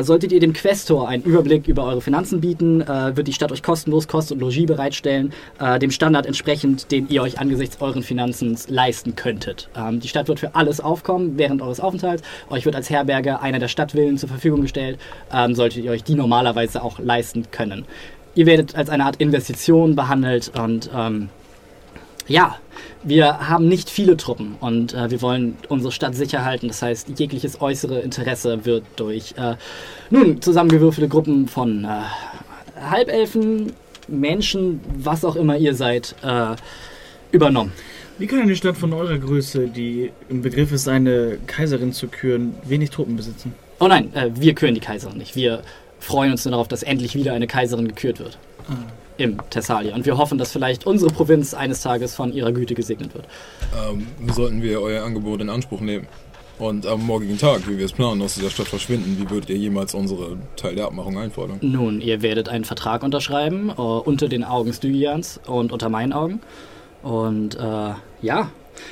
[0.02, 4.08] Solltet ihr dem Questor einen Überblick über eure Finanzen bieten, wird die Stadt euch kostenlos
[4.08, 5.32] Kost und Logis bereitstellen,
[5.80, 9.68] dem Standard entsprechend, den ihr euch angesichts euren Finanzen leisten könntet.
[9.76, 12.22] Ähm, die Stadt wird für alles aufkommen während eures Aufenthalts.
[12.50, 14.98] Euch wird als Herberge einer der Stadtvillen zur Verfügung gestellt,
[15.32, 17.84] ähm, solltet ihr euch die normalerweise auch leisten können.
[18.34, 21.28] Ihr werdet als eine Art Investition behandelt und ähm,
[22.26, 22.56] ja,
[23.02, 26.68] wir haben nicht viele Truppen und äh, wir wollen unsere Stadt sicher halten.
[26.68, 29.56] Das heißt, jegliches äußere Interesse wird durch äh,
[30.10, 31.88] nun zusammengewürfelte Gruppen von äh,
[32.80, 33.72] Halbelfen,
[34.08, 36.56] Menschen, was auch immer ihr seid, äh,
[37.30, 37.72] übernommen.
[38.18, 42.54] Wie kann eine Stadt von eurer Größe, die im Begriff ist, eine Kaiserin zu küren,
[42.64, 43.54] wenig Truppen besitzen?
[43.80, 45.36] Oh nein, äh, wir küren die Kaiserin nicht.
[45.36, 45.62] Wir
[46.04, 48.38] freuen uns nur darauf, dass endlich wieder eine Kaiserin gekürt wird.
[49.16, 49.94] Im Thessalien.
[49.94, 53.26] Und wir hoffen, dass vielleicht unsere Provinz eines Tages von ihrer Güte gesegnet wird.
[53.88, 56.08] Ähm, sollten wir euer Angebot in Anspruch nehmen
[56.58, 59.56] und am morgigen Tag, wie wir es planen, aus dieser Stadt verschwinden, wie würdet ihr
[59.56, 61.58] jemals unsere Teil der Abmachung einfordern?
[61.62, 66.40] Nun, ihr werdet einen Vertrag unterschreiben, äh, unter den Augen Stygians und unter meinen Augen.
[67.02, 68.50] Und äh, ja,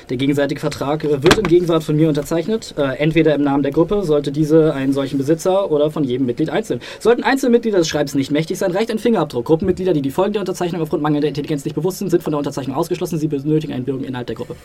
[0.09, 2.73] der gegenseitige Vertrag äh, wird im Gegensatz von mir unterzeichnet.
[2.77, 6.49] Äh, entweder im Namen der Gruppe, sollte diese einen solchen Besitzer oder von jedem Mitglied
[6.49, 6.79] einzeln.
[6.99, 9.45] Sollten Einzelmitglieder des Schreibens nicht mächtig sein, reicht ein Fingerabdruck.
[9.45, 12.39] Gruppenmitglieder, die die Folgen der Unterzeichnung aufgrund mangelnder Intelligenz nicht bewusst sind, sind von der
[12.39, 13.19] Unterzeichnung ausgeschlossen.
[13.19, 14.55] Sie benötigen einen Bürger innerhalb der Gruppe.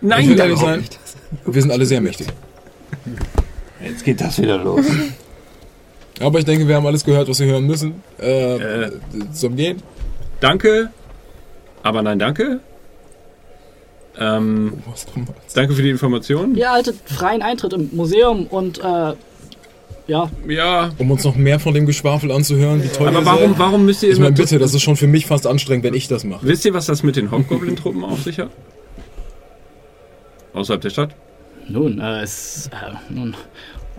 [0.00, 0.98] Ich Nein, will ehrlich darauf sein, nicht.
[1.46, 2.28] wir sind alle sehr mächtig.
[3.84, 4.86] Jetzt geht das wieder los.
[6.20, 8.02] Aber ich denke, wir haben alles gehört, was wir hören müssen.
[8.20, 8.90] Äh, Äh.
[9.32, 9.82] Zum Gehen.
[10.40, 10.90] Danke,
[11.82, 12.60] aber nein, danke.
[14.20, 15.34] Ähm, nochmal?
[15.54, 16.54] danke für die Information.
[16.56, 19.14] Ihr erhaltet freien Eintritt im Museum und äh,
[20.06, 23.50] ja, Ja, Um uns noch mehr von dem Geschwafel anzuhören, wie toll aber ihr warum,
[23.50, 23.58] seid.
[23.58, 26.08] warum müsst ihr Ich meine, bitte, das ist schon für mich fast anstrengend, wenn ich
[26.08, 26.46] das mache.
[26.46, 28.50] Wisst ihr, was das mit den Hobgoblin-Truppen auf sich hat?
[30.54, 31.10] Außerhalb der Stadt?
[31.68, 33.36] nun, äh, es, äh, nun,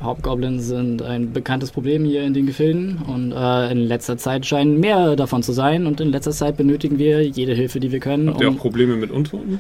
[0.02, 4.80] Hauptgoblins sind ein bekanntes Problem hier in den Gefilden und äh, in letzter Zeit scheinen
[4.80, 8.30] mehr davon zu sein und in letzter Zeit benötigen wir jede Hilfe, die wir können.
[8.30, 9.60] Habt ihr auch Um, Probleme mit Untoten?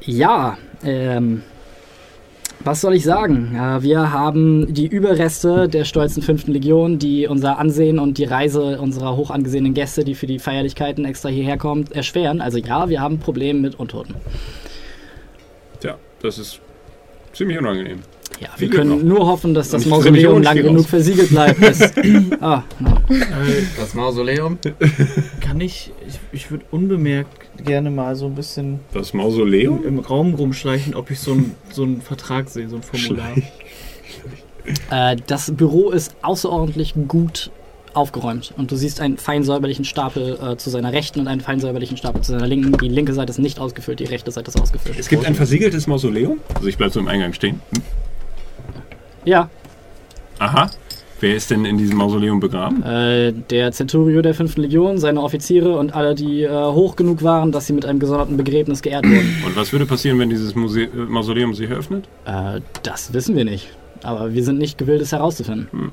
[0.00, 1.42] Ja, ähm,
[2.64, 3.54] was soll ich sagen?
[3.54, 8.80] Äh, wir haben die Überreste der stolzen fünften Legion, die unser Ansehen und die Reise
[8.80, 12.40] unserer hoch angesehenen Gäste, die für die Feierlichkeiten extra hierher kommen, erschweren.
[12.40, 14.14] Also ja, wir haben Probleme mit Untoten.
[15.80, 16.60] Tja, das ist
[17.34, 17.98] ziemlich unangenehm.
[18.40, 20.86] Ja, wir Viele können nur hoffen, dass das Mausoleum lang genug aus.
[20.86, 21.60] versiegelt bleibt.
[22.40, 22.96] Ah, no.
[23.78, 24.58] Das Mausoleum?
[25.40, 29.78] Kann ich, ich, ich würde unbemerkt gerne mal so ein bisschen Das Mausoleum?
[29.82, 33.32] im, im Raum rumschleichen, ob ich so, ein, so einen Vertrag sehe, so ein Formular.
[34.90, 37.50] äh, das Büro ist außerordentlich gut
[37.92, 41.60] aufgeräumt und du siehst einen fein säuberlichen Stapel äh, zu seiner rechten und einen fein
[41.60, 42.72] säuberlichen Stapel zu seiner linken.
[42.78, 44.98] Die linke Seite ist nicht ausgefüllt, die rechte Seite ist ausgefüllt.
[44.98, 46.40] Es gibt ein versiegeltes Mausoleum?
[46.56, 47.60] Also ich bleib so im Eingang stehen.
[47.72, 47.82] Hm?
[49.24, 49.48] Ja,
[50.38, 50.70] Aha.
[51.20, 52.82] Wer ist denn in diesem Mausoleum begraben?
[52.82, 57.52] äh, der Centurio der fünften Legion, seine Offiziere und alle, die äh, hoch genug waren,
[57.52, 59.42] dass sie mit einem gesonderten Begräbnis geehrt wurden.
[59.46, 62.06] Und was würde passieren, wenn dieses Muse äh, Mausoleum sich öffnet?
[62.26, 63.68] äh, das wissen wir nicht.
[64.02, 65.92] Aber wir sind nicht gewillt, es herauszufinden.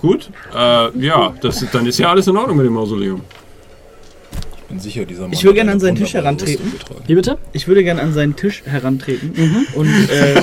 [0.00, 0.30] Gut.
[0.56, 3.20] Äh, ja, das, dann ist ja alles in Ordnung mit dem Mausoleum.
[4.56, 6.72] Ich bin sicher, dieser Mann Ich hat gerne an seinen Tisch herantreten.
[7.06, 7.38] Wie bitte?
[7.52, 9.32] Ich würde gerne an seinen Tisch herantreten
[9.74, 10.42] und, äh,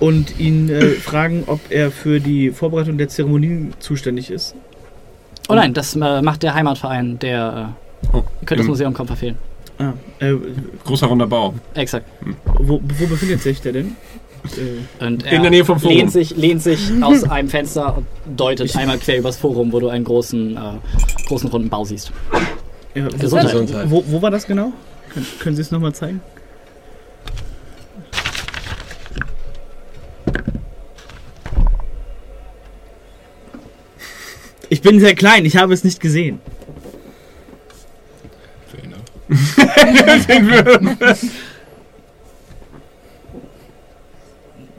[0.00, 4.54] und ihn äh, fragen, ob er für die Vorbereitung der Zeremonie zuständig ist.
[5.48, 7.74] Oh nein, das äh, macht der Heimatverein, der
[8.12, 9.36] Oh, äh, könnte das im- Museum kaum verfehlen.
[9.78, 10.34] Ah, äh,
[10.84, 11.54] Großer runder Bau.
[11.74, 12.06] Exakt.
[12.58, 13.96] wo, wo befindet sich der denn?
[15.00, 15.96] Äh, Und In der Nähe vom Forum.
[15.96, 18.06] Lehnt sich, lehnt sich aus einem Fenster und
[18.38, 20.60] deutet einmal quer übers Forum, wo du einen großen, äh,
[21.28, 22.12] großen runden Bau siehst.
[22.94, 23.08] ja.
[23.08, 23.90] Gesundheit.
[23.90, 24.72] wo, wo war das genau?
[25.12, 26.20] Können, können Sie es nochmal zeigen?
[34.74, 36.40] Ich bin sehr klein, ich habe es nicht gesehen.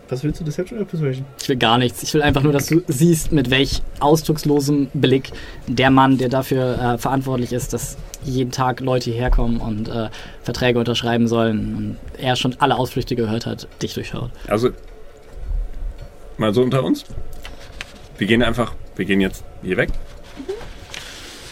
[0.09, 1.25] Was willst du, Deception oder Persuasion?
[1.41, 2.03] Ich will gar nichts.
[2.03, 5.31] Ich will einfach nur, dass du siehst, mit welch ausdruckslosem Blick
[5.67, 10.09] der Mann, der dafür äh, verantwortlich ist, dass jeden Tag Leute hierher kommen und äh,
[10.43, 14.31] Verträge unterschreiben sollen und er schon alle Ausflüchte gehört hat, dich durchschaut.
[14.49, 14.71] Also,
[16.37, 17.05] mal so unter uns.
[18.17, 19.89] Wir gehen einfach, wir gehen jetzt hier weg.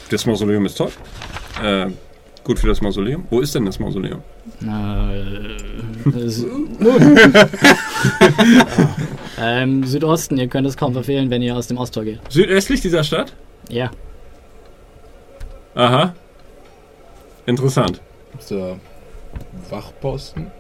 [0.10, 0.92] Das Mausoleum ist toll.
[1.64, 1.88] Äh,
[2.44, 3.26] gut für das Mausoleum.
[3.30, 4.22] Wo ist denn das Mausoleum?
[4.62, 4.66] Äh,
[8.54, 8.68] ja.
[9.62, 12.20] ähm, Südosten, ihr könnt es kaum verfehlen, wenn ihr aus dem Osttor geht.
[12.30, 13.34] Südöstlich dieser Stadt?
[13.70, 13.92] Ja.
[15.76, 16.14] Aha.
[17.46, 18.02] Interessant.
[18.38, 18.78] Ist der
[19.70, 20.52] Wachposten?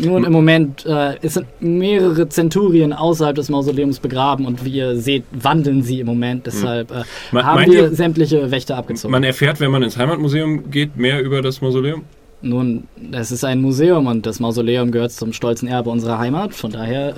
[0.00, 4.96] Nun, im Moment äh, es sind mehrere Zenturien außerhalb des Mausoleums begraben und wie ihr
[4.96, 6.46] seht, wandeln sie im Moment.
[6.46, 7.02] Deshalb äh,
[7.32, 9.12] Me- haben wir ihr- sämtliche Wächter abgezogen.
[9.12, 12.02] Man erfährt, wenn man ins Heimatmuseum geht, mehr über das Mausoleum?
[12.42, 16.54] Nun, es ist ein Museum und das Mausoleum gehört zum stolzen Erbe unserer Heimat.
[16.54, 17.16] Von daher,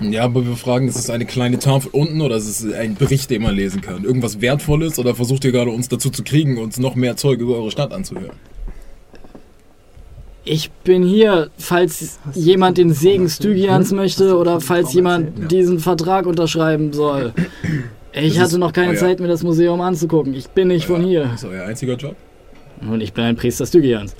[0.00, 2.94] äh, Ja, aber wir fragen, ist es eine kleine Tafel unten oder ist es ein
[2.94, 4.04] Bericht, den man lesen kann?
[4.04, 7.56] Irgendwas Wertvolles oder versucht ihr gerade uns dazu zu kriegen, uns noch mehr Zeug über
[7.56, 8.36] eure Stadt anzuhören?
[10.48, 16.92] Ich bin hier, falls jemand den Segen Stygians möchte oder falls jemand diesen Vertrag unterschreiben
[16.92, 17.32] soll.
[18.12, 20.34] Ich Das hatte noch keine euer- Zeit, mir das Museum anzugucken.
[20.34, 21.30] Ich bin nicht von hier.
[21.34, 22.16] Ist euer einziger Job?
[22.80, 24.14] Und ich bin ein Priester Stygians.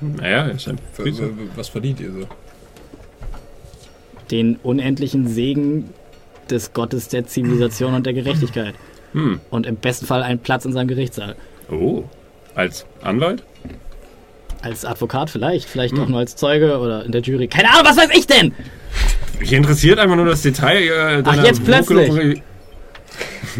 [0.00, 2.26] Naja, ein W- w- Was verdient ihr so?
[4.30, 5.90] Den unendlichen Segen
[6.50, 8.74] des Gottes der Zivilisation und der Gerechtigkeit.
[9.12, 9.40] Hm.
[9.50, 11.36] Und im besten Fall einen Platz in seinem Gerichtssaal.
[11.70, 12.04] Oh.
[12.54, 13.42] Als Anwalt?
[14.64, 16.02] Als Advokat vielleicht, vielleicht Hm.
[16.04, 17.48] auch nur als Zeuge oder in der Jury.
[17.48, 18.52] Keine Ahnung, was weiß ich denn?
[19.38, 21.18] Mich interessiert einfach nur das Detail.
[21.18, 22.40] Äh, deiner jetzt plötzlich.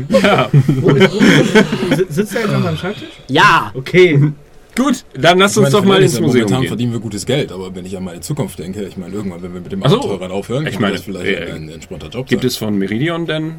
[0.09, 3.09] Ja, Si- Sitzt er jetzt an seinem Schreibtisch?
[3.29, 3.71] Ja!
[3.75, 4.33] Okay.
[4.75, 5.05] gut.
[5.15, 6.69] Dann lass uns meine, doch mal ins ist- Museum Momentan gehen.
[6.69, 9.55] verdienen wir gutes Geld, aber wenn ich an meine Zukunft denke, ich meine, irgendwann, wenn
[9.55, 10.01] wir mit dem Ach so.
[10.01, 12.49] Aufhören, Ich meine, das vielleicht äh, ein entspannter Job Gibt sein.
[12.49, 13.57] es von Meridion denn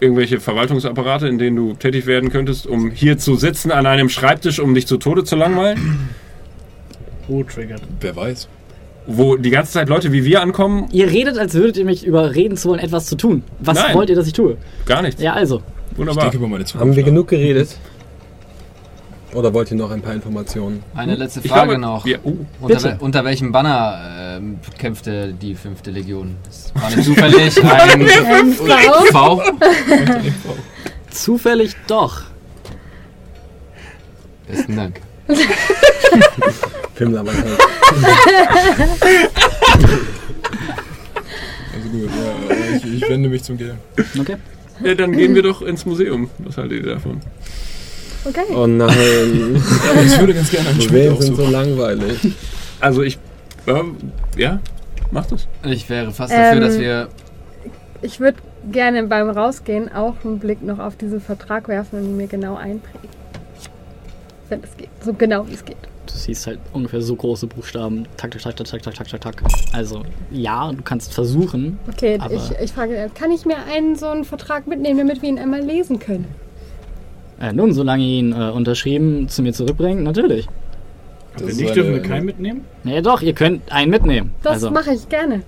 [0.00, 4.58] irgendwelche Verwaltungsapparate, in denen du tätig werden könntest, um hier zu sitzen an einem Schreibtisch,
[4.60, 6.08] um dich zu Tode zu langweilen?
[7.28, 7.82] Oh, triggert.
[8.00, 8.48] Wer weiß.
[9.08, 10.88] wo die ganze Zeit Leute wie wir ankommen?
[10.92, 13.42] Ihr redet, als würdet ihr mich überreden zu wollen, etwas zu tun.
[13.60, 13.94] Was Nein.
[13.94, 14.56] wollt ihr, dass ich tue?
[14.84, 15.22] Gar nichts.
[15.22, 15.62] Ja, also.
[15.92, 16.24] Ich Wunderbar.
[16.24, 16.80] denke über meine Zukunft.
[16.88, 17.68] Haben wir genug geredet?
[19.36, 20.82] Oder wollt ihr noch ein paar Informationen?
[20.94, 22.06] Eine letzte Ich Frage glaube, noch.
[22.06, 26.36] Wir, oh, Unter, unter welchem Banner ähm, kämpfte die fünfte Legion?
[26.44, 28.06] Das war nicht zufällig ein
[29.12, 29.42] V.
[31.10, 32.22] Zufällig doch.
[34.48, 35.00] Besten Dank.
[35.28, 35.38] Was
[36.98, 37.60] halt.
[41.74, 43.76] Also gut, ja, äh, ich, ich wende mich zum Game.
[44.18, 44.36] Okay.
[44.82, 46.30] ja, dann gehen wir doch ins Museum.
[46.38, 47.20] Was haltet ihr davon?
[48.28, 48.54] Okay.
[48.54, 49.56] Oh nein.
[50.04, 52.34] ich würde ganz gerne einen Spiel sind so langweilig.
[52.80, 53.18] Also ich,
[53.66, 53.96] ähm,
[54.36, 54.60] ja,
[55.10, 55.46] mach das.
[55.64, 57.08] Ich wäre fast dafür, dass ähm, wir...
[58.02, 58.38] Ich würde
[58.70, 62.56] gerne beim Rausgehen auch einen Blick noch auf diesen Vertrag werfen und ihn mir genau
[62.56, 63.08] einprägen.
[64.48, 64.90] Wenn es geht.
[65.04, 65.76] So genau, wie es geht.
[66.06, 68.06] Du siehst halt ungefähr so große Buchstaben.
[68.16, 69.42] Tak, tak, tak, tak, tak, tak, tak, tak.
[69.72, 71.78] Also, ja, du kannst versuchen.
[71.88, 75.38] Okay, ich, ich frage, kann ich mir einen so einen Vertrag mitnehmen, damit wir ihn
[75.38, 76.26] einmal lesen können?
[77.40, 80.46] Äh, nun, solange ihr ihn äh, unterschrieben zu mir zurückbringt, natürlich.
[81.44, 82.64] Ist nicht, dürfen wir keinen mitnehmen?
[82.82, 84.32] Naja, doch, ihr könnt einen mitnehmen.
[84.42, 85.42] Das also, mache ich gerne.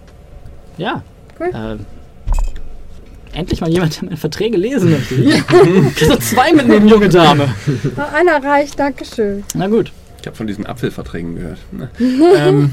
[0.77, 1.03] ja.
[1.41, 1.51] Cool.
[1.55, 5.15] Äh, endlich mal jemand, der meine Verträge lesen möchte.
[6.07, 7.55] So zwei mitnehmen, junge Dame.
[7.97, 9.45] Oh, einer reicht, Dankeschön.
[9.55, 9.93] Na gut.
[10.21, 11.59] Ich habe von diesen Apfelverträgen gehört.
[11.71, 11.89] Ne?
[12.37, 12.73] ähm,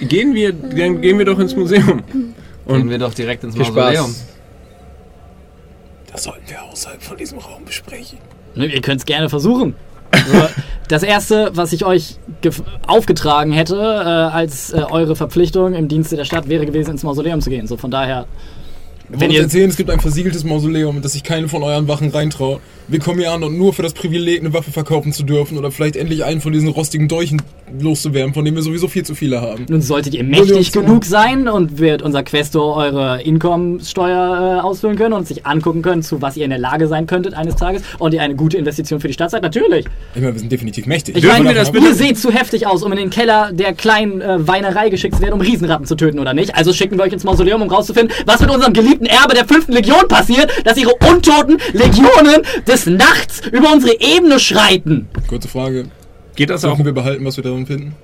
[0.00, 2.02] gehen wir, dann gehen wir doch ins Museum.
[2.12, 4.06] Gehen Und wir doch direkt ins Viel Mausoleum.
[4.06, 4.26] Spaß.
[6.12, 8.18] Das sollten wir außerhalb von diesem Raum besprechen.
[8.54, 9.74] Ne, Ihr könnt es gerne versuchen.
[10.88, 12.18] Das erste, was ich euch
[12.86, 17.40] aufgetragen hätte, äh, als äh, eure Verpflichtung im Dienste der Stadt, wäre gewesen, ins Mausoleum
[17.40, 17.66] zu gehen.
[17.66, 18.26] So von daher.
[19.20, 22.60] Wenn ihr- erzählen, es gibt ein versiegeltes Mausoleum, dass sich keine von euren Wachen reintraut.
[22.88, 25.70] Wir kommen hier an und nur für das Privileg, eine Waffe verkaufen zu dürfen oder
[25.70, 27.40] vielleicht endlich einen von diesen rostigen Dolchen
[27.80, 29.64] loszuwerden, von denen wir sowieso viel zu viele haben.
[29.68, 35.14] Nun solltet ihr mächtig genug sein und wird unser Questor eure Einkommensteuer äh, ausfüllen können
[35.14, 38.12] und sich angucken können, zu was ihr in der Lage sein könntet eines Tages und
[38.14, 39.42] ihr eine gute Investition für die Stadt seid.
[39.42, 39.86] Natürlich.
[40.14, 41.16] Ich meine, wir sind definitiv mächtig.
[41.16, 44.20] Ich meine, wir das ihr seht zu heftig aus, um in den Keller der kleinen
[44.20, 46.54] äh, Weinerei geschickt zu werden, um Riesenratten zu töten oder nicht.
[46.54, 49.72] Also schicken wir euch ins Mausoleum, um rauszufinden, was mit unserem geliebten Erbe der fünften
[49.72, 55.08] Legion passiert, dass ihre untoten Legionen des Nachts über unsere Ebene schreiten.
[55.28, 55.86] Kurze Frage.
[56.36, 56.70] geht das auch?
[56.70, 57.94] Sollten wir behalten, was wir darin finden?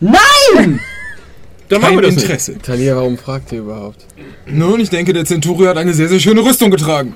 [0.00, 0.80] Nein!
[1.68, 2.24] Dann machen Kein wir das nicht.
[2.24, 2.58] Interesse.
[2.58, 4.06] Talia, warum fragt ihr überhaupt?
[4.46, 7.14] Nun, ich denke, der Centurio hat eine sehr, sehr schöne Rüstung getragen.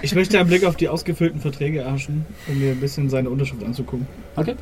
[0.00, 3.62] Ich möchte einen Blick auf die ausgefüllten Verträge erhaschen, um mir ein bisschen seine Unterschrift
[3.62, 4.06] anzugucken.
[4.36, 4.54] Okay.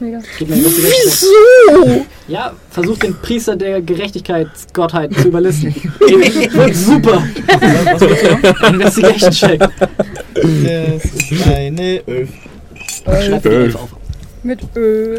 [0.00, 0.20] Mega.
[0.38, 2.06] Gib mir Wieso?
[2.28, 5.74] Ja, versucht den Priester der Gerechtigkeitsgottheit zu überlisten.
[6.00, 7.26] Wird super.
[8.68, 9.60] Investigation Check.
[10.34, 12.28] Das ist eine 11.
[13.04, 13.96] Schreibt die Elf auf.
[14.42, 15.18] Mit Ö.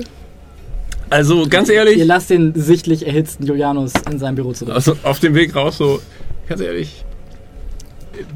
[1.10, 4.76] Also ganz Ihr ehrlich, lasst den sichtlich erhitzten Julianus in sein Büro zurück.
[4.76, 6.00] also auf dem Weg raus so,
[6.48, 7.04] ganz ehrlich,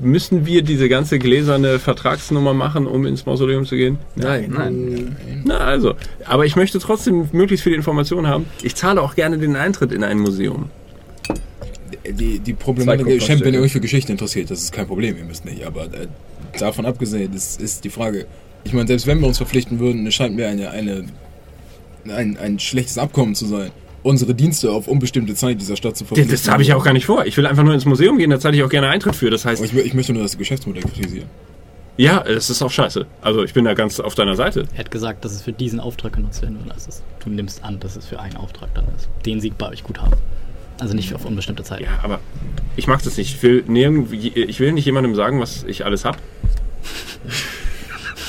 [0.02, 3.98] müssen wir diese ganze gläserne Vertragsnummer machen, um ins Mausoleum zu gehen?
[4.16, 4.52] Nein.
[4.52, 5.16] Nein.
[5.46, 5.96] Na also,
[6.26, 8.46] aber ich möchte trotzdem möglichst viele Informationen haben.
[8.62, 10.70] Ich zahle auch gerne den Eintritt in ein Museum.
[12.06, 15.46] Die, die Problematik, wenn ihr euch für Geschichte interessiert, das ist kein Problem, ihr müsst
[15.46, 15.66] nicht.
[15.66, 16.08] Aber äh,
[16.60, 18.26] davon abgesehen, das ist die Frage.
[18.66, 21.06] Ich meine, selbst wenn wir uns verpflichten würden, es scheint mir eine, eine,
[22.10, 23.72] ein, ein schlechtes Abkommen zu sein,
[24.04, 26.32] unsere Dienste auf unbestimmte Zeit dieser Stadt zu Das, verpflichten.
[26.36, 27.26] das habe ich auch gar nicht vor.
[27.26, 29.30] Ich will einfach nur ins Museum gehen, da zahle ich auch gerne Eintritt für.
[29.30, 31.28] Das heißt, Aber ich, ich möchte nur das Geschäftsmodell kritisieren.
[31.98, 33.06] ja, es ist auch scheiße.
[33.22, 34.66] Also ich bin da ganz auf deiner Seite.
[34.74, 36.74] Er hat gesagt, dass es für diesen Auftrag genutzt werden würde.
[36.74, 39.08] Also es- du nimmst an, dass es für einen Auftrag dann ist.
[39.26, 40.14] Den sie bei euch gut haben.
[40.80, 41.82] Also nicht für auf unbestimmte Zeit.
[41.82, 42.20] Ja, aber
[42.76, 43.36] ich mag das nicht.
[43.36, 46.18] Ich will, nirgendwie, ich will nicht jemandem sagen, was ich alles hab.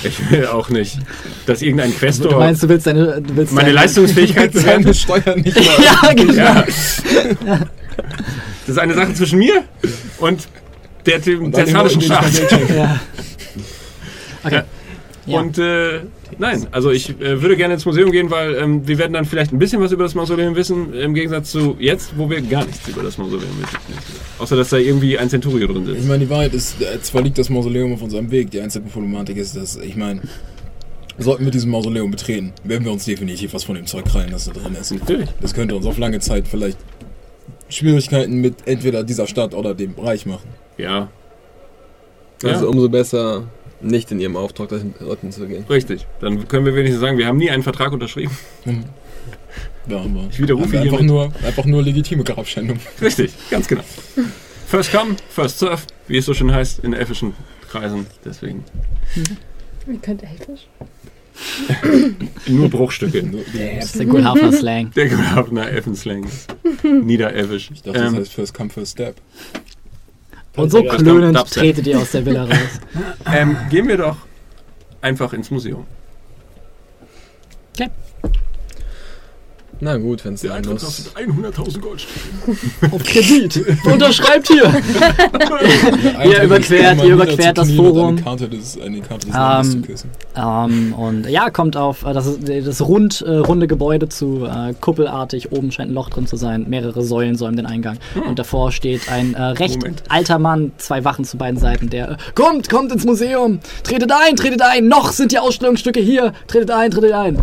[0.04, 0.98] Ich will auch nicht,
[1.46, 4.52] dass irgendein Du Questor meinst, du willst deine, du willst meine deine, Leistungsfähigkeit?
[4.54, 5.84] Seine Steuern nicht mal.
[5.84, 6.32] Ja, genau.
[6.34, 6.64] Ja.
[8.66, 9.64] Das ist eine Sache zwischen mir
[10.18, 10.48] und
[11.06, 12.24] der dem Und Staat.
[12.74, 13.00] Ja.
[14.42, 14.62] Okay.
[15.26, 15.38] Ja.
[15.38, 16.00] Und äh,
[16.38, 19.52] nein, also ich äh, würde gerne ins Museum gehen, weil ähm, wir werden dann vielleicht
[19.52, 22.86] ein bisschen was über das Mausoleum wissen, im Gegensatz zu jetzt, wo wir gar nichts
[22.88, 23.78] über das Mausoleum wissen.
[24.38, 26.08] Außer, dass da irgendwie ein Centurio drin Ich sitzt.
[26.08, 29.36] meine, die Wahrheit ist, äh, zwar liegt das Mausoleum auf unserem Weg, die einzige Problematik
[29.36, 30.22] ist, dass, ich meine,
[31.18, 34.46] sollten wir dieses Mausoleum betreten, werden wir uns definitiv was von dem Zeug krallen, das
[34.46, 34.92] da drin ist.
[34.92, 35.28] Natürlich.
[35.40, 36.78] Das könnte uns auf lange Zeit vielleicht
[37.68, 40.48] Schwierigkeiten mit entweder dieser Stadt oder dem Bereich machen.
[40.76, 41.08] Ja,
[42.42, 42.70] Also Ja.
[42.70, 43.44] umso besser,
[43.84, 45.64] nicht in ihrem Auftrag dorthin zu gehen.
[45.68, 46.06] richtig.
[46.20, 48.36] Dann können wir wenigstens sagen, wir haben nie einen Vertrag unterschrieben.
[48.64, 48.84] Hm.
[49.88, 52.78] Ja, aber Ich widerrufe einfach nur, einfach nur legitime Grabschändung.
[53.00, 53.82] Richtig, ganz genau.
[54.66, 57.34] First come, first serve, wie es so schön heißt in elfischen
[57.70, 58.06] Kreisen.
[58.24, 58.64] Deswegen.
[59.86, 60.66] Ihr könnt Elfisch.
[62.46, 63.22] Nur Bruchstücke.
[63.76, 64.90] Das ist der Gulhafner Slang.
[64.92, 66.26] Der Grafner Effenslang.
[66.82, 67.70] Niederevisch.
[67.74, 69.16] Ich dachte, das Ähm, heißt First Come, First Step.
[70.56, 72.80] Und so klönend tretet ihr aus der Villa raus.
[73.32, 74.16] ähm, gehen wir doch
[75.00, 75.86] einfach ins Museum.
[79.84, 81.10] Na gut, wenn es sein muss.
[81.14, 82.18] 100.000 Goldstücke.
[82.90, 83.62] Auf Kredit.
[83.84, 84.64] Unterschreibt hier.
[86.24, 88.08] Ihr überquert- ihr überquert das Forum.
[88.14, 90.10] Eine Karte des, eine Karte des Ähm, küssen.
[90.34, 94.72] Ähm, und ja, kommt auf äh, das, ist, das rund, äh, runde Gebäude zu, äh,
[94.80, 95.52] kuppelartig.
[95.52, 96.64] Oben scheint ein Loch drin zu sein.
[96.68, 97.98] Mehrere Säulen säumen den Eingang.
[98.26, 100.02] Und davor steht ein äh, recht Moment.
[100.08, 103.60] alter Mann, zwei Wachen zu beiden Seiten, der äh, kommt, kommt ins Museum.
[103.82, 104.88] Tretet ein, tretet ein.
[104.88, 106.32] Noch sind die Ausstellungsstücke hier.
[106.46, 107.38] Tretet ein, tretet ein.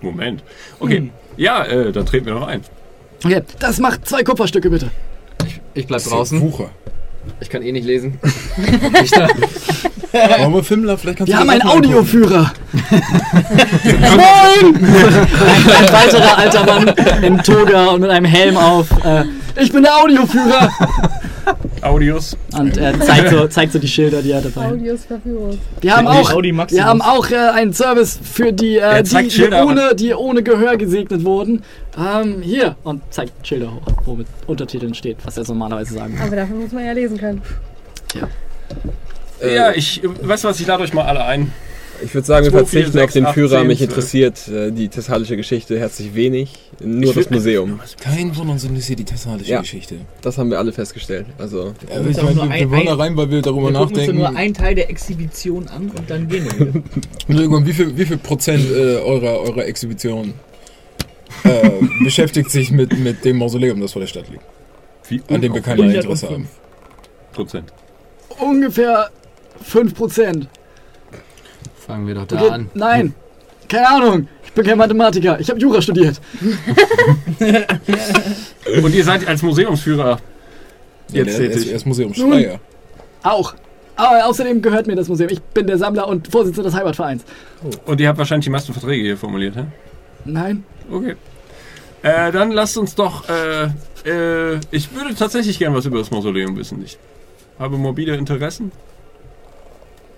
[0.00, 0.42] Moment.
[0.78, 1.10] Okay.
[1.36, 2.62] Ja, äh, dann treten wir noch ein.
[3.24, 4.90] Okay, das macht zwei Kupferstücke bitte.
[5.74, 6.40] Ich bleib draußen.
[6.40, 6.70] Wucher.
[7.40, 8.18] Ich kann eh nicht lesen.
[10.12, 10.98] Wollen wir Fimmler?
[10.98, 11.62] Vielleicht kannst Wir du haben einen.
[11.62, 12.52] Audioführer.
[13.84, 14.74] Moin!
[14.74, 16.88] ein, ein weiterer alter Mann
[17.22, 18.90] in Toga und mit einem Helm auf.
[19.04, 19.24] Äh,
[19.56, 20.70] ich bin der Audioführer.
[21.82, 22.36] Audios.
[22.52, 24.72] Und er zeigt so, zeigt so die Schilder, die er dabei hat.
[24.72, 25.58] Audios Verführung.
[25.80, 29.30] Wir haben auch, Audi wir haben auch äh, einen Service für die, äh, die, die,
[29.30, 31.62] Schilder ohne, die ohne Gehör gesegnet wurden.
[31.98, 32.76] Ähm, hier.
[32.84, 36.24] Und zeigt Schilder hoch, wo mit Untertiteln steht, was er normalerweise sagen würde.
[36.24, 37.42] Aber dafür muss man ja lesen können.
[39.40, 41.52] Äh, ja, ich, äh, weißt du was, ich lade euch mal alle ein.
[42.02, 43.58] Ich würde sagen, wir 2, 4, verzichten auf 6, den 8, Führer.
[43.60, 43.90] 10, Mich 12.
[43.90, 46.54] interessiert äh, die thessalische Geschichte herzlich wenig.
[46.82, 47.80] Nur das Museum.
[48.00, 49.60] Kein von uns interessiert die thessalische Ja.
[49.60, 49.96] Geschichte.
[50.22, 51.26] Das haben wir alle festgestellt.
[51.38, 53.66] Also, Ja, ich meine, nur wir, ein- wir wollen da ein- rein, weil wir darüber
[53.68, 54.16] Wir nachdenken.
[54.16, 56.58] nur einen Teil der Exhibition an und dann gehen wir.
[56.68, 56.80] wieder.
[57.28, 60.32] Entschuldigung, wie viel, wie viel Prozent äh, eurer, eurer Exhibition
[61.44, 61.70] äh,
[62.04, 64.42] beschäftigt sich mit, mit dem Mausoleum, das vor der Stadt liegt?
[65.08, 66.48] Wie An dem wir kein Interesse haben.
[67.32, 67.72] Prozent.
[68.38, 69.10] Ungefähr
[69.70, 70.46] 5%.
[71.90, 72.70] Fangen wir doch da Okay, an.
[72.74, 73.14] nein.
[73.68, 74.28] Keine Ahnung.
[74.44, 75.38] Ich bin kein Mathematiker.
[75.38, 76.20] Ich habe Jura studiert.
[78.82, 80.18] Und ihr seid als Museumsführer
[81.12, 81.70] Ja, jetzt ist, tätig.
[81.70, 82.60] er ist Museumsschreier.
[83.22, 83.54] Auch.
[83.96, 85.30] Aber außerdem gehört mir das Museum.
[85.30, 87.22] Ich bin der Sammler und Vorsitzender des Heimatvereins.
[87.86, 89.64] Und ihr habt wahrscheinlich die meisten Verträge hier formuliert, hä?
[90.24, 90.64] Nein.
[90.90, 91.16] Okay.
[92.02, 93.28] Äh, dann lasst uns doch.
[93.28, 93.64] Äh,
[94.08, 96.82] äh, ich würde tatsächlich gern was über das Mausoleum wissen.
[96.84, 96.98] Ich
[97.58, 98.72] habe mobile Interessen.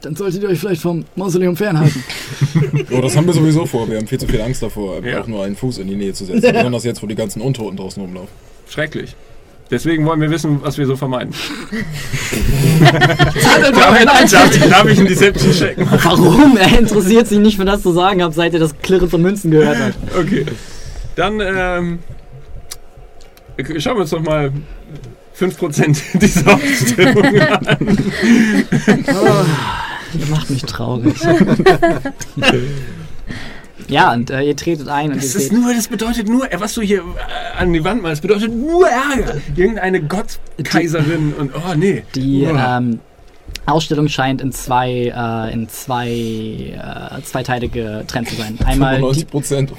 [0.02, 2.02] Dann solltet ihr euch vielleicht vom Mausoleum fernhalten.
[2.90, 3.88] Oh, das haben wir sowieso vor.
[3.88, 5.22] Wir haben viel zu viel Angst davor, Ja.
[5.22, 6.52] auch nur einen Fuß in die Nähe zu setzen.
[6.52, 8.28] Besonders jetzt, wo die ganzen Untoten draußen rumlaufen.
[8.68, 9.14] Schrecklich.
[9.70, 11.32] Deswegen wollen wir wissen, was wir so vermeiden.
[12.82, 14.24] Darf darf,
[14.54, 15.86] ich, darf ich in Deception checken?
[15.90, 16.58] Warum?
[16.58, 19.50] Er interessiert sich nicht für das zu sagen habt, seit er das Klirren von Münzen
[19.50, 19.94] gehört hat.
[20.18, 20.44] Okay.
[21.16, 21.98] Dann ähm,
[23.78, 24.52] schauen wir uns doch mal
[25.38, 27.88] 5% dieser Ausstellung an.
[30.18, 31.14] Ihr macht mich traurig.
[33.88, 36.82] ja, und äh, ihr tretet ein Das ist nur, das bedeutet nur, äh, was du
[36.82, 39.40] hier äh, an die Wand malst, bedeutet nur Ärger.
[39.56, 42.04] Irgendeine Gottkaiserin und oh nee.
[42.14, 42.56] die Oh.
[42.56, 43.00] ähm,
[43.66, 48.58] Ausstellung scheint in zwei, äh, in zwei, äh, zwei Teile getrennt zu sein.
[48.64, 49.72] Einmal die 90 Prozent.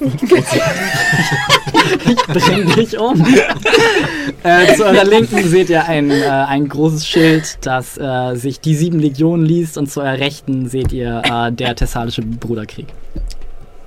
[2.06, 3.26] Ich bring dich um.
[4.44, 8.76] äh, zu eurer Linken seht ihr ein, äh, ein großes Schild, das äh, sich die
[8.76, 12.88] sieben Legionen liest und zu eurer Rechten seht ihr äh, der Thessalische Bruderkrieg.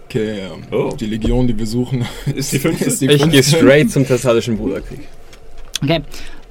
[0.08, 0.94] Okay, ähm, Oh.
[0.98, 2.84] die Legion, die wir suchen, Ist die fünfte?
[2.84, 3.56] ist die ich gehe fünfte.
[3.56, 5.00] straight zum Thessalischen Bruderkrieg.
[5.82, 6.02] Okay.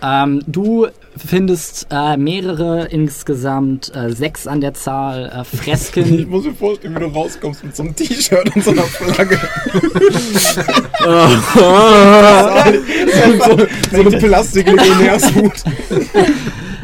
[0.02, 0.88] Ähm, du
[1.18, 6.30] findest äh, mehrere, insgesamt äh, sechs an der Zahl, äh, Ich Fresken.
[6.30, 9.36] muss mir vorstellen, wie du rauskommst mit so einem T-Shirt und so einer Flagge.
[13.46, 13.58] so,
[13.92, 15.54] so eine Plastik-Legionärshut.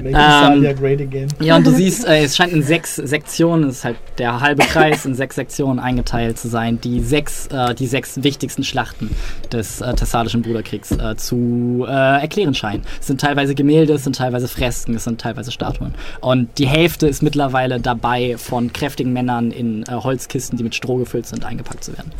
[0.03, 1.27] Make Ähm, great again.
[1.39, 4.63] Ja, und du siehst, äh, es scheint in sechs Sektionen, es ist halt der halbe
[4.63, 9.09] Kreis, in sechs Sektionen eingeteilt zu sein, die sechs, äh, die sechs wichtigsten Schlachten
[9.51, 12.83] des äh, Thessalischen Bruderkriegs äh, zu äh, erklären scheinen.
[12.99, 15.93] Es sind teilweise Gemälde, es sind teilweise Fresken, es sind teilweise Statuen.
[16.19, 20.97] Und die Hälfte ist mittlerweile dabei, von kräftigen Männern in äh, Holzkisten, die mit Stroh
[20.97, 22.11] gefüllt sind, eingepackt zu werden.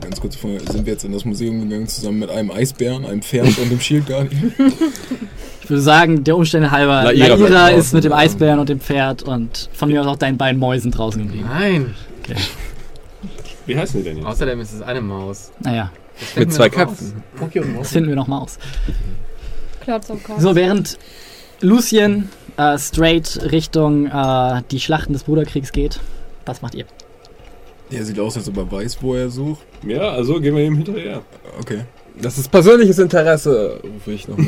[0.00, 3.22] Ganz kurz vorher sind wir jetzt in das Museum gegangen, zusammen mit einem Eisbären, einem
[3.22, 4.52] Pferd und dem Shield Guardian.
[5.66, 8.12] Ich würde sagen, der Umstände halber, Laira Laira, ist mit dem.
[8.12, 11.48] Eisbären und dem Pferd und von mir aus auch deinen beiden Mäusen draußen geblieben.
[11.48, 11.92] Nein.
[13.66, 14.26] Wie heißen die denn jetzt?
[14.28, 15.50] Außerdem ist es eine Maus.
[15.58, 15.90] Naja,
[16.36, 16.68] Mit zwei.
[16.68, 17.20] Köpfen.
[17.78, 18.60] Das finden wir noch mal aus.
[19.80, 20.40] Klotz und Kopf.
[20.40, 20.98] So, während
[21.60, 22.28] Lucien
[22.58, 25.98] äh, straight Richtung äh, die Schlachten des Bruderkriegs geht,
[26.44, 26.84] was macht ihr?
[27.90, 29.64] Der sieht aus, als ob er weiß, wo er sucht.
[29.84, 31.22] Ja, also gehen wir ihm hinterher.
[31.58, 31.80] Okay.
[32.20, 34.46] Das ist persönliches Interesse, rufe ich nochmal.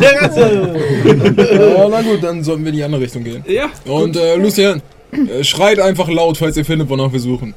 [0.00, 3.44] Ja, na gut, dann sollten wir in die andere Richtung gehen.
[3.46, 3.66] Ja.
[3.84, 4.80] Und äh, Lucien,
[5.12, 7.54] Äh, Schreit einfach laut, falls ihr findet, wonach wir suchen.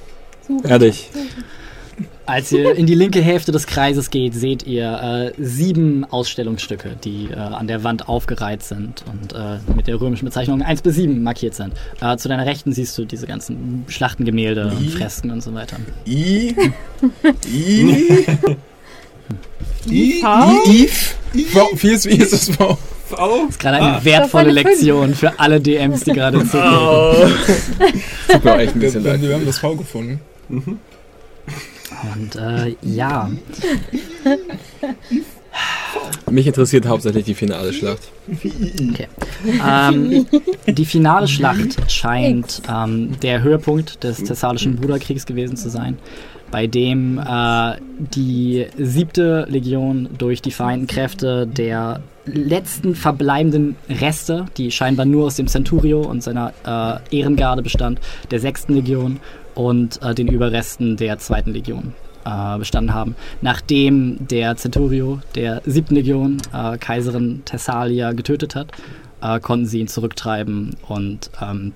[0.68, 1.10] Ehrlich.
[2.26, 7.30] Als ihr in die linke Hälfte des Kreises geht, seht ihr äh, sieben Ausstellungsstücke, die
[7.32, 11.22] äh, an der Wand aufgereiht sind und äh, mit der römischen Bezeichnung 1 bis 7
[11.22, 11.74] markiert sind.
[12.02, 15.78] Äh, zu deiner Rechten siehst du diese ganzen Schlachtengemälde und Fresken und so weiter.
[16.08, 16.56] I.
[17.48, 18.26] I.
[19.88, 20.20] I.
[20.20, 20.64] V?
[21.36, 21.44] I.
[21.44, 21.70] V.
[21.76, 22.78] Wie ist, wie ist das V?
[23.12, 26.40] Das ist gerade eine wertvolle war eine Lektion für alle DMs, die gerade.
[26.56, 27.28] Oh.
[28.28, 29.22] Tut mir echt ein bisschen leid.
[29.22, 30.20] wir haben das V gefunden.
[32.04, 33.30] Und äh, ja,
[36.30, 38.12] Mich interessiert hauptsächlich die finale Schlacht.
[38.28, 39.08] Okay.
[39.66, 40.26] Ähm,
[40.68, 45.98] die finale Schlacht scheint ähm, der Höhepunkt des Thessalischen Bruderkriegs gewesen zu sein,
[46.52, 54.72] bei dem äh, die siebte Legion durch die vereinten Kräfte der letzten verbleibenden Reste, die
[54.72, 56.54] scheinbar nur aus dem Centurio und seiner
[57.12, 58.00] äh, Ehrengarde bestand,
[58.32, 59.20] der sechsten Legion
[59.56, 61.94] und äh, den Überresten der zweiten Legion
[62.26, 63.16] äh, bestanden haben.
[63.42, 68.72] Nachdem der Centurio der siebten Legion äh, Kaiserin Thessalia getötet hat,
[69.22, 71.74] äh, konnten sie ihn zurücktreiben und ähm,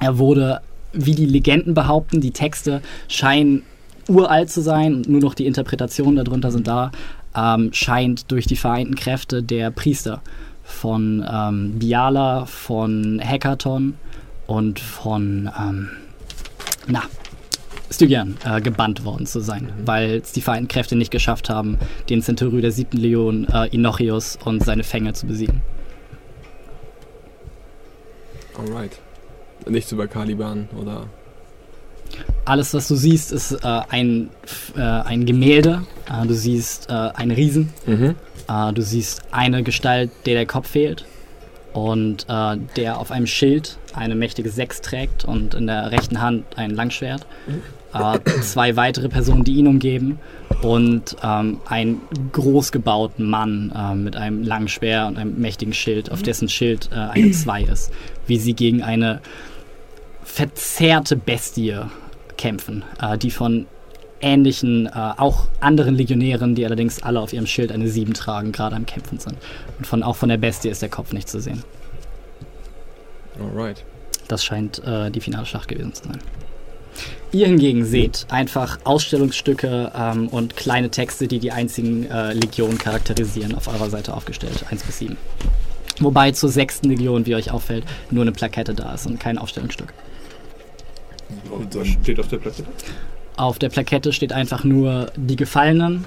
[0.00, 0.60] er wurde,
[0.92, 3.62] wie die Legenden behaupten, die Texte scheinen
[4.08, 6.92] uralt zu sein und nur noch die Interpretationen darunter sind da,
[7.36, 10.20] ähm, scheint durch die vereinten Kräfte der Priester
[10.62, 13.94] von ähm, Biala, von Hekaton
[14.46, 15.88] und von ähm,
[16.86, 17.02] na,
[17.90, 22.22] Stygian äh, gebannt worden zu sein, weil es die vereinten Kräfte nicht geschafft haben, den
[22.22, 25.62] Centurio der siebten Legion, äh, Inochius und seine Fänge zu besiegen.
[28.58, 28.98] Alright.
[29.68, 31.06] Nichts über Caliban oder.
[32.44, 34.30] Alles, was du siehst, ist äh, ein,
[34.76, 35.82] äh, ein Gemälde.
[36.08, 37.72] Äh, du siehst äh, einen Riesen.
[37.86, 38.14] Mhm.
[38.48, 41.06] Äh, du siehst eine Gestalt, der der Kopf fehlt.
[41.74, 46.44] Und äh, der auf einem Schild eine mächtige Sechs trägt und in der rechten Hand
[46.56, 47.26] ein Langschwert.
[47.92, 50.18] Äh, zwei weitere Personen, die ihn umgeben.
[50.62, 52.00] Und ähm, einen
[52.32, 56.90] groß gebauten Mann äh, mit einem langen Speer und einem mächtigen Schild, auf dessen Schild
[56.92, 57.92] äh, eine Zwei ist.
[58.26, 59.20] Wie sie gegen eine
[60.22, 61.76] verzerrte Bestie
[62.36, 63.66] kämpfen, äh, die von
[64.24, 68.74] ähnlichen, äh, auch anderen Legionären, die allerdings alle auf ihrem Schild eine 7 tragen, gerade
[68.74, 69.36] am Kämpfen sind.
[69.78, 71.62] Und von, auch von der Bestie ist der Kopf nicht zu sehen.
[73.38, 73.84] Alright.
[74.28, 76.18] Das scheint äh, die finale Schlacht gewesen zu sein.
[77.32, 83.54] Ihr hingegen seht einfach Ausstellungsstücke ähm, und kleine Texte, die die einzigen äh, Legionen charakterisieren,
[83.54, 85.16] auf eurer Seite aufgestellt, 1 bis 7.
[86.00, 89.92] Wobei zur sechsten Legion, wie euch auffällt, nur eine Plakette da ist und kein Aufstellungsstück.
[91.72, 92.64] Was steht auf der Platte?
[93.36, 96.04] Auf der Plakette steht einfach nur die Gefallenen.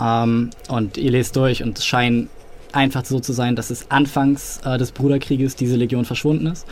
[0.00, 2.28] Ähm, und ihr lest durch und es scheint
[2.72, 6.66] einfach so zu sein, dass es anfangs äh, des Bruderkrieges diese Legion verschwunden ist.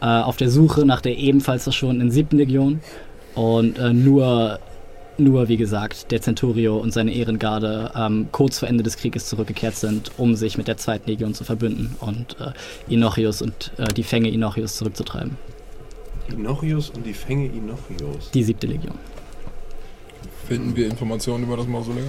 [0.00, 2.80] Äh, auf der Suche nach der ebenfalls verschwundenen siebten Legion.
[3.34, 4.60] Und äh, nur,
[5.18, 9.76] nur, wie gesagt, der Centurio und seine Ehrengarde ähm, kurz vor Ende des Krieges zurückgekehrt
[9.76, 12.52] sind, um sich mit der zweiten Legion zu verbünden und äh,
[12.92, 15.36] Inochius und äh, die Fänge Inochius zurückzutreiben.
[16.28, 18.30] Inochius und die Fänge Inochius.
[18.32, 18.94] Die siebte Legion.
[20.46, 22.08] Finden wir Informationen über das Mausoleum?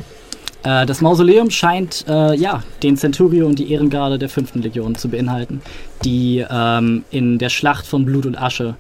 [0.64, 5.10] Äh, das Mausoleum scheint äh, ja den Centurio und die Ehrengarde der fünften Legion zu
[5.10, 5.62] beinhalten,
[6.04, 8.76] die ähm, in der Schlacht von Blut und Asche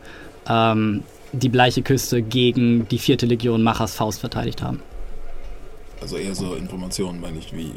[0.47, 4.81] ähm, die bleiche Küste gegen die vierte Legion Machas Faust verteidigt haben.
[6.01, 7.71] Also eher so Informationen, meine ich, wie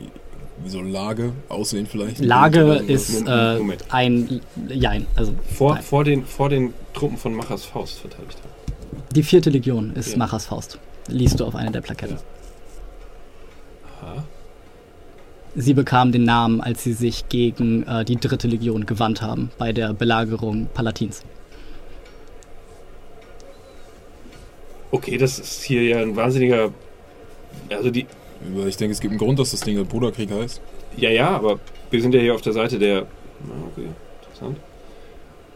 [0.66, 2.18] so Lage, Aussehen vielleicht.
[2.20, 3.58] Lage ist äh,
[3.90, 5.82] ein Jein, also Vor, nein.
[5.82, 9.02] vor, den, vor den Truppen von Machers Faust verteidigt haben.
[9.14, 10.18] die vierte Legion ist Ja.
[10.18, 10.78] Machas Faust.
[11.08, 12.18] Liest du auf einer der Plaketten.
[14.02, 14.24] Aha.
[15.56, 19.72] Sie bekamen den Namen, als sie sich gegen äh, die dritte Legion gewandt haben bei
[19.72, 21.22] der Belagerung Palatins.
[24.92, 26.72] Okay, das ist hier ja ein wahnsinniger.
[27.70, 28.06] Also die.
[28.66, 30.60] Ich denke, es gibt einen Grund, dass das Ding der Bruderkrieg heißt.
[30.96, 31.58] Ja, ja, aber
[31.90, 33.06] wir sind ja hier auf der Seite der.
[33.72, 33.88] Okay,
[34.22, 34.56] interessant.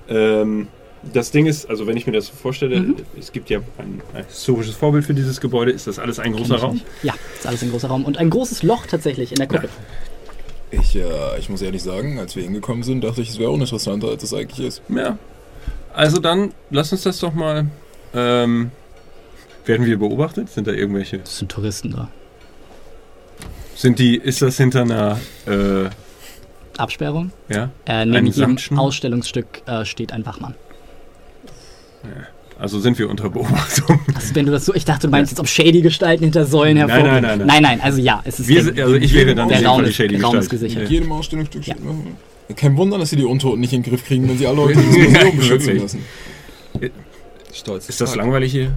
[0.09, 0.69] Ähm,
[1.13, 2.97] das Ding ist, also wenn ich mir das so vorstelle, Mhm.
[3.19, 5.71] es gibt ja ein, ein historisches Vorbild für dieses Gebäude.
[5.71, 6.81] Ist das alles ein großer Raum?
[7.03, 8.05] Ja, ist alles ein großer Raum.
[8.05, 9.69] Und ein großes Loch tatsächlich in der Kuppel.
[10.71, 14.09] Ich, äh, ich muss ehrlich sagen, als wir hingekommen sind, dachte ich, es wäre uninteressanter,
[14.09, 14.83] als es eigentlich ist.
[14.89, 15.19] Ja.
[15.93, 17.67] Also dann, lass uns das doch mal.
[18.15, 18.71] Ähm,
[19.67, 20.51] werden wir beobachtet?
[20.51, 21.19] Sind da irgendwelche.
[21.23, 22.11] Es sind Touristen da.
[23.75, 24.17] Sind die.
[24.17, 25.19] Ist das hinter einer.
[25.47, 25.91] Äh,
[26.77, 27.31] Absperrung.
[27.49, 27.71] ja?
[27.87, 28.59] Äh, neben jedem?
[28.77, 30.55] Ausstellungsstück äh, steht ein Wachmann.
[32.59, 34.01] Also sind wir unter Beobachtung.
[34.15, 36.79] Also, wenn du das so, ich dachte, du meinst jetzt, ob shady Gestalten hinter Säulen
[36.79, 37.23] Nein, hervorgehen.
[37.23, 37.47] nein, nein, nein.
[37.47, 39.85] nein, nein, also ja, es ist Wir sind, also ich wäre dann in der Raum
[39.85, 40.83] ist, Shady Raum ist gesichert.
[40.83, 41.75] Mit jedem Ausstellungsstück Ja.
[42.57, 44.79] Kein Wunder, dass sie die Untoten nicht in den Griff kriegen, wenn sie alle Leute
[44.81, 46.05] dieses Museum beschützen lassen.
[47.53, 47.89] Stolz.
[47.89, 48.73] Ist das langweilig hier?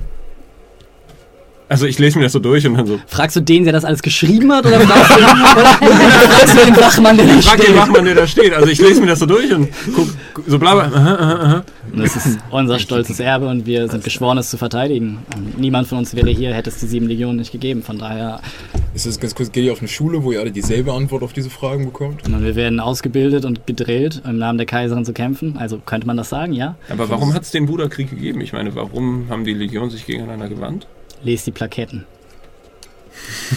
[1.69, 2.99] Also ich lese mir das so durch und dann so.
[3.07, 5.65] Fragst du den, der das alles geschrieben hat, oder fragst du, oder
[6.29, 7.75] fragst du den Wachmann, der da Ich frag den steht?
[7.77, 8.53] Wachmann, der da steht.
[8.53, 10.07] Also ich lese mir das so durch und guck,
[10.47, 10.83] so bla bla.
[10.85, 11.63] Aha, aha, aha.
[11.95, 15.19] Das ist unser stolzes Erbe und wir sind geschworen, es zu verteidigen.
[15.35, 17.83] Und niemand von uns wäre hier, hätte es die sieben Legionen nicht gegeben.
[17.83, 18.39] Von daher,
[18.93, 21.33] Ist das ganz kurz, geht ihr auf eine Schule, wo ihr alle dieselbe Antwort auf
[21.33, 22.25] diese Fragen bekommt?
[22.27, 25.55] und wir werden ausgebildet und gedrillt, im Namen der Kaiserin zu kämpfen.
[25.57, 26.75] Also könnte man das sagen, ja?
[26.89, 28.39] Aber warum hat es den Buderkrieg gegeben?
[28.41, 30.87] Ich meine, warum haben die Legionen sich gegeneinander gewandt?
[31.23, 32.05] Lest die Plaketten.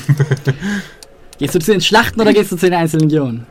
[1.39, 3.47] gehst du zu den Schlachten oder gehst du zu den einzelnen Legionen?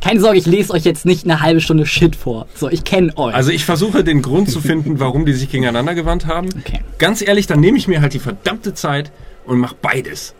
[0.00, 2.46] Keine Sorge, ich lese euch jetzt nicht eine halbe Stunde Shit vor.
[2.54, 3.34] So, ich kenne euch.
[3.34, 6.48] Also ich versuche den Grund zu finden, warum die sich gegeneinander gewandt haben.
[6.60, 6.80] Okay.
[6.98, 9.10] Ganz ehrlich, dann nehme ich mir halt die verdammte Zeit
[9.44, 10.34] und mach beides.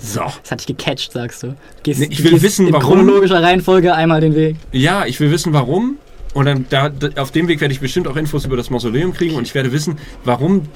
[0.00, 0.20] So.
[0.20, 1.56] Das hat dich gecatcht, sagst du.
[1.82, 2.86] Gehst, Nee, ich will wissen, in warum.
[2.88, 4.56] chronologischer Reihenfolge einmal den Weg.
[4.72, 5.96] Ja, ich will wissen, warum.
[6.34, 9.14] Und dann da, da, auf dem Weg werde ich bestimmt auch Infos über das Mausoleum
[9.14, 10.68] kriegen und ich werde wissen, warum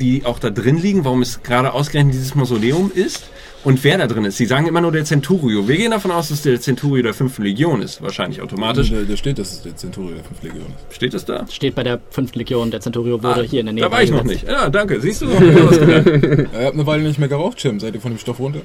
[0.00, 3.28] die auch da drin liegen, warum es gerade ausgerechnet dieses Mausoleum ist
[3.64, 4.36] und wer da drin ist.
[4.36, 5.66] Sie sagen immer nur der Centurio.
[5.66, 7.38] Wir gehen davon aus, dass der Centurio der 5.
[7.38, 8.90] Legion ist, wahrscheinlich automatisch.
[8.90, 10.94] Da, da steht, dass es der Centurio der 5 Legion ist.
[10.94, 11.46] Steht es da?
[11.50, 12.34] Steht bei der 5.
[12.34, 13.84] Legion, der Centurio wurde Ah, hier in der Nähe.
[13.84, 14.46] Da war ich noch nicht.
[14.46, 15.00] Ja, danke.
[15.00, 15.26] Siehst du?
[15.26, 16.06] Ich hab was gelernt.
[16.52, 17.80] Ihr habt eine Weile nicht mehr geraucht, Jim.
[17.80, 18.60] Seid ihr von dem Stoff runter?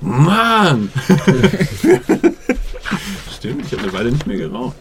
[0.00, 0.90] Mann!
[3.36, 4.76] Stimmt, ich habe eine Weile nicht mehr geraucht.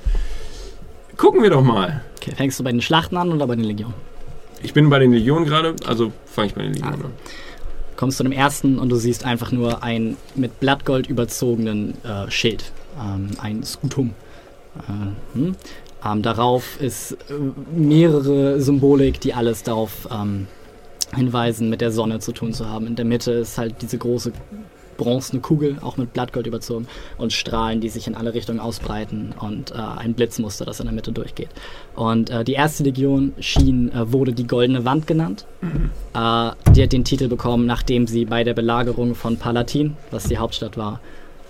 [1.18, 2.02] Gucken wir doch mal.
[2.18, 3.94] Okay, fängst du bei den Schlachten an oder bei den Legionen?
[4.64, 7.12] Ich bin bei den Legionen gerade, also fange ich bei den Legionen an.
[7.96, 12.72] Kommst zu dem ersten und du siehst einfach nur einen mit Blattgold überzogenen äh, Schild.
[13.00, 14.14] Ähm, ein Skutum.
[14.76, 15.56] Äh, hm.
[16.04, 17.16] ähm, darauf ist äh,
[17.76, 20.48] mehrere Symbolik, die alles darauf ähm,
[21.16, 22.88] hinweisen, mit der Sonne zu tun zu haben.
[22.88, 24.32] In der Mitte ist halt diese große
[24.98, 29.72] bronzene Kugel, auch mit Blattgold überzogen, und Strahlen, die sich in alle Richtungen ausbreiten und
[29.72, 31.50] äh, ein Blitzmuster, das in der Mitte durchgeht.
[31.96, 35.46] Und äh, die erste Legion schien, äh, wurde die Goldene Wand genannt.
[36.14, 40.38] Äh, die hat den Titel bekommen, nachdem sie bei der Belagerung von Palatin, was die
[40.38, 41.00] Hauptstadt war,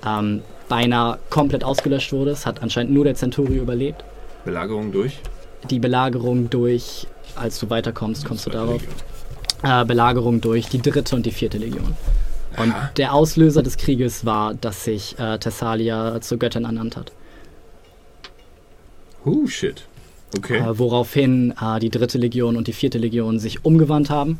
[0.05, 2.31] ähm, beinahe komplett ausgelöscht wurde.
[2.31, 4.03] Es hat anscheinend nur der Centurio überlebt.
[4.45, 5.19] Belagerung durch.
[5.69, 8.81] Die Belagerung durch, als du weiterkommst, kommst du darauf.
[9.63, 11.95] Äh, Belagerung durch die dritte und die vierte Legion.
[12.57, 17.11] Und der Auslöser des Krieges war, dass sich äh, Thessalia zur Göttin ernannt hat.
[19.25, 19.85] Oh shit.
[20.37, 20.57] Okay.
[20.57, 24.39] Äh, woraufhin äh, die dritte Legion und die vierte Legion sich umgewandt haben,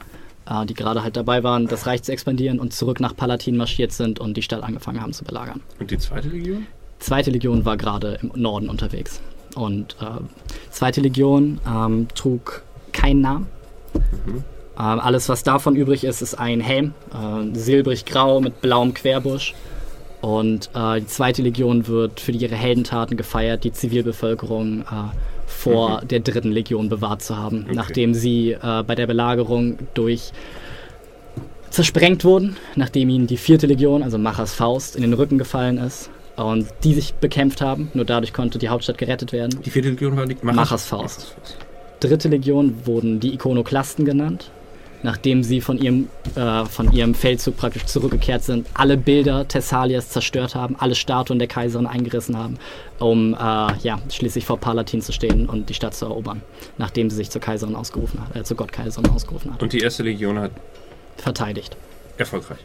[0.50, 3.92] äh, die gerade halt dabei waren, das Reich zu expandieren und zurück nach Palatin marschiert
[3.92, 5.62] sind und die Stadt angefangen haben zu belagern.
[5.80, 6.66] Und die zweite Legion?
[7.00, 9.22] Zweite Legion war gerade im Norden unterwegs.
[9.56, 10.06] Und äh,
[10.72, 13.48] zweite Legion ähm, trug keinen Namen.
[14.78, 19.54] Ähm, alles, was davon übrig ist, ist ein Helm, äh, silbrig-grau mit blauem Querbusch.
[20.22, 24.86] Und äh, die zweite Legion wird für ihre Heldentaten gefeiert, die Zivilbevölkerung äh,
[25.46, 27.76] vor der dritten Legion bewahrt zu haben, Okay.
[27.76, 30.32] nachdem sie äh, bei der Belagerung durch
[31.70, 36.10] zersprengt wurden, nachdem ihnen die vierte Legion, also Machas Faust, in den Rücken gefallen ist
[36.36, 37.90] und die sich bekämpft haben.
[37.94, 39.60] Nur dadurch konnte die Hauptstadt gerettet werden.
[39.64, 41.36] Die vierte Legion war die Machers Faust.
[42.00, 44.52] Dritte Legion wurden die Ikonoklasten genannt,
[45.04, 50.56] nachdem sie von ihrem, äh, von ihrem Feldzug praktisch zurückgekehrt sind, alle Bilder Thessalias zerstört
[50.56, 52.58] haben, alle Statuen der Kaiserin eingerissen haben,
[53.00, 56.42] um äh, ja, schließlich vor Palatin zu stehen und die Stadt zu erobern,
[56.78, 59.62] nachdem sie sich zur Kaiserin ausgerufen hat, äh, zur Gottkaiserin ausgerufen hat.
[59.62, 60.52] Und die erste Legion hat
[61.18, 61.78] Verteidigt.
[62.18, 62.60] erfolgreich.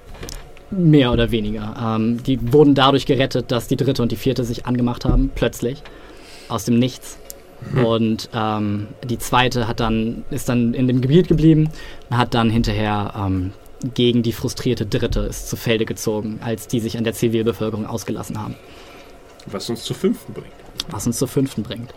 [0.70, 1.74] Mehr oder weniger.
[1.96, 5.82] Ähm, die wurden dadurch gerettet, dass die dritte und die vierte sich angemacht haben, plötzlich,
[6.48, 7.18] aus dem Nichts.
[7.74, 11.70] Und ähm, die zweite hat dann, ist dann in dem Gebiet geblieben,
[12.10, 13.52] hat dann hinterher ähm,
[13.94, 18.40] gegen die frustrierte dritte ist zu Felde gezogen, als die sich an der Zivilbevölkerung ausgelassen
[18.40, 18.56] haben.
[19.46, 20.52] Was uns zur fünften bringt.
[20.90, 21.92] Was uns zur fünften bringt.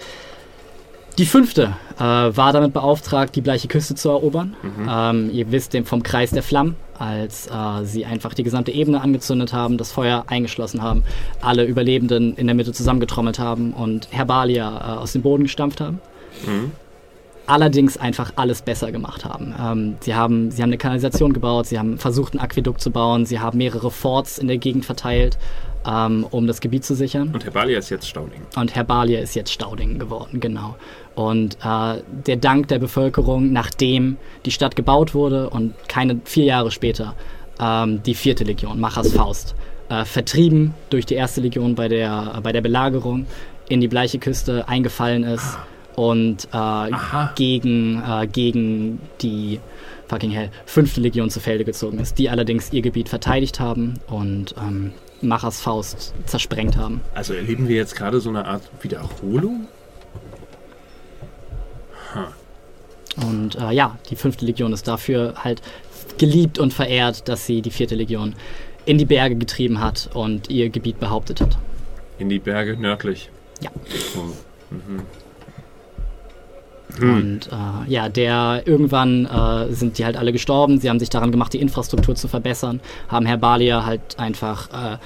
[1.22, 4.56] Die fünfte äh, war damit beauftragt, die Bleiche Küste zu erobern.
[4.90, 9.00] Ähm, ihr wisst dem vom Kreis der Flammen, als äh, sie einfach die gesamte Ebene
[9.01, 11.03] angezündet haben, das Feuer eingeschlossen haben,
[11.40, 16.00] alle Überlebenden in der Mitte zusammengetrommelt haben und Herbalia äh, aus dem Boden gestampft haben.
[17.45, 19.53] Allerdings einfach alles besser gemacht haben.
[19.61, 20.50] Ähm, sie haben.
[20.50, 23.91] Sie haben eine Kanalisation gebaut, sie haben versucht, ein Aquädukt zu bauen, sie haben mehrere
[23.91, 25.38] Forts in der Gegend verteilt,
[25.85, 27.30] ähm, um das Gebiet zu sichern.
[27.33, 28.41] Und Herbalia ist jetzt Stauding.
[28.56, 30.75] Und Herbalia ist jetzt Staudingen geworden, genau.
[31.15, 36.72] Und äh, der Dank der Bevölkerung, nachdem die Stadt gebaut wurde und keine vier Jahre
[36.72, 37.15] später
[37.59, 39.56] ähm, die vierte Legion, Machers Faust,
[39.90, 43.25] äh, vertrieben durch die erste Legion bei der, bei der Belagerung
[43.67, 45.57] in die Bleiche Küste eingefallen ist
[45.95, 46.91] und äh,
[47.35, 49.59] gegen, äh, gegen die
[50.07, 54.56] fucking hell fünfte Legion zu Felde gezogen ist, die allerdings ihr Gebiet verteidigt haben und
[54.57, 57.01] ähm, Machers Faust zersprengt haben.
[57.14, 59.67] Also erleben wir jetzt gerade so eine Art Wiederholung?
[63.17, 65.61] Und äh, ja, die fünfte Legion ist dafür halt
[66.17, 68.35] geliebt und verehrt, dass sie die vierte Legion
[68.85, 71.57] in die Berge getrieben hat und ihr Gebiet behauptet hat.
[72.19, 73.30] In die Berge nördlich.
[73.61, 73.72] Ja.
[74.15, 74.73] Oh.
[74.73, 75.01] Mhm.
[76.99, 80.80] Und äh, ja, der irgendwann äh, sind die halt alle gestorben.
[80.80, 84.98] Sie haben sich daran gemacht, die Infrastruktur zu verbessern, haben Herr Balia halt einfach äh,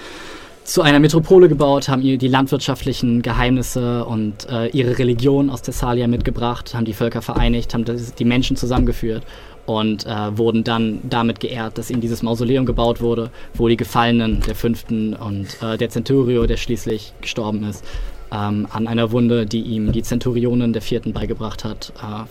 [0.66, 6.08] zu einer Metropole gebaut, haben ihr die landwirtschaftlichen Geheimnisse und äh, ihre Religion aus Thessalia
[6.08, 9.24] mitgebracht, haben die Völker vereinigt, haben das, die Menschen zusammengeführt
[9.68, 14.42] und äh, wurden dann damit geehrt, dass ihnen dieses Mausoleum gebaut wurde, wo die Gefallenen
[14.42, 17.86] der fünften und äh, der Centurio, der schließlich gestorben ist,
[18.32, 22.26] ähm, an einer Wunde, die ihm die Centurionen der vierten beigebracht hat, äh,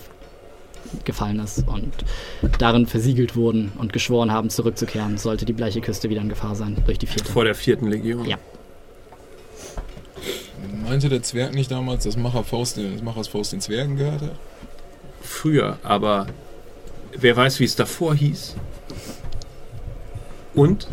[1.04, 1.92] gefallen ist und
[2.58, 6.76] darin versiegelt wurden und geschworen haben, zurückzukehren, sollte die bleiche Küste wieder in Gefahr sein
[6.86, 7.30] durch die vierte.
[7.30, 8.24] Vor der vierten Legion.
[8.26, 8.38] Ja.
[10.86, 14.32] Meinte der Zwerg nicht damals, dass Macher Faust, den- Machers Faust den Zwergen gehört hat?
[15.22, 16.26] Früher, aber
[17.16, 18.54] wer weiß, wie es davor hieß.
[20.54, 20.88] Und?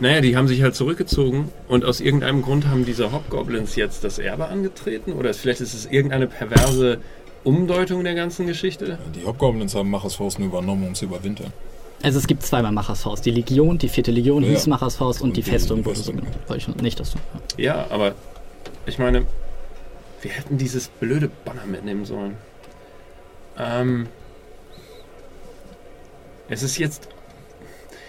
[0.00, 4.18] Naja, die haben sich halt zurückgezogen und aus irgendeinem Grund haben diese Hobgoblins jetzt das
[4.18, 5.12] Erbe angetreten?
[5.12, 6.98] Oder vielleicht ist es irgendeine perverse
[7.44, 8.98] Umdeutung der ganzen Geschichte?
[9.14, 11.52] Die Hobgoblins haben Machers Faust nur übernommen, um zu überwintern.
[12.02, 13.24] Also es gibt zweimal Machers Faust.
[13.26, 14.50] Die Legion, die vierte Legion Ja.
[14.50, 16.36] hieß Machers Faust und, Und die die Festung wurde so genannt.
[16.48, 17.18] Wollte ich nicht, dass du.
[17.56, 18.14] Ja, aber
[18.86, 19.24] ich meine,
[20.20, 22.36] wir hätten dieses blöde Banner mitnehmen sollen.
[23.58, 24.06] Ähm,
[26.48, 27.08] es ist jetzt.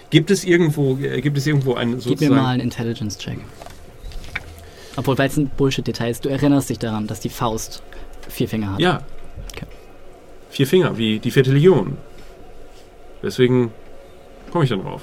[0.10, 2.36] Gibt es irgendwo, äh, gibt es irgendwo einen Gib mir sozusagen.
[2.36, 3.40] mal einen Intelligence-Check.
[4.96, 7.82] Obwohl, weil es ein Bullshit-Detail ist, du erinnerst dich daran, dass die Faust
[8.30, 8.80] vier Finger hat.
[8.80, 9.02] Ja.
[10.54, 11.98] Vier Finger, wie die vierte Legion.
[13.24, 13.72] Deswegen
[14.52, 15.02] komme ich dann drauf.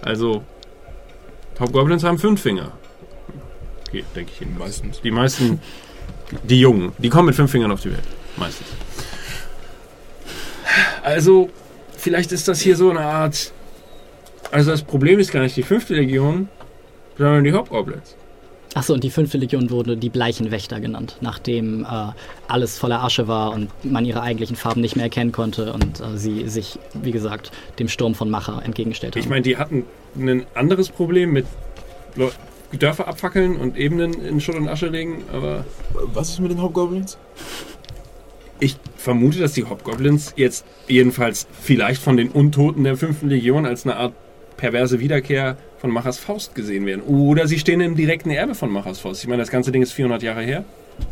[0.00, 0.42] Also,
[1.58, 2.72] Hobgoblins haben fünf Finger.
[3.86, 4.78] Okay, denke ich jedenfalls.
[4.78, 5.02] Meistens.
[5.02, 5.60] Die meisten,
[6.44, 8.06] die Jungen, die kommen mit fünf Fingern auf die Welt.
[8.38, 8.66] Meistens.
[11.02, 11.50] Also,
[11.98, 13.52] vielleicht ist das hier so eine Art.
[14.50, 16.48] Also, das Problem ist gar nicht die fünfte Legion,
[17.18, 18.16] sondern die Hobgoblins.
[18.74, 21.86] Achso, und die fünfte Legion wurde die Bleichenwächter genannt, nachdem äh,
[22.46, 26.16] alles voller Asche war und man ihre eigentlichen Farben nicht mehr erkennen konnte und äh,
[26.16, 27.50] sie sich, wie gesagt,
[27.80, 29.22] dem Sturm von Macher entgegengestellt haben.
[29.22, 29.84] Ich meine, die hatten
[30.16, 31.46] ein anderes Problem mit
[32.14, 32.30] Leu-
[32.78, 35.64] Dörfer abfackeln und Ebenen in Schutt und Asche legen, aber
[36.14, 37.18] Was ist mit den Hobgoblins?
[38.62, 43.84] ich vermute, dass die Hobgoblins jetzt jedenfalls vielleicht von den Untoten der fünften Legion als
[43.84, 44.12] eine Art
[44.60, 47.02] perverse Wiederkehr von Machers Faust gesehen werden.
[47.02, 49.22] Oder sie stehen im direkten Erbe von Machers Faust.
[49.22, 50.64] Ich meine, das ganze Ding ist 400 Jahre her.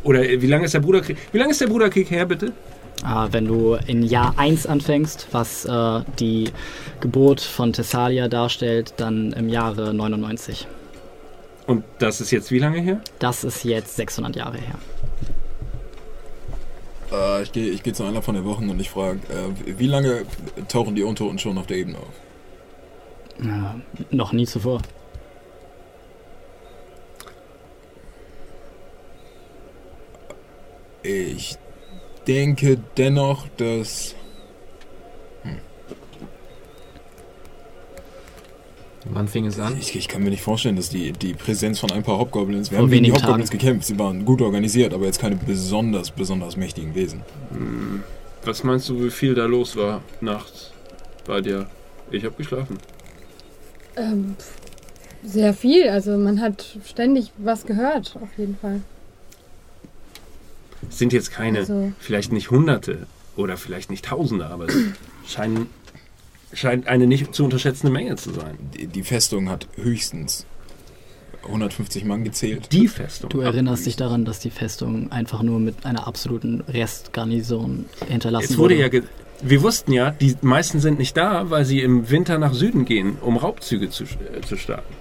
[0.05, 1.17] Oder äh, wie lange ist der Bruderkrieg?
[1.33, 2.53] Wie lange ist der Bruderkrieg her, bitte?
[3.03, 6.51] Äh, wenn du in Jahr 1 anfängst, was äh, die
[7.01, 10.67] Geburt von Thessalia darstellt, dann im Jahre 99.
[11.67, 13.01] Und das ist jetzt wie lange her?
[13.19, 14.79] Das ist jetzt 600 Jahre her.
[17.13, 19.87] Äh, ich gehe ich geh zu einer von der Wochen und ich frage, äh, wie
[19.87, 20.23] lange
[20.69, 22.28] tauchen die Untoten schon auf der Ebene auf?
[23.41, 24.83] Äh, noch nie zuvor.
[31.03, 31.57] Ich
[32.27, 34.15] denke dennoch, dass.
[39.11, 39.77] Wann fing es an?
[39.81, 42.71] Ich, ich kann mir nicht vorstellen, dass die, die Präsenz von ein paar Hobgoblins.
[42.71, 43.59] Wir Vor haben gegen die Hobgoblins Tagen.
[43.59, 47.23] gekämpft, sie waren gut organisiert, aber jetzt keine besonders, besonders mächtigen Wesen.
[48.45, 50.73] Was meinst du, wie viel da los war nachts
[51.27, 51.67] bei dir?
[52.11, 52.79] Ich habe geschlafen.
[53.99, 54.37] Ähm,
[55.23, 55.89] sehr viel.
[55.89, 58.81] Also man hat ständig was gehört, auf jeden Fall.
[60.89, 64.75] Es sind jetzt keine, Also- vielleicht nicht Hunderte oder vielleicht nicht Tausende, aber es
[65.27, 65.67] scheinen,
[66.53, 68.57] scheint eine nicht zu unterschätzende Menge zu sein.
[68.73, 70.47] Die, Festung hat höchstens
[71.45, 72.69] 150 Mann gezählt.
[72.73, 73.31] Die Festung.
[73.31, 78.59] Du erinnerst dich daran, dass die Festung einfach nur mit einer absoluten Restgarnison hinterlassen Es
[78.59, 79.03] wurde ja, ge
[79.43, 83.19] wir wussten ja, die meisten sind nicht da, weil sie im Winter nach Süden gehen,
[83.21, 84.93] um Raubzüge zu, äh, zu starten.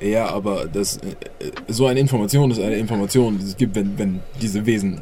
[0.00, 1.00] Ja, aber das, äh,
[1.68, 5.00] so eine Information ist eine Information, die es gibt, wenn, wenn diese Wesen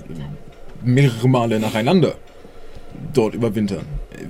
[0.83, 2.15] mehrere Male nacheinander
[3.15, 3.85] dort überwintern.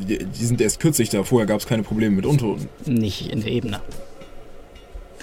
[0.09, 2.69] Die, die sind erst kürzlich da, vorher gab es keine Probleme mit Untoten.
[2.85, 3.81] Nicht in der Ebene.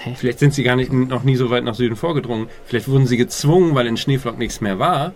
[0.01, 0.13] Hä?
[0.15, 2.47] Vielleicht sind sie gar nicht, noch nie so weit nach Süden vorgedrungen.
[2.65, 5.13] Vielleicht wurden sie gezwungen, weil in Schneeflock nichts mehr war,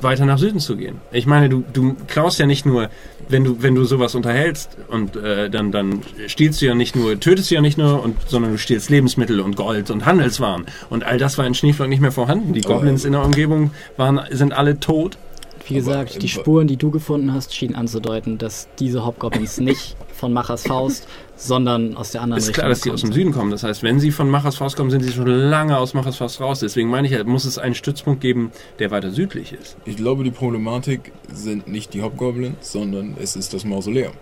[0.00, 1.00] weiter nach Süden zu gehen.
[1.12, 2.88] Ich meine, du, du klaust ja nicht nur,
[3.28, 7.18] wenn du, wenn du sowas unterhältst und äh, dann, dann stiehlst du ja nicht nur,
[7.18, 10.66] tötest du ja nicht nur, und, sondern du stiehlst Lebensmittel und Gold und Handelswaren.
[10.90, 12.52] Und all das war in Schneeflock nicht mehr vorhanden.
[12.52, 15.18] Die Goblins in der Umgebung waren, sind alle tot.
[15.66, 19.96] Wie gesagt, Aber, die Spuren, die du gefunden hast, schienen anzudeuten, dass diese Hobgoblins nicht
[20.14, 21.06] von Machers Faust,
[21.38, 23.50] sondern aus der anderen Ist klar, dass die aus dem Süden kommen.
[23.50, 26.40] Das heißt, wenn sie von Machers Faust kommen, sind sie schon lange aus Machers Faust
[26.40, 26.60] raus.
[26.60, 28.50] Deswegen meine ich, ja, muss es einen Stützpunkt geben,
[28.80, 29.76] der weiter südlich ist.
[29.84, 34.12] Ich glaube, die Problematik sind nicht die Hobgoblins, sondern es ist das Mausoleum.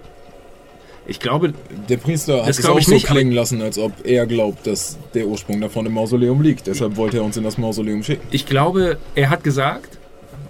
[1.09, 1.55] Ich glaube,
[1.89, 4.99] Der Priester hat es auch ich so nicht, klingen lassen, als ob er glaubt, dass
[5.15, 6.67] der Ursprung davon im Mausoleum liegt.
[6.67, 8.27] Deshalb wollte er uns in das Mausoleum schicken.
[8.31, 9.99] ich glaube, er hat gesagt,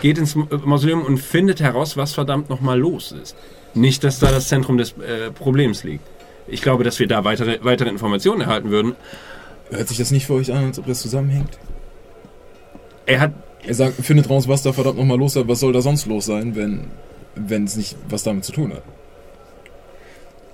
[0.01, 3.37] geht ins Mausoleum und findet heraus, was verdammt nochmal los ist.
[3.75, 6.05] Nicht, dass da das Zentrum des äh, Problems liegt.
[6.49, 8.95] Ich glaube, dass wir da weitere, weitere Informationen erhalten würden.
[9.71, 11.59] Hört sich das nicht für euch an, als ob das zusammenhängt?
[13.07, 13.33] Er hat
[13.65, 15.49] Er sagt, findet raus, was da verdammt nochmal los ist.
[15.49, 16.91] Was soll da sonst los sein, wenn
[17.35, 18.83] wenn es nicht was damit zu tun hat?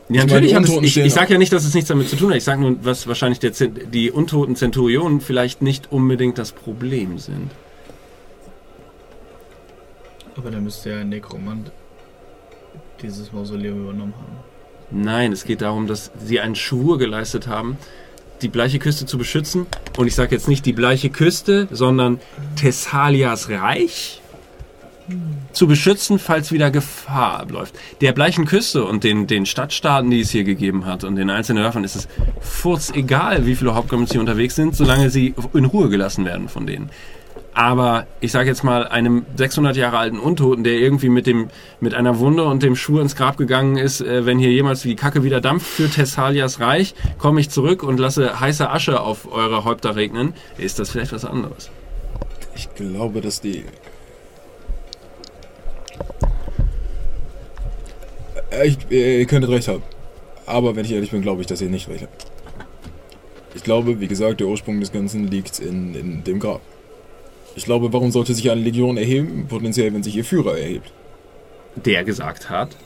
[0.09, 2.17] Ja, Ich natürlich meine, es, ich, ich sage ja nicht, dass es nichts damit zu
[2.17, 2.37] tun hat.
[2.37, 7.51] Ich sage nur, was wahrscheinlich der, die untoten Zenturionen vielleicht nicht unbedingt das Problem sind.
[10.37, 11.71] Aber dann müsste ja ein Nekromant
[13.01, 14.52] dieses Mausoleum übernommen haben.
[14.95, 17.77] Nein, es geht darum, dass sie einen Schwur geleistet haben,
[18.43, 19.67] die bleiche Küste zu beschützen.
[19.97, 22.21] Und ich sage jetzt nicht die bleiche Küste, sondern
[22.57, 24.21] Thessalias Reich
[25.53, 27.75] zu beschützen, falls wieder Gefahr abläuft.
[28.01, 31.63] Der bleichen Küste und den, den Stadtstaaten, die es hier gegeben hat und den einzelnen
[31.63, 32.09] Dörfern ist es
[32.41, 36.67] furz egal, wie viele Hauptkommissien hier unterwegs sind, solange sie in Ruhe gelassen werden von
[36.67, 36.91] denen.
[37.55, 41.49] Aber ich sage jetzt mal, einem 600 Jahre alten Untoten, der irgendwie mit, dem,
[41.81, 44.97] mit einer Wunde und dem Schwur ins Grab gegangen ist, äh, wenn hier jemals die
[44.97, 49.65] Kacke wieder dampft für Thessalias Reich, komme ich zurück und lasse heiße Asche auf eure
[49.65, 51.71] Häupter regnen, ist das vielleicht was anderes.
[52.55, 53.65] Ich glaube, dass die.
[58.51, 59.83] Äh, Ich, äh, ihr könntet recht haben.
[60.47, 62.27] Aber wenn ich ehrlich bin, glaube ich, dass ihr nicht recht habt.
[63.55, 66.63] Ich glaube, wie gesagt, der Ursprung des Ganzen liegt in, in dem Grab.
[67.55, 69.47] Ich glaube, warum sollte sich eine Legion erheben?
[69.49, 70.93] Potenziell, wenn sich ihr Führer erhebt.
[71.77, 72.77] Der gesagt hat,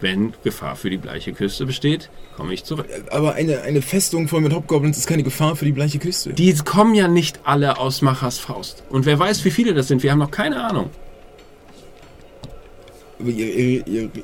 [0.00, 2.86] wenn Gefahr für die bleiche Küste besteht, komme ich zurück.
[3.10, 6.32] Aber eine, eine Festung voll mit Hobgoblins ist keine Gefahr für die bleiche Küste.
[6.32, 8.82] Die kommen ja nicht alle aus Machers Faust.
[8.90, 10.90] Und wer weiß, wie viele das sind, wir haben noch keine Ahnung.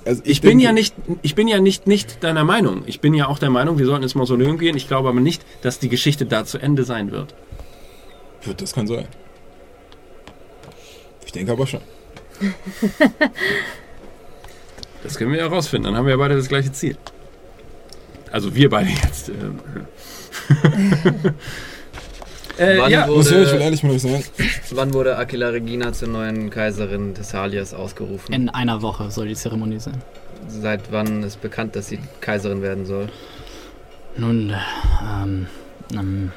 [0.04, 2.82] Also Ich bin denke- ja nicht, ich bin ja nicht, nicht deiner Meinung.
[2.86, 4.76] Ich bin ja auch der Meinung, wir sollten ins Mausoleum gehen.
[4.76, 7.34] Ich glaube aber nicht, dass die Geschichte da zu Ende sein wird.
[8.42, 9.06] Wird das kann sein.
[11.30, 11.80] Ich denke aber schon.
[15.04, 15.90] Das können wir ja rausfinden.
[15.90, 16.96] Dann haben wir ja beide das gleiche Ziel.
[18.32, 19.28] Also wir beide jetzt.
[19.30, 19.60] ähm,
[22.58, 24.22] äh, Wann ja, wurde- ich will ehrlich mit euch sein.
[24.72, 28.34] Wann wurde Aquila Regina zur neuen Kaiserin Thessalias ausgerufen?
[28.34, 30.02] In einer Woche soll die Zeremonie sein.
[30.48, 33.08] Seit wann ist bekannt, dass sie Kaiserin werden soll?
[34.18, 34.52] Nun,
[35.02, 35.46] ähm,
[35.94, 36.32] ähm,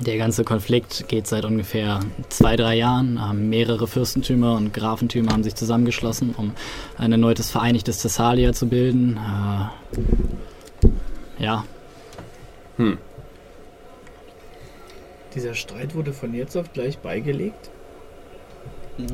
[0.00, 3.20] der ganze Konflikt geht seit ungefähr zwei, drei Jahren.
[3.22, 6.52] Ähm, mehrere Fürstentümer und Grafentümer haben sich zusammengeschlossen, um
[6.98, 9.18] ein erneutes vereinigtes Thessalia zu bilden.
[9.18, 11.64] Äh, ja,
[12.76, 12.98] hm.
[15.34, 17.70] Dieser Streit wurde von jetzt auf gleich beigelegt?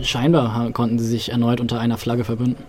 [0.01, 2.63] scheinbar konnten sie sich erneut unter einer Flagge verbünden.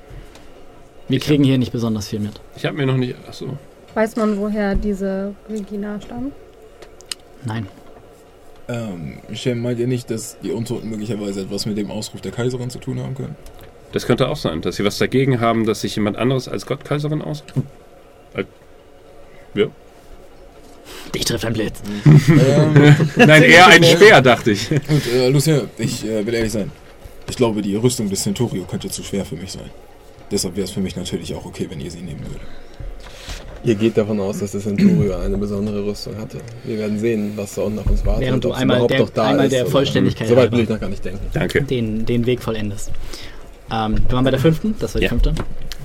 [1.07, 2.41] Wir Ich kriegen hier nicht besonders viel mit.
[2.56, 3.15] Ich habe mir noch nicht.
[3.27, 3.56] Achso.
[3.93, 6.33] Weiß man, woher diese Regina stammt?
[7.45, 7.67] Nein.
[8.69, 12.69] Ähm, Shem, meint ihr nicht, dass die Untoten möglicherweise etwas mit dem Ausruf der Kaiserin
[12.69, 13.35] zu tun haben können?
[13.92, 17.22] Das könnte auch sein, dass sie was dagegen haben, dass sich jemand anderes als Gottkaiserin
[17.22, 17.43] aus.
[21.14, 21.82] Dich trifft ein Blitz.
[22.06, 24.72] ähm, Nein, eher ein Speer, dachte ich.
[24.72, 26.72] und äh, Lucien, ich äh, will ehrlich sein.
[27.30, 29.69] Ich glaube, die Rüstung des Centurio könnte zu schwer für mich sein.
[30.32, 32.42] Deshalb wäre es für mich natürlich auch okay, wenn ihr sie nehmen würdet.
[33.66, 36.40] Ihr geht davon aus, dass der Centurio eine besondere Rüstung hatte.
[36.66, 38.22] Wir werden sehen, was da unten auf uns wartet.
[38.25, 40.58] Während du einmal der- noch da einmal der Vollständigkeit So weit halber.
[40.58, 41.19] will ich noch gar nicht denken.
[41.33, 41.61] Danke.
[41.64, 42.92] den, den Weg vollendest.
[43.72, 45.09] Ähm, wir waren bei der fünften, das war die Ja.
[45.09, 45.33] fünfte.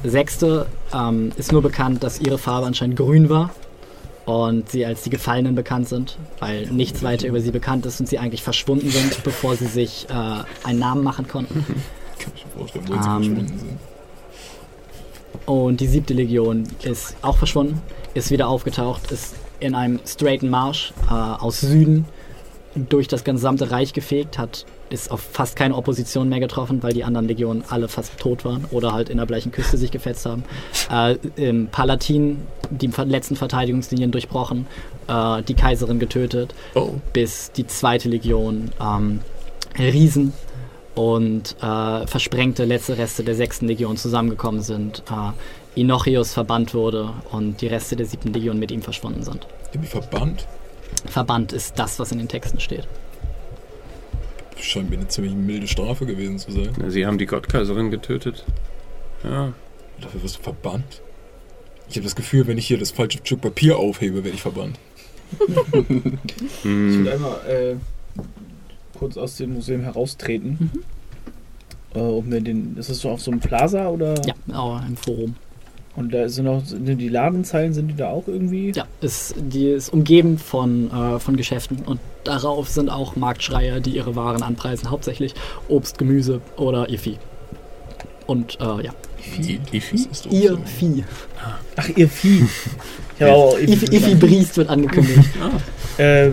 [0.05, 3.51] Sechste ähm, ist nur bekannt, dass ihre Farbe anscheinend grün war
[4.27, 8.09] und sie als die Gefallenen bekannt sind, weil nichts weiter über sie bekannt ist und
[8.09, 11.65] sie eigentlich verschwunden sind, bevor sie sich äh, einen Namen machen konnten.
[12.19, 13.79] Kann ich mir vorstellen, wo sie Ähm, verschwunden sind.
[15.49, 17.81] Und die siebte Legion ist auch verschwunden,
[18.13, 22.05] ist wieder aufgetaucht, ist in einem straighten Marsch äh, aus Süden
[22.75, 27.05] durch das gesamte Reich gefegt, hat ist auf fast keine Opposition mehr getroffen, weil die
[27.05, 30.45] anderen Legionen alle fast tot waren oder halt in der gleichen Küste sich gefetzt haben.
[30.91, 32.39] Äh, Im Palatin
[32.71, 34.67] die letzten Verteidigungslinien durchbrochen,
[35.09, 36.93] äh, die Kaiserin getötet, Oh.
[37.13, 39.21] bis die zweite Legion ähm,
[39.79, 40.33] Riesen
[40.99, 45.05] und äh, versprengte letzte Reste der sechsten Legion zusammengekommen sind.
[45.09, 49.47] Äh, Inochius verbannt wurde und die Reste der siebten Legion mit ihm verschwunden sind.
[49.73, 50.49] Irgendwie verbannt?
[51.07, 52.89] Verbannt ist das, was in den Texten steht.
[54.59, 56.71] scheint mir eine ziemlich milde Strafe gewesen zu sein.
[56.81, 58.45] Na, Sie haben die Gottkaiserin getötet.
[59.23, 59.53] Ja.
[60.01, 61.01] Dafür wirst du verbannt.
[61.89, 64.81] Ich habe das Gefühl, wenn ich hier das falsche Stück Papier aufhebe, werde ich verbannt.
[66.59, 67.77] Ich würde einmal äh,
[68.99, 70.71] kurz aus dem Museum heraustreten.
[71.95, 72.77] Äh, um mir den.
[72.77, 74.15] Ist das so auf so einem Plaza oder?
[74.27, 75.35] Ja, aber im Forum.
[75.97, 78.71] Und da sind auch die Ladenzeilen, sind die da auch irgendwie?
[78.71, 83.97] Ja, ist, die ist umgeben von, äh, von Geschäften und darauf sind auch Marktschreier, die
[83.97, 85.35] ihre Waren anpreisen, hauptsächlich
[85.69, 87.17] Obst, Gemüse oder ihr Vieh.
[88.29, 88.93] Und äh, ja,
[89.41, 89.97] I- Ifi?
[89.97, 90.57] Das ist doch ihr.
[90.67, 91.03] Vieh.
[91.75, 92.47] Ach, ihr Vieh.
[93.21, 95.19] Auch Ifi, Ifi Briest wird angekündigt.
[95.19, 95.59] Äh,
[95.99, 96.31] äh,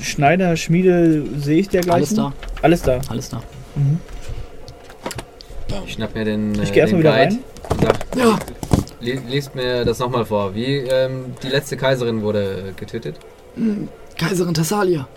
[0.00, 2.02] Schneider, Schmiede, sehe ich dergleichen?
[2.02, 2.32] Alles da,
[2.62, 3.00] Alles da.
[3.08, 3.42] alles da.
[5.86, 7.38] Ich schnapp mir den, Ich äh, den wieder Guide.
[7.80, 8.38] Sag, Ja,
[9.00, 10.54] le lest mir das nochmal vor.
[10.54, 13.16] Wie ähm, die letzte Kaiserin wurde äh, getötet?
[14.18, 15.08] Kaiserin Thessalia.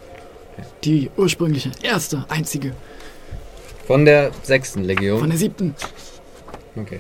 [0.84, 2.72] Die ursprüngliche, erste, einzige.
[3.88, 5.30] Von der sechsten Von Legion.
[5.30, 5.76] der siebten.
[6.76, 7.00] Okay.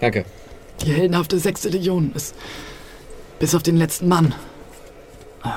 [0.00, 0.24] Danke.
[0.82, 2.34] Die heldenhafte sechste Legion ist
[3.38, 4.34] bis auf den letzten Mann
[5.44, 5.48] äh,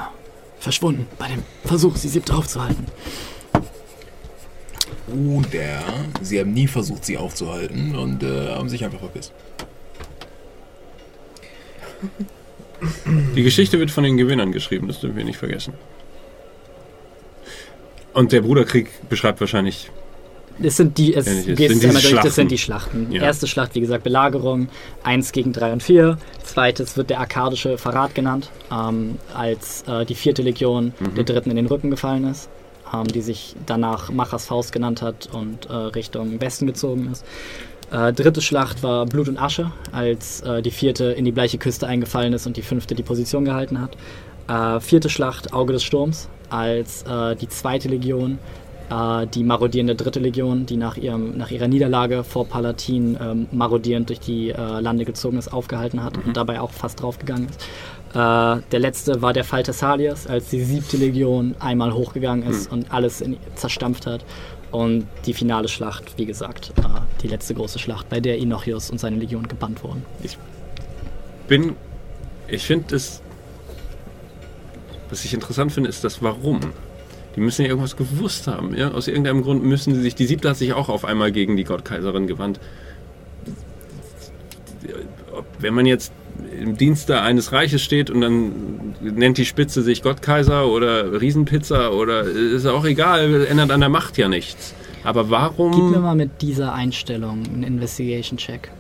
[0.60, 2.86] verschwunden bei dem Versuch, sie siebte aufzuhalten.
[5.08, 5.84] Oder
[6.22, 9.34] sie haben nie versucht, sie aufzuhalten und äh, haben sich einfach verpisst.
[13.36, 15.74] Die Geschichte wird von den Gewinnern geschrieben, das dürfen wir nicht vergessen.
[18.14, 19.90] Und der Bruderkrieg beschreibt wahrscheinlich.
[20.60, 22.50] Das sind die, es Ja, es geht sind es einmal durch, das sind Schlachten.
[22.50, 23.12] die Schlachten.
[23.12, 23.24] Ja.
[23.24, 24.70] Erste Schlacht, wie gesagt, Belagerung,
[25.04, 26.18] 1 gegen 3 und 4.
[26.44, 31.16] Zweites wird der arkadische Verrat genannt, ähm, als äh, die vierte Legion Mhm.
[31.16, 32.50] der dritten in den Rücken gefallen ist,
[32.94, 37.24] ähm, die sich danach Machers Faust genannt hat und äh, Richtung Westen gezogen ist.
[37.92, 41.88] Äh, dritte Schlacht war Blut und Asche, als äh, die vierte in die bleiche Küste
[41.88, 43.96] eingefallen ist und die fünfte die Position gehalten hat.
[44.50, 48.40] Äh, vierte Schlacht Auge des Sturms, als äh, die zweite Legion
[48.90, 54.10] äh, die marodierende dritte Legion, die nach, ihrem, nach ihrer Niederlage vor Palatin ähm, marodierend
[54.10, 57.62] durch die äh, Lande gezogen ist, aufgehalten hat und dabei auch fast draufgegangen ist.
[58.12, 62.92] Äh, der letzte war der Fall Thessalias, als die siebte Legion einmal hochgegangen ist und
[62.92, 64.24] alles in, zerstampft hat.
[64.72, 66.84] Und die finale Schlacht, wie gesagt, äh,
[67.22, 70.06] die letzte große Schlacht, bei der Inochius und seine Legion gebannt wurden.
[71.48, 71.76] Bin.
[72.48, 73.22] Ich finde es.
[75.10, 76.60] Was ich interessant finde, ist das Warum.
[77.38, 78.76] Die müssen ja irgendwas gewusst haben.
[78.76, 78.92] Ja?
[78.92, 80.16] Aus irgendeinem Grund müssen sie sich.
[80.16, 82.60] Die Siebte hat sich auch auf einmal gegen die Gottkaiserin gewandt.
[85.60, 86.12] Wenn man jetzt
[86.60, 92.24] im Dienste eines Reiches steht und dann nennt die Spitze sich Gottkaiser oder Riesenpizza oder
[92.24, 94.74] ist auch egal, ändert an der Macht ja nichts.
[95.04, 95.74] Aber warum.
[95.74, 98.72] Gib mir mal mit dieser Einstellung einen Investigation-Check.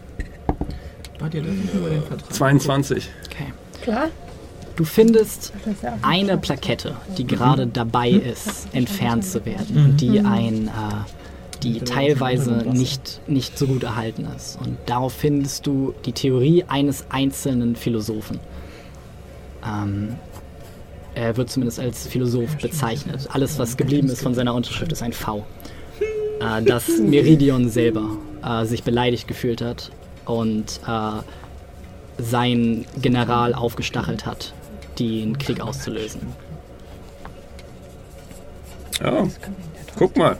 [1.19, 2.33] Wart ihr das über den Vertrag?
[2.33, 3.07] 22.
[3.31, 3.53] Okay.
[3.83, 4.09] Klar.
[4.77, 5.53] Du findest
[6.03, 10.71] eine Plakette, die gerade dabei ist, entfernt zu werden und die ein, äh,
[11.63, 14.59] die teilweise nicht, nicht so gut erhalten ist.
[14.63, 18.39] Und darauf findest du die Theorie eines einzelnen Philosophen.
[19.65, 20.15] Ähm,
[21.15, 23.27] er wird zumindest als Philosoph bezeichnet.
[23.31, 25.43] Alles, was geblieben ist von seiner Unterschrift, ist ein V.
[26.39, 28.09] Äh, dass Meridion selber
[28.43, 29.89] äh, sich beleidigt gefühlt hat
[30.25, 31.23] und äh,
[32.19, 34.53] sein General aufgestachelt hat,
[34.99, 36.21] den Krieg auszulösen.
[39.01, 39.27] Ja.
[39.97, 40.37] Guck mal.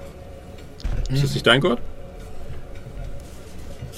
[1.12, 1.80] Ist das nicht dein Gott?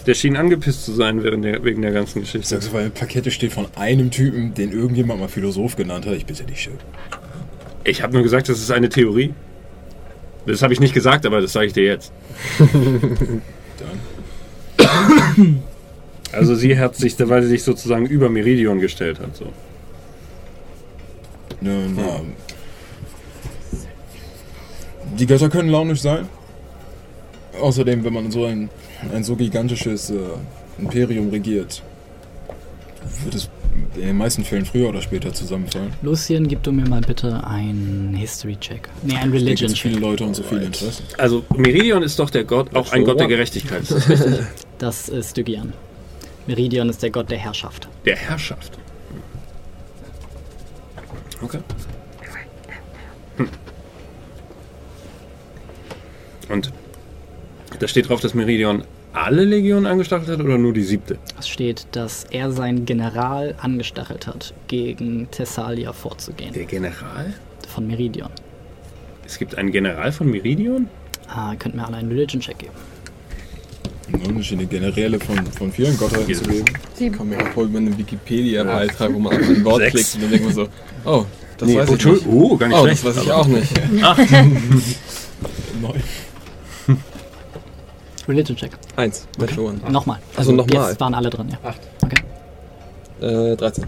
[0.06, 2.48] Der schien angepisst zu sein während der, wegen der ganzen Ich Geschichte.
[2.48, 6.14] sag's, weil eine Plakette steht von einem Typen, den irgendjemand mal Philosoph genannt hat.
[6.16, 6.78] Ich bitte dich schön.
[7.84, 9.34] Ich habe nur gesagt, das ist eine Theorie.
[10.46, 12.12] Das habe ich nicht gesagt, aber das sage ich dir jetzt.
[14.88, 15.64] Dann.
[16.32, 19.36] Also sie hat sich, weil sie sich sozusagen über Meridion gestellt hat.
[19.36, 19.52] So.
[21.62, 22.34] Nun, ähm,
[25.18, 26.28] die Götter können launisch sein.
[27.60, 28.70] Außerdem, wenn man so ein,
[29.14, 30.16] ein so gigantisches äh,
[30.78, 31.84] Imperium regiert,
[33.24, 33.50] wird es
[33.96, 35.94] in den meisten Fällen früher oder später zusammenfallen.
[36.02, 38.90] Lucien, gib du mir mal bitte einen History-Check.
[39.04, 39.78] Nee, einen Religion-Check.
[39.78, 41.04] viele Leute und so viel Interesse.
[41.18, 43.82] Also Meridion ist doch der Gott, auch ein Gott der Gerechtigkeit.
[43.82, 44.40] Ist das richtig?
[44.78, 45.74] Das ist Stygian.
[46.48, 47.90] Meridion ist der Gott der Herrschaft.
[48.06, 48.78] Der Herrschaft.
[51.42, 51.60] Okay.
[53.38, 53.50] Hm.
[56.50, 56.72] Und
[57.80, 61.18] da steht drauf, dass Meridion alle Legionen angestachelt hat oder nur die siebte?
[61.40, 66.54] Es steht, dass er seinen General angestachelt hat, gegen Thessalia vorzugehen.
[66.54, 67.34] Der General?
[67.68, 68.30] Von Meridion.
[69.26, 70.88] Es gibt einen General von Meridion?
[71.28, 72.74] Ah, könnt mir alle einen Religion-Check geben.
[74.12, 76.66] Nun, eine Generäle von, von vielen Gottheiten zu geben.
[76.96, 77.18] Sieben.
[77.18, 79.92] Kommt mir vor über einen Wikipedia-Beitrag, wo man einfach ein Wort Sechs.
[79.94, 80.68] klickt und dann denkt man so,
[81.06, 81.26] oh,
[81.58, 82.26] das Nee, weiß ich nicht.
[82.28, 83.06] Oh, gar nicht Oh, schlecht.
[83.06, 83.72] das weiß ich auch nicht.
[85.82, 86.04] Neun.
[88.28, 88.72] Religion Check.
[88.96, 89.28] Eins.
[89.38, 89.80] Natural One.
[89.92, 90.20] Nochmal.
[90.36, 90.90] Also nochmal.
[90.90, 91.58] Jetzt waren alle drin, ja.
[91.68, 91.80] Acht.
[92.04, 92.22] Okay.
[93.22, 93.86] Äh, 13.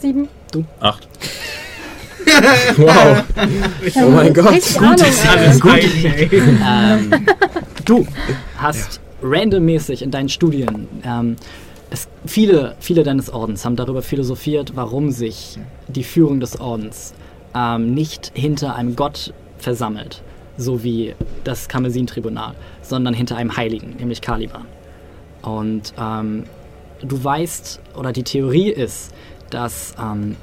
[0.00, 0.28] Sieben.
[0.80, 1.08] Acht.
[2.76, 3.24] Wow.
[3.96, 4.52] Oh mein Gott.
[4.52, 5.04] Richtig Ahnung,
[5.36, 5.80] Alles gut.
[6.32, 7.26] Ähm,
[7.84, 8.06] du
[8.56, 11.36] hast randommäßig in deinen Studien ähm,
[11.90, 15.58] es, viele, viele deines Ordens haben darüber philosophiert, warum sich
[15.88, 17.14] die Führung des Ordens
[17.54, 20.22] ähm, nicht hinter einem Gott versammelt,
[20.56, 24.66] so wie das Karmesin-Tribunal, sondern hinter einem Heiligen, nämlich Caliban.
[25.42, 26.44] Und ähm,
[27.00, 29.12] du weißt, oder die Theorie ist,
[29.50, 30.36] dass ähm,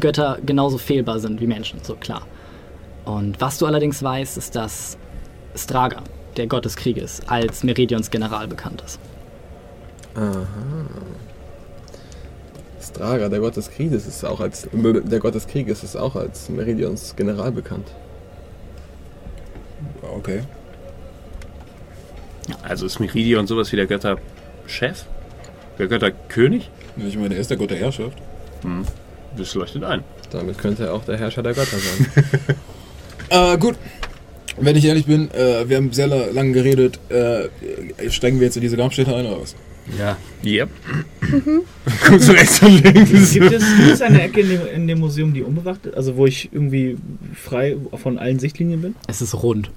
[0.00, 2.26] Götter genauso fehlbar sind wie Menschen, so klar.
[3.04, 4.98] Und was du allerdings weißt, ist, dass
[5.54, 6.02] Straga,
[6.36, 8.98] der Gott des Krieges, als Meridions General bekannt ist.
[10.14, 10.46] Aha.
[12.82, 16.48] Straga, der Gott des Krieges, ist auch als der Gott des Krieges ist auch als
[16.48, 17.88] Meridions General bekannt.
[20.02, 20.42] Okay.
[22.62, 25.04] Also ist Meridion sowas wie der Götterchef?
[25.78, 26.70] Der Götterkönig?
[26.96, 28.16] Ich meine, er ist der Gott der Herrschaft.
[29.36, 30.02] Das leuchtet ein.
[30.30, 32.06] Damit könnte er auch der Herrscher der Götter sein.
[33.28, 33.74] Äh, gut.
[34.58, 37.00] Wenn ich ehrlich bin, äh, wir haben sehr la- lang geredet.
[37.08, 37.48] Äh,
[38.08, 39.56] steigen wir jetzt in diese Grabstätte ein oder was?
[39.98, 40.16] Ja.
[40.44, 40.68] Yep.
[42.08, 43.32] Guckst du rechts und links.
[43.32, 45.96] Gibt es, gibt es eine Ecke in dem, in dem Museum, die unbewacht ist?
[45.96, 46.96] Also wo ich irgendwie
[47.34, 48.94] frei von allen Sichtlinien bin?
[49.08, 49.70] Es ist rund.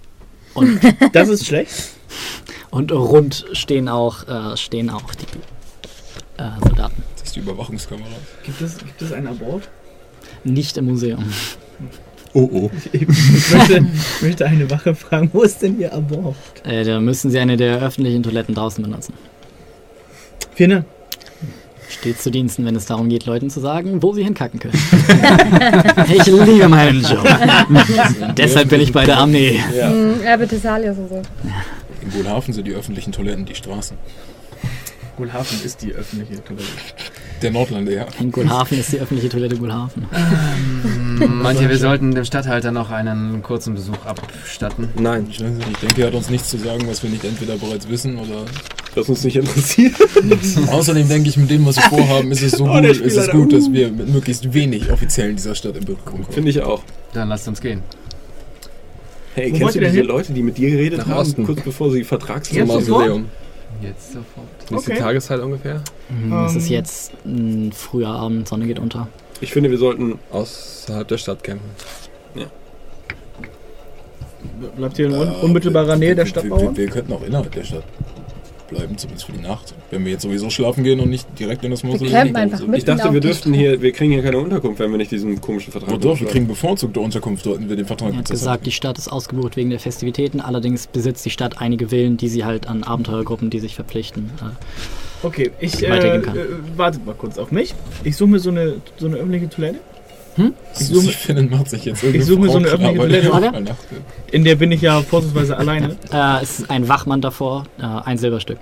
[0.53, 0.79] Und,
[1.13, 1.73] Das ist schlecht.
[2.69, 5.25] und rund stehen auch, äh, stehen auch die
[6.41, 7.01] äh, Soldaten.
[7.30, 8.08] Ist die Überwachungskamera.
[8.43, 9.69] Gibt es, gibt es einen Abort?
[10.43, 11.24] Nicht im Museum.
[12.33, 12.72] Oh oh.
[12.91, 13.08] Ich
[13.51, 13.85] möchte,
[14.22, 16.35] möchte eine Wache fragen, wo ist denn Ihr Abort?
[16.64, 19.14] Äh, da müssen sie eine der öffentlichen Toiletten draußen benutzen.
[20.56, 20.85] Vielen Dank.
[21.88, 24.74] Steht zu Diensten, wenn es darum geht, Leuten zu sagen, wo sie hinkacken können.
[26.11, 27.27] ich liebe meinen Job.
[28.38, 29.59] Deshalb bin ich bei der Armee.
[29.77, 29.91] Ja.
[29.91, 31.22] Mhm, Erbe Thessalias und so.
[32.01, 33.98] In Wohlhafen sind die öffentlichen Toiletten die Straßen.
[35.19, 36.64] Gulhafen ist die öffentliche Toilette.
[37.41, 38.05] Der Nordlande, ja.
[38.19, 40.05] In Gulhafen ist die öffentliche Toilette Gulhafen.
[41.41, 44.89] Meint ihr, wir sollten dem Stadthalter noch einen kurzen Besuch abstatten?
[44.97, 45.27] Nein.
[45.29, 47.55] Ich weiß nicht, ich denke, er hat uns nichts zu sagen, was wir nicht entweder
[47.57, 48.45] bereits wissen oder.
[48.95, 49.93] Das uns nicht interessiert.
[50.71, 53.29] Außerdem denke ich, mit dem, was wir vorhaben, ist es so Oh, gut, ist es
[53.29, 53.57] gut, da.
[53.57, 56.25] dass wir mit möglichst wenig Offiziellen dieser Stadt in Berührung kommen.
[56.29, 56.81] Finde ich auch.
[57.13, 57.83] Dann lasst uns gehen.
[59.35, 60.05] Hey, Wo kennst du diese hin?
[60.07, 61.45] Leute, die mit dir geredet Nach haben, Osten.
[61.45, 62.27] kurz bevor sie sofort?
[62.65, 63.25] Mausoleum.
[63.81, 64.48] Jetzt sofort.
[64.69, 64.99] Wie ist die Okay.
[65.01, 65.81] Tageszeit ungefähr?
[66.09, 66.72] Hm, Es ist Ähm.
[66.73, 69.07] jetzt ein früher Abend, Sonne geht unter.
[69.41, 70.19] Ich finde, wir sollten.
[70.31, 71.69] Außerhalb der Stadt campen.
[74.75, 76.61] Bleibt ihr in Äh, unmittelbarer wir- Nähe der wir- Stadtmauer?
[76.61, 77.83] Wir, wir könnten auch innerhalb der Stadt
[78.69, 79.73] bleiben, zumindest für die Nacht.
[79.91, 82.77] Wenn wir jetzt sowieso schlafen gehen und nicht direkt in das Mausoleum campen kommen, einfach.
[82.77, 85.72] Ich dachte, wir dürften hier, wir kriegen hier keine Unterkunft, wenn wir nicht diesen komischen
[85.72, 88.72] Vertrag Oh doch, wir kriegen bevorzugte Unterkunft, sollten wir den Vertrag Er hat gesagt, die
[88.72, 92.67] Stadt ist ausgebucht wegen der Festivitäten, allerdings besitzt die Stadt einige Villen, die sie halt
[92.67, 94.31] an Abenteuergruppen, die sich verpflichten.
[94.41, 94.45] Äh,
[95.22, 96.38] Okay, ich äh, weitergehen kann.
[96.38, 96.41] äh,
[96.77, 97.75] wartet mal kurz auf mich.
[98.06, 99.80] Ich suche mir so eine, so eine öffentliche Toilette.
[100.79, 103.53] Ich suche- macht sich jetzt ich suche mir so eine öffentliche Toilette.
[103.53, 103.75] will.
[104.31, 105.95] In der bin ich ja vorzugsweise alleine.
[106.11, 108.57] äh, es ist ein Wachmann davor, äh, ein Silberstück.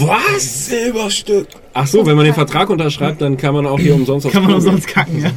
[0.00, 0.66] Was?
[0.66, 1.46] Silberstück!
[1.74, 4.54] Ach so, wenn man den Vertrag unterschreibt, dann kann man auch hier umsonst Kann man
[4.54, 5.30] umsonst kacken, ja.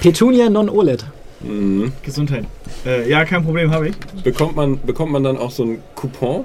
[0.00, 1.04] Petunia non olet.
[1.40, 1.92] Mhm.
[2.02, 2.44] Gesundheit.
[2.86, 3.96] Äh, ja, kein Problem habe ich.
[4.24, 6.44] Bekommt man, bekommt man dann auch so einen Coupon?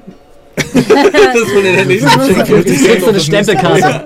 [0.73, 4.03] Dass man in der nächsten Du kriegst so eine Stempelkarte.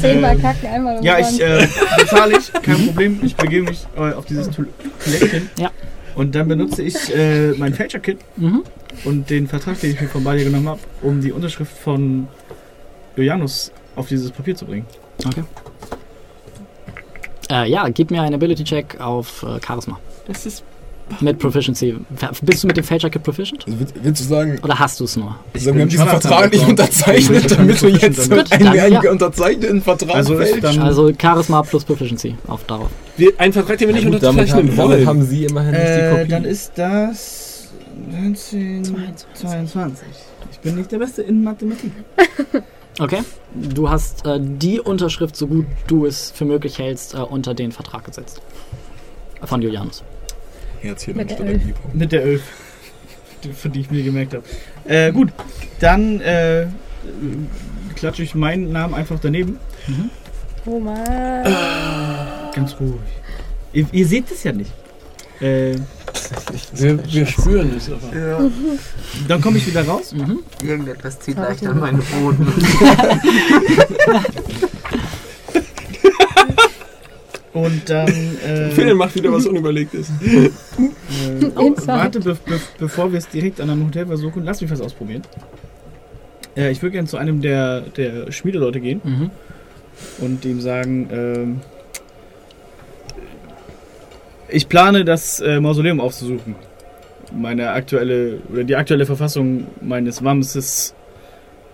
[0.00, 1.40] Zehnmal kacken, einmal Ja, umsonst.
[1.40, 1.68] ich äh,
[1.98, 3.20] bezahle ich, kein Problem.
[3.22, 4.68] Ich begebe mich äh, auf dieses Toil-
[5.04, 5.50] Toilettchen.
[5.58, 5.70] Ja.
[6.14, 8.62] Und dann benutze ich äh, mein Fälscher-Kit Mhm.
[9.04, 12.26] und den Vertrag, den ich mir von Badia genommen habe, um die Unterschrift von
[13.16, 14.86] Jojanus auf dieses Papier zu bringen.
[15.26, 15.44] Okay.
[17.50, 19.98] Äh, ja, gib mir einen Ability-Check auf äh, Charisma.
[20.26, 20.62] Das ist.
[21.20, 21.96] Mit Proficiency.
[22.42, 23.64] Bist du mit dem Fälscher-Kit proficient?
[23.66, 25.36] Also willst, du sagen, Oder hast du es nur?
[25.52, 28.52] also wir bin haben diesen Vertrag nicht unterzeichnet, Ich damit wir jetzt Background.
[28.52, 29.10] einen, Gut, dann, einen ja.
[29.10, 32.90] unterzeichneten Vertrag Also Also Charisma plus Proficiency auf darauf.
[33.16, 35.06] Wir, ein Vertrag, den wir nicht Ja, gut, damit, unterzeichnen haben, damit wollen.
[35.08, 36.28] haben sie immerhin nicht die Äh, Kopie.
[36.30, 37.68] dann ist das
[38.12, 40.06] 1922.
[40.52, 41.92] Ich bin nicht der Beste in Mathematik.
[42.98, 43.20] Okay.
[43.54, 47.72] Du hast äh, die Unterschrift, so gut du es für möglich hältst, äh, unter den
[47.72, 48.42] Vertrag gesetzt.
[49.44, 50.02] Von Julianus.
[50.80, 51.74] Herzchen Mit der anstatt Elf.
[51.92, 52.42] Mit der 11.
[53.44, 54.44] Die- Für die ich mir gemerkt habe.
[54.84, 55.30] Äh, gut,
[55.80, 56.66] dann äh,
[57.96, 59.58] klatsche ich meinen Namen einfach daneben.
[60.66, 61.44] Oh Mann.
[62.54, 62.92] Ganz ruhig.
[63.72, 64.70] Ihr, ihr seht es ja nicht.
[65.40, 65.76] Äh,
[66.74, 68.50] Wir, wir spüren es aber.
[69.26, 70.12] dann komme ich wieder raus.
[70.12, 70.40] Mhm.
[70.62, 72.46] Irgendetwas zieht leicht an meinen Boden.
[77.52, 78.08] Und dann.
[78.46, 80.08] Äh, Phil macht wieder was Unüberlegtes.
[80.24, 80.50] Äh,
[81.56, 81.86] oh, Inside.
[81.88, 85.22] warte, be be bevor wir es direkt an einem Hotel versuchen, lass mich was ausprobieren.
[86.56, 89.30] Äh, ich würde gerne zu einem der, der Schmiedeleute gehen Mhm.
[90.20, 91.60] und ihm sagen, ähm,
[94.48, 96.54] ich plane das äh, Mausoleum aufzusuchen.
[97.32, 100.94] Meine aktuelle, oder die aktuelle Verfassung meines Wamses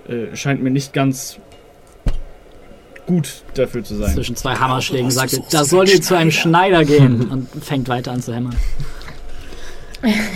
[0.09, 1.39] äh, scheint mir nicht ganz
[3.07, 4.15] gut dafür zu sein.
[4.15, 8.13] Zwischen zwei Hammerschlägen sagt er, da soll ihr zu einem Schneider gehen und fängt weiter
[8.13, 8.57] an zu hämmern.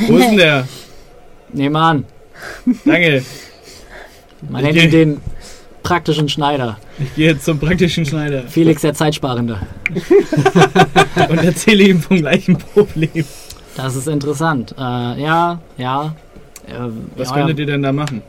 [0.07, 0.69] Wo ist denn der?
[1.53, 2.05] Nehmen wir an,
[2.85, 3.25] Danke.
[4.49, 5.21] man nennt ihn den
[5.83, 6.79] praktischen Schneider.
[6.99, 9.59] Ich gehe zum praktischen Schneider Felix der Zeitsparende.
[11.29, 13.25] und erzähle ihm vom gleichen Problem.
[13.77, 14.75] Das ist interessant.
[14.79, 16.15] Äh, ja, ja.
[16.67, 16.73] Äh,
[17.17, 18.23] Was ja, könntet ihr denn da machen?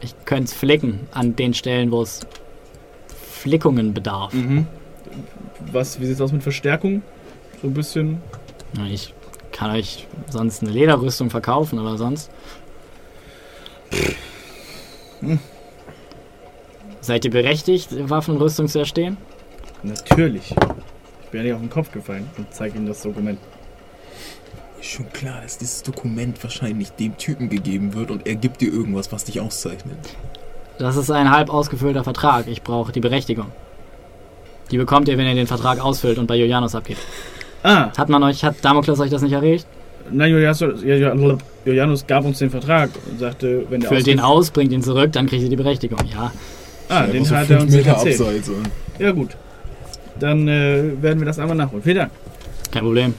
[0.00, 2.20] Ich könnte es flicken an den Stellen, wo es
[3.46, 4.32] Flickungen bedarf.
[4.32, 4.66] Mhm.
[5.70, 7.02] Was, wie sieht's aus mit Verstärkung?
[7.62, 8.20] So ein bisschen.
[8.76, 9.14] Ja, Ich
[9.52, 12.28] kann euch sonst eine Lederrüstung verkaufen, aber sonst.
[15.20, 15.38] Hm.
[17.00, 19.16] Seid ihr berechtigt, Waffen und Rüstung zu erstehen?
[19.84, 20.50] Natürlich.
[20.50, 23.38] Ich bin ja nicht auf den Kopf gefallen und zeige ihm das Dokument.
[24.80, 28.72] Ist schon klar, dass dieses Dokument wahrscheinlich dem Typen gegeben wird und er gibt dir
[28.72, 30.16] irgendwas, was dich auszeichnet.
[30.78, 32.46] Das ist ein halb ausgefüllter Vertrag.
[32.48, 33.46] Ich brauche die Berechtigung.
[34.70, 36.98] Die bekommt ihr, wenn ihr den Vertrag ausfüllt und bei Julianus abgeht.
[37.62, 39.66] Ah, Hat man euch, hat Damokles euch das nicht erregt?
[40.10, 40.60] na, Julianus,
[41.64, 44.82] Julianus gab uns den Vertrag und sagte, wenn der Füllt ihn ausge- aus, bringt ihn
[44.82, 45.98] zurück, dann kriegt ihr die Berechtigung.
[46.12, 46.30] Ja.
[46.88, 48.20] Ah, Einfach den so hat er uns nicht Meter erzählt.
[48.20, 48.50] abseits.
[49.00, 49.30] Ja, gut.
[50.20, 51.82] Dann äh, werden wir das einmal nachholen.
[51.82, 52.10] Vielen Dank.
[52.70, 53.14] Kein Problem.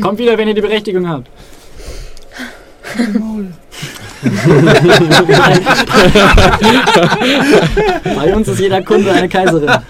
[0.00, 1.28] Kommt wieder, wenn ihr die Berechtigung habt.
[8.16, 9.70] Bei uns ist jeder Kunde eine Kaiserin.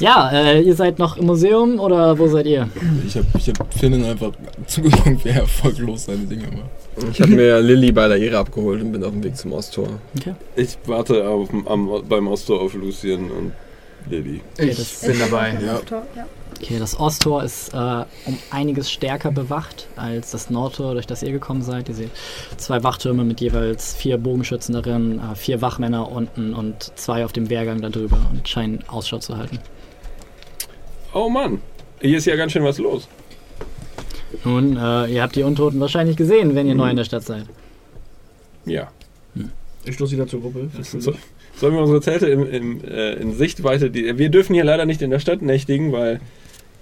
[0.00, 2.68] Ja, äh, ihr seid noch im Museum oder wo seid ihr?
[3.06, 4.32] Ich hab, ich hab Finnen einfach
[4.66, 7.08] zugeguckt, wie er erfolglos seine Dinge macht.
[7.12, 9.86] Ich habe mir Lilly bei der Ehre abgeholt und bin auf dem Weg zum Osttor.
[10.56, 13.52] Ich warte auf, am, beim Ostor auf Lucien und
[14.10, 14.40] Lilly.
[14.58, 15.56] Ich das- bin dabei.
[15.64, 15.80] Ja.
[16.62, 17.76] Okay, das Osttor ist äh,
[18.24, 21.88] um einiges stärker bewacht als das Nordtor, durch das ihr gekommen seid.
[21.88, 22.10] Ihr seht
[22.56, 27.50] zwei Wachtürme mit jeweils vier Bogenschützen darin, äh, vier Wachmänner unten und zwei auf dem
[27.50, 29.58] Wehrgang darüber und scheinen Ausschau zu halten.
[31.12, 31.60] Oh Mann,
[32.00, 33.08] hier ist ja ganz schön was los.
[34.44, 37.46] Nun, äh, ihr habt die Untoten wahrscheinlich gesehen, wenn ihr neu in der Stadt seid.
[38.64, 38.88] Ja.
[39.84, 40.70] Ich stoße wieder zur Gruppe.
[40.80, 41.12] So,
[41.56, 43.90] sollen wir unsere Zelte im, im, äh, in Sichtweite...
[43.90, 46.20] Die, wir dürfen hier leider nicht in der Stadt nächtigen, weil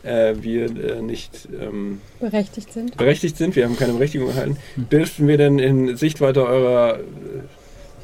[0.03, 2.97] äh, wir äh, nicht ähm, Berechtigt sind.
[2.97, 3.55] berechtigt sind.
[3.57, 4.57] Wir haben keine Berechtigung erhalten.
[4.77, 6.99] Dürften wir denn in Sichtweite eurer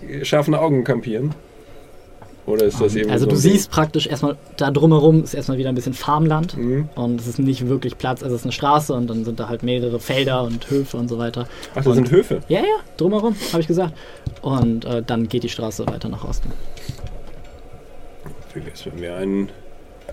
[0.09, 1.35] äh, scharfen Augen kampieren?
[2.45, 5.59] Oder ist das eben Also so du ein- siehst praktisch erstmal, da drumherum ist erstmal
[5.59, 6.89] wieder ein bisschen Farmland Mhm.
[6.95, 9.49] und es ist nicht wirklich Platz, also es ist eine Straße und dann sind da
[9.49, 11.49] halt mehrere Felder und Höfe und so weiter.
[11.73, 12.41] Ach, das Und- sind Höfe.
[12.49, 12.67] Ja, ja,
[12.99, 13.95] drumherum, habe ich gesagt.
[14.43, 16.53] Und äh, dann geht die Straße weiter nach Osten.
[18.55, 19.49] Wenn wir einen...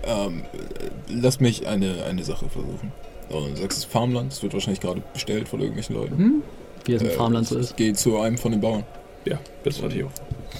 [0.06, 2.92] Ähm, äh, lass mich eine, eine Sache versuchen.
[3.30, 6.16] So, du sagst es ist Farmland, es wird wahrscheinlich gerade bestellt von irgendwelchen Leuten.
[6.18, 6.42] Hm?
[6.84, 7.76] Wie es im Äh, Farmland so ist.
[7.76, 8.84] gehe zu einem von den Bauern.
[9.24, 10.10] Ja, das war Theo.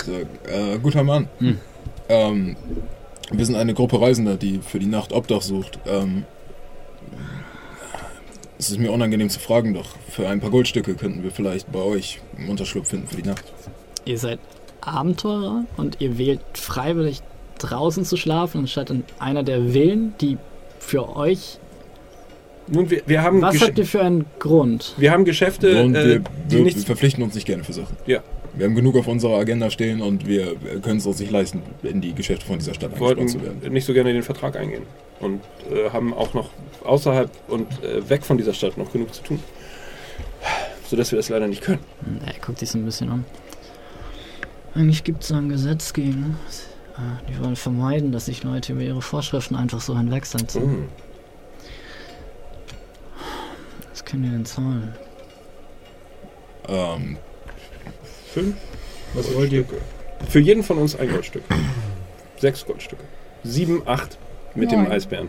[0.05, 1.29] Sag, äh, guter Mann.
[1.39, 1.59] Hm.
[2.09, 2.57] Ähm,
[3.31, 5.79] wir sind eine Gruppe Reisender, die für die Nacht Obdach sucht.
[5.87, 6.25] Ähm,
[8.59, 11.81] es ist mir unangenehm zu fragen, doch für ein paar Goldstücke könnten wir vielleicht bei
[11.81, 13.45] euch einen Unterschlupf finden für die Nacht.
[14.07, 14.39] Ihr seid
[14.81, 17.21] Abenteurer und ihr wählt freiwillig
[17.69, 20.39] draußen zu schlafen, anstatt in einer der Villen, die
[20.79, 21.59] für euch.
[22.67, 24.95] Nun, wir, wir, haben, Was Gesch habt ihr für einen Grund?
[24.97, 27.97] wir haben Geschäfte, und äh, wir, die wir, wir verpflichten uns nicht gerne für Sachen.
[28.07, 28.23] Ja.
[28.57, 32.01] Wir haben genug auf unserer Agenda stehen und wir können es uns nicht leisten, in
[32.01, 33.61] die Geschäfte von dieser Stadt eingespannt zu werden.
[33.61, 34.85] wollten nicht so gerne den Vertrag eingehen.
[35.21, 35.41] Und
[35.73, 36.51] äh, haben auch noch
[36.85, 39.41] außerhalb und äh, weg von dieser Stadt noch genug zu tun.
[40.89, 41.81] Sodass wir das leider nicht können.
[42.05, 43.25] Hm, Er guckt sich so ein bisschen um.
[44.75, 46.37] Eigentlich gibt es da ein Gesetz gegen.
[46.97, 47.01] Äh,
[47.31, 50.67] Die wollen vermeiden, dass sich Leute über ihre Vorschriften einfach so hinwegsetzen.
[50.83, 50.89] Mhm.
[53.91, 54.95] Was können die denn zahlen?
[56.69, 57.17] Ähm,
[58.33, 58.57] Fünf
[59.15, 59.65] Was wollt ihr?
[60.29, 61.43] Für jeden von uns ein Goldstück.
[62.39, 63.05] Sechs Goldstücke.
[63.45, 64.19] Sieben, acht
[64.55, 64.93] mit dem Neun.
[64.93, 65.29] Eisbären.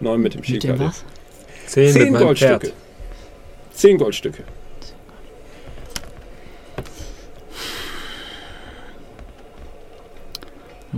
[0.00, 0.92] Neun mit dem Mit dem Schildkröte.
[1.66, 2.58] Zehn, mit Zehn Goldstücke.
[2.68, 2.72] Pferd.
[3.72, 4.44] Zehn Goldstücke.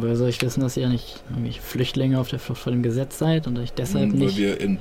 [0.00, 3.18] Woher soll ich wissen, dass ihr nicht irgendwie Flüchtlinge auf der Flucht vor dem Gesetz
[3.18, 4.36] seid und euch deshalb weil nicht.
[4.36, 4.78] wir in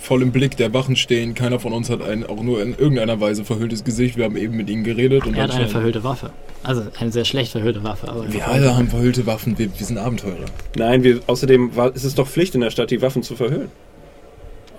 [0.00, 1.34] vollem Blick der Wachen stehen.
[1.34, 4.16] Keiner von uns hat ein auch nur in irgendeiner Weise verhülltes Gesicht.
[4.16, 6.30] Wir haben eben mit ihnen geredet und Er hat eine verhüllte Waffe.
[6.62, 8.32] Also eine sehr schlecht verhüllte Waffe, aber.
[8.32, 10.46] Wir alle haben verhüllte Waffen, wir, wir sind Abenteurer.
[10.76, 13.70] Nein, wir, außerdem war, ist es doch Pflicht in der Stadt, die Waffen zu verhüllen.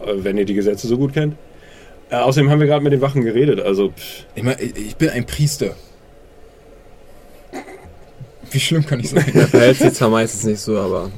[0.05, 1.35] Äh, Wenn ihr die Gesetze so gut kennt.
[2.09, 4.95] Äh, außerdem haben wir gerade mit den Wachen geredet, also pff, Ich meine, ich ich
[4.95, 5.75] bin ein Priester.
[8.51, 9.31] Wie schlimm kann ich sein?
[9.35, 11.11] Er verhält sich zwar meistens nicht so, aber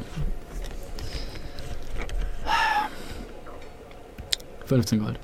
[4.65, 5.19] 15 Gold.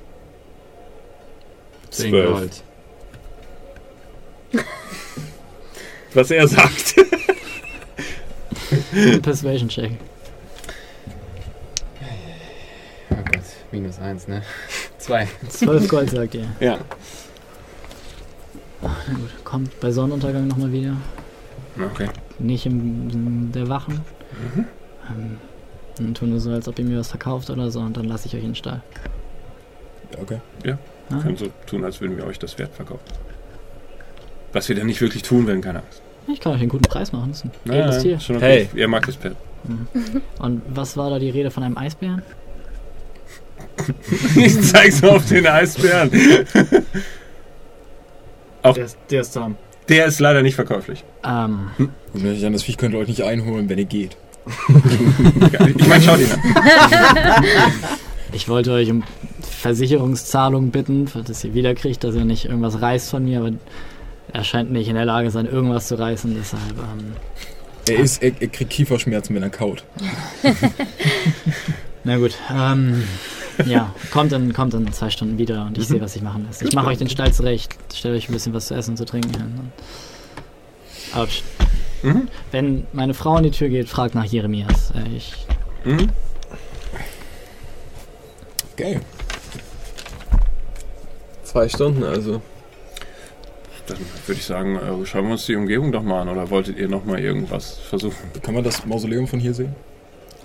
[1.90, 2.30] 10 Zwölf.
[2.30, 2.62] Gold.
[6.14, 6.94] was er sagt.
[9.22, 9.92] Persuasion Check.
[13.10, 14.42] Oh Gott, minus eins, ne?
[14.98, 15.28] Zwei.
[15.48, 16.48] 12 Gold, sagt ihr.
[16.60, 16.78] ja.
[18.82, 20.96] Na gut, kommt bei Sonnenuntergang nochmal wieder.
[21.80, 22.08] Okay.
[22.38, 24.00] Nicht im in der Wachen.
[24.54, 24.64] Mhm.
[25.08, 25.38] Ähm,
[25.98, 28.28] und tun nur so, als ob ihr mir was verkauft oder so und dann lasse
[28.28, 28.82] ich euch in den Stall.
[30.20, 30.40] Okay.
[30.64, 30.78] Ja?
[31.08, 33.02] Können so tun, als würden wir euch das Wert verkaufen.
[34.52, 36.02] Was wir dann nicht wirklich tun, wenn keine Angst.
[36.26, 37.30] Ich kann euch einen guten Preis machen.
[37.30, 38.20] Das ist ein edles Tier.
[38.20, 38.68] schon okay.
[38.72, 38.80] Hey.
[38.80, 39.36] Er mag das Pferd.
[40.38, 42.22] Und was war da die Rede von einem Eisbären?
[44.36, 46.10] ich zeig's auf den Eisbären.
[48.64, 49.56] Der ist, der ist zahm.
[49.88, 51.04] Der ist leider nicht verkäuflich.
[51.24, 54.16] Ähm, Und wenn ich an das Viech könnt ihr euch nicht einholen, wenn ihr geht.
[55.76, 56.40] Ich meine, schau dir an.
[58.32, 59.02] ich wollte euch um
[59.42, 63.52] Versicherungszahlung bitten, dass ihr wiederkriegt, dass ihr nicht irgendwas reißt von mir, aber
[64.32, 66.62] er scheint nicht in der Lage sein, irgendwas zu reißen, deshalb.
[66.78, 67.12] Ähm,
[67.88, 69.84] Er, ist, er, er kriegt Kieferschmerzen, wenn er kaut.
[72.04, 73.04] na gut, ähm,
[73.66, 76.62] ja, kommt in, kommt in zwei Stunden wieder und ich sehe, was ich machen lässt.
[76.62, 79.04] Ich mache euch den Stall zurecht, stelle euch ein bisschen was zu essen und zu
[79.04, 79.72] trinken hin.
[81.26, 81.42] Pst,
[82.02, 82.28] Mhm.
[82.52, 84.92] wenn meine Frau an die Tür geht, fragt nach Jeremias.
[84.92, 85.34] Äh, Ich,
[85.84, 86.08] Mhm.
[88.76, 89.00] Geil.
[91.42, 92.40] Zwei Stunden also.
[93.86, 93.96] Dann
[94.26, 96.28] würde ich sagen, äh, schauen wir uns die Umgebung doch mal an.
[96.28, 98.16] Oder wolltet ihr noch mal irgendwas versuchen?
[98.42, 99.74] Kann man das Mausoleum von hier sehen?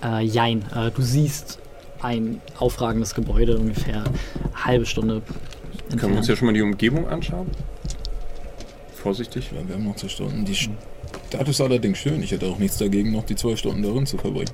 [0.02, 1.58] äh, jein, äh, du siehst
[2.04, 5.22] ein aufragendes Gebäude ungefähr eine halbe Stunde
[5.98, 7.46] Können wir uns ja schon mal die Umgebung anschauen?
[8.94, 9.50] Vorsichtig.
[9.52, 10.44] Ja, wir haben noch zwei Stunden.
[10.44, 12.22] Die Stadt ist allerdings schön.
[12.22, 14.50] Ich hätte auch nichts dagegen, noch die zwei Stunden darin zu verbringen.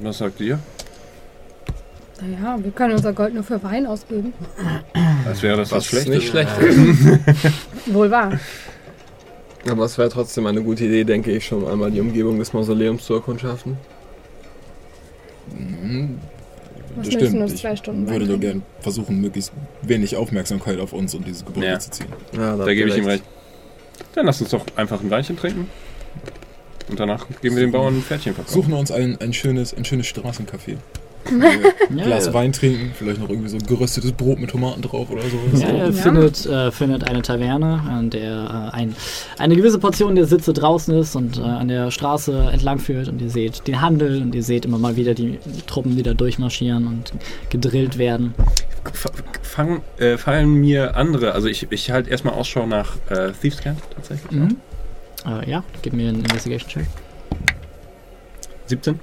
[0.00, 0.58] Was sagt ihr?
[2.20, 4.32] Naja, wir können unser Gold nur für Wein ausgeben.
[5.26, 6.14] Als wäre das was, Was Schlechtes.
[6.14, 6.50] nicht schlecht
[7.86, 8.38] Wohl wahr.
[9.68, 13.04] Aber es wäre trotzdem eine gute Idee, denke ich, schon einmal die Umgebung des Mausoleums
[13.04, 13.76] zu erkundschaften.
[16.96, 17.42] Was Das nützen stimmt.
[17.42, 18.40] uns Ich zwei Stunden würde doch trinken?
[18.40, 21.78] gern versuchen, möglichst wenig Aufmerksamkeit auf uns und dieses Gebäude Ja.
[21.78, 22.06] zu ziehen.
[22.36, 23.24] Ja, Da gebe ich ihm recht.
[24.14, 25.68] Dann lasst uns doch einfach ein Weinchen trinken.
[26.90, 28.54] Und danach geben wir den Bauern ein Pferdchen verkaufen.
[28.54, 30.76] Suchen wir uns ein, ein schönes, ein schönes Straßencafé.
[31.30, 32.34] Ja, Glas ja.
[32.34, 35.60] Wein trinken, vielleicht noch irgendwie so geröstetes Brot mit Tomaten drauf oder sowas.
[35.62, 38.94] Ja, ihr findet, äh, findet eine Taverne, an der äh, ein,
[39.38, 43.08] eine gewisse Portion der Sitze draußen ist und äh, an der Straße entlang führt.
[43.08, 46.14] Und ihr seht den Handel und ihr seht immer mal wieder die Truppen, die da
[46.14, 47.12] durchmarschieren und
[47.50, 48.34] gedrillt werden.
[48.84, 49.06] F-
[49.42, 53.78] Fang, äh, fallen mir andere, also ich, ich halte erstmal Ausschau nach äh, Thieves Camp
[53.94, 54.32] tatsächlich.
[54.32, 54.56] Mhm.
[55.24, 56.86] Äh, ja, gib mir einen Investigation-Check.
[58.66, 58.98] 17?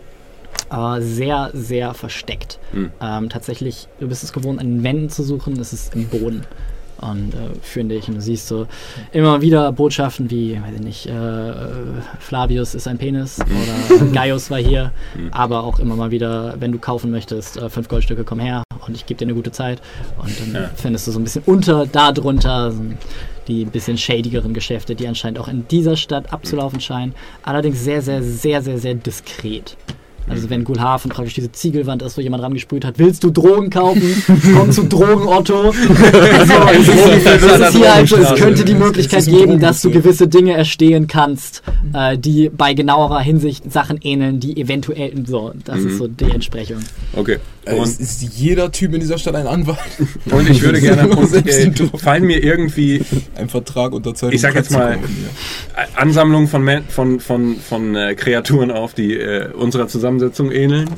[0.72, 2.60] Äh, sehr, sehr versteckt.
[2.74, 2.92] Mhm.
[3.02, 6.44] Ähm, tatsächlich, du bist es gewohnt, an den Wänden zu suchen, es ist im Boden.
[7.02, 8.68] Und äh, führen dich und du siehst so
[9.14, 11.54] immer wieder Botschaften wie, weiß ich nicht, äh,
[12.20, 15.30] Flavius ist ein Penis oder äh, Gaius war hier, Mhm.
[15.32, 18.96] aber auch immer mal wieder, wenn du kaufen möchtest, äh, fünf Goldstücke, komm her und
[18.98, 19.82] ich gebe dir eine gute Zeit.
[20.22, 20.70] Und dann Ja.
[20.76, 22.84] findest du so ein bisschen unter, da drunter so
[23.48, 27.16] die ein bisschen shadigeren Geschäfte, die anscheinend auch in dieser Stadt abzulaufen scheinen.
[27.44, 29.78] Allerdings sehr, sehr, sehr, sehr, sehr diskret.
[30.30, 34.24] Also wenn Gulhafen praktisch diese Ziegelwand ist, wo jemand rangesprüht hat, willst du Drogen kaufen?
[34.56, 35.74] Komm zu Drogen Otto.
[36.30, 39.90] Also, es ist, es ist hier halt es könnte die Möglichkeit ist geben, dass du
[39.92, 45.80] gewisse Dinge erstehen kannst, äh, die bei genauerer Hinsicht Sachen ähneln, die eventuell so, das
[45.80, 46.78] ist so die Entsprechung.
[47.16, 47.38] Okay.
[47.66, 49.78] Äh, ist, Und, ist jeder Typ in dieser Stadt ein Anwalt?
[50.32, 53.02] und ich würde gerne, äh, fallen mir irgendwie
[53.36, 54.36] Ein Vertrag unterzeichnen.
[54.36, 55.26] Ich sag jetzt mal- kommen,
[55.96, 59.88] Ansammlungen von, Men- von, von, von äh, Kreaturen auf, die äh, unserer
[60.20, 60.90] Zusammensetzung ähneln.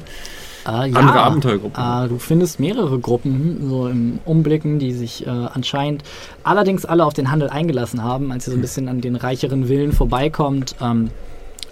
[0.67, 2.05] Äh, ja, Andere Abenteuergruppen.
[2.05, 6.03] Äh, du findest mehrere Gruppen so im Umblicken, die sich äh, anscheinend
[6.43, 9.65] allerdings alle auf den Handel eingelassen haben, als ihr so ein bisschen an den reicheren
[9.65, 11.09] Villen vorbeikommt, ähm,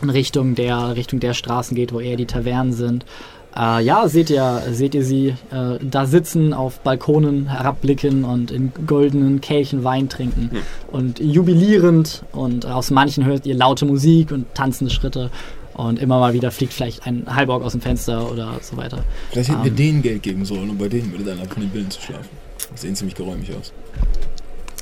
[0.01, 3.05] in Richtung der, Richtung der Straßen geht, wo eher die Tavernen sind.
[3.55, 8.71] Äh, ja, seht ihr, seht ihr sie äh, da sitzen, auf Balkonen herabblicken und in
[8.87, 10.51] goldenen Kelchen Wein trinken
[10.91, 15.31] und jubilierend und aus manchen hört ihr laute Musik und tanzende Schritte
[15.85, 19.03] und immer mal wieder fliegt vielleicht ein Halborg aus dem Fenster oder so weiter.
[19.31, 19.75] Vielleicht hätten wir Ähm.
[19.77, 22.29] denen Geld geben sollen und bei denen würde dann einfach in den Villen zu schlafen.
[22.73, 23.71] Die sehen ziemlich geräumig aus.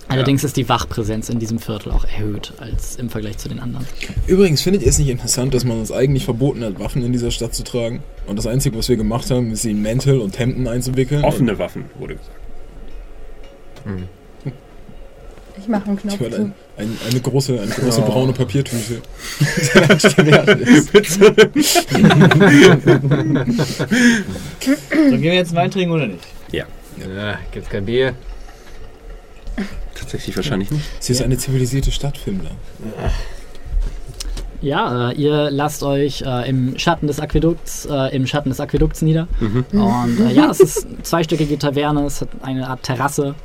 [0.09, 3.85] Allerdings ist die Wachpräsenz in diesem Viertel auch erhöht als im Vergleich zu den anderen.
[4.26, 7.30] Übrigens, findet ihr es nicht interessant, dass man uns eigentlich verboten hat, Waffen in dieser
[7.30, 8.01] Stadt zu tragen?
[8.26, 11.26] Und das Einzige, was wir gemacht haben, ist sie in Mäntel und Hemden einzuwickeln?
[11.26, 12.32] Offene Waffen, wurde gesagt.
[15.58, 16.42] Ich mache einen Knopf Ich meine, zu.
[16.42, 18.06] ein, ein, eine große, eine große Oh.
[18.06, 19.01] braune Papiertüte.
[24.59, 24.72] So,
[25.17, 26.23] gehen wir jetzt Wein trinken oder nicht?
[26.51, 26.65] Ja,
[27.51, 28.14] gibt's kein Bier?
[29.95, 30.83] Tatsächlich wahrscheinlich nicht.
[30.99, 32.51] Sie ist eine zivilisierte Stadt, Fimmler.
[32.80, 33.11] Ja,
[35.10, 39.27] äh, ihr lasst euch äh, im Schatten des Aquädukts, äh, im Schatten des Aquädukts nieder.
[39.72, 43.36] Und äh, ja, es ist eine zweistöckige Taverne, es hat eine Art Terrasse.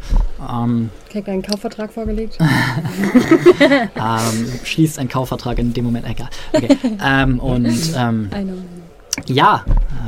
[0.51, 2.39] Ähm, Krieg einen Kaufvertrag vorgelegt.
[3.61, 6.29] ähm, schließt einen Kaufvertrag in dem Moment, egal.
[6.53, 6.77] Okay.
[7.05, 8.31] ähm, und ähm.
[9.27, 9.65] Ja,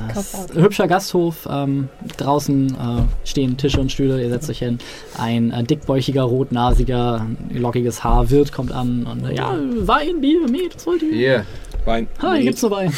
[0.09, 1.49] äh, hübscher Gasthof.
[1.51, 4.79] Ähm, draußen äh, stehen Tische und Stühle, ihr setzt euch hin.
[5.19, 10.75] Ein äh, dickbäuchiger, rotnasiger, lockiges Haar Wirt kommt an und äh, ja, Wein, Bier, Met,
[10.77, 11.11] was wollt ihr?
[11.11, 11.47] Bier.
[11.85, 12.07] Wein.
[12.23, 12.93] Ha, hier gibt's nur Wein.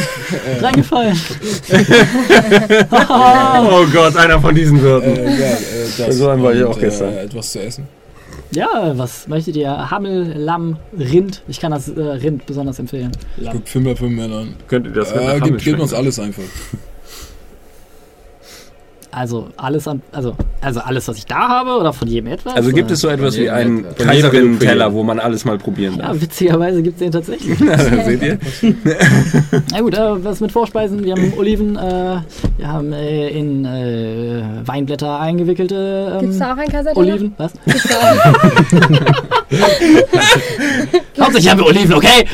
[0.60, 1.16] Reingefallen.
[3.70, 5.14] Oh Gott, einer von diesen Äh, Wirten.
[5.14, 7.12] ja, äh, So einen war ich auch gestern.
[7.12, 7.86] Äh, etwas zu essen.
[8.54, 9.90] Ja, was möchtet ihr?
[9.90, 11.42] Hammel, Lamm, Rind.
[11.48, 13.10] Ich kann das äh, Rind besonders empfehlen.
[13.50, 14.54] Guck Fimmler für Männern.
[14.68, 15.94] Könnt ihr das Äh, Hammel gib uns schmecken?
[15.94, 16.42] alles einfach.
[19.14, 22.56] Also alles an, also, also alles, was ich da habe oder von jedem etwas?
[22.56, 23.84] Also gibt es so etwas wie einen.
[23.94, 26.14] Kaiserinnen-Teller, wo man alles mal probieren darf?
[26.14, 27.56] Ja, witzigerweise gibt es den tatsächlich.
[28.04, 28.38] Seht ihr?
[29.70, 31.04] Na gut, äh, was mit Vorspeisen?
[31.04, 32.16] Wir haben Oliven, äh,
[32.56, 37.12] wir haben äh, in äh, Weinblätter eingewickelte Gibt's ähm, da auch einen Kaiserteller?
[37.14, 37.34] Oliven.
[37.36, 37.52] Was?
[37.66, 38.16] Gibt's da auch,
[41.20, 42.24] Hauptsächlich haben wir Oliven, okay?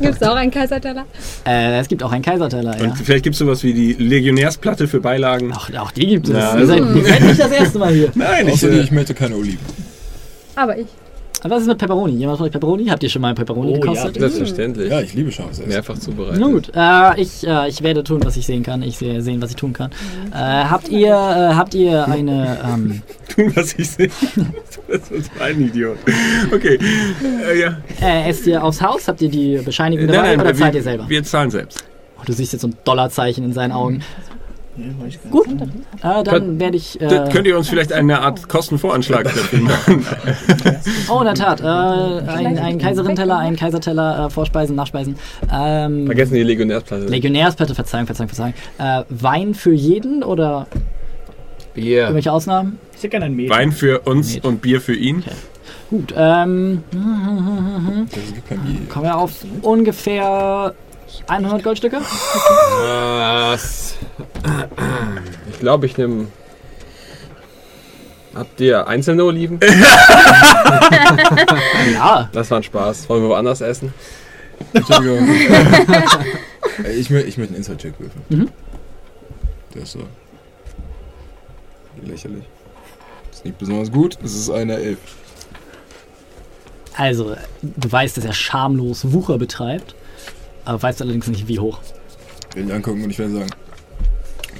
[0.00, 1.04] gibt's da auch einen Kaiserteller?
[1.46, 2.84] Äh, es gibt auch einen Kaiserteller, ja.
[2.84, 5.52] Und vielleicht gibt es sowas wie die Legionärsplatte für Beilagen.
[5.52, 6.34] Auch, auch die gibt es.
[6.34, 8.10] Ja, ihr, seid, ihr seid nicht das erste Mal hier.
[8.14, 9.58] Nein, ich, äh, ich möchte keine Oliven.
[10.54, 10.86] Aber ich.
[11.42, 12.14] Aber was ist mit Pepperoni?
[12.14, 12.86] Jemand von euch Pepperoni?
[12.86, 14.18] Habt ihr schon mal Pepperoni Oh, gekostet?
[14.18, 14.90] Selbstverständlich.
[14.90, 15.68] Ja, ich liebe scharfes Essen.
[15.68, 16.40] Mehrfach zubereitet.
[16.40, 18.82] Na gut, äh, ich, äh, ich werde tun, was ich sehen kann.
[18.82, 19.90] Ich sehe sehen, was ich tun kann.
[20.32, 23.02] Äh, habt ihr äh, habt ihr eine ähm,
[23.34, 24.10] tun, was ich sehe.
[24.88, 25.98] Das ist ein Idiot.
[26.54, 26.78] Okay.
[27.44, 27.76] Äh, ja.
[28.00, 29.08] äh, esst ihr aufs Haus?
[29.08, 31.08] Habt ihr die Bescheinigung Nein, dabei nein, oder wir, zahlt ihr selber?
[31.08, 31.84] Wir zahlen selbst.
[32.18, 34.02] Oh, du siehst jetzt so ein Dollarzeichen in seinen Augen.
[35.30, 35.46] Gut,
[36.02, 37.00] äh, dann werde ich.
[37.00, 40.06] Äh, könnt ihr uns vielleicht eine Art Kostenvoranschlag dafür machen?
[41.10, 41.60] oh, in der Tat.
[41.60, 41.64] Äh,
[42.30, 45.16] ein, ein Kaiserinteller, ein Kaiserteller, äh, Vorspeisen, Nachspeisen.
[45.52, 47.06] Ähm, Vergessen die Legionärsplatte.
[47.06, 48.54] Legionärsplatte, Verzeihung, Verzeihung, Verzeihung.
[48.78, 50.66] Äh, Wein für jeden oder
[51.74, 52.02] Bier.
[52.02, 52.78] irgendwelche Ausnahmen?
[52.92, 53.54] Ich hätte gerne einen Meter.
[53.54, 54.44] Wein für uns Met.
[54.44, 55.24] und Bier für ihn.
[55.90, 56.82] Gut, ähm,
[58.88, 59.32] kommen wir auf
[59.62, 60.74] ungefähr
[61.28, 62.00] 100 Goldstücke?
[62.00, 63.94] Was?
[65.50, 66.28] Ich glaube, ich nehme.
[68.34, 69.58] Habt ihr einzelne Oliven?
[71.94, 72.28] Ja.
[72.32, 73.08] Das war ein Spaß.
[73.08, 73.92] Wollen wir woanders essen?
[74.72, 75.28] Entschuldigung.
[76.98, 78.22] Ich, mö- ich möchte einen Inside-Check würfeln.
[78.28, 78.48] Mhm.
[79.74, 80.00] Der ist so.
[82.02, 82.44] Lächerlich.
[83.32, 84.18] Ist nicht besonders gut.
[84.22, 84.98] Es ist eine Elf.
[86.94, 89.94] Also, du weißt, dass er schamlos Wucher betreibt,
[90.66, 91.80] aber weißt allerdings nicht, wie hoch.
[92.50, 93.50] Ich werde ihn angucken und ich werde sagen: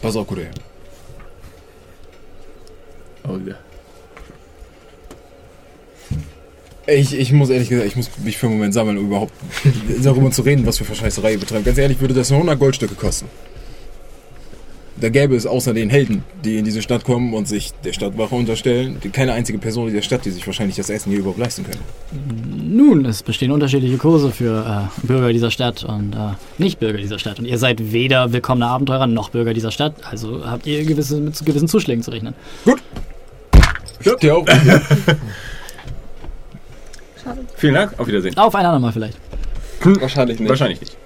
[0.00, 0.50] Pass auf, Kollege.
[3.28, 3.56] Oh, ja.
[6.88, 9.32] Ich, ich muss ehrlich gesagt, ich muss mich für einen Moment sammeln, um überhaupt
[10.02, 11.64] darüber zu reden, was wir für Scheißerei betreiben.
[11.64, 13.28] Ganz ehrlich, würde das nur 100 Goldstücke kosten.
[14.98, 18.34] Da gäbe es außer den Helden, die in diese Stadt kommen und sich der Stadtwache
[18.34, 21.64] unterstellen, keine einzige Person in der Stadt, die sich wahrscheinlich das Essen hier überhaupt leisten
[21.64, 21.80] könnte.
[22.64, 27.38] Nun, es bestehen unterschiedliche Kurse für äh, Bürger dieser Stadt und äh, Nicht-Bürger dieser Stadt.
[27.38, 31.44] Und ihr seid weder willkommene Abenteurer noch Bürger dieser Stadt, also habt ihr gewisse, mit
[31.44, 32.34] gewissen Zuschlägen zu rechnen.
[34.22, 34.46] Der auch.
[37.22, 37.40] Schade.
[37.56, 38.36] Vielen Dank, auf Wiedersehen.
[38.36, 39.18] Auf ein andermal vielleicht.
[39.82, 40.48] Wahrscheinlich nicht.
[40.48, 40.96] Wahrscheinlich nicht.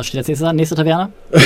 [0.00, 0.56] Was steht als nächstes an?
[0.56, 1.12] Nächste Taverne?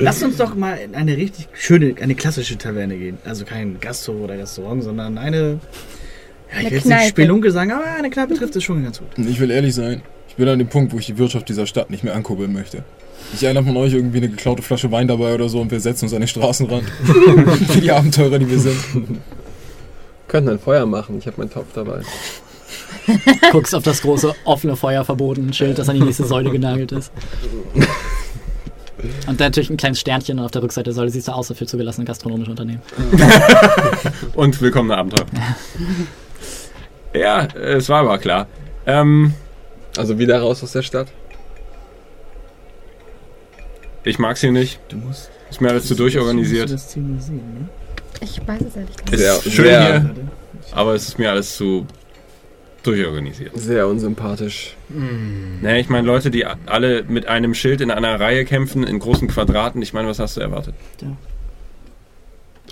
[0.00, 3.18] Lass uns doch mal in eine richtig schöne, eine klassische Taverne gehen.
[3.24, 5.60] Also kein Gasthof oder Restaurant, sondern eine.
[6.50, 9.06] Ja, ich will jetzt nicht Spelunke sagen, aber eine Kneipe trifft es schon ganz gut.
[9.18, 11.90] Ich will ehrlich sein, ich bin an dem Punkt, wo ich die Wirtschaft dieser Stadt
[11.90, 12.82] nicht mehr ankurbeln möchte.
[13.30, 16.06] Nicht einer von euch irgendwie eine geklaute Flasche Wein dabei oder so und wir setzen
[16.06, 16.82] uns an den Straßenrand.
[17.72, 19.20] Wie die Abenteurer, die wir sind.
[20.26, 21.18] Könnten ein Feuer machen.
[21.18, 22.00] Ich habe meinen Topf dabei.
[23.52, 27.12] Guckst auf das große offene Feuer verboten Schild, das an die nächste Säule genagelt ist.
[29.26, 31.52] Und dann natürlich ein kleines Sternchen und auf der Rückseite der Säule siehst du aus
[31.54, 32.80] für zugelassene gastronomische Unternehmen.
[34.34, 35.26] Und willkommener Abenteuer.
[37.12, 38.46] ja, es war aber klar.
[38.86, 39.34] Ähm,
[39.96, 41.08] Also wieder raus aus der Stadt.
[44.04, 44.80] ich mag's hier nicht.
[44.88, 45.30] Du musst.
[45.50, 46.70] Ist mir alles zu durchorganisiert.
[46.72, 47.68] Das Ziel sehen, ne?
[48.20, 49.12] Ich weiß es ehrlich gesagt.
[49.12, 50.14] Es Sehr- ist schön sehr- hier,
[50.72, 51.86] aber es ist mir alles zu
[52.86, 53.52] durchorganisiert.
[53.58, 54.76] Sehr unsympathisch.
[55.60, 59.28] Naja, ich meine, Leute, die alle mit einem Schild in einer Reihe kämpfen, in großen
[59.28, 60.74] Quadraten, ich meine, was hast du erwartet?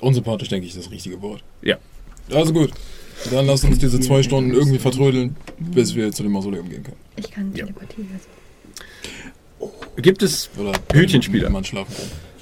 [0.01, 1.43] Unsympathisch, denke ich, ist das richtige Wort.
[1.63, 1.77] Ja.
[2.33, 2.71] Also gut.
[3.31, 6.97] Dann lasst uns diese zwei Stunden irgendwie vertrödeln, bis wir zu dem Mausoleum gehen können.
[7.17, 7.67] Ich kann Ja.
[7.67, 8.07] Telepathie.
[8.13, 9.73] Also.
[9.97, 11.51] Gibt es Oder Hütchenspieler?
[11.51, 11.95] man schlafen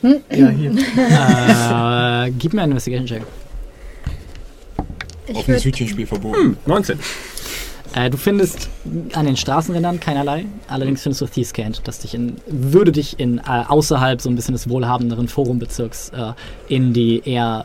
[0.02, 0.20] kann.
[0.30, 0.70] Ja, hier.
[2.28, 3.22] äh, gib mir einen Investigation-Check.
[5.30, 6.56] Ich Offenes würde Hütchenspiel verboten.
[6.66, 6.98] 19?
[7.94, 8.68] Äh, du findest
[9.14, 10.44] an den Straßenrändern keinerlei.
[10.68, 14.36] Allerdings findest du Thieves Cant, das dich in, würde dich in äh, außerhalb so ein
[14.36, 16.32] bisschen des wohlhabenderen Forumbezirks äh,
[16.68, 17.64] in die eher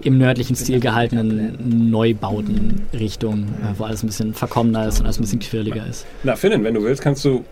[0.00, 5.22] im nördlichen Stil gehaltenen Neubauten-Richtung, äh, wo alles ein bisschen verkommener ist und alles ein
[5.22, 6.06] bisschen quirliger ist.
[6.22, 7.44] Na, Finnen, wenn du willst, kannst du.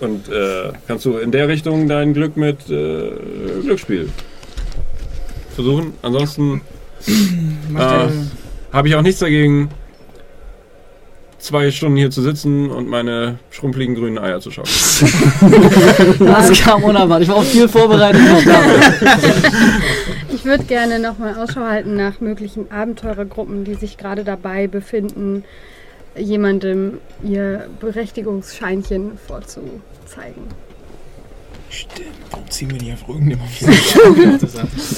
[0.00, 3.10] Und äh, kannst du in der Richtung dein Glück mit äh,
[3.62, 4.08] Glücksspiel
[5.54, 5.92] versuchen.
[6.00, 6.62] Ansonsten
[7.76, 8.08] äh,
[8.72, 9.70] habe ich auch nichts dagegen,
[11.40, 14.66] zwei Stunden hier zu sitzen und meine schrumpeligen grünen Eier zu schauen.
[16.18, 17.24] Das kam unerwartet.
[17.24, 18.20] Ich war auf viel vorbereitet.
[20.32, 25.44] Ich würde gerne nochmal Ausschau halten nach möglichen Abenteurergruppen, die sich gerade dabei befinden,
[26.16, 30.44] jemandem ihr Berechtigungsscheinchen vorzuzeigen.
[31.70, 32.08] Stimmt.
[32.30, 33.68] Warum ziehen wir nicht auf irgendjemanden?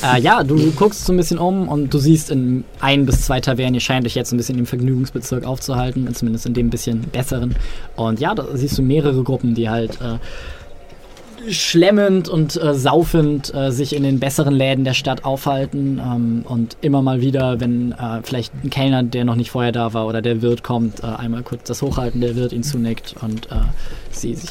[0.02, 3.40] Äh, ja, du guckst so ein bisschen um und du siehst in ein bis zwei
[3.40, 7.54] Tavernen, ihr scheint euch jetzt ein bisschen im Vergnügungsbezirk aufzuhalten, zumindest in dem bisschen besseren.
[7.94, 10.18] Und ja, da siehst du mehrere Gruppen, die halt äh,
[11.50, 16.76] schlemmend und äh, saufend äh, sich in den besseren Läden der Stadt aufhalten ähm, und
[16.80, 20.22] immer mal wieder, wenn äh, vielleicht ein Kellner, der noch nicht vorher da war oder
[20.22, 23.56] der Wirt kommt, äh, einmal kurz das hochhalten, der Wirt ihn zunickt und äh,
[24.10, 24.50] sie sich...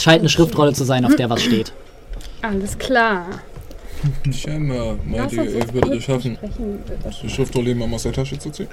[0.00, 1.72] Scheint eine Schriftrolle zu sein, auf der was steht.
[2.42, 3.26] Alles klar.
[4.32, 4.96] Scheinbar.
[5.04, 6.38] Meint ihr, würdet es schaffen,
[7.22, 8.68] die Schriftrolle mal aus der Tasche zu ziehen?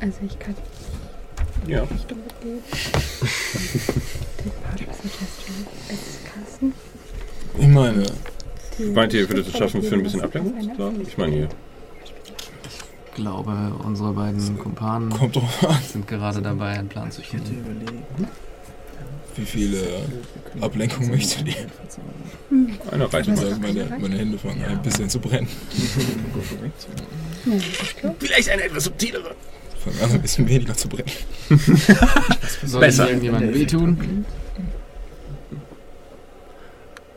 [0.00, 0.56] Also ich kann
[1.68, 1.82] Ja.
[1.84, 2.18] Richtung.
[7.58, 8.04] Ich meine,
[8.94, 10.54] Meint ihr, ihr würdet es schaffen für ein bisschen Ablenkung?
[11.06, 11.48] Ich meine hier.
[13.06, 13.52] Ich glaube,
[13.84, 15.12] unsere beiden Kumpanen
[15.92, 18.02] sind gerade dabei, einen Plan zu schmieden.
[19.36, 19.78] Wie viele
[20.60, 21.66] Ablenkungen möchtet ihr?
[22.90, 25.48] Einer reicht sage, meine, meine Hände fangen ein bisschen zu brennen.
[28.18, 29.34] Vielleicht eine etwas subtilere.
[29.82, 31.10] Fangen an, ein bisschen weniger zu brennen.
[32.64, 33.04] Soll Besser.
[33.04, 34.24] es irgendjemandem wehtun?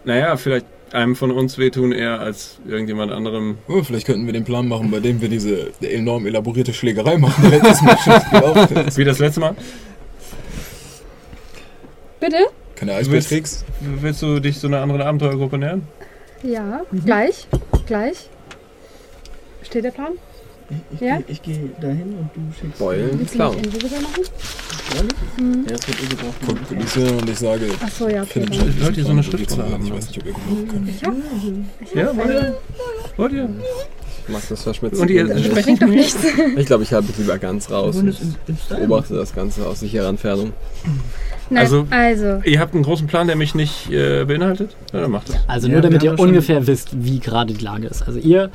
[0.05, 3.57] Naja, vielleicht einem von uns wehtun eher als irgendjemand anderem.
[3.67, 7.43] Oh, vielleicht könnten wir den Plan machen, bei dem wir diese enorm elaborierte Schlägerei machen,
[7.43, 8.97] die letztes Mal schon gelaufen ist.
[8.97, 9.55] Wie das letzte Mal.
[12.25, 12.37] Bitte?
[12.75, 13.63] Keine Du willst, Eisbärtricks?
[14.01, 15.83] willst du dich so einer anderen Abenteuergruppe nähern?
[16.43, 17.47] Ja, gleich.
[17.85, 18.29] Gleich.
[19.61, 20.13] Steht der Plan?
[20.93, 21.17] Ich, Ja?
[21.17, 22.79] geh- ich gehe dahin und du schickst.
[22.79, 23.55] Beulen, Willst du klauen.
[23.57, 24.23] mich invisible machen?
[25.67, 26.35] Ja, das wird eh gebraucht.
[26.47, 28.45] Guckt Felicia und ich sage, Achso, ja, okay.
[28.49, 29.85] Ich Wollt ihr so eine Schriftrolle haben?
[29.85, 30.89] Ich weiß nicht, ob ihr gebrauchen könnt.
[30.89, 31.13] Ich hab,
[31.81, 32.57] ich Ja, wollt ihr?
[33.17, 33.49] Wollt ihr?
[34.27, 34.99] Max das verschmitzen.
[35.01, 36.17] Und ihr sprecht doch nichts.
[36.57, 38.15] Ich glaube, ich halte mich lieber ganz raus und
[38.69, 40.51] beobachte das Ganze aus sicherer Entfernung.
[41.49, 44.75] Nein, Also- also, Ihr habt einen großen Plan, der mich nicht äh, beinhaltet?
[44.93, 45.37] Ja, dann macht das.
[45.47, 48.01] Also Ja, nur damit ihr schon- ungefähr wisst, wie gerade die Lage ist.
[48.03, 48.49] Also ihr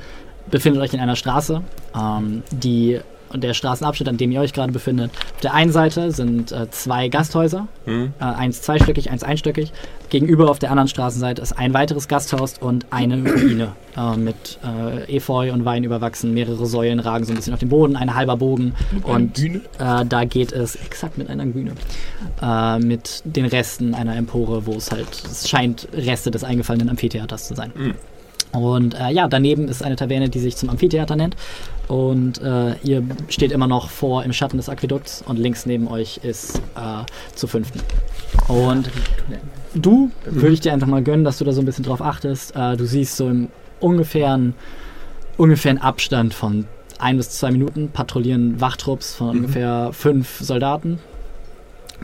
[0.50, 1.62] befindet euch in einer Straße,
[1.96, 3.00] ähm, die
[3.34, 5.10] der Straßenabschnitt, an dem ihr euch gerade befindet.
[5.34, 8.12] Auf der einen Seite sind äh, zwei Gasthäuser, Hm?
[8.20, 9.72] äh, eins zweistöckig, eins einstöckig.
[10.08, 15.16] Gegenüber auf der anderen Straßenseite ist ein weiteres Gasthaus und eine Ruine äh, mit äh,
[15.16, 16.34] Efeu und Wein überwachsen.
[16.34, 18.74] Mehrere Säulen ragen so ein bisschen auf den Boden, ein halber Bogen.
[19.04, 19.60] Und Bühne?
[19.78, 21.72] äh, da geht es exakt mit einer Bühne.
[22.42, 27.46] Äh, mit den Resten einer Empore, wo es halt, es scheint Reste des eingefallenen Amphitheaters
[27.46, 27.72] zu sein.
[27.76, 27.94] Mhm.
[28.52, 31.36] Und äh, ja, daneben ist eine Taverne, die sich zum Amphitheater nennt.
[31.88, 36.20] Und äh, ihr steht immer noch vor im Schatten des Aquädukts und links neben euch
[36.22, 37.04] ist äh,
[37.34, 37.80] zu fünften.
[38.48, 38.90] Und
[39.74, 42.54] du würde ich dir einfach mal gönnen, dass du da so ein bisschen drauf achtest.
[42.56, 43.48] Äh, du siehst so im
[43.80, 44.54] ungefähren,
[45.36, 46.66] ungefähren Abstand von
[46.98, 50.98] ein bis zwei Minuten patrouillieren Wachtrupps von ungefähr fünf Soldaten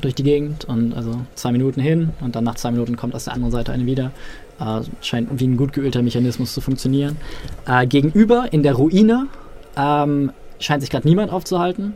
[0.01, 3.25] durch die Gegend und also zwei Minuten hin und dann nach zwei Minuten kommt aus
[3.25, 4.13] der anderen Seite eine wieder.
[4.59, 7.17] Äh, scheint wie ein gut geölter Mechanismus zu funktionieren.
[7.67, 9.27] Äh, gegenüber in der Ruine
[9.77, 11.95] ähm, scheint sich gerade niemand aufzuhalten.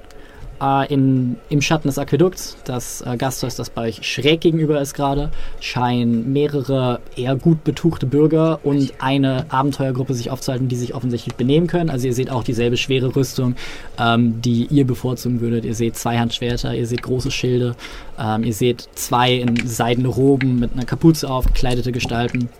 [0.61, 4.95] Äh, in, Im Schatten des Aquädukts, das äh, Gasthaus, das bei euch schräg gegenüber ist
[4.95, 5.31] gerade,
[5.61, 11.67] scheinen mehrere eher gut betuchte Bürger und eine Abenteuergruppe sich aufzuhalten, die sich offensichtlich benehmen
[11.67, 11.89] können.
[11.89, 13.55] Also ihr seht auch dieselbe schwere Rüstung,
[13.99, 15.65] ähm, die ihr bevorzugen würdet.
[15.65, 17.75] Ihr seht Zweihandschwerter, ihr seht große Schilde,
[18.19, 22.51] ähm, ihr seht zwei in seidene Roben mit einer Kapuze auf, gekleidete Gestalten.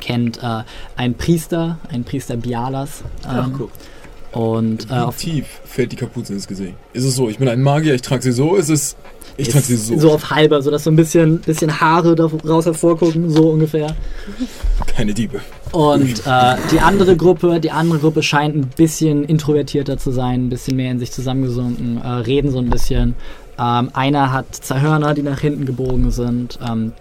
[0.00, 0.62] Kennt äh,
[0.96, 3.02] einen Priester, einen Priester Bialas.
[3.26, 3.70] Ach, Ähm, guck.
[4.32, 6.74] Und äh, Wie tief fällt die Kapuze ins Gesicht?
[6.92, 8.96] Ist es so, ich bin ein Magier, ich trage sie so, ist es,
[9.36, 9.98] ich trage sie so.
[9.98, 13.94] so auf halber, sodass so ein bisschen, bisschen Haare daraus hervorgucken, so ungefähr.
[14.86, 15.40] Keine Diebe.
[15.72, 20.48] Und äh, die andere Gruppe, die andere Gruppe scheint ein bisschen introvertierter zu sein, ein
[20.48, 23.14] bisschen mehr in sich zusammengesunken, äh, reden so ein bisschen.
[23.58, 26.58] Ähm, einer hat zwei Hörner, die nach hinten gebogen sind.
[26.66, 26.92] Ähm,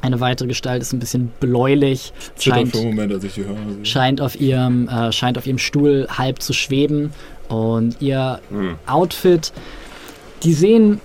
[0.00, 3.56] eine weitere Gestalt ist ein bisschen bläulich, scheint, Moment, als ich die höre.
[3.82, 7.12] scheint, auf ihrem, äh, scheint auf ihrem Stuhl halb zu schweben.
[7.48, 8.74] Und ihr Hm.
[8.86, 9.52] Outfit,
[10.42, 11.00] die sehen,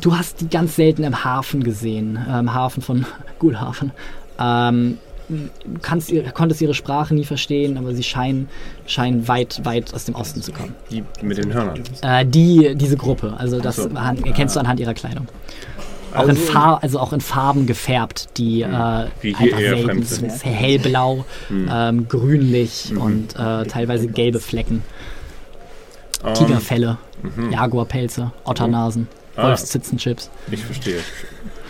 [0.00, 3.06] du hast die ganz selten im Hafen gesehen, äh, im Hafen von
[3.38, 3.90] Gulhafen.
[4.38, 5.48] Ähm, du
[5.82, 8.48] kannst, ihr- konntest ihre Sprache nie verstehen, aber sie scheinen,
[8.86, 10.74] scheinen weit, weit aus dem Osten zu kommen.
[10.90, 11.80] Die mit den Hörnern.
[12.02, 13.88] Äh, die, diese Gruppe, also das so.
[13.88, 15.26] erkennst du anhand ihrer Kleidung.
[16.14, 19.76] Auch in, Also- Far also auch in Farben gefärbt, die äh, Wie hier einfach eher
[19.76, 20.32] selten sind.
[20.32, 20.44] sind.
[20.44, 21.68] Hellblau, Hm.
[21.72, 24.82] ähm, grünlich und äh, teilweise gelbe Flecken.
[26.24, 27.52] Ähm, Tigerfelle, mhm.
[27.52, 29.06] Jaguarpelze, Otternasen,
[29.36, 29.48] Ah.
[29.48, 30.30] Wolfszitzenchips.
[30.50, 30.98] Ich verstehe.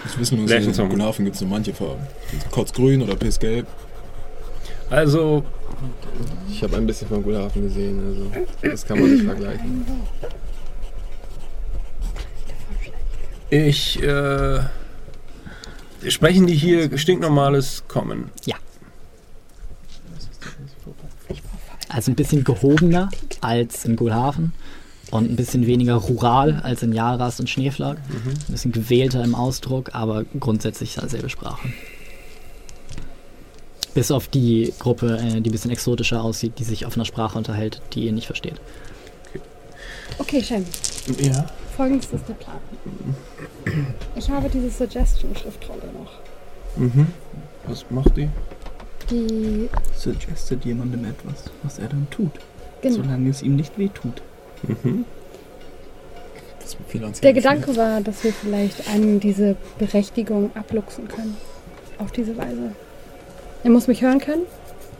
[0.07, 0.89] Ich wissen Gleichen in.
[0.89, 2.01] Gunhafen gibt es nur manche Farben.
[2.51, 3.67] Kotzgrün oder Pissgelb.
[4.89, 5.45] Also,
[6.51, 9.85] Ich habe ein bisschen von Gulhafen gesehen, also das kann man nicht vergleichen.
[13.51, 14.61] Ich, äh,
[16.09, 18.31] sprechen die hier stinknormales Common?
[18.47, 18.57] Ja.
[21.89, 23.09] Also ein bisschen gehobener
[23.41, 24.53] als in Gulhafen
[25.11, 27.97] und ein bisschen weniger rural als in Jaras und Schneeflag.
[27.97, 31.69] Ein bisschen gewählter im Ausdruck, aber grundsätzlich dieselbe Sprache.
[33.95, 37.39] Bis auf die Gruppe, äh, die ein bisschen exotischer aussieht, die sich auf einer Sprache
[37.39, 38.61] unterhält, die ihr nicht versteht.
[40.19, 40.65] Okay, Shem.
[41.21, 41.47] Ja.
[41.79, 42.59] Folgendes ist der Plan.
[44.17, 46.11] Ich habe diese Suggestion-Schriftrolle noch.
[46.77, 47.07] Mhm.
[47.69, 48.29] Was macht die?
[49.09, 49.71] Die.
[49.95, 52.33] Suggestet jemandem etwas, was er dann tut.
[52.83, 52.97] Genau.
[52.97, 54.21] Solange es ihm nicht wehtut.
[54.65, 55.05] Mhm.
[57.23, 61.37] Der Gedanke war, dass wir vielleicht einem diese Berechtigung abluchsen können.
[61.99, 62.73] Auf diese Weise.
[63.63, 64.43] Er muss mich hören können.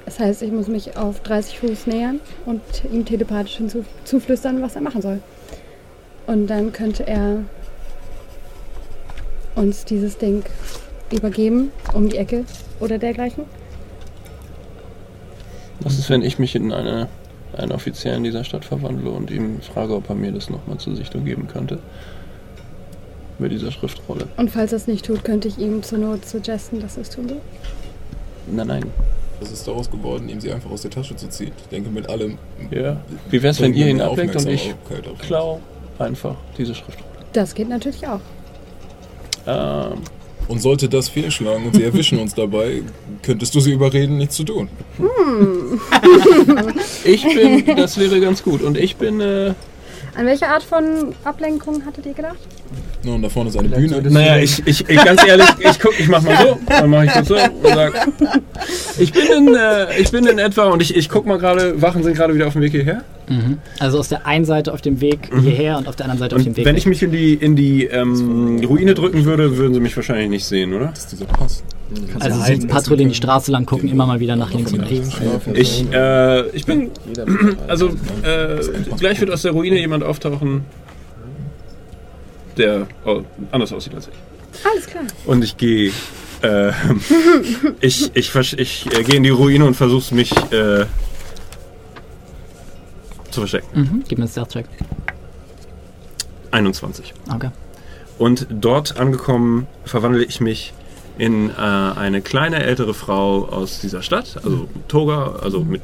[0.05, 2.61] Das heißt, ich muss mich auf 30 Fuß nähern und
[2.93, 5.21] ihm telepathisch hinzu- zuflüstern, was er machen soll.
[6.29, 7.39] Und dann könnte er
[9.55, 10.45] uns dieses Ding
[11.11, 12.45] übergeben, um die Ecke
[12.81, 13.45] oder dergleichen.
[15.81, 17.09] Was ist, wenn ich mich in eine,
[17.57, 20.97] einen Offizier in dieser Stadt verwandle und ihm frage, ob er mir das nochmal zur
[20.97, 21.79] Sichtung geben könnte?
[23.39, 24.29] Mit dieser Schriftrolle.
[24.37, 27.11] Und falls er es nicht tut, könnte ich ihm zur Not suggesten, dass er es
[27.11, 27.41] tun soll.
[28.53, 28.85] Nein, nein.
[29.41, 31.53] Was ist daraus geworden, ihm sie einfach aus der Tasche zu ziehen?
[31.57, 32.37] Ich denke, mit allem.
[32.71, 33.01] Ja.
[33.31, 34.75] Wie wär's, wenn ihr ihn Mehr ableckt und ich
[35.21, 35.61] klau
[35.99, 37.09] einfach diese Schriftrolle?
[37.33, 38.21] Das geht natürlich auch.
[39.47, 40.03] Ähm,
[40.49, 42.83] Und sollte das fehlschlagen und sie erwischen uns dabei,
[43.23, 44.69] könntest du sie überreden, nichts zu tun.
[47.05, 48.63] ich bin, das wäre ganz gut.
[48.63, 49.53] Und ich bin, äh,
[50.17, 52.39] An welche Art von Ablenkung hattet ihr gedacht?
[53.05, 54.03] No, und da vorne ist eine Bühne.
[54.11, 57.13] naja, ich, ich, ich ganz ehrlich, ich guck, ich mach mal so, dann mach ich
[57.13, 58.09] kurz so und sag,
[58.99, 62.03] ich bin in, äh, ich bin in etwa und ich, ich guck mal gerade, Wachen
[62.03, 63.03] sind gerade wieder auf dem Weg hierher.
[63.79, 66.43] Also aus der einen Seite auf dem Weg hierher und auf der anderen Seite auf
[66.43, 66.81] dem Und Weg wenn weg.
[66.81, 70.45] ich mich in die, in die ähm, Ruine drücken würde, würden sie mich wahrscheinlich nicht
[70.47, 70.87] sehen, oder?
[70.87, 71.63] Das ist dieser Pass.
[72.21, 75.11] Also sie patrouillieren die Straße lang, gucken immer mal wieder nach links und rechts.
[75.55, 76.91] Ich, äh, ich bin,
[77.69, 77.89] also,
[78.23, 78.61] äh,
[78.99, 80.63] gleich wird aus der Ruine jemand auftauchen,
[82.59, 83.23] der oh,
[83.53, 84.65] anders aussieht als ich.
[84.65, 85.05] Alles klar.
[85.27, 85.93] Und ich gehe,
[86.43, 86.73] äh,
[87.81, 90.87] ich, ich, ich äh, gehe in die Ruine und versuche mich äh,
[93.31, 93.81] zu verstecken.
[93.81, 94.05] Mhm.
[94.09, 94.67] Gib mir einen Stealth-Check.
[96.51, 97.15] 21.
[97.33, 97.51] Okay.
[98.19, 100.73] Und dort angekommen verwandle ich mich
[101.19, 105.83] in äh, eine kleine ältere Frau aus dieser Stadt, also Toga, also mit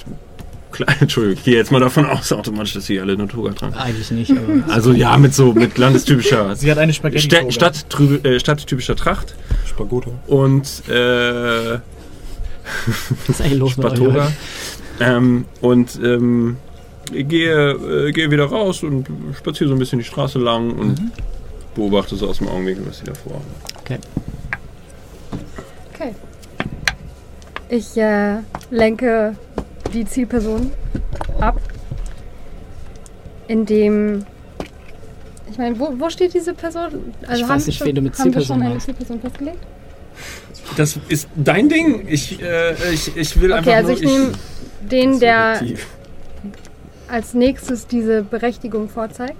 [0.75, 3.75] klein, Entschuldigung, ich gehe jetzt mal davon aus automatisch, dass sie alle eine Toga tragen.
[3.75, 4.73] Eigentlich nicht, aber.
[4.73, 7.23] Also ja, mit so mit landestypischer Sie hat eine Spaghetti.
[7.23, 7.86] Sta Stadt,
[8.25, 9.35] äh, stadttypischer Tracht
[9.67, 10.11] Spagota.
[10.27, 11.78] und äh,
[13.27, 14.33] Was ist eigentlich los mit euch Spatoga.
[15.01, 16.57] Ähm, und ähm,
[17.12, 19.07] gehe, äh, gehe wieder raus und
[19.39, 21.11] spaziere so ein bisschen die Straße lang und Mhm.
[21.75, 23.44] beobachte so aus dem Augenwinkel, was sie da vorhaben.
[23.81, 23.99] Okay.
[25.93, 26.15] Okay.
[27.69, 28.36] Ich äh,
[28.70, 29.35] lenke
[29.94, 30.70] die Zielperson
[31.40, 31.60] ab,
[33.48, 34.24] indem
[35.50, 36.82] Ich meine, wo, wo steht diese Person?
[37.26, 38.78] Also Ich haben weiß wir nicht, schon, wen du mit haben wir Zielperson schon eine.
[38.78, 39.58] Zielperson festgelegt?
[40.76, 42.06] Das ist dein Ding.
[42.08, 43.98] Ich, äh, ich, ich will einfach Okay, also nur...
[43.98, 44.32] ich nehme
[44.81, 45.60] den, der
[47.08, 49.36] als nächstes diese Berechtigung vorzeigt.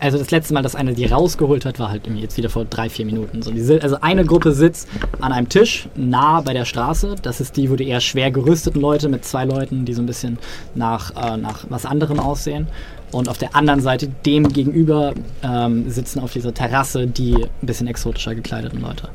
[0.00, 2.64] Also das letzte Mal, dass einer die rausgeholt hat, war halt irgendwie jetzt wieder vor
[2.64, 3.42] drei, vier Minuten.
[3.42, 4.88] So, die, also eine Gruppe sitzt
[5.20, 7.16] an einem Tisch nah bei der Straße.
[7.20, 10.06] Das ist die, wo die eher schwer gerüsteten Leute mit zwei Leuten, die so ein
[10.06, 10.38] bisschen
[10.74, 12.68] nach, äh, nach was anderem aussehen.
[13.10, 17.86] Und auf der anderen Seite, dem gegenüber, ähm, sitzen auf dieser Terrasse die ein bisschen
[17.86, 19.08] exotischer gekleideten Leute.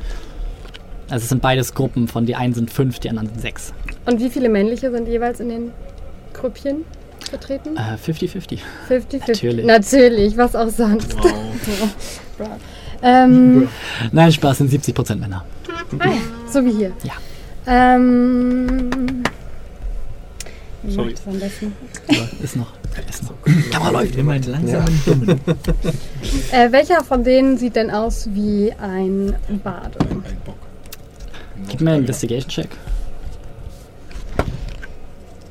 [1.09, 3.73] Also es sind beides Gruppen, von die einen sind fünf, die anderen sind sechs.
[4.05, 5.71] Und wie viele männliche sind jeweils in den
[6.33, 6.85] Grüppchen
[7.33, 7.75] vertreten?
[7.77, 8.59] Äh, 50-50.
[8.87, 9.27] 50, 50.
[9.27, 9.65] natürlich.
[9.65, 11.15] Natürlich, was auch sonst.
[12.37, 12.57] Bra.
[13.01, 13.67] ähm,
[14.11, 15.43] Nein, Spaß, sind 70% Männer.
[15.99, 16.17] ah ja,
[16.51, 16.91] so wie hier.
[17.03, 17.13] Ja.
[17.65, 19.23] Ähm,
[20.87, 21.13] Sorry.
[22.43, 22.73] ist noch.
[23.09, 23.71] Ist noch.
[23.71, 24.15] Kamera läuft.
[24.15, 25.39] Immer langsam und dumm.
[26.51, 29.97] Äh, welcher von denen sieht denn aus wie ein Bade?
[29.99, 30.55] Ein Bock.
[31.69, 32.69] Gib mir einen Investigation-Check.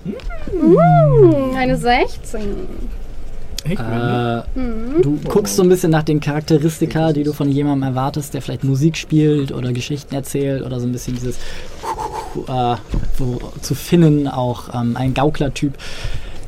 [0.04, 2.40] Hm, eine 16.
[3.64, 3.80] Echt?
[3.80, 5.02] Äh, Mhm.
[5.02, 8.64] du guckst so ein bisschen nach den Charakteristika, die du von jemandem erwartest, der vielleicht
[8.64, 11.36] Musik spielt oder Geschichten erzählt oder so ein bisschen dieses
[12.48, 12.74] äh,
[13.60, 15.74] zu finden, auch ähm, ein Gaukler-Typ.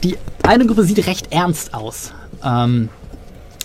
[0.02, 2.12] Die eine Gruppe sieht recht ernst aus.
[2.44, 2.89] Ähm,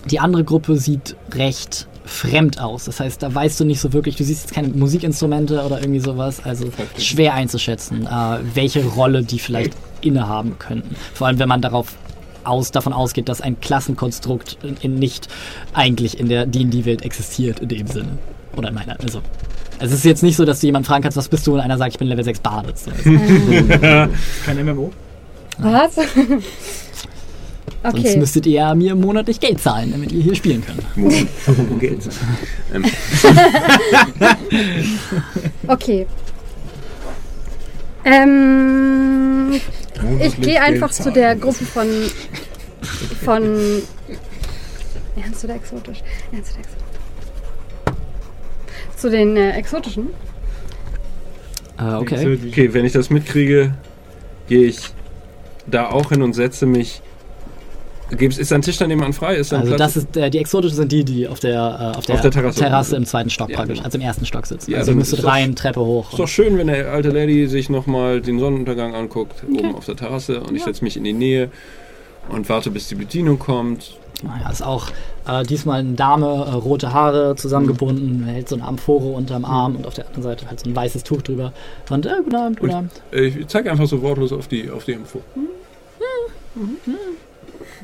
[0.08, 2.84] die andere Gruppe sieht recht fremd aus.
[2.84, 6.00] Das heißt, da weißt du nicht so wirklich, du siehst jetzt keine Musikinstrumente oder irgendwie
[6.00, 10.96] sowas, also schwer einzuschätzen, äh, welche Rolle die vielleicht innehaben könnten.
[11.14, 11.94] Vor allem, wenn man darauf
[12.42, 15.28] aus, davon ausgeht, dass ein Klassenkonstrukt in, in nicht
[15.72, 18.18] eigentlich in der D&D-Welt existiert in dem Sinne.
[18.56, 19.22] Oder in meiner, also
[19.78, 21.78] es ist jetzt nicht so, dass du jemanden fragen kannst, was bist du, und einer
[21.78, 22.74] sagt, ich bin Level 6 Bade.
[22.76, 22.90] So,
[24.44, 24.92] Kein MMO?
[25.58, 25.96] Was?
[27.82, 28.16] Sonst okay.
[28.18, 30.82] müsstet ihr ja mir monatlich Geld zahlen, damit ihr hier spielen könnt.
[31.80, 32.08] Geld.
[32.74, 32.84] Ähm,
[35.66, 36.06] Okay.
[38.04, 39.60] Ähm,
[40.20, 41.86] ich gehe einfach zu der Gruppe von.
[43.24, 43.82] von.
[45.16, 46.02] Ernst oder exotisch?
[46.32, 46.86] Ernst oder exotisch?
[48.96, 50.08] Zu den äh, exotischen.
[51.78, 52.38] Äh, okay.
[52.48, 53.74] okay, wenn ich das mitkriege,
[54.48, 54.80] gehe ich
[55.66, 57.02] da auch hin und setze mich...
[58.16, 59.36] Gibt's- Ist da ein Tisch da nebenan frei?
[59.36, 59.94] Ist da Also Platz?
[59.94, 62.30] das ist äh, die exotischen sind die, die auf der, äh, auf der, Auf der
[62.30, 62.96] Terrasse.
[62.96, 63.84] im zweiten Stock Ja, praktisch, genau.
[63.86, 64.70] also im ersten Stock sitzen.
[64.70, 66.10] Ja, also ihr müsstet rein, Treppe hoch.
[66.10, 69.96] Ist doch schön, wenn der alte Lady sich nochmal den Sonnenuntergang anguckt, oben auf der
[69.96, 71.50] Terrasse und ich setze mich in die Nähe
[72.28, 73.96] und warte, bis die Bedienung kommt.
[74.22, 74.88] Naja, ist auch
[75.26, 79.86] äh, diesmal eine Dame, äh, rote Haare zusammengebunden, hält so eine Amphore unterm Arm und
[79.86, 81.54] auf der anderen Seite halt so ein weißes Tuch drüber.
[81.88, 82.92] Und äh, guten Abend, guten Und- Abend.
[83.12, 84.98] Äh, Ich zeige einfach so wortlos auf die, auf die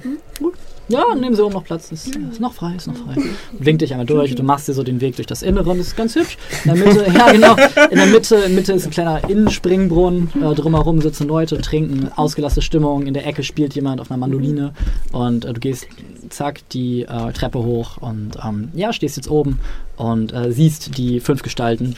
[0.06, 0.52] 응?
[0.88, 3.16] Ja, nehmen Sie oben noch Platz, ist, ist noch frei, ist noch frei.
[3.58, 5.88] Winkt dich einmal durch, du machst dir so den Weg durch das Innere und das
[5.88, 6.38] ist ganz hübsch.
[6.64, 7.56] In der Mitte, ja genau,
[7.90, 12.10] in der Mitte, in der Mitte ist ein kleiner Innenspringbrunnen, äh, drumherum sitzen Leute, trinken,
[12.14, 14.72] ausgelassene Stimmung, in der Ecke spielt jemand auf einer Mandoline
[15.12, 15.88] und äh, du gehst
[16.30, 19.58] zack die äh, Treppe hoch und ähm, ja, stehst jetzt oben
[19.96, 21.96] und äh, siehst die fünf Gestalten,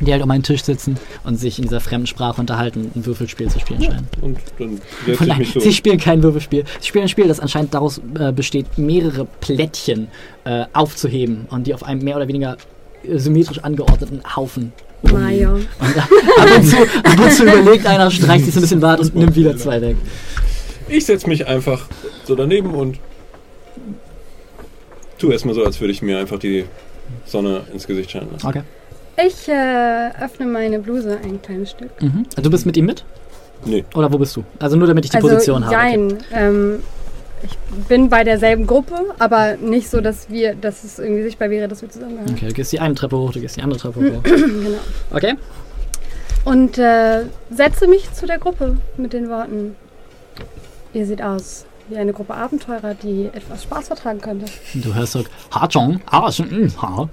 [0.00, 3.48] die halt um einen Tisch sitzen und sich in dieser fremden Sprache unterhalten, ein Würfelspiel
[3.48, 4.08] zu spielen scheinen.
[4.20, 5.60] Und dann ich Nein, so.
[5.60, 6.64] sie spielen kein Würfelspiel.
[6.80, 10.08] Sie spielen ein Spiel, das anscheinend daraus äh, besteht, mehrere Plättchen
[10.44, 12.56] äh, aufzuheben und die auf einem mehr oder weniger
[13.04, 14.72] äh, symmetrisch angeordneten Haufen.
[15.02, 15.58] Und äh, ab
[16.56, 19.34] und, zu, ab und zu überlegt einer, streicht sich so ein bisschen Bart und nimmt
[19.34, 19.96] wieder zwei weg.
[20.88, 21.88] Ich setze mich einfach
[22.24, 22.98] so daneben und
[25.18, 26.64] tu erstmal so, als würde ich mir einfach die
[27.26, 28.46] Sonne ins Gesicht scheinen lassen.
[28.46, 28.62] Okay.
[29.24, 31.90] Ich äh, öffne meine Bluse ein kleines Stück.
[32.00, 32.24] Mhm.
[32.30, 33.04] Also du bist mit ihm mit?
[33.64, 33.84] Nee.
[33.94, 34.44] Oder wo bist du?
[34.58, 35.76] Also nur damit ich die also, Position habe.
[35.76, 35.90] Okay.
[35.90, 36.18] Jein.
[36.32, 36.82] Ähm,
[37.42, 41.68] ich bin bei derselben Gruppe, aber nicht so, dass wir, dass es irgendwie sichtbar wäre,
[41.68, 42.32] dass wir zusammengehören.
[42.34, 44.22] okay, du gehst die eine Treppe hoch, du gehst die andere Treppe hoch.
[44.22, 44.78] genau.
[45.10, 45.34] Okay.
[46.44, 49.76] Und äh, setze mich zu der Gruppe mit den Worten.
[50.92, 54.46] Ihr seht aus wie eine Gruppe Abenteurer, die etwas Spaß vertragen könnte.
[54.74, 57.08] Du hörst so, Ha Chong, Ha Chong, mm, Ha.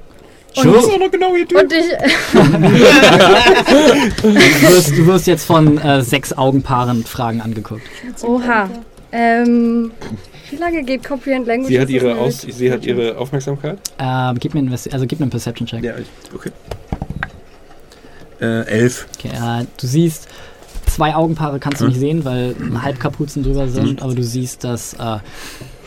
[0.55, 0.99] Und, Sure.
[0.99, 1.85] noch genau ihr und ich.
[4.21, 7.83] Du wirst, du wirst jetzt von äh, sechs Augenpaaren Fragen angeguckt.
[8.23, 8.67] Oha.
[9.11, 9.91] Ähm,
[10.49, 11.69] wie lange geht Comprehend Language?
[11.69, 13.79] Sie hat ihre, Aus sie hat ihre Aufmerksamkeit.
[13.99, 15.83] Ähm, gib mir einen, also gib mir einen Perception-Check.
[15.83, 15.95] Ja,
[16.33, 16.51] okay.
[18.41, 19.07] Äh, elf.
[19.17, 20.27] Okay, äh, du siehst,
[20.99, 21.91] zwei Augenpaare kannst du Hm.
[21.91, 22.53] nicht sehen, weil
[22.83, 25.17] Halbkapuzen drüber sind, aber du siehst, dass äh,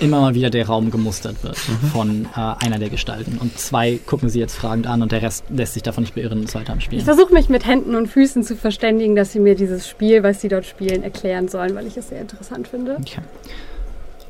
[0.01, 1.87] immer mal wieder der Raum gemustert wird Mhm.
[1.89, 3.37] von äh, einer der Gestalten.
[3.39, 6.39] Und zwei gucken sie jetzt fragend an und der Rest lässt sich davon nicht beirren
[6.39, 7.05] und ist weiter am Ich Spielen.
[7.05, 10.49] versuche mich mit Händen und Füßen zu verständigen, dass sie mir dieses Spiel, was sie
[10.49, 12.97] dort spielen, erklären sollen, weil ich es sehr interessant finde.
[12.99, 13.21] Okay.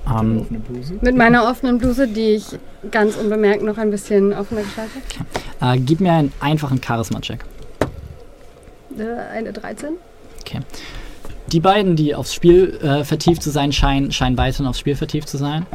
[0.05, 0.95] Ähm, Offene Bluse.
[1.01, 2.47] Mit meiner offenen Bluse, die ich
[2.91, 4.99] ganz unbemerkt noch ein bisschen offener gestalte.
[5.61, 7.45] äh, gib mir einen einfachen Charisma-Check.
[8.99, 9.03] Äh,
[9.33, 9.91] eine 13.
[11.53, 15.29] Die beiden, die aufs Spiel äh, vertieft zu sein scheinen, scheinen weiterhin aufs Spiel vertieft
[15.29, 15.67] zu sein.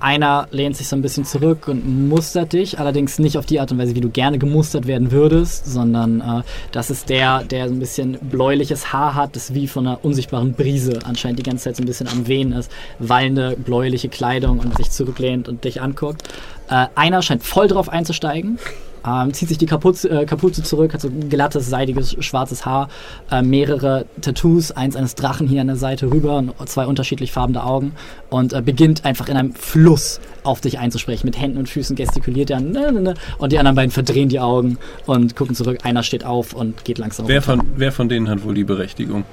[0.00, 3.72] Einer lehnt sich so ein bisschen zurück und mustert dich, allerdings nicht auf die Art
[3.72, 7.74] und Weise, wie du gerne gemustert werden würdest, sondern äh, das ist der, der so
[7.74, 11.76] ein bisschen bläuliches Haar hat, das wie von einer unsichtbaren Brise anscheinend die ganze Zeit
[11.76, 16.22] so ein bisschen am Wehen ist, wallende bläuliche Kleidung und sich zurücklehnt und dich anguckt.
[16.70, 18.60] Äh, einer scheint voll drauf einzusteigen,
[19.08, 22.88] ähm, zieht sich die Kapuze, äh, Kapuze zurück, hat so glattes, seidiges, schwarzes Haar,
[23.30, 27.64] äh, mehrere Tattoos, eins eines Drachen hier an der Seite rüber und zwei unterschiedlich farbene
[27.64, 27.92] Augen
[28.30, 31.26] und äh, beginnt einfach in einem Fluss auf dich einzusprechen.
[31.26, 34.40] Mit Händen und Füßen gestikuliert er ne, ne, ne, und die anderen beiden verdrehen die
[34.40, 35.78] Augen und gucken zurück.
[35.84, 37.64] Einer steht auf und geht langsam Wer runter.
[37.64, 39.24] von, wer von denen hat wohl die Berechtigung?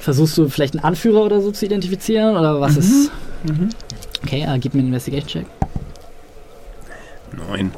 [0.00, 3.10] Versuchst du vielleicht einen Anführer oder so zu identifizieren oder was ist...
[4.22, 5.46] Okay, äh, gib mir einen Investigation-Check.
[7.36, 7.72] Neun.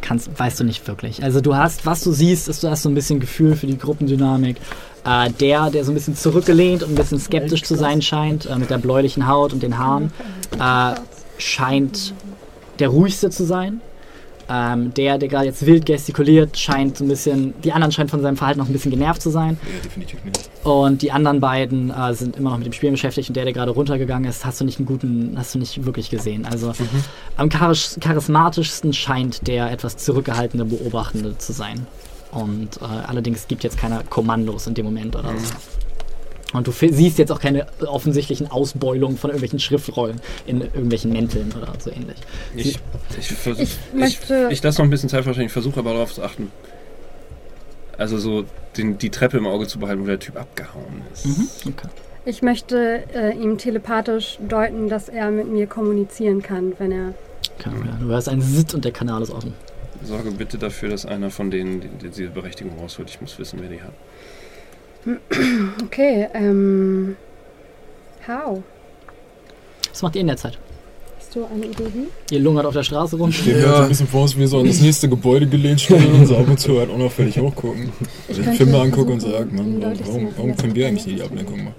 [0.00, 1.22] Kannst, weißt du nicht wirklich.
[1.22, 3.78] Also du hast, was du siehst, ist, du hast so ein bisschen Gefühl für die
[3.78, 4.56] Gruppendynamik.
[5.04, 8.56] Äh, der, der so ein bisschen zurückgelehnt und ein bisschen skeptisch zu sein scheint, äh,
[8.56, 10.12] mit der bläulichen Haut und den Haaren,
[10.58, 10.94] äh,
[11.36, 12.14] scheint
[12.78, 13.80] der ruhigste zu sein.
[14.48, 18.20] Ähm, der, der gerade jetzt wild gestikuliert, scheint so ein bisschen, die anderen scheinen von
[18.20, 19.58] seinem Verhalten noch ein bisschen genervt zu sein.
[19.62, 20.50] Ja, definitiv nicht.
[20.64, 23.52] Und die anderen beiden äh, sind immer noch mit dem Spiel beschäftigt und der, der
[23.52, 26.46] gerade runtergegangen ist, hast du nicht einen guten, hast du nicht wirklich gesehen.
[26.46, 26.72] Also
[27.36, 31.86] am charis charismatischsten scheint der etwas zurückgehaltene Beobachtende zu sein.
[32.32, 35.54] Und äh, allerdings gibt jetzt keine Kommandos in dem Moment oder so.
[36.54, 41.72] Und du siehst jetzt auch keine offensichtlichen Ausbeulungen von irgendwelchen Schriftrollen in irgendwelchen Mänteln oder
[41.78, 42.16] so ähnlich.
[42.54, 42.78] Ich,
[43.18, 46.22] ich, Ich möchte- ich, ich lasse noch ein bisschen Zeit wahrscheinlich, versuche aber darauf zu
[46.22, 46.50] achten.
[47.98, 48.44] Also so
[48.76, 51.26] den, die Treppe im Auge zu behalten, wo der Typ abgehauen ist.
[51.26, 51.88] Mhm, okay.
[52.24, 57.14] Ich möchte äh, ihm telepathisch deuten, dass er mit mir kommunizieren kann, wenn er.
[57.58, 57.70] okay.
[57.86, 59.52] Ja, du hörst einen Sitt und der Kanal ist offen.
[60.02, 63.10] Sorge bitte dafür, dass einer von denen die, die, diese Berechtigung rausholt.
[63.10, 63.92] Ich muss wissen, wer die hat.
[65.84, 67.16] Okay, ähm.
[68.26, 68.62] How?
[69.90, 70.58] Was macht ihr in der Zeit?
[71.18, 72.34] Hast du eine Idee wie?
[72.34, 73.30] Ihr lungert auf der Straße rum.
[73.30, 75.46] Stehen wir halt so ein bisschen vor uns, wie wir so an das nächste Gebäude
[75.46, 77.90] gelehnt stehen und so ab und zu halt unauffällig hochgucken.
[78.28, 80.86] Ich Also ich könnte Filme angucke und versuchen, sage, Mann, den warum, warum, können wir
[80.88, 81.74] eigentlich nicht die Ablenkung machen?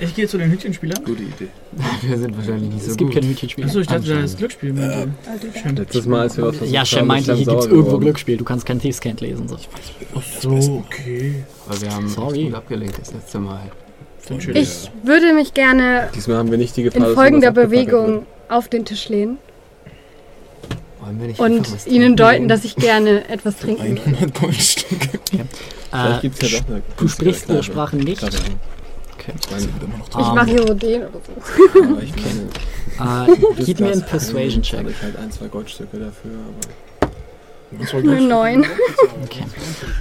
[0.00, 1.02] Ich gehe zu den Hütchenspielern.
[1.04, 1.48] Gute Idee.
[2.02, 3.20] Wir sind wahrscheinlich nicht so Es gibt gut.
[3.20, 3.66] keine Hütchenspiele.
[3.66, 4.38] Achso, ich dachte, da ist Anscheinend.
[4.38, 4.78] Glücksspiel.
[4.78, 4.88] Ja.
[4.88, 5.74] Also, Shem.
[5.76, 7.98] Letztes Mal, als wir was versucht Ja, haben, Shem ist meinte, hier gibt es irgendwo.
[7.98, 8.36] Glücksspiel.
[8.36, 9.48] Du kannst kein Thieves-Can't lesen.
[9.48, 9.56] So.
[10.14, 11.42] Ach so, okay.
[11.68, 12.44] Weil wir haben Sorry.
[12.44, 13.60] gut abgelenkt das letzte Mal.
[14.54, 18.84] Ich würde mich gerne Diesmal haben wir nicht die Gefahr, in folgender Bewegung auf den
[18.84, 19.38] Tisch lehnen
[21.00, 24.02] Wollen wir nicht und ihnen deuten, dass ich gerne etwas trinken würde.
[24.02, 25.18] 100 Goldstücke.
[25.32, 25.46] wird.
[25.90, 28.22] Vielleicht Äh, ja du sprichst günstigere ihre Sprache nicht.
[28.22, 29.32] Okay.
[29.38, 30.50] Ich Ähm, mache
[31.08, 31.80] oder so.
[31.82, 32.12] aber ich
[32.96, 34.86] meine, Äh, gib mir einen Persuasion-Check.
[34.90, 36.74] ich halt ein, zwei Goldstücke dafür, aber
[37.70, 38.28] Eine gut.
[38.28, 38.66] neun.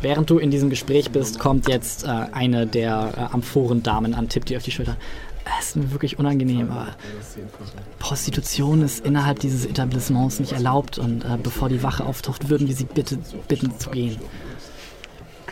[0.02, 4.50] Während du in diesem Gespräch bist, kommt jetzt äh, eine der äh, Amphorendamen an, tippt
[4.50, 4.96] dir auf die Schulter.
[5.60, 6.96] Es ist mir wirklich unangenehm, aber
[8.00, 12.76] Prostitution ist innerhalb dieses Etablissements nicht erlaubt und äh, bevor die Wache auftaucht, würden wir
[12.76, 14.18] sie bitte bitten zu gehen.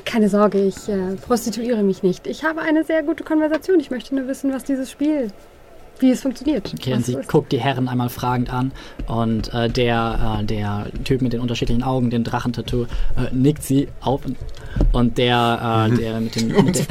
[0.04, 2.28] Keine Sorge, ich äh, prostituiere mich nicht.
[2.28, 3.80] Ich habe eine sehr gute Konversation.
[3.80, 5.32] Ich möchte nur wissen, was dieses Spiel,
[6.00, 6.74] wie es funktioniert.
[6.74, 8.72] Okay, und sie guckt die Herren einmal fragend an
[9.08, 13.88] und äh, der, äh, der Typ mit den unterschiedlichen Augen, den Drachentattoo, äh, nickt sie
[14.02, 14.38] auf und,
[14.92, 16.86] und der, äh, der mit, den, mit, der,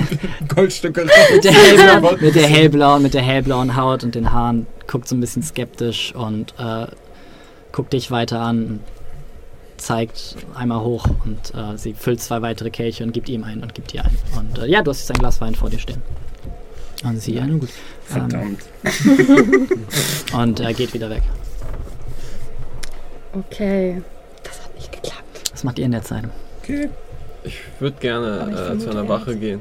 [0.48, 5.08] Goldstücke mit, der hellblauen, mit der hellblauen, mit der hellblauen Haut und den Haaren guckt
[5.08, 6.86] so ein bisschen skeptisch und äh,
[7.72, 8.80] guckt dich weiter an,
[9.76, 13.74] zeigt einmal hoch und äh, sie füllt zwei weitere Kelche und gibt ihm einen und
[13.74, 14.18] gibt dir einen.
[14.38, 16.00] Und äh, ja, du hast jetzt ein Glas Wein vor dir stehen.
[17.04, 17.68] Und sie, ja, nun gut.
[18.14, 18.60] Ähm, Verdammt.
[20.34, 21.22] und er geht wieder weg.
[23.32, 24.02] Okay,
[24.42, 25.50] das hat nicht geklappt.
[25.52, 26.24] Was macht ihr in der Zeit?
[27.46, 29.60] ich würde gerne äh, zu einer Wache gehen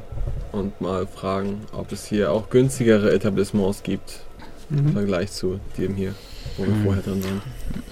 [0.53, 4.22] und mal fragen, ob es hier auch günstigere Etablissements gibt
[4.69, 6.15] im Vergleich zu dem hier,
[6.57, 6.83] wo wir Mhm.
[6.85, 7.41] vorher drin waren.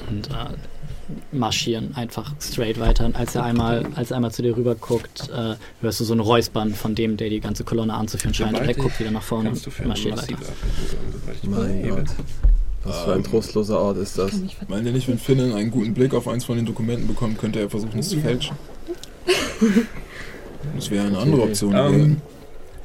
[0.09, 0.55] Und äh,
[1.31, 3.05] marschieren einfach straight weiter.
[3.05, 6.13] Und als er einmal, als er einmal zu dir rüber guckt, äh, hörst du so
[6.13, 8.59] ein Räuspern von dem, der die ganze Kolonne anzuführen scheint.
[8.59, 10.37] Und er guckt wieder nach vorne und marschiert weiter.
[11.43, 11.89] Mein.
[11.89, 12.05] Gott.
[12.83, 14.31] Was für ein Ähm, trostloser Ort ist das.
[14.67, 17.59] Meint ihr nicht, wenn Finnen einen guten Blick auf eins von den Dokumenten bekommt, könnte
[17.59, 18.55] er versuchen, es zu fälschen?
[20.75, 21.73] Das wäre eine andere Option.
[21.75, 22.21] Ähm, gewesen.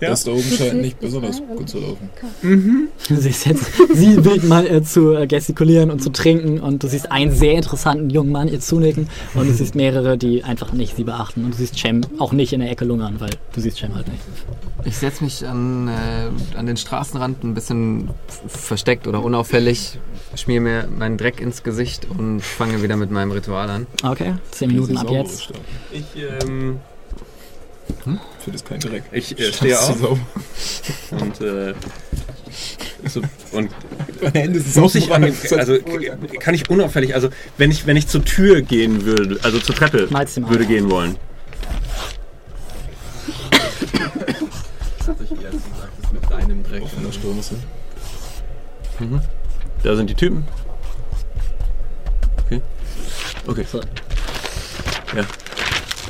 [0.01, 0.11] Ja.
[0.11, 2.11] Das da oben scheint nicht besonders gut zu laufen.
[2.43, 2.89] Mhm.
[3.09, 6.89] Du siehst jetzt sie wild mal äh, zu äh, gestikulieren und zu trinken und du
[6.89, 10.97] siehst einen sehr interessanten jungen Mann ihr zunicken und du siehst mehrere, die einfach nicht
[10.97, 13.79] sie beachten und du siehst Cem auch nicht in der Ecke lungern, weil du siehst
[13.79, 14.21] Cem halt nicht.
[14.85, 18.11] Ich setze mich an, äh, an den Straßenrand ein bisschen
[18.47, 19.99] versteckt oder unauffällig,
[20.35, 23.87] schmier mir meinen Dreck ins Gesicht und fange wieder mit meinem Ritual an.
[24.03, 25.53] Okay, zehn Minuten ab jetzt.
[25.91, 26.05] Ich,
[26.45, 26.81] ähm,
[28.47, 29.03] Für das kein Dreck.
[29.11, 30.01] ich äh, stehe auf
[31.11, 31.75] und, äh,
[33.05, 33.73] so, und
[34.23, 35.59] Meine Hände sind muss ich an den, sauber.
[35.59, 35.79] also
[36.39, 40.09] kann ich unauffällig, also wenn ich, wenn ich zur Tür gehen würde, also zur Treppe
[40.13, 41.17] würde gehen wollen.
[46.13, 46.83] mit deinem Dreck.
[46.85, 47.57] Auf einer Straße.
[49.83, 50.47] Da sind die Typen.
[52.45, 52.63] Okay.
[53.49, 53.67] Okay.
[53.73, 53.81] So.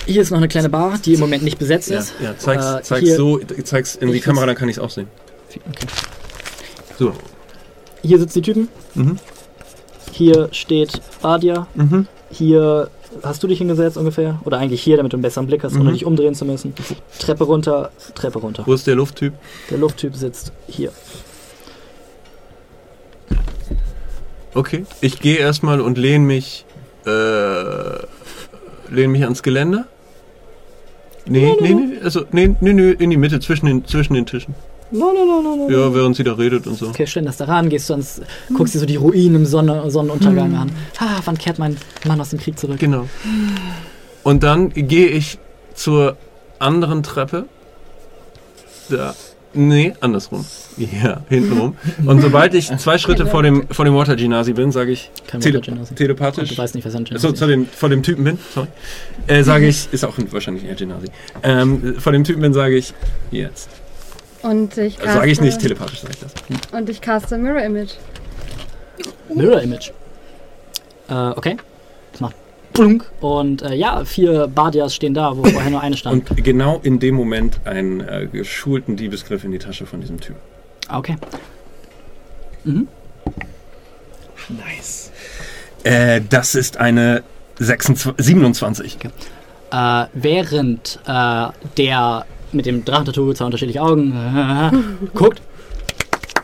[0.07, 2.15] Hier ist noch eine kleine Bar, die im Moment nicht besetzt Ja, ist.
[2.23, 5.09] ja zeig's, Äh, zeig's so, zeig's in die Kamera, dann kann ich es auch sehen.
[5.49, 5.87] Okay.
[6.99, 7.13] So.
[8.03, 8.69] Hier sitzen die Typen.
[8.95, 9.19] Mhm.
[10.13, 11.67] Hier steht Badia.
[11.75, 12.07] Mhm.
[12.31, 12.89] Hier
[13.23, 14.41] hast du dich hingesetzt ungefähr.
[14.45, 15.93] Oder eigentlich hier, damit du einen besseren Blick hast, ohne Mhm.
[15.95, 16.73] dich umdrehen zu müssen.
[17.19, 18.63] Treppe runter, Treppe runter.
[18.67, 19.33] Wo ist der Lufttyp?
[19.71, 20.93] Der Lufttyp sitzt hier.
[24.55, 24.87] Okay.
[25.01, 26.65] Ich gehe erstmal und lehne mich,
[27.07, 27.11] äh,
[28.91, 29.87] lehne mich ans Geländer.
[31.29, 34.55] Nee, nee, nee, also, nee, nee, nee, in die Mitte, zwischen den, zwischen den Tischen.
[34.93, 35.71] No, no, no, no, no.
[35.71, 36.87] Ja, während sie da redet und so.
[36.89, 38.23] Okay, stell das da ran, gehst du ans,
[38.55, 40.71] guckst dir so die Ruinen im Sonne, Sonnenuntergang an.
[41.01, 42.79] Ah, wann kehrt mein Mann aus dem Krieg zurück?
[42.79, 43.09] Genau.
[44.23, 45.39] Und dann gehe ich
[45.75, 46.17] zur
[46.61, 47.47] anderen Treppe.
[48.89, 49.15] Da.
[49.57, 50.45] Nee, andersrum.
[50.77, 51.77] Ja, hintenrum.
[52.05, 55.41] Und sobald ich zwei Schritte vor dem, vor dem Water Genasi bin, sage ich Kein
[55.41, 56.51] tele telepathisch.
[56.51, 58.69] Du weißt nicht, was ein Genasi So, zu dem, vor dem Typen bin, sorry.
[59.27, 61.07] Äh, sage ich, ist auch wahrscheinlich eher Genasi.
[61.43, 62.93] Ähm, vor dem Typen bin, sage ich
[63.31, 63.71] jetzt.
[64.43, 66.33] Und ich Also sage ich nicht, caste- telepathisch sage ich das.
[66.79, 67.93] Und ich caste Mirror Image.
[69.35, 69.91] Mirror Image.
[71.09, 71.57] Äh, okay.
[72.13, 72.35] Das macht
[72.77, 73.11] plunk.
[73.21, 76.31] Und äh, ja, vier Badias stehen da, wo vorher nur eine stand.
[76.31, 80.41] Und genau in dem Moment einen äh, geschulten Diebesgriff in die Tasche von diesem Typen.
[80.89, 81.17] Ah, okay.
[82.65, 82.89] Mhm.
[84.49, 85.11] Nice.
[85.83, 87.23] Äh, das ist eine
[87.59, 88.99] 26, 27.
[89.73, 91.47] Äh, während äh,
[91.77, 95.43] der mit dem Drachentattoo, zwei unterschiedliche Augen, guckt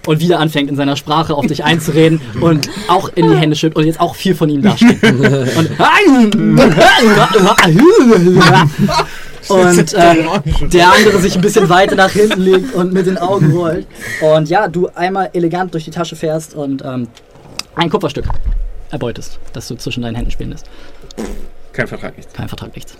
[0.06, 3.76] und wieder anfängt in seiner Sprache auf dich einzureden und auch in die Hände schüttelt
[3.76, 5.02] und jetzt auch viel von ihm dasteht.
[5.02, 5.78] und
[9.48, 10.16] und äh,
[10.68, 13.86] der andere sich ein bisschen weiter nach hinten legt und mit den Augen rollt.
[14.20, 17.08] Und ja, du einmal elegant durch die Tasche fährst und ähm,
[17.74, 18.26] ein Kupferstück
[18.90, 20.66] erbeutest, das du zwischen deinen Händen spielen lässt.
[21.72, 22.32] Kein Vertrag, nichts.
[22.32, 22.96] Kein Vertrag, nichts.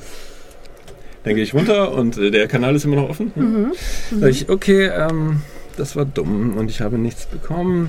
[1.24, 3.32] Dann gehe ich runter und äh, der Kanal ist immer noch offen.
[3.34, 3.72] Mhm.
[4.18, 5.42] Sag ich, okay, ähm,
[5.76, 7.88] das war dumm und ich habe nichts bekommen.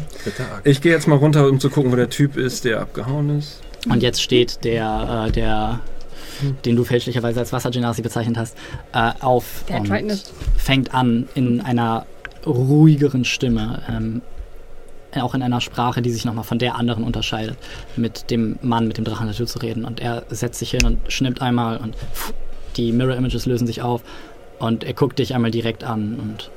[0.64, 3.62] Ich gehe jetzt mal runter, um zu gucken, wo der Typ ist, der abgehauen ist.
[3.90, 5.80] Und jetzt steht der, äh, der,
[6.66, 8.58] den du fälschlicherweise als Wassergenasi bezeichnet hast,
[8.94, 10.34] äh, auf Der und Tritonist.
[10.58, 12.06] fängt an in einer
[12.46, 14.22] ruhigeren Stimme, ähm,
[15.16, 17.58] auch in einer Sprache, die sich nochmal von der anderen unterscheidet,
[17.96, 19.86] mit dem Mann mit dem Drachen der Tür zu reden.
[19.86, 22.34] Und er setzt sich hin und schnippt einmal und pff,
[22.78, 24.02] die Mirror Images lösen sich auf
[24.60, 26.50] und er guckt dich einmal direkt an und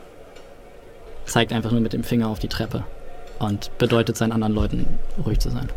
[1.27, 2.85] zeigt einfach nur mit dem Finger auf die Treppe
[3.39, 4.87] und bedeutet seinen anderen Leuten,
[5.25, 5.69] ruhig zu sein.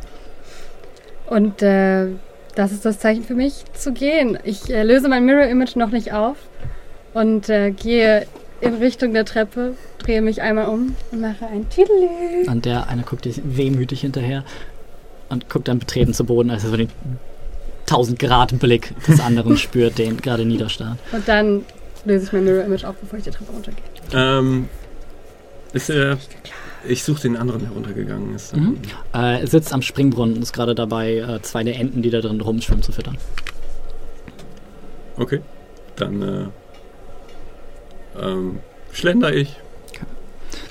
[1.28, 2.08] Und äh,
[2.56, 4.38] das ist das Zeichen für mich zu gehen.
[4.44, 6.38] Ich äh, löse mein Mirror Image noch nicht auf
[7.14, 8.26] und äh, gehe
[8.61, 12.50] in Richtung der Treppe, drehe mich einmal um und mache ein Tüdelü.
[12.50, 14.44] Und der eine guckt dich wehmütig hinterher
[15.30, 16.90] und guckt dann betreten zu Boden, als er so den
[17.82, 20.98] 1000 Grad Blick des anderen spürt, den gerade niederstarrt.
[21.11, 21.64] Und dann
[22.06, 23.84] löse ich mein Mirror Image auf, bevor ich die Treppe runtergehe.
[24.14, 24.68] Ähm,
[25.73, 26.17] ist er.
[26.88, 28.56] Ich suche den anderen, der runtergegangen ist.
[28.56, 28.77] Mhm.
[29.14, 32.22] Äh, er sitzt am Springbrunnen und ist gerade dabei, äh, zwei der Enten, die da
[32.22, 33.17] drin rumschwimmen, zu füttern.
[35.17, 35.41] Okay.
[35.98, 36.45] Dann äh,
[38.22, 38.59] ähm,
[38.93, 39.57] schlender ich.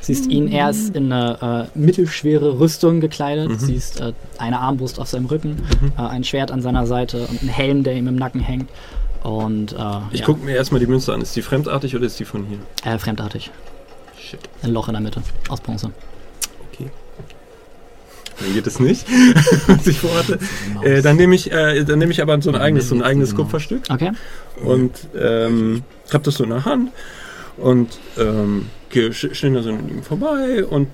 [0.00, 3.50] Siehst ihn, er ist in eine äh, mittelschwere Rüstung gekleidet.
[3.50, 3.58] Mhm.
[3.58, 5.92] Siehst äh, eine Armbrust auf seinem Rücken, Mhm.
[5.98, 8.70] äh, ein Schwert an seiner Seite und einen Helm, der ihm im Nacken hängt.
[9.22, 9.76] Und äh,
[10.12, 11.20] Ich ja, gucke mir erstmal die Münze an.
[11.20, 12.58] Ist die fremdartig oder ist die von hier?
[12.90, 13.50] äh, fremdartig.
[14.28, 14.40] Shit.
[14.62, 15.90] Ein Loch in der Mitte, aus Bronze.
[16.72, 16.90] Okay.
[18.40, 19.06] Dann geht es nicht,
[19.66, 20.38] was ich vorhatte.
[20.82, 23.34] Äh, dann nehme ich, äh, dann nehme ich aber so ein eigenes, so ein eigenes
[23.34, 24.12] Kupferstück Okay.
[24.62, 25.82] und ähm,
[26.12, 26.92] hab das so in der Hand
[27.56, 30.88] und ähm, gehe sch- schnell da so an ihm vorbei und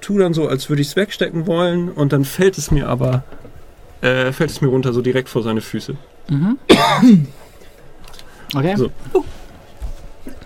[0.00, 3.22] tu dann so, als würde ich es wegstecken wollen und dann fällt es mir aber,
[4.00, 5.94] äh, fällt es mir runter so direkt vor seine Füße.
[6.30, 6.58] Mhm.
[8.54, 8.74] Okay.
[8.76, 8.90] So.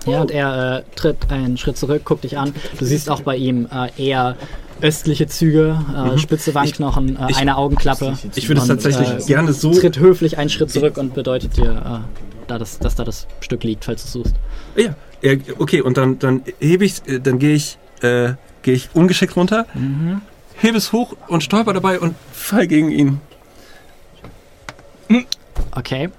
[0.07, 2.55] Ja, und er äh, tritt einen Schritt zurück, guckt dich an.
[2.79, 4.37] Du siehst auch bei ihm äh, eher
[4.81, 5.79] östliche Züge,
[6.15, 8.19] äh, spitze Wangenknochen, äh, ich- eine Augenklappe.
[8.35, 9.73] Ich würde es tatsächlich äh, gerne so.
[9.73, 13.63] Tritt höflich einen Schritt zurück und bedeutet dir, äh, da das, dass da das Stück
[13.63, 14.35] liegt, falls du es suchst.
[14.77, 14.95] Ja,
[15.59, 18.33] okay, und dann, dann hebe ich, dann gehe ich, äh,
[18.63, 19.67] gehe ich ungeschickt runter,
[20.57, 23.21] hebe es hoch und stolper dabei und fall gegen ihn.
[25.75, 26.11] Okay.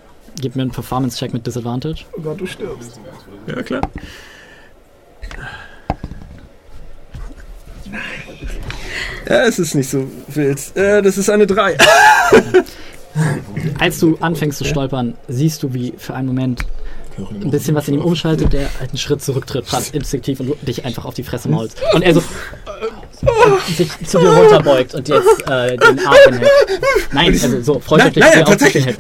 [0.42, 2.06] Gib mir einen Performance-Check mit Disadvantage.
[2.18, 3.00] Oh Gott, du stirbst.
[3.47, 3.81] Ja, klar.
[9.27, 10.59] Ja, es ist nicht so wild.
[10.75, 11.77] Äh, das ist eine 3.
[13.80, 16.65] Als du anfängst zu stolpern, siehst du, wie für einen Moment
[17.17, 20.55] ein bisschen was in ihm umschaltet, der halt einen Schritt zurücktritt, fast instinktiv und du
[20.65, 21.81] dich einfach auf die Fresse maulst.
[21.93, 22.23] Und er so
[23.77, 26.51] sich zu dir runterbeugt und jetzt äh, den Arm hinhält.
[27.11, 28.97] Nein, also so freundschaftlich Nein, dir nein, auf den hält.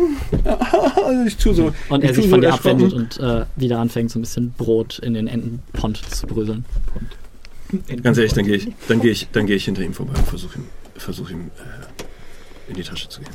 [1.26, 1.72] ich tue so.
[1.88, 2.84] Und er sich so von dir erschrocken.
[2.84, 6.64] abwendet und äh, wieder anfängt, so ein bisschen Brot in den Entenpond zu bröseln.
[8.02, 10.26] Ganz ehrlich, dann gehe ich, dann gehe ich, dann gehe ich hinter ihm vorbei und
[10.26, 13.30] versuche ihm, versuche ihm äh, in die Tasche zu gehen.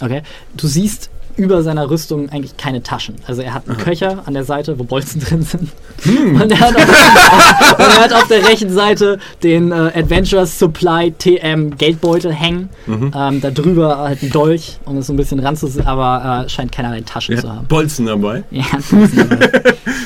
[0.00, 0.22] Okay.
[0.56, 3.16] Du siehst über seiner Rüstung eigentlich keine Taschen.
[3.26, 5.70] Also er hat einen Köcher an der Seite, wo Bolzen drin sind.
[6.06, 6.82] Und, er hat auf,
[7.78, 12.68] und er hat auf der rechten Seite den äh, Adventures Supply TM Geldbeutel hängen.
[12.88, 16.72] Ähm, da drüber halt ein Dolch, um es so ein bisschen ranzusehen, aber äh, scheint
[16.72, 17.66] keinerlei Taschen Er zu haben.
[17.66, 18.44] Bolzen dabei.
[18.50, 19.50] Ja, Bolzen dabei.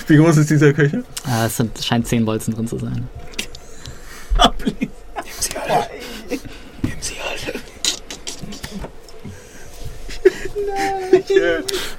[0.06, 0.98] Wie groß ist dieser Köcher?
[1.28, 3.08] äh, es sind, scheint zehn Bolzen drin zu sein.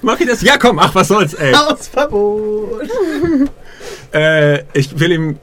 [0.01, 0.41] Mach ich das?
[0.41, 1.53] Ja, komm, ach, was soll's, ey.
[1.53, 2.89] Hausverbot!
[4.13, 5.39] Äh, ich will ihm.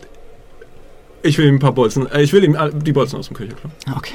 [1.22, 2.10] Ich will ihm ein paar Bolzen.
[2.10, 3.72] Äh, ich will ihm die Bolzen aus dem Köcher klauen.
[3.86, 4.14] Ah, Okay.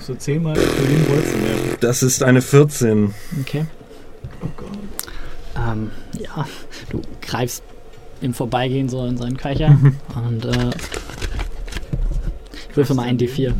[0.00, 1.76] So zehnmal für den Bolzen mehr.
[1.80, 3.14] Das ist eine 14.
[3.42, 3.66] Okay.
[5.56, 6.46] Ähm, ja,
[6.90, 7.62] du greifst
[8.20, 9.68] im Vorbeigehen so in seinen Köcher
[10.16, 10.70] und äh,
[12.70, 13.52] ich würfel mal ein D4.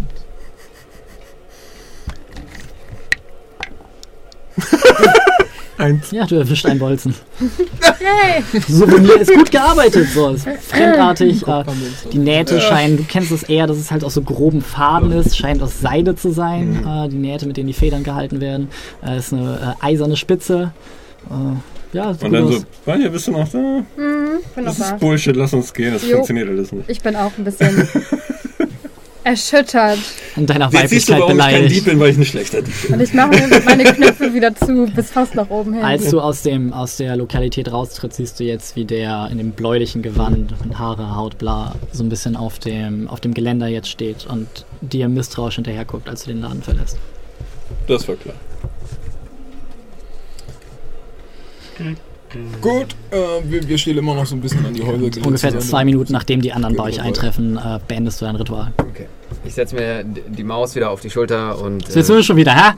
[5.79, 6.11] Eins.
[6.11, 7.15] Ja, du erwischt einen Bolzen.
[7.41, 8.61] Yay!
[8.69, 11.47] Souvenir ist gut gearbeitet, so ist fremdartig.
[11.49, 11.65] Äh,
[12.13, 15.39] die Nähte scheinen, du kennst es eher, dass es halt aus so groben Faden ist,
[15.39, 16.85] scheint aus Seide zu sein.
[16.87, 18.69] Äh, die Nähte, mit denen die Federn gehalten werden,
[19.03, 20.73] äh, ist eine äh, eiserne Spitze.
[21.31, 22.55] Äh, ja, Und gut dann aus.
[22.57, 23.59] so, Vanya, bist du noch da?
[23.59, 23.85] Mhm,
[24.55, 24.97] bin Das noch ist da.
[24.97, 25.95] Bullshit, lass uns gehen.
[25.95, 26.17] Das Jo.
[26.17, 26.91] funktioniert alles nicht.
[26.91, 27.89] Ich bin auch ein bisschen
[29.24, 29.99] erschüttert.
[30.36, 31.76] in deiner Jetzt siehst du, Weiblichkeit warum ich kein beleidigt.
[31.76, 32.94] Dieb bin, weil ich ein schlechter Dieb bin.
[32.94, 35.84] Und ich mache mir meine Knöpfe wieder zu, bis fast nach oben hin.
[35.84, 39.52] Als du aus, dem, aus der Lokalität raustrittst, siehst du jetzt, wie der in dem
[39.52, 43.89] bläulichen Gewand mit Haare, Haut, bla, so ein bisschen auf dem, auf dem Geländer jetzt
[43.89, 44.49] steht und
[44.81, 46.99] dir misstrauisch hinterher guckt, als du den Laden verlässt.
[47.86, 48.34] Das war klar.
[52.60, 55.60] Gut, äh, wir, wir stehen immer noch so ein bisschen an die Häuser Ungefähr zusammen.
[55.60, 58.73] zwei Minuten nachdem die anderen bei euch eintreffen, äh, beendest du dein Ritual.
[58.78, 59.07] Okay.
[59.44, 61.86] Ich setze mir die Maus wieder auf die Schulter und.
[61.89, 62.73] Das willst du schon wieder, hä?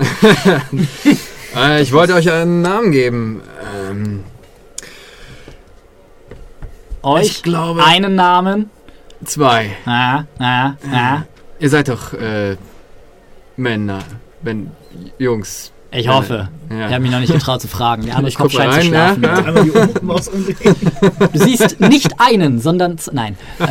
[1.54, 3.42] Äh, ich wollte euch einen Namen geben.
[3.90, 4.24] Ähm,
[7.02, 8.70] Euch Ich glaube- einen Namen.
[9.24, 9.70] zwei.
[9.84, 11.22] Ah, ah, ah.
[11.58, 12.56] Ihr seid doch äh,
[13.58, 13.98] Männer,
[14.40, 14.70] wenn
[15.18, 15.71] Jungs.
[15.94, 16.48] Ich hoffe.
[16.70, 16.86] Ja.
[16.86, 18.06] Ich habe mich noch nicht getraut zu fragen.
[18.06, 19.20] Der andere Ich Kopf scheint zu schlafen.
[19.20, 19.30] ne?
[19.44, 20.74] Einmal die Maus umdrehen.
[21.32, 23.36] Du siehst nicht einen, sondern z- nein.
[23.60, 23.66] Ähm,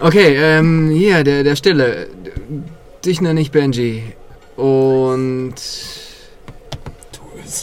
[0.00, 2.08] Okay, ähm, hier, der, der Stille.
[3.04, 4.02] Dich nenne ich Benji.
[4.56, 5.54] Und.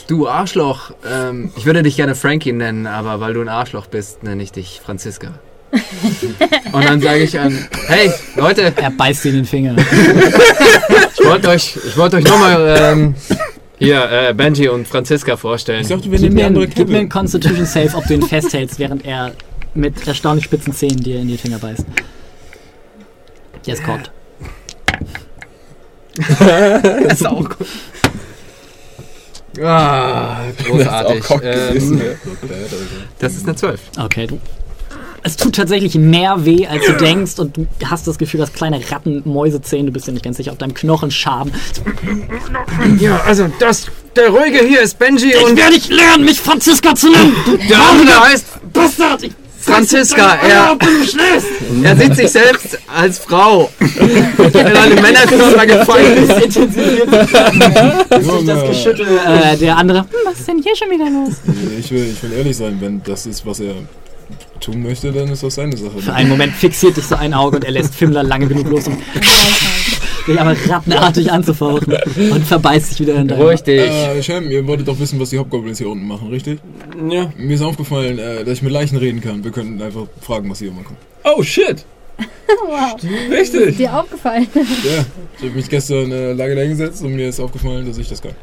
[0.07, 0.91] Du Arschloch.
[1.09, 4.51] Ähm, ich würde dich gerne Frankie nennen, aber weil du ein Arschloch bist, nenne ich
[4.51, 5.33] dich Franziska.
[6.71, 9.75] Und dann sage ich an, hey, Leute, er beißt dir in den Finger.
[9.77, 13.15] ich wollte euch, ich wollte euch nochmal ähm,
[13.79, 15.81] hier äh, Benji und Franziska vorstellen.
[15.81, 17.09] Ich dachte, wir Gib nehmen mir, einen, gib mir einen.
[17.09, 19.31] Constitution Save, ob du ihn festhältst, während er
[19.73, 21.85] mit erstaunlich spitzen Zähnen dir in die Finger beißt.
[23.65, 24.11] Yes, caught.
[26.17, 27.67] Das ist auch gut.
[29.61, 31.23] Ah, großartig.
[31.23, 32.07] Cock gewesen, Ähm,
[32.41, 32.75] also.
[33.19, 33.79] das ist eine 12.
[33.99, 34.39] Okay, du.
[35.23, 38.81] Es tut tatsächlich mehr weh, als du denkst, und du hast das Gefühl, dass kleine
[38.91, 41.51] Ratten, Mäusezähne, du bist dir nicht ganz sicher, auf deinem Knochen schaben.
[42.99, 43.85] Ja, also das,
[44.15, 47.35] der Ruhige hier ist Benji und werde nicht lernen, mich Franziska zu nennen!
[47.69, 49.23] der andere heißt Bastard!
[49.23, 50.35] Ich Franziska.
[50.37, 50.77] Er,
[51.83, 53.69] er sieht sich selbst als Frau.
[53.79, 56.17] In einem Männerkörper gefangen.
[56.17, 59.05] intensiviert sich Junge, das Geschüttel.
[59.25, 59.99] Äh, der andere.
[59.99, 61.33] Hm, Was ist denn hier schon wieder los?
[61.79, 63.75] ich, will, ich will ehrlich sein, wenn das ist, was er
[64.61, 65.99] tun möchte, dann ist das seine Sache.
[65.99, 68.87] Für einen Moment fixiert dich so ein Auge und er lässt Fimmler lange genug los
[68.87, 68.97] und
[70.27, 71.97] dich aber rattenartig anzufauchen
[72.31, 73.81] und verbeißt sich wieder in dein Beruhig dich.
[73.81, 76.59] Äh, Shem, ihr wolltet doch wissen, was die Hauptgoblins hier unten machen, richtig?
[77.09, 77.31] Ja.
[77.37, 79.43] Mir ist aufgefallen, äh, dass ich mit Leichen reden kann.
[79.43, 80.95] Wir könnten einfach fragen, was sie hier machen.
[81.23, 81.85] Oh shit!
[82.67, 82.95] wow.
[83.31, 83.77] Richtig!
[83.77, 84.47] Dir aufgefallen.
[84.55, 85.05] Ja,
[85.37, 88.33] ich habe mich gestern äh, lange hingesetzt und mir ist aufgefallen, dass ich das kann.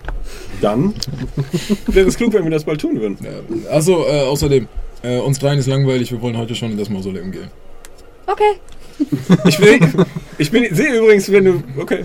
[0.61, 0.95] Dann
[1.87, 3.19] wäre es klug, wenn wir das bald tun würden.
[3.23, 3.77] Ja.
[3.77, 4.69] Achso, äh, außerdem,
[5.03, 7.51] äh, uns dreien ist langweilig, wir wollen heute schon in das Mausoleum gehen.
[8.27, 8.59] Okay.
[9.47, 9.79] Ich will.
[10.39, 10.75] Ich bin.
[10.75, 11.63] Sehe übrigens, wenn du.
[11.79, 12.05] Okay.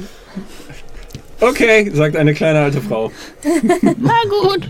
[1.40, 3.12] Okay, sagt eine kleine alte Frau.
[3.44, 4.70] Na gut.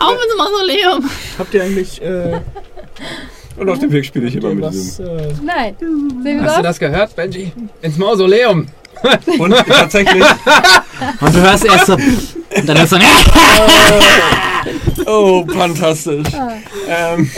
[0.00, 1.10] Auf ins Mausoleum.
[1.38, 2.40] Habt ihr eigentlich äh,
[3.56, 4.72] Und auf dem Weg spiele ich immer mit was?
[4.72, 5.06] diesem.
[5.06, 5.76] Äh, Nein.
[5.78, 7.52] Sehen wir Hast du das gehört, Benji?
[7.82, 8.66] Ins Mausoleum.
[9.38, 10.24] Und tatsächlich.
[11.20, 11.94] Und du hörst erst so.
[11.94, 13.04] Und dann hörst du so.
[15.06, 16.26] Oh, fantastisch.
[16.34, 16.52] Ah.
[16.88, 17.30] Ähm,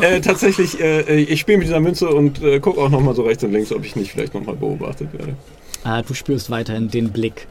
[0.00, 3.42] äh, tatsächlich, äh, ich spiele mit dieser Münze und äh, gucke auch nochmal so rechts
[3.44, 5.36] und links, ob ich nicht vielleicht nochmal beobachtet werde.
[5.84, 7.46] Äh, du spürst weiterhin den Blick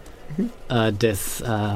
[0.70, 1.76] äh, des äh,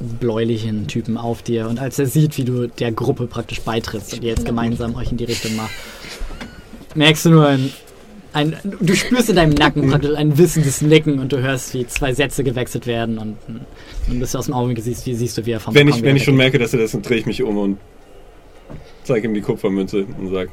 [0.00, 1.68] bläulichen Typen auf dir.
[1.68, 5.10] Und als er sieht, wie du der Gruppe praktisch beitrittst und ihr jetzt gemeinsam euch
[5.10, 5.72] in die Richtung macht,
[6.94, 7.72] merkst du nur ein.
[8.38, 12.12] Ein du spürst in deinem Nacken praktisch ein wissendes Nicken und du hörst, wie zwei
[12.14, 15.52] Sätze gewechselt werden und äh, ein bisschen aus dem Auge siehst, wie siehst du, wie
[15.52, 17.42] er vom Wenn ich, wenn ich schon merke, dass er das, dann drehe ich mich
[17.42, 17.78] um und
[19.04, 20.50] zeige ihm die Kupfermünze und sage.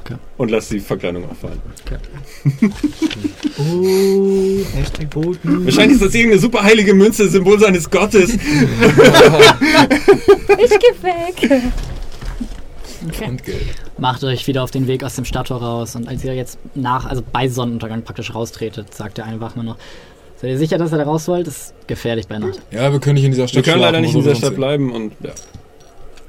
[0.00, 0.16] Okay.
[0.36, 1.60] Und lass die Verkleidung auffallen.
[3.58, 5.64] oh, Hashtag Boden.
[5.64, 8.36] Wahrscheinlich ist das irgendeine super heilige Münze, Symbol seines Gottes.
[10.56, 11.62] Ich geh weg.
[13.04, 13.62] Und Geld.
[13.98, 17.06] Macht euch wieder auf den Weg aus dem Stadttor raus und als ihr jetzt nach,
[17.06, 19.76] also bei Sonnenuntergang praktisch raustretet, sagt der eine Wachmann noch,
[20.36, 21.46] seid ihr sicher, dass ihr da raus wollt?
[21.46, 22.60] Das ist gefährlich bei Nacht.
[22.70, 24.56] Ja, wir können nicht in dieser Wir Stadt können leider nicht in dieser wir Stadt
[24.56, 25.32] bleiben und ja.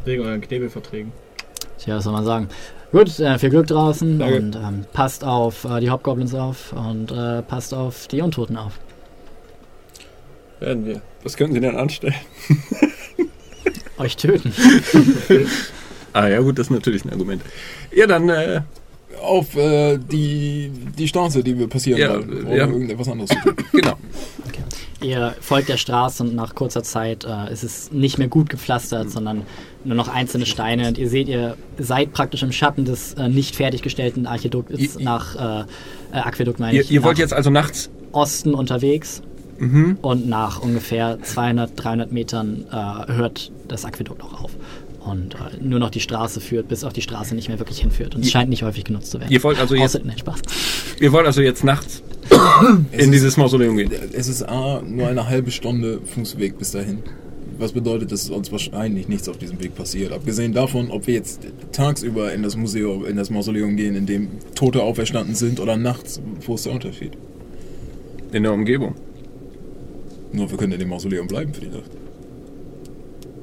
[0.04, 1.12] Wegen euren Knebelverträgen.
[1.80, 2.50] Tja, was soll man sagen?
[2.92, 4.38] Gut, äh, viel Glück draußen Danke.
[4.38, 8.80] und ähm, passt auf äh, die Hobgoblins auf und äh, passt auf die Untoten auf.
[10.60, 11.02] Werden wir.
[11.24, 12.16] Was könnten Sie denn anstellen?
[13.98, 14.54] Euch töten.
[16.16, 17.42] Ah ja gut, das ist natürlich ein Argument.
[17.94, 18.61] Ja, dann äh,
[19.22, 22.68] Auf äh, die, die Straße, die wir passieren Ja, wollen, um ja.
[22.68, 23.56] irgendetwas anderes zu tun.
[23.74, 23.94] genau.
[25.02, 29.11] Ihr folgt der Straße und nach kurzer Zeit äh, ist es nicht mehr gut gepflastert,
[29.11, 29.44] sondern
[29.84, 30.88] nur noch einzelne Steine.
[30.88, 35.35] Und ihr seht, ihr seid praktisch im Schatten des äh, nicht fertiggestellten Archidukts Ihr- nach
[35.35, 35.66] äh,
[36.11, 37.90] äh, Aquädukt, meine Ihr, ich, ihr wollt jetzt also nachts.
[38.14, 39.22] Osten unterwegs
[39.58, 39.98] Mhm.
[40.02, 44.52] und nach ungefähr 200, 300 Metern äh, hört das Aquädukt auch auf.
[45.06, 48.16] Und äh, nur noch die Straße führt, bis auch die Straße nicht mehr wirklich hinführt.
[48.16, 49.32] Und es scheint nicht häufig genutzt zu werden.
[49.32, 50.40] Ihr wollt also jetzt, Außer, nein, Spaß.
[51.00, 52.01] ihr wollt also jetzt nachts
[52.92, 53.92] in dieses Mausoleum gehen.
[54.14, 57.03] Es ist A, nur eine halbe Stunde Fußweg bis dahin.
[57.58, 60.11] Was bedeutet, dass uns wahrscheinlich nichts auf diesem Weg passiert.
[60.11, 64.27] Abgesehen davon, ob wir jetzt tagsüber in das Museum, in das Mausoleum gehen, in dem
[64.56, 67.11] Tote auferstanden sind, oder nachts, wo ist der Unterschied?
[68.34, 68.95] In der Umgebung.
[70.34, 71.92] Nur wir können in dem Mausoleum bleiben für die Nacht.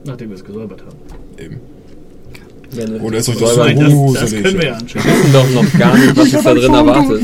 [0.04, 0.96] Nachdem wir es gesäubert haben.
[1.38, 1.60] Eben.
[2.74, 5.04] Wenn Oder ist euch das das so das, das können wir ja anschauen.
[5.04, 7.22] wissen doch noch gar nicht, was uns da drin erwartet.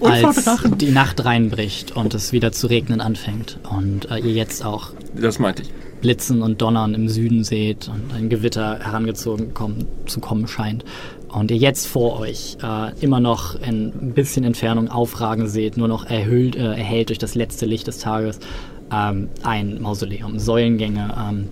[0.00, 4.90] Als die Nacht reinbricht und es wieder zu regnen anfängt und äh, ihr jetzt auch
[5.14, 5.72] Das meinte ich.
[6.00, 10.84] Blitzen und Donnern im Süden seht und ein Gewitter herangezogen kommen, zu kommen scheint.
[11.28, 15.88] Und ihr jetzt vor euch äh, immer noch in ein bisschen Entfernung aufragen seht, nur
[15.88, 18.40] noch erhöht, äh, erhellt durch das letzte Licht des Tages,
[18.92, 20.38] ähm, ein Mausoleum.
[20.38, 21.48] Säulengänge ähm,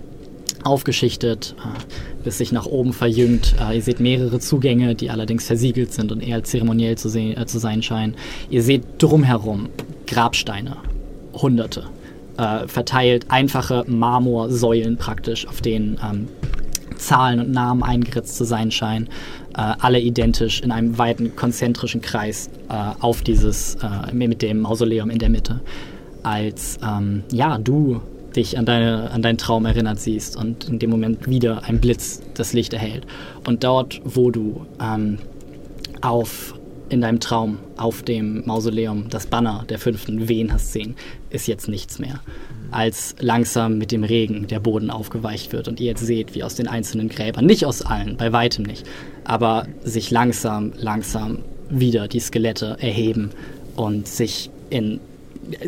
[0.64, 3.54] aufgeschichtet, äh, bis sich nach oben verjüngt.
[3.60, 7.46] Äh, ihr seht mehrere Zugänge, die allerdings versiegelt sind und eher zeremoniell zu, se äh,
[7.46, 8.14] zu sein scheinen.
[8.50, 9.68] Ihr seht drumherum
[10.06, 10.76] Grabsteine,
[11.34, 11.84] hunderte
[12.36, 16.28] äh, verteilt einfache Marmorsäulen praktisch, auf denen ähm,
[16.96, 19.08] Zahlen und Namen eingeritzt zu sein scheinen.
[19.56, 23.76] Äh, alle identisch in einem weiten konzentrischen Kreis äh, auf dieses,
[24.12, 25.60] mit dem Mausoleum in der Mitte.
[26.22, 28.00] Als ähm, ja, du
[28.36, 32.20] dich an, deine, an deinen Traum erinnert siehst und in dem Moment wieder ein Blitz
[32.34, 33.06] das Licht erhält.
[33.46, 35.18] Und dort, wo du ähm,
[36.00, 36.54] auf
[36.88, 40.94] in deinem Traum auf dem Mausoleum das Banner der fünften Wehen hast sehen,
[41.30, 42.20] ist jetzt nichts mehr.
[42.70, 46.54] Als langsam mit dem Regen der Boden aufgeweicht wird und ihr jetzt seht, wie aus
[46.54, 48.86] den einzelnen Gräbern, nicht aus allen, bei weitem nicht,
[49.24, 51.38] aber sich langsam, langsam
[51.70, 53.30] wieder die Skelette erheben
[53.76, 55.00] und sich in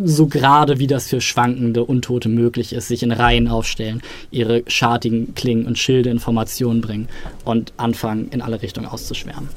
[0.05, 5.35] so gerade wie das für schwankende Untote möglich ist, sich in Reihen aufstellen, ihre schartigen
[5.35, 7.09] Klingen und Schilde in Formation bringen
[7.45, 9.49] und anfangen, in alle Richtungen auszuschwärmen.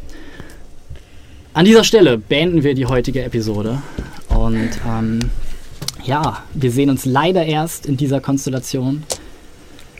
[1.53, 3.81] An dieser Stelle beenden wir die heutige Episode.
[4.29, 5.19] Und ähm,
[6.05, 9.03] ja, wir sehen uns leider erst in dieser Konstellation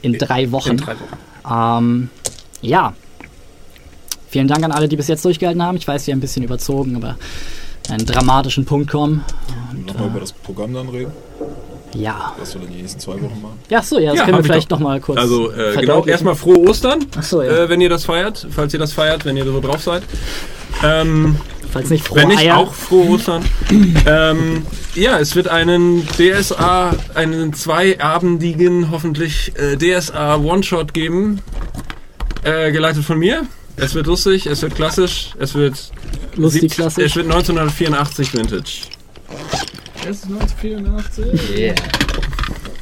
[0.02, 0.72] in drei Wochen.
[0.72, 1.84] In drei Wochen.
[1.84, 2.10] Ähm,
[2.62, 2.94] ja.
[4.30, 5.78] vielen Dank an alle, die bis jetzt durchgehalten haben.
[5.78, 7.18] Ich weiß, wir haben ein bisschen überzogen, aber
[7.90, 9.24] einen dramatischen Punkt kommen.
[9.88, 11.12] Nochmal über das Programm dann reden,
[11.94, 12.34] Ja.
[12.40, 13.60] was wir dann die nächsten zwei Wochen machen.
[13.70, 15.18] Ja, so, ja, das Ja, können wir ich vielleicht nochmal kurz.
[15.20, 17.50] Also äh, genau, erstmal frohe Ostern, Ach so, ja.
[17.64, 20.04] äh, wenn ihr das feiert, falls ihr das feiert, wenn ihr so drauf seid.
[20.84, 21.36] Ähm,
[21.72, 22.58] Falls nicht frohe wenn nicht, Eier.
[22.58, 23.44] auch frohe Ostern.
[24.08, 31.42] ähm, ja, es wird einen DSA, einen zweiabendigen, hoffentlich äh, DSA One-Shot geben,
[32.44, 33.44] äh, geleitet von mir.
[33.82, 35.92] Es wird lustig, es wird klassisch, es wird
[36.36, 37.06] Lustig, klassisch.
[37.06, 38.82] Es wird 1984 Vintage.
[40.02, 41.58] Es ist 1984.
[41.58, 41.76] Yeah.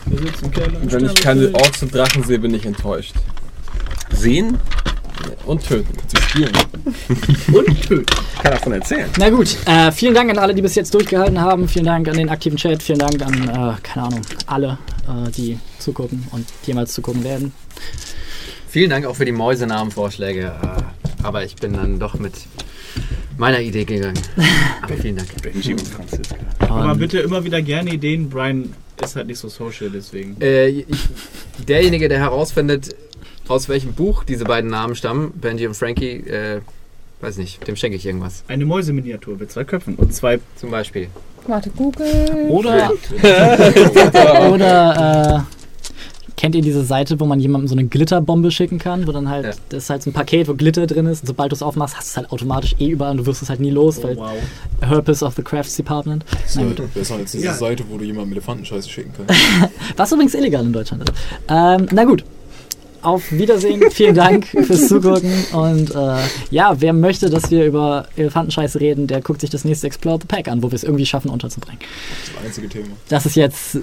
[0.06, 0.80] Wir sitzen im Keller.
[0.84, 3.14] Wenn ich keine Orks und Drachen sehe, bin ich enttäuscht.
[4.12, 4.58] Sehen
[5.46, 5.98] Und töten.
[6.08, 6.52] Zu spielen.
[7.54, 8.06] Und töten.
[8.42, 9.10] kann davon erzählen.
[9.18, 11.68] Na gut, äh, vielen Dank an alle, die bis jetzt durchgehalten haben.
[11.68, 12.82] Vielen Dank an den aktiven Chat.
[12.82, 14.78] Vielen Dank an, äh, keine Ahnung, alle,
[15.08, 17.54] äh, die zugucken und jemals zugucken werden.
[18.78, 20.54] Vielen Dank auch für die Mäusenamenvorschläge.
[20.62, 22.34] äh, Aber ich bin dann doch mit
[23.36, 24.20] meiner Idee gegangen.
[24.84, 25.30] Aber vielen Dank.
[25.42, 26.36] Benji und Franziska.
[26.60, 28.30] Aber bitte immer wieder gerne Ideen.
[28.30, 30.40] Brian ist halt nicht so social, deswegen.
[30.40, 30.86] Äh, ich,
[31.68, 32.96] derjenige, der herausfindet,
[33.48, 36.62] aus welchem Buch diese beiden Namen stammen, Benji und Frankie, äh,
[37.22, 38.44] weiß nicht, dem schenke ich irgendwas.
[38.48, 40.40] Eine Mäuseminiatur mit zwei Köpfen und zwei.
[40.56, 41.08] Zum Beispiel.
[41.48, 42.46] Warte, Google.
[42.48, 42.92] Oder,
[44.52, 45.57] oder äh,
[46.38, 49.46] kennt ihr diese Seite, wo man jemandem so eine Glitterbombe schicken kann, wo dann halt,
[49.46, 49.52] Ja.
[49.70, 51.98] das ist halt so ein Paket, wo Glitter drin ist und sobald du es aufmachst,
[51.98, 54.04] hast du es halt automatisch eh überall und du wirst es halt nie los, Oh,
[54.04, 54.32] weil wow.
[54.80, 56.24] Purpose of the Crafts Department.
[56.48, 56.94] So, gut.
[56.94, 57.54] besser als diese Ja.
[57.54, 59.34] Seite, wo du jemandem Elefantenscheiße schicken kannst.
[59.98, 61.14] Was übrigens illegal in Deutschland ist.
[61.50, 62.24] Ähm, na gut.
[63.02, 63.82] Auf Wiedersehen.
[63.92, 65.32] Vielen Dank fürs Zugucken.
[65.54, 66.18] Und äh,
[66.52, 70.28] ja, wer möchte, dass wir über Elefantenscheiße reden, der guckt sich das nächste Explore the
[70.28, 71.80] Pack an, wo wir es irgendwie schaffen unterzubringen.
[72.36, 72.88] Das einzige Thema.
[73.10, 73.78] Das ist jetzt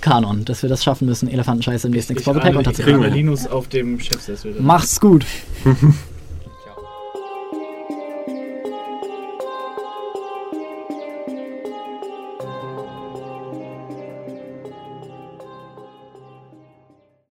[0.00, 3.04] Kanon, dass wir das schaffen müssen, Elefantenscheiße im nächsten Ich Explore the Pack ich unterzubringen.
[3.04, 4.56] ahne Linus auf dem Chefsessel.
[4.60, 5.24] Macht's gut.